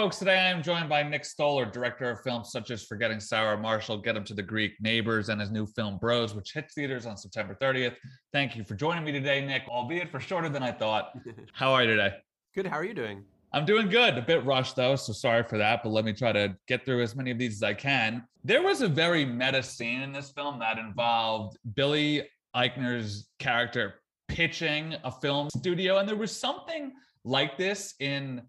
Folks, 0.00 0.16
today 0.16 0.38
I 0.38 0.48
am 0.48 0.62
joined 0.62 0.88
by 0.88 1.02
Nick 1.02 1.26
Stoller, 1.26 1.66
director 1.66 2.08
of 2.08 2.22
films 2.22 2.50
such 2.50 2.70
as 2.70 2.86
Forgetting 2.86 3.20
Sarah 3.20 3.58
Marshall, 3.58 3.98
Get 3.98 4.16
Him 4.16 4.24
to 4.24 4.32
the 4.32 4.42
Greek, 4.42 4.72
Neighbors, 4.80 5.28
and 5.28 5.38
his 5.38 5.50
new 5.50 5.66
film 5.66 5.98
Bros, 5.98 6.34
which 6.34 6.54
hits 6.54 6.72
theaters 6.72 7.04
on 7.04 7.18
September 7.18 7.54
30th. 7.60 7.96
Thank 8.32 8.56
you 8.56 8.64
for 8.64 8.74
joining 8.74 9.04
me 9.04 9.12
today, 9.12 9.44
Nick, 9.44 9.64
albeit 9.68 10.10
for 10.10 10.18
shorter 10.18 10.48
than 10.48 10.62
I 10.62 10.72
thought. 10.72 11.12
How 11.52 11.74
are 11.74 11.82
you 11.82 11.88
today? 11.88 12.14
Good. 12.54 12.66
How 12.66 12.76
are 12.76 12.84
you 12.86 12.94
doing? 12.94 13.22
I'm 13.52 13.66
doing 13.66 13.90
good. 13.90 14.16
A 14.16 14.22
bit 14.22 14.42
rushed 14.46 14.74
though, 14.74 14.96
so 14.96 15.12
sorry 15.12 15.42
for 15.42 15.58
that, 15.58 15.82
but 15.82 15.90
let 15.90 16.06
me 16.06 16.14
try 16.14 16.32
to 16.32 16.56
get 16.66 16.86
through 16.86 17.02
as 17.02 17.14
many 17.14 17.30
of 17.30 17.36
these 17.36 17.56
as 17.56 17.62
I 17.62 17.74
can. 17.74 18.24
There 18.42 18.62
was 18.62 18.80
a 18.80 18.88
very 18.88 19.26
meta 19.26 19.62
scene 19.62 20.00
in 20.00 20.12
this 20.12 20.30
film 20.30 20.60
that 20.60 20.78
involved 20.78 21.58
Billy 21.74 22.26
Eichner's 22.56 23.28
character 23.38 23.96
pitching 24.28 24.94
a 25.04 25.12
film 25.12 25.50
studio, 25.54 25.98
and 25.98 26.08
there 26.08 26.16
was 26.16 26.34
something 26.34 26.92
like 27.22 27.58
this 27.58 27.96
in 28.00 28.40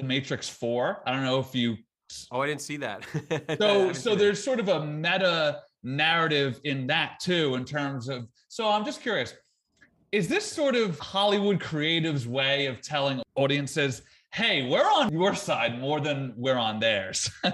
The 0.00 0.06
Matrix 0.06 0.48
4. 0.48 1.02
I 1.06 1.12
don't 1.12 1.24
know 1.24 1.40
if 1.40 1.54
you 1.54 1.76
Oh, 2.32 2.40
I 2.40 2.46
didn't 2.46 2.62
see 2.62 2.78
that. 2.78 3.06
So 3.58 3.92
so 3.92 4.14
there's 4.14 4.42
sort 4.42 4.58
of 4.58 4.68
a 4.68 4.84
meta 4.84 5.60
narrative 5.82 6.60
in 6.64 6.86
that 6.86 7.20
too 7.20 7.54
in 7.54 7.64
terms 7.64 8.08
of 8.08 8.28
so 8.48 8.68
i'm 8.68 8.84
just 8.84 9.00
curious 9.00 9.32
is 10.12 10.28
this 10.28 10.44
sort 10.44 10.74
of 10.74 10.98
hollywood 10.98 11.58
creatives 11.58 12.26
way 12.26 12.66
of 12.66 12.82
telling 12.82 13.22
audiences 13.34 14.02
hey 14.30 14.68
we're 14.68 14.84
on 14.84 15.10
your 15.10 15.34
side 15.34 15.80
more 15.80 15.98
than 15.98 16.34
we're 16.36 16.58
on 16.58 16.80
theirs 16.80 17.30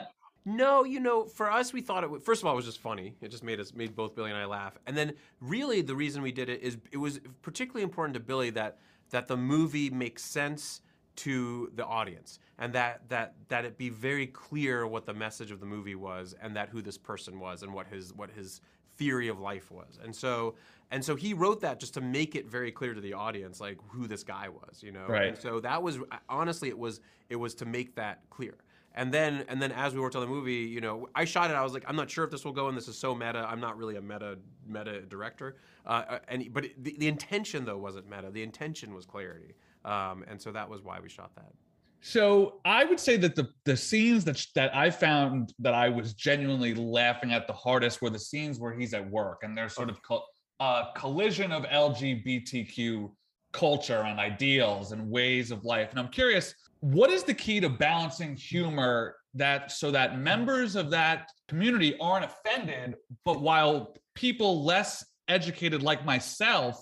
No, 0.48 0.85
you 0.85 1.01
know, 1.01 1.24
for 1.24 1.51
us, 1.51 1.73
we 1.73 1.81
thought 1.81 2.05
it. 2.05 2.10
would 2.10 2.23
First 2.23 2.40
of 2.40 2.47
all, 2.47 2.52
it 2.52 2.56
was 2.56 2.66
just 2.66 2.78
funny. 2.81 3.16
It 3.20 3.32
just 3.32 3.43
made 3.43 3.59
us 3.59 3.74
made 3.74 3.97
both 3.97 4.14
Billy 4.14 4.31
and 4.31 4.39
I 4.39 4.44
laugh. 4.44 4.78
And 4.86 4.97
then, 4.97 5.14
really, 5.40 5.82
the 5.82 5.97
reason 5.97 6.23
we 6.23 6.31
did 6.31 6.48
it 6.48 6.62
is 6.62 6.78
it 6.93 6.98
was 6.98 7.18
particularly 7.43 7.82
important 7.82 8.14
to 8.14 8.20
Billy 8.20 8.51
that 8.51 8.78
that 9.10 9.27
the 9.27 9.36
movie 9.36 9.90
makes 9.90 10.23
sense 10.23 10.82
to 11.16 11.70
the 11.74 11.84
audience, 11.84 12.38
and 12.59 12.72
that 12.72 13.09
that 13.09 13.34
that 13.48 13.64
it 13.64 13.76
be 13.76 13.88
very 13.88 14.26
clear 14.26 14.86
what 14.86 15.06
the 15.06 15.14
message 15.14 15.51
of 15.51 15.60
the 15.60 15.66
movie 15.66 15.94
was, 15.94 16.34
and 16.40 16.56
that 16.56 16.68
who 16.68 16.82
this 16.82 16.98
person 16.98 17.40
was, 17.40 17.62
and 17.62 17.72
what 17.72 17.86
his 17.86 18.12
what 18.14 18.30
his 18.30 18.60
theory 18.97 19.28
of 19.28 19.38
life 19.40 19.70
was. 19.70 19.98
And 20.02 20.14
so 20.14 20.55
and 20.90 21.05
so 21.05 21.16
he 21.16 21.34
wrote 21.34 21.60
that 21.62 21.80
just 21.80 21.94
to 21.94 22.01
make 22.01 22.36
it 22.36 22.47
very 22.47 22.70
clear 22.70 22.94
to 22.94 23.01
the 23.01 23.12
audience, 23.12 23.60
like 23.60 23.78
who 23.88 24.06
this 24.06 24.22
guy 24.22 24.48
was, 24.48 24.82
you 24.82 24.93
know. 24.93 25.06
Right. 25.09 25.28
And 25.28 25.38
so 25.38 25.60
that 25.60 25.82
was 25.82 25.98
honestly, 26.28 26.68
it 26.68 26.78
was 26.78 27.01
it 27.28 27.36
was 27.36 27.55
to 27.56 27.64
make 27.64 27.97
that 27.97 28.20
clear. 28.30 28.55
And 28.94 29.12
then 29.12 29.44
and 29.48 29.60
then 29.60 29.72
as 29.72 29.94
we 29.94 30.01
worked 30.01 30.14
on 30.14 30.22
the 30.22 30.28
movie, 30.28 30.55
you 30.55 30.80
know, 30.80 31.09
I 31.14 31.24
shot 31.24 31.51
it. 31.51 31.55
I 31.55 31.62
was 31.62 31.74
like, 31.74 31.84
I'm 31.88 31.97
not 31.97 32.09
sure 32.09 32.24
if 32.24 32.30
this 32.30 32.44
will 32.44 32.52
go, 32.52 32.68
and 32.68 32.76
this 32.76 32.88
is 32.88 32.97
so 32.97 33.14
meta. 33.14 33.47
I'm 33.48 33.60
not 33.60 33.76
really 33.76 33.97
a 33.97 34.01
meta 34.01 34.38
meta 34.66 35.02
director. 35.02 35.56
Uh, 35.84 36.18
and 36.28 36.52
but 36.52 36.66
it, 36.66 36.82
the, 36.82 36.97
the 36.98 37.09
intention 37.09 37.64
though 37.64 37.78
wasn't 37.78 38.09
meta. 38.09 38.30
The 38.30 38.43
intention 38.43 38.94
was 38.94 39.05
clarity. 39.05 39.55
Um, 39.86 40.24
and 40.28 40.40
so 40.40 40.50
that 40.52 40.68
was 40.68 40.82
why 40.82 40.98
we 41.00 41.08
shot 41.08 41.30
that. 41.36 41.52
so 42.00 42.60
i 42.64 42.84
would 42.84 43.00
say 43.00 43.16
that 43.16 43.34
the 43.34 43.46
the 43.64 43.76
scenes 43.76 44.24
that 44.24 44.38
that 44.54 44.70
i 44.76 44.90
found 44.90 45.54
that 45.58 45.74
i 45.74 45.88
was 45.88 46.12
genuinely 46.12 46.74
laughing 46.74 47.32
at 47.32 47.46
the 47.46 47.52
hardest 47.52 48.02
were 48.02 48.10
the 48.10 48.18
scenes 48.30 48.58
where 48.60 48.74
he's 48.78 48.92
at 48.94 49.04
work 49.10 49.38
and 49.44 49.56
there's 49.56 49.74
sort 49.74 49.88
of 49.88 49.96
co- 50.02 50.24
a 50.60 50.84
collision 50.96 51.52
of 51.52 51.62
lgbtq 51.64 53.10
culture 53.52 54.02
and 54.10 54.18
ideals 54.20 54.92
and 54.92 55.00
ways 55.10 55.50
of 55.50 55.64
life 55.64 55.88
and 55.90 55.98
i'm 56.00 56.08
curious 56.08 56.54
what 56.80 57.10
is 57.10 57.22
the 57.22 57.34
key 57.34 57.58
to 57.60 57.68
balancing 57.70 58.36
humor 58.36 59.16
that 59.34 59.70
so 59.70 59.90
that 59.90 60.18
members 60.18 60.76
of 60.76 60.90
that 60.90 61.30
community 61.48 61.96
aren't 62.00 62.24
offended 62.24 62.94
but 63.24 63.40
while 63.40 63.94
people 64.14 64.64
less 64.64 65.04
educated 65.28 65.82
like 65.82 66.04
myself 66.04 66.76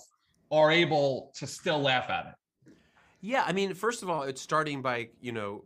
are 0.51 0.71
able 0.71 1.31
to 1.35 1.47
still 1.47 1.79
laugh 1.79 2.09
at 2.09 2.25
it 2.27 2.33
Yeah, 3.25 3.43
I 3.43 3.53
mean, 3.53 3.73
first 3.73 4.03
of 4.03 4.09
all, 4.09 4.21
it's 4.21 4.39
starting 4.39 4.83
by 4.83 5.09
you 5.19 5.31
know 5.31 5.63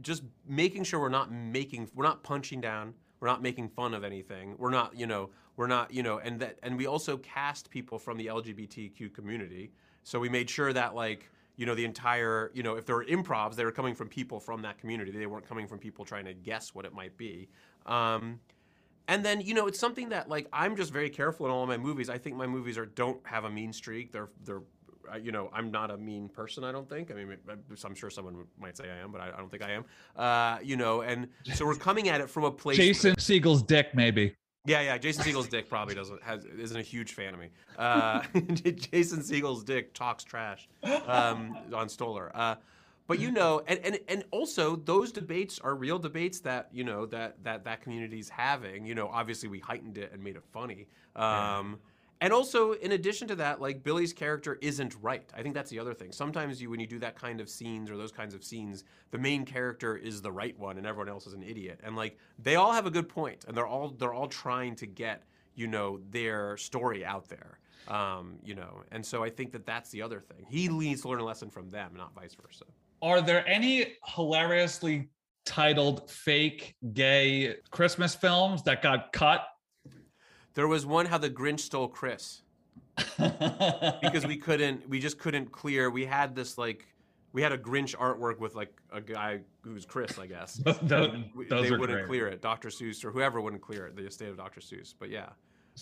just 0.00 0.22
making 0.46 0.84
sure 0.84 1.00
we're 1.00 1.08
not 1.08 1.32
making 1.32 1.90
we're 1.92 2.04
not 2.04 2.22
punching 2.22 2.60
down, 2.60 2.94
we're 3.18 3.26
not 3.26 3.42
making 3.42 3.68
fun 3.70 3.94
of 3.94 4.04
anything, 4.04 4.54
we're 4.58 4.70
not 4.70 4.96
you 4.96 5.08
know 5.08 5.30
we're 5.56 5.66
not 5.66 5.92
you 5.92 6.04
know 6.04 6.18
and 6.18 6.38
that 6.38 6.60
and 6.62 6.76
we 6.76 6.86
also 6.86 7.16
cast 7.16 7.68
people 7.68 7.98
from 7.98 8.16
the 8.16 8.26
LGBTQ 8.26 9.12
community, 9.12 9.72
so 10.04 10.20
we 10.20 10.28
made 10.28 10.48
sure 10.48 10.72
that 10.72 10.94
like 10.94 11.28
you 11.56 11.66
know 11.66 11.74
the 11.74 11.84
entire 11.84 12.52
you 12.54 12.62
know 12.62 12.76
if 12.76 12.86
there 12.86 12.94
were 12.94 13.04
improvs, 13.06 13.56
they 13.56 13.64
were 13.64 13.72
coming 13.72 13.96
from 13.96 14.08
people 14.08 14.38
from 14.38 14.62
that 14.62 14.78
community, 14.78 15.10
they 15.10 15.26
weren't 15.26 15.48
coming 15.48 15.66
from 15.66 15.80
people 15.80 16.04
trying 16.04 16.26
to 16.26 16.32
guess 16.32 16.76
what 16.76 16.84
it 16.84 16.94
might 16.94 17.16
be. 17.16 17.48
Um, 17.86 18.38
and 19.08 19.24
then 19.24 19.40
you 19.40 19.54
know 19.54 19.66
it's 19.66 19.80
something 19.80 20.10
that 20.10 20.28
like 20.28 20.46
I'm 20.52 20.76
just 20.76 20.92
very 20.92 21.10
careful 21.10 21.46
in 21.46 21.50
all 21.50 21.66
my 21.66 21.76
movies. 21.76 22.08
I 22.08 22.18
think 22.18 22.36
my 22.36 22.46
movies 22.46 22.78
are 22.78 22.86
don't 22.86 23.20
have 23.26 23.44
a 23.44 23.50
mean 23.50 23.72
streak. 23.72 24.12
They're 24.12 24.30
they're 24.44 24.62
you 25.22 25.32
know 25.32 25.50
I'm 25.52 25.70
not 25.70 25.90
a 25.90 25.96
mean 25.96 26.28
person. 26.28 26.64
I 26.64 26.72
don't 26.72 26.88
think. 26.88 27.10
I 27.10 27.14
mean 27.14 27.36
I'm 27.84 27.94
sure 27.94 28.10
someone 28.10 28.46
might 28.58 28.76
say 28.76 28.84
I 28.90 29.02
am, 29.02 29.12
but 29.12 29.20
I, 29.20 29.28
I 29.28 29.36
don't 29.38 29.50
think 29.50 29.62
I 29.62 29.72
am. 29.72 29.84
Uh, 30.16 30.58
you 30.62 30.76
know, 30.76 31.02
and 31.02 31.28
so 31.54 31.66
we're 31.66 31.74
coming 31.74 32.08
at 32.08 32.20
it 32.20 32.28
from 32.28 32.44
a 32.44 32.50
place. 32.50 32.76
jason 32.76 33.18
segel's 33.18 33.62
dick 33.62 33.94
maybe 33.94 34.34
Yeah, 34.66 34.82
yeah. 34.82 34.98
Jason 34.98 35.24
Segel's 35.24 35.48
dick 35.48 35.70
probably 35.70 35.94
doesn't 35.94 36.22
has 36.22 36.44
isn't 36.44 36.76
a 36.76 36.82
huge 36.82 37.14
fan 37.14 37.32
of 37.32 37.40
me. 37.40 37.48
Uh, 37.78 38.22
Jason 38.92 39.22
Segel's 39.22 39.64
dick 39.64 39.94
talks 39.94 40.22
trash 40.22 40.68
um, 41.06 41.56
on 41.72 41.88
Stoller. 41.88 42.30
Uh, 42.34 42.56
but 43.10 43.18
you 43.18 43.32
know, 43.32 43.60
and, 43.66 43.80
and 43.80 43.98
and 44.06 44.24
also 44.30 44.76
those 44.76 45.10
debates 45.10 45.58
are 45.58 45.74
real 45.74 45.98
debates 45.98 46.38
that 46.40 46.68
you 46.72 46.84
know 46.84 47.06
that 47.06 47.42
that 47.42 47.64
that 47.64 47.80
community's 47.80 48.28
having. 48.28 48.86
You 48.86 48.94
know, 48.94 49.08
obviously 49.08 49.48
we 49.48 49.58
heightened 49.58 49.98
it 49.98 50.12
and 50.12 50.22
made 50.22 50.36
it 50.36 50.44
funny. 50.52 50.86
Um, 51.16 51.80
And 52.22 52.34
also, 52.34 52.72
in 52.72 52.92
addition 52.92 53.28
to 53.28 53.34
that, 53.36 53.60
like 53.60 53.82
Billy's 53.82 54.12
character 54.12 54.58
isn't 54.60 54.94
right. 55.00 55.28
I 55.34 55.42
think 55.42 55.54
that's 55.54 55.70
the 55.70 55.78
other 55.78 55.94
thing. 55.94 56.12
Sometimes 56.12 56.60
you, 56.60 56.68
when 56.68 56.78
you 56.78 56.86
do 56.86 56.98
that 56.98 57.16
kind 57.16 57.40
of 57.40 57.48
scenes 57.48 57.90
or 57.90 57.96
those 57.96 58.12
kinds 58.12 58.34
of 58.34 58.44
scenes, 58.44 58.84
the 59.10 59.18
main 59.18 59.46
character 59.46 59.96
is 59.96 60.20
the 60.20 60.30
right 60.30 60.58
one, 60.58 60.76
and 60.76 60.86
everyone 60.86 61.08
else 61.08 61.26
is 61.26 61.32
an 61.32 61.42
idiot. 61.42 61.80
And 61.82 61.96
like 61.96 62.18
they 62.38 62.56
all 62.56 62.72
have 62.72 62.86
a 62.86 62.90
good 62.90 63.08
point, 63.08 63.44
and 63.48 63.56
they're 63.56 63.66
all 63.66 63.88
they're 63.88 64.12
all 64.12 64.28
trying 64.28 64.76
to 64.76 64.86
get 64.86 65.24
you 65.54 65.66
know 65.66 66.00
their 66.10 66.56
story 66.58 67.04
out 67.04 67.28
there. 67.28 67.58
Um, 67.88 68.38
you 68.44 68.54
know, 68.54 68.82
and 68.92 69.04
so 69.04 69.24
I 69.24 69.30
think 69.30 69.52
that 69.52 69.64
that's 69.64 69.90
the 69.90 70.02
other 70.02 70.20
thing. 70.20 70.46
He 70.48 70.68
needs 70.68 71.02
to 71.02 71.08
learn 71.08 71.20
a 71.20 71.24
lesson 71.24 71.48
from 71.48 71.70
them, 71.70 71.92
not 71.96 72.14
vice 72.14 72.34
versa. 72.34 72.64
Are 73.02 73.22
there 73.22 73.46
any 73.48 73.94
hilariously 74.04 75.08
titled 75.46 76.08
fake 76.10 76.76
gay 76.92 77.56
Christmas 77.70 78.14
films 78.14 78.62
that 78.64 78.82
got 78.82 79.12
cut? 79.12 79.46
There 80.54 80.68
was 80.68 80.84
one 80.86 81.06
how 81.06 81.18
the 81.18 81.30
Grinch 81.30 81.60
stole 81.60 81.88
Chris 81.88 82.42
because 83.18 84.26
we 84.26 84.36
couldn't, 84.36 84.88
we 84.88 84.98
just 84.98 85.18
couldn't 85.18 85.52
clear. 85.52 85.90
We 85.90 86.04
had 86.04 86.34
this 86.34 86.58
like, 86.58 86.86
we 87.32 87.42
had 87.42 87.52
a 87.52 87.58
Grinch 87.58 87.94
artwork 87.96 88.40
with 88.40 88.54
like 88.54 88.72
a 88.92 89.00
guy 89.00 89.40
who's 89.62 89.84
Chris, 89.84 90.18
I 90.18 90.26
guess. 90.26 90.54
Those- 90.82 91.16
we- 91.34 91.46
they 91.46 91.70
wouldn't 91.70 91.88
great. 91.90 92.06
clear 92.06 92.28
it. 92.28 92.42
Dr. 92.42 92.68
Seuss 92.68 93.04
or 93.04 93.10
whoever 93.10 93.40
wouldn't 93.40 93.62
clear 93.62 93.86
it. 93.86 93.96
The 93.96 94.06
estate 94.06 94.28
of 94.28 94.36
Dr. 94.36 94.60
Seuss. 94.60 94.94
But 94.98 95.10
yeah. 95.10 95.28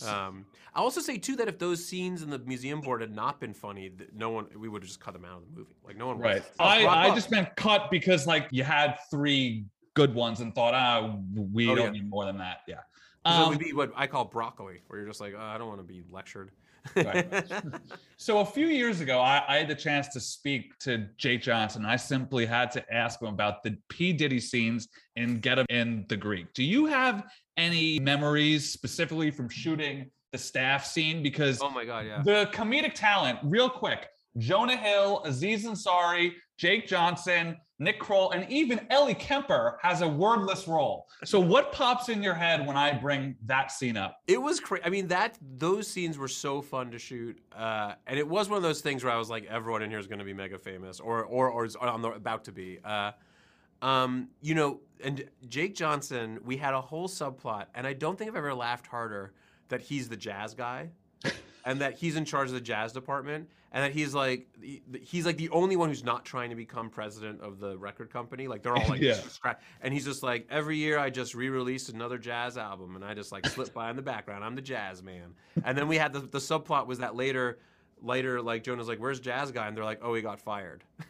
Um, 0.06 0.44
I 0.74 0.80
also 0.80 1.00
say 1.00 1.16
too 1.16 1.34
that 1.36 1.48
if 1.48 1.58
those 1.58 1.84
scenes 1.84 2.22
in 2.22 2.28
the 2.30 2.38
museum 2.40 2.80
board 2.82 3.00
had 3.00 3.16
not 3.16 3.40
been 3.40 3.54
funny, 3.54 3.90
no 4.14 4.28
one 4.30 4.46
we 4.54 4.68
would 4.68 4.82
have 4.82 4.86
just 4.86 5.00
cut 5.00 5.14
them 5.14 5.24
out 5.24 5.38
of 5.38 5.44
the 5.50 5.58
movie. 5.58 5.74
Like 5.84 5.96
no 5.96 6.08
one. 6.08 6.18
Right. 6.18 6.42
I, 6.60 6.86
I 6.86 7.14
just 7.14 7.30
meant 7.30 7.56
cut 7.56 7.90
because 7.90 8.26
like 8.26 8.46
you 8.50 8.62
had 8.64 8.96
three 9.10 9.64
good 9.94 10.14
ones 10.14 10.40
and 10.40 10.54
thought, 10.54 10.74
ah, 10.74 11.16
we 11.34 11.68
Oh, 11.70 11.74
don't 11.74 11.86
yeah. 11.86 11.90
need 12.02 12.08
more 12.10 12.26
than 12.26 12.36
that. 12.38 12.58
Yeah. 12.68 12.80
So 13.26 13.32
it 13.32 13.36
Um, 13.36 13.48
would 13.50 13.58
be 13.58 13.72
what 13.72 13.92
I 13.96 14.06
call 14.06 14.24
broccoli, 14.24 14.80
where 14.86 14.98
you're 15.00 15.08
just 15.08 15.20
like, 15.20 15.34
oh, 15.36 15.40
I 15.42 15.58
don't 15.58 15.68
want 15.68 15.80
to 15.80 15.84
be 15.84 16.02
lectured. 16.10 16.50
Right. 16.96 17.26
So 18.20 18.40
a 18.40 18.44
few 18.44 18.66
years 18.66 19.00
ago, 19.00 19.20
I, 19.20 19.42
I 19.46 19.58
had 19.58 19.68
the 19.68 19.74
chance 19.76 20.08
to 20.08 20.18
speak 20.20 20.76
to 20.80 21.06
Jake 21.18 21.40
Johnson. 21.40 21.84
I 21.86 21.94
simply 21.94 22.46
had 22.46 22.72
to 22.72 22.92
ask 22.92 23.22
him 23.22 23.28
about 23.28 23.62
the 23.62 23.76
P 23.88 24.12
Diddy 24.12 24.40
scenes 24.40 24.88
in 25.14 25.38
Get 25.38 25.58
'Em 25.60 25.66
in 25.70 26.04
the 26.08 26.16
Greek. 26.16 26.52
Do 26.52 26.64
you 26.64 26.86
have 26.86 27.24
any 27.56 28.00
memories 28.00 28.72
specifically 28.72 29.30
from 29.30 29.48
shooting 29.48 30.10
the 30.32 30.38
staff 30.38 30.84
scene? 30.84 31.22
Because 31.22 31.60
oh 31.62 31.70
my 31.70 31.84
god, 31.84 32.06
yeah. 32.06 32.22
the 32.24 32.50
comedic 32.52 32.94
talent, 32.94 33.38
real 33.44 33.70
quick, 33.70 34.08
Jonah 34.38 34.76
Hill, 34.76 35.22
Aziz 35.24 35.64
Ansari, 35.64 36.32
Jake 36.58 36.88
Johnson, 36.88 37.56
Nick 37.78 38.00
Kroll, 38.00 38.32
and 38.32 38.50
even 38.50 38.84
Ellie 38.90 39.14
Kemper 39.14 39.78
has 39.80 40.02
a 40.02 40.08
wordless 40.08 40.66
role. 40.66 41.06
So 41.24 41.38
what 41.38 41.72
pops 41.72 42.08
in 42.08 42.20
your 42.20 42.34
head 42.34 42.66
when 42.66 42.76
I 42.76 42.92
bring 42.92 43.36
that 43.46 43.70
scene 43.70 43.96
up? 43.96 44.20
It 44.26 44.42
was 44.42 44.58
crazy. 44.58 44.84
I 44.84 44.90
mean, 44.90 45.06
that 45.06 45.38
those 45.56 45.86
scenes 45.86 46.18
were 46.18 46.28
so 46.28 46.60
fun 46.60 46.90
to 46.90 46.98
shoot, 46.98 47.40
uh, 47.56 47.94
and 48.08 48.18
it 48.18 48.28
was 48.28 48.48
one 48.48 48.56
of 48.56 48.64
those 48.64 48.80
things 48.80 49.04
where 49.04 49.12
I 49.12 49.16
was 49.16 49.30
like, 49.30 49.46
everyone 49.46 49.82
in 49.82 49.90
here 49.90 50.00
is 50.00 50.08
going 50.08 50.18
to 50.18 50.24
be 50.24 50.34
mega 50.34 50.58
famous, 50.58 50.98
or 50.98 51.24
or 51.24 51.48
or 51.48 51.64
is 51.64 51.76
on 51.76 52.02
the 52.02 52.10
about 52.10 52.44
to 52.44 52.52
be. 52.52 52.80
Uh, 52.84 53.12
um, 53.80 54.28
you 54.42 54.56
know, 54.56 54.80
and 55.04 55.24
Jake 55.48 55.76
Johnson, 55.76 56.40
we 56.44 56.56
had 56.56 56.74
a 56.74 56.80
whole 56.80 57.06
subplot, 57.06 57.66
and 57.76 57.86
I 57.86 57.92
don't 57.92 58.18
think 58.18 58.28
I've 58.28 58.36
ever 58.36 58.52
laughed 58.52 58.88
harder 58.88 59.32
that 59.68 59.80
he's 59.80 60.08
the 60.08 60.16
jazz 60.16 60.54
guy, 60.54 60.90
and 61.68 61.80
that 61.80 61.98
he's 61.98 62.16
in 62.16 62.24
charge 62.24 62.48
of 62.48 62.54
the 62.54 62.60
jazz 62.60 62.92
department, 62.92 63.48
and 63.72 63.84
that 63.84 63.92
he's 63.92 64.14
like 64.14 64.46
he's 65.02 65.26
like 65.26 65.36
the 65.36 65.50
only 65.50 65.76
one 65.76 65.88
who's 65.88 66.02
not 66.04 66.24
trying 66.24 66.50
to 66.50 66.56
become 66.56 66.88
president 66.90 67.40
of 67.42 67.60
the 67.60 67.76
record 67.76 68.10
company. 68.10 68.48
Like 68.48 68.62
they're 68.62 68.74
all 68.76 68.88
like, 68.88 69.00
Yeah. 69.00 69.20
and 69.82 69.92
he's 69.92 70.04
just 70.04 70.22
like, 70.22 70.46
every 70.50 70.76
year 70.78 70.98
I 70.98 71.10
just 71.10 71.34
re-release 71.34 71.88
another 71.90 72.18
jazz 72.18 72.56
album, 72.56 72.96
and 72.96 73.04
I 73.04 73.14
just 73.14 73.30
like 73.32 73.46
slip 73.46 73.72
by 73.74 73.90
in 73.90 73.96
the 73.96 74.02
background. 74.02 74.42
I'm 74.44 74.54
the 74.54 74.62
jazz 74.62 75.02
man. 75.02 75.34
And 75.64 75.76
then 75.76 75.88
we 75.88 75.96
had 75.98 76.12
the 76.12 76.20
the 76.20 76.38
subplot 76.38 76.86
was 76.86 76.98
that 77.00 77.14
later. 77.14 77.58
Later, 78.00 78.40
like 78.40 78.62
Jonah's 78.62 78.86
like, 78.86 79.00
"Where's 79.00 79.18
Jazz 79.18 79.50
Guy?" 79.50 79.66
And 79.66 79.76
they're 79.76 79.84
like, 79.84 79.98
"Oh, 80.02 80.14
he 80.14 80.22
got 80.22 80.40
fired." 80.40 80.84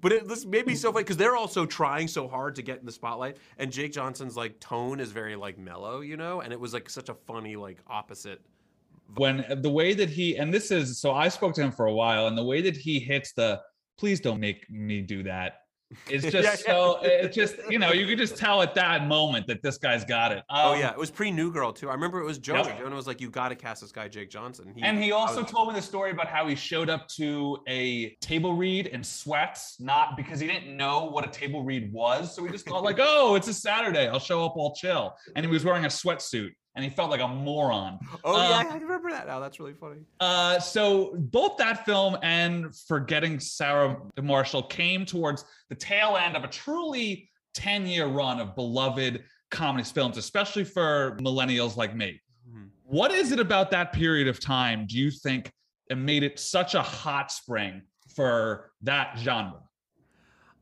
but 0.00 0.12
it 0.12 0.28
this 0.28 0.44
made 0.44 0.66
me 0.66 0.74
so 0.74 0.92
funny 0.92 1.04
because 1.04 1.16
they're 1.16 1.36
also 1.36 1.66
trying 1.66 2.08
so 2.08 2.28
hard 2.28 2.54
to 2.56 2.62
get 2.62 2.80
in 2.80 2.86
the 2.86 2.92
spotlight, 2.92 3.36
and 3.58 3.70
Jake 3.72 3.92
Johnson's 3.92 4.36
like 4.36 4.58
tone 4.60 5.00
is 5.00 5.12
very 5.12 5.36
like 5.36 5.58
mellow, 5.58 6.00
you 6.00 6.16
know, 6.16 6.40
and 6.40 6.52
it 6.52 6.60
was 6.60 6.72
like 6.72 6.88
such 6.90 7.08
a 7.08 7.14
funny 7.14 7.56
like 7.56 7.78
opposite. 7.86 8.40
when 9.16 9.44
uh, 9.50 9.54
the 9.54 9.70
way 9.70 9.94
that 9.94 10.08
he 10.10 10.36
and 10.36 10.52
this 10.52 10.70
is 10.70 10.98
so 11.00 11.12
I 11.12 11.28
spoke 11.28 11.54
to 11.54 11.62
him 11.62 11.72
for 11.72 11.86
a 11.86 11.94
while, 11.94 12.26
and 12.26 12.36
the 12.36 12.44
way 12.44 12.60
that 12.62 12.76
he 12.76 12.98
hits 13.00 13.32
the 13.32 13.60
please 13.98 14.20
don't 14.20 14.40
make 14.40 14.68
me 14.70 15.00
do 15.02 15.22
that 15.24 15.62
is 16.10 16.22
just 16.30 16.34
Yeah, 16.34 16.42
yeah. 16.42 16.54
so 16.56 16.98
it's 17.02 17.34
just 17.36 17.56
you 17.70 17.78
know 17.78 17.92
you 17.92 18.06
could 18.06 18.18
just 18.18 18.36
tell 18.36 18.60
at 18.62 18.74
that 18.74 19.06
moment 19.06 19.46
that 19.46 19.62
this 19.62 19.78
guy's 19.78 20.04
got 20.04 20.32
it. 20.32 20.42
oh 20.50 20.72
Um, 20.74 20.80
yeah, 20.80 20.90
it 20.90 20.98
was 20.98 21.10
pre 21.10 21.30
New 21.30 21.50
Girl 21.52 21.72
too. 21.72 21.88
I 21.88 21.94
remember 21.94 22.20
it 22.20 22.24
was 22.24 22.38
Jonah. 22.38 22.68
Yep. 22.68 22.78
Jonah 22.80 22.96
was 22.96 23.06
like, 23.06 23.20
"You 23.20 23.30
got 23.30 23.48
to 23.48 23.54
cast 23.54 23.80
this 23.82 23.92
guy, 23.92 24.08
Jake 24.08 24.30
Johnson." 24.30 24.74
And 24.82 25.02
he 25.02 25.12
also 25.12 25.42
was- 25.42 25.50
told 25.50 25.68
me 25.68 25.74
the 25.74 25.82
story 25.82 26.10
about 26.10 26.28
how 26.28 26.46
he 26.46 26.54
showed 26.54 26.88
up 26.90 27.08
to 27.16 27.58
a 27.68 28.10
table 28.20 28.54
read 28.54 28.86
in 28.88 29.02
sweats, 29.02 29.76
not 29.80 30.16
because 30.16 30.40
he 30.40 30.46
didn't 30.46 30.76
know 30.76 31.04
what 31.06 31.26
a 31.26 31.30
table 31.30 31.62
read 31.64 31.92
was. 31.92 32.34
So 32.34 32.44
he 32.44 32.50
just 32.50 32.66
thought, 32.66 32.82
like, 32.84 32.98
oh, 33.00 33.34
it's 33.34 33.48
a 33.48 33.54
Saturday. 33.54 34.08
I'll 34.08 34.18
show 34.20 34.44
up 34.44 34.56
all 34.56 34.74
chill. 34.74 35.14
And 35.36 35.44
he 35.44 35.50
was 35.50 35.64
wearing 35.64 35.84
a 35.84 35.88
sweatsuit 35.88 36.50
and 36.78 36.84
he 36.84 36.90
felt 36.90 37.10
like 37.10 37.20
a 37.20 37.26
moron. 37.26 37.98
Oh 38.22 38.36
yeah, 38.36 38.58
Uh, 38.58 38.72
I 38.72 38.76
remember 38.76 39.10
that 39.10 39.26
now. 39.26 39.40
That's 39.40 39.58
really 39.58 39.74
funny. 39.74 40.02
Uh, 40.20 40.60
so 40.60 41.12
both 41.16 41.56
that 41.56 41.84
film 41.84 42.16
and 42.22 42.72
Forgetting 42.86 43.40
Sarah 43.40 43.96
Marshall 44.22 44.62
came 44.62 45.04
towards 45.04 45.44
the 45.70 45.74
tail 45.74 46.16
end 46.16 46.36
of 46.36 46.44
a 46.44 46.48
truly 46.48 47.28
10 47.54 47.86
year 47.86 48.06
run 48.06 48.38
of 48.38 48.54
beloved 48.54 49.24
comedy 49.50 49.82
films, 49.82 50.16
especially 50.18 50.62
for 50.62 51.16
millennials 51.20 51.76
like 51.76 51.96
me. 51.96 52.20
Mhm. 52.48 52.68
What 52.84 53.10
is 53.10 53.32
it 53.32 53.40
about 53.40 53.72
that 53.72 53.92
period 53.92 54.28
of 54.28 54.38
time 54.38 54.86
do 54.86 54.96
you 54.96 55.10
think 55.10 55.50
it 55.90 55.96
made 55.98 56.22
it 56.22 56.38
such 56.38 56.76
a 56.76 56.82
hot 56.82 57.32
spring 57.32 57.82
for 58.14 58.70
that 58.82 59.18
genre? 59.18 59.62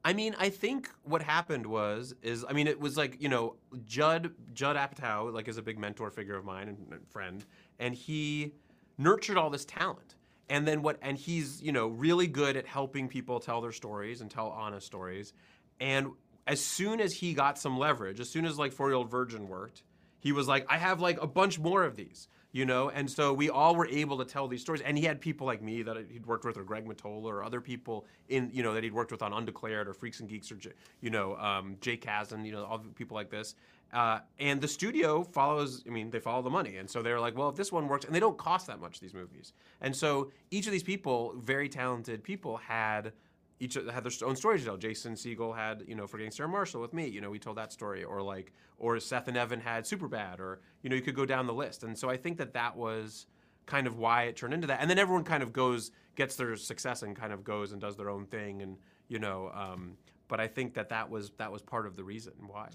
I 0.07 0.12
mean, 0.12 0.37
I 0.39 0.51
think 0.51 0.89
what 1.03 1.20
happened 1.20 1.66
was 1.66 2.15
is 2.23 2.45
I 2.49 2.53
mean, 2.53 2.69
it 2.69 2.78
was 2.78 2.97
like 2.97 3.20
you 3.20 3.28
know 3.28 3.57
Judd 3.85 4.33
Judd 4.55 4.77
Apatow 4.77 5.35
like 5.35 5.49
is 5.49 5.59
a 5.59 5.62
big 5.62 5.81
mentor 5.81 6.12
figure 6.12 6.37
of 6.37 6.45
mine 6.45 6.69
and, 6.69 6.78
and 6.93 7.09
friend, 7.09 7.45
and 7.81 7.93
he 7.93 8.53
nurtured 8.99 9.37
all 9.37 9.51
this 9.51 9.65
talent. 9.65 10.15
And 10.49 10.65
then 10.65 10.83
what? 10.83 10.99
And 11.03 11.19
he's 11.19 11.61
you 11.61 11.73
know 11.73 11.89
really 11.89 12.28
good 12.28 12.57
at 12.57 12.69
helping 12.69 13.09
people 13.09 13.41
tell 13.41 13.61
their 13.61 13.73
stories 13.73 14.20
and 14.20 14.31
tell 14.31 14.47
honest 14.47 14.87
stories. 14.87 15.33
And 15.81 16.12
as 16.47 16.65
soon 16.65 17.01
as 17.01 17.12
he 17.12 17.35
got 17.35 17.59
some 17.59 17.77
leverage, 17.77 18.20
as 18.20 18.31
soon 18.31 18.45
as 18.45 18.57
like 18.57 18.73
Four 18.73 18.91
Year 18.91 18.95
Old 18.99 19.11
Virgin 19.11 19.49
worked, 19.49 19.83
he 20.20 20.31
was 20.31 20.47
like, 20.47 20.66
I 20.69 20.78
have 20.78 21.01
like 21.01 21.20
a 21.20 21.27
bunch 21.27 21.59
more 21.59 21.83
of 21.83 21.97
these, 21.97 22.28
you 22.57 22.65
know? 22.65 22.89
And 22.89 23.11
so 23.11 23.35
we 23.35 23.51
all 23.51 23.77
were 23.77 23.87
able 23.87 24.16
to 24.16 24.24
tell 24.24 24.49
these 24.49 24.62
stories. 24.62 24.81
And 24.81 24.97
he 24.97 25.05
had 25.05 25.20
people 25.20 25.47
like 25.47 25.61
me 25.61 25.83
that 25.83 25.99
he'd 26.11 26.24
worked 26.24 26.47
with, 26.47 26.57
or 26.57 26.65
Greg 26.65 26.87
Mottola, 26.87 27.24
or 27.24 27.45
other 27.45 27.61
people 27.61 28.07
in, 28.31 28.51
you 28.51 28.62
know, 28.62 28.73
that 28.73 28.83
he'd 28.83 28.95
worked 28.95 29.12
with 29.12 29.20
on 29.20 29.35
Undeclared, 29.35 29.87
or 29.87 29.93
Freaks 29.93 30.20
and 30.20 30.28
Geeks, 30.28 30.51
or, 30.51 30.57
you 31.03 31.11
know, 31.11 31.37
um, 31.37 31.77
Jake 31.83 32.03
Kasdan, 32.03 32.47
you 32.47 32.53
know, 32.53 32.65
all 32.65 32.78
the 32.78 32.89
people 32.89 33.15
like 33.15 33.28
this. 33.28 33.57
Uh, 33.93 34.20
and 34.41 34.59
the 34.59 34.69
studio 34.69 35.23
follows, 35.23 35.85
I 35.87 35.91
mean, 35.91 36.11
they 36.11 36.19
follow 36.19 36.41
the 36.41 36.49
money. 36.51 36.78
And 36.78 36.89
so 36.89 37.03
they're 37.03 37.20
like, 37.20 37.37
well, 37.37 37.51
if 37.51 37.57
this 37.57 37.70
one 37.70 37.89
works, 37.89 38.07
and 38.07 38.15
they 38.15 38.20
don't 38.20 38.39
cost 38.39 38.66
that 38.69 38.81
much, 38.81 39.01
these 39.01 39.12
movies. 39.12 39.53
And 39.83 39.95
so 39.95 40.33
each 40.51 40.65
of 40.65 40.73
these 40.73 40.83
people, 40.83 41.35
very 41.37 41.69
talented 41.69 42.24
people, 42.24 42.57
had 42.57 43.12
each 43.59 43.74
had 43.74 44.05
their 44.05 44.28
own 44.28 44.37
stories 44.37 44.61
to 44.62 44.66
tell. 44.66 44.77
Jason 44.77 45.15
Segel 45.15 45.57
had, 45.57 45.85
you 45.87 45.95
know, 45.95 46.07
Forgetting 46.07 46.31
Sarah 46.31 46.49
Marshall 46.49 46.81
with 46.81 46.93
me. 46.93 47.07
You 47.07 47.20
know, 47.20 47.31
we 47.31 47.39
told 47.39 47.57
that 47.57 47.73
story, 47.73 48.05
or 48.05 48.20
like, 48.23 48.53
or 48.78 49.01
Seth 49.01 49.28
and 49.28 49.37
Evan 49.37 49.61
had 49.61 49.85
Superbad, 49.85 50.41
or 50.41 50.61
you 50.83 50.91
know, 50.91 50.97
you 50.97 51.03
could 51.03 51.15
go 51.15 51.24
down 51.24 51.47
the 51.47 51.55
list. 51.55 51.83
And 51.83 51.97
so 51.97 52.11
I 52.11 52.16
think 52.16 52.37
that 52.39 52.53
that 52.53 52.77
was 52.77 53.27
kind 53.65 53.87
of 53.87 53.99
why 53.99 54.24
it 54.24 54.37
turned 54.37 54.55
into 54.55 54.66
that. 54.66 54.81
And 54.81 54.91
then 54.91 54.99
everyone 54.99 55.24
kind 55.24 55.43
of 55.43 55.53
goes, 55.53 55.91
gets 56.16 56.37
their 56.37 56.55
success, 56.57 57.03
and 57.03 57.16
kind 57.16 57.33
of 57.33 57.45
goes 57.45 57.73
and 57.73 57.81
does 57.81 57.97
their 57.97 58.11
own 58.11 58.27
thing, 58.27 58.62
and 58.62 58.77
you 59.09 59.19
know. 59.19 59.51
Um, 59.55 59.97
but 60.28 60.41
I 60.41 60.49
think 60.49 60.74
that 60.74 60.89
that 60.91 61.09
was 61.09 61.31
that 61.39 61.51
was 61.51 61.62
part 61.62 61.87
of 61.87 61.97
the 61.97 62.05
reason 62.05 62.35
why. 62.47 62.69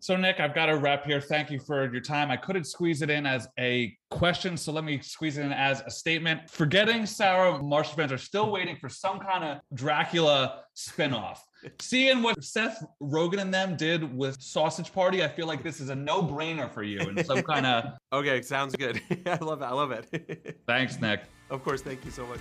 So, 0.00 0.16
Nick, 0.16 0.38
I've 0.38 0.54
got 0.54 0.68
a 0.68 0.76
wrap 0.76 1.04
here. 1.04 1.20
Thank 1.20 1.50
you 1.50 1.58
for 1.58 1.90
your 1.90 2.00
time. 2.00 2.30
I 2.30 2.36
couldn't 2.36 2.64
squeeze 2.64 3.02
it 3.02 3.10
in 3.10 3.26
as 3.26 3.48
a 3.58 3.96
question, 4.10 4.56
so 4.56 4.70
let 4.70 4.84
me 4.84 5.00
squeeze 5.00 5.38
it 5.38 5.44
in 5.44 5.52
as 5.52 5.80
a 5.86 5.90
statement. 5.90 6.48
Forgetting 6.48 7.04
Sarah 7.04 7.60
Marshall 7.60 7.96
fans 7.96 8.12
are 8.12 8.18
still 8.18 8.50
waiting 8.50 8.76
for 8.76 8.88
some 8.88 9.18
kind 9.18 9.42
of 9.42 9.58
Dracula 9.74 10.62
spinoff. 10.76 11.38
Seeing 11.80 12.22
what 12.22 12.42
Seth 12.44 12.84
Rogen 13.02 13.40
and 13.40 13.52
them 13.52 13.76
did 13.76 14.16
with 14.16 14.40
Sausage 14.40 14.92
Party, 14.92 15.24
I 15.24 15.28
feel 15.28 15.48
like 15.48 15.64
this 15.64 15.80
is 15.80 15.88
a 15.88 15.96
no-brainer 15.96 16.72
for 16.72 16.84
you 16.84 17.00
and 17.00 17.26
some 17.26 17.42
kind 17.42 17.66
of. 17.66 17.84
Okay, 18.12 18.40
sounds 18.40 18.74
good. 18.74 19.02
I 19.26 19.36
love 19.36 19.60
it. 19.60 19.64
I 19.64 19.72
love 19.72 19.90
it. 19.90 20.60
Thanks, 20.66 20.98
Nick. 21.00 21.20
of 21.50 21.62
course, 21.62 21.82
thank 21.82 22.04
you 22.04 22.10
so 22.10 22.24
much. 22.26 22.38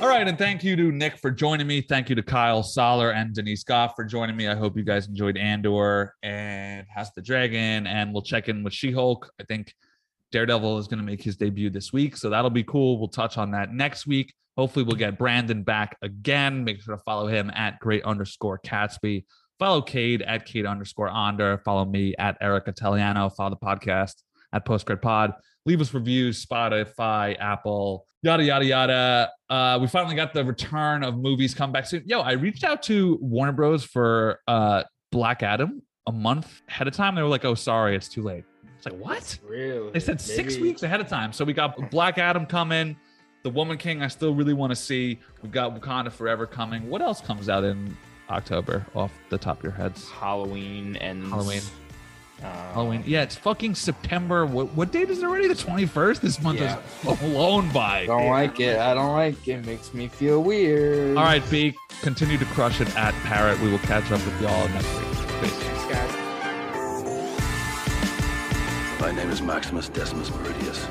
All 0.00 0.08
right, 0.08 0.26
and 0.26 0.38
thank 0.38 0.64
you 0.64 0.76
to 0.76 0.90
Nick 0.90 1.18
for 1.18 1.30
joining 1.30 1.66
me. 1.66 1.82
Thank 1.82 2.08
you 2.08 2.14
to 2.14 2.22
Kyle 2.22 2.62
Soller 2.62 3.10
and 3.10 3.34
Denise 3.34 3.62
Gough 3.62 3.94
for 3.94 4.02
joining 4.02 4.34
me. 4.34 4.48
I 4.48 4.54
hope 4.54 4.74
you 4.74 4.82
guys 4.82 5.06
enjoyed 5.08 5.36
Andor 5.36 6.14
and 6.22 6.86
House 6.88 7.10
the 7.10 7.20
Dragon, 7.20 7.86
and 7.86 8.10
we'll 8.10 8.22
check 8.22 8.48
in 8.48 8.62
with 8.62 8.72
She-Hulk. 8.72 9.30
I 9.38 9.44
think 9.44 9.74
Daredevil 10.32 10.78
is 10.78 10.88
going 10.88 11.00
to 11.00 11.04
make 11.04 11.22
his 11.22 11.36
debut 11.36 11.68
this 11.68 11.92
week, 11.92 12.16
so 12.16 12.30
that'll 12.30 12.48
be 12.48 12.64
cool. 12.64 12.98
We'll 12.98 13.08
touch 13.08 13.36
on 13.36 13.50
that 13.50 13.74
next 13.74 14.06
week. 14.06 14.32
Hopefully, 14.56 14.86
we'll 14.86 14.96
get 14.96 15.18
Brandon 15.18 15.62
back 15.62 15.98
again. 16.00 16.64
Make 16.64 16.80
sure 16.80 16.96
to 16.96 17.02
follow 17.02 17.26
him 17.26 17.50
at 17.54 17.78
great 17.80 18.02
underscore 18.04 18.56
Katsby. 18.56 19.26
Follow 19.58 19.82
Cade 19.82 20.22
at 20.22 20.46
Cade 20.46 20.64
underscore 20.64 21.10
Onder. 21.10 21.58
Follow 21.58 21.84
me 21.84 22.14
at 22.18 22.38
Eric 22.40 22.68
Italiano. 22.68 23.28
Follow 23.28 23.50
the 23.50 23.56
podcast 23.56 24.14
at 24.54 24.64
Postgrad 24.64 25.02
Pod. 25.02 25.34
Leave 25.66 25.82
us 25.82 25.92
reviews, 25.92 26.44
Spotify, 26.44 27.38
Apple, 27.38 28.06
yada 28.22 28.42
yada 28.42 28.64
yada. 28.64 29.30
Uh, 29.50 29.78
we 29.80 29.88
finally 29.88 30.14
got 30.14 30.32
the 30.32 30.44
return 30.44 31.02
of 31.02 31.18
movies 31.18 31.54
come 31.54 31.72
back 31.72 31.84
soon. 31.84 32.04
Yo, 32.06 32.20
I 32.20 32.32
reached 32.32 32.62
out 32.62 32.82
to 32.84 33.18
Warner 33.20 33.52
Bros 33.52 33.84
for 33.84 34.40
uh, 34.46 34.84
Black 35.10 35.42
Adam 35.42 35.82
a 36.06 36.12
month 36.12 36.62
ahead 36.68 36.86
of 36.86 36.94
time. 36.94 37.16
They 37.16 37.22
were 37.22 37.28
like, 37.28 37.44
"Oh, 37.44 37.56
sorry, 37.56 37.96
it's 37.96 38.08
too 38.08 38.22
late." 38.22 38.44
It's 38.76 38.86
like 38.86 38.96
what? 38.98 39.38
Really? 39.46 39.90
They 39.90 40.00
said 40.00 40.20
six 40.20 40.56
weeks 40.56 40.82
ahead 40.84 41.00
of 41.00 41.08
time. 41.08 41.32
So 41.32 41.44
we 41.44 41.52
got 41.52 41.90
Black 41.90 42.16
Adam 42.16 42.46
coming. 42.46 42.96
The 43.42 43.50
Woman 43.50 43.76
King, 43.76 44.02
I 44.02 44.08
still 44.08 44.34
really 44.34 44.54
want 44.54 44.70
to 44.70 44.76
see. 44.76 45.18
We've 45.42 45.52
got 45.52 45.78
Wakanda 45.78 46.12
Forever 46.12 46.46
coming. 46.46 46.88
What 46.88 47.02
else 47.02 47.20
comes 47.20 47.48
out 47.48 47.64
in 47.64 47.96
October 48.30 48.86
off 48.94 49.12
the 49.30 49.38
top 49.38 49.58
of 49.58 49.64
your 49.64 49.72
heads? 49.72 50.08
Halloween 50.10 50.96
and 50.96 51.26
Halloween. 51.26 51.62
Uh, 52.42 52.72
Halloween. 52.72 53.02
Yeah, 53.06 53.22
it's 53.22 53.36
fucking 53.36 53.74
September. 53.74 54.46
What, 54.46 54.68
what 54.74 54.90
date 54.92 55.10
is 55.10 55.18
it 55.18 55.24
already? 55.24 55.46
The 55.48 55.54
21st? 55.54 56.20
This 56.20 56.40
month 56.42 56.60
Yeah. 56.60 56.78
is 57.08 57.18
blown 57.18 57.70
by. 57.70 58.06
Don't 58.06 58.28
like 58.28 58.60
it. 58.60 58.78
I 58.78 58.94
don't 58.94 59.12
like 59.12 59.46
it. 59.46 59.64
Makes 59.66 59.92
me 59.92 60.08
feel 60.08 60.42
weird. 60.42 61.16
All 61.16 61.24
right, 61.24 61.42
B, 61.50 61.74
continue 62.02 62.38
to 62.38 62.44
crush 62.46 62.80
it 62.80 62.94
at 62.96 63.12
Parrot. 63.24 63.60
We 63.60 63.70
will 63.70 63.78
catch 63.80 64.04
up 64.10 64.24
with 64.24 64.40
y'all 64.40 64.68
next 64.68 64.92
week. 64.94 65.04
Peace. 65.42 65.52
Thanks, 65.52 65.84
guys. 65.94 66.16
My 69.00 69.12
name 69.12 69.30
is 69.30 69.40
Maximus 69.42 69.88
Decimus 69.88 70.30
Meridius. 70.30 70.86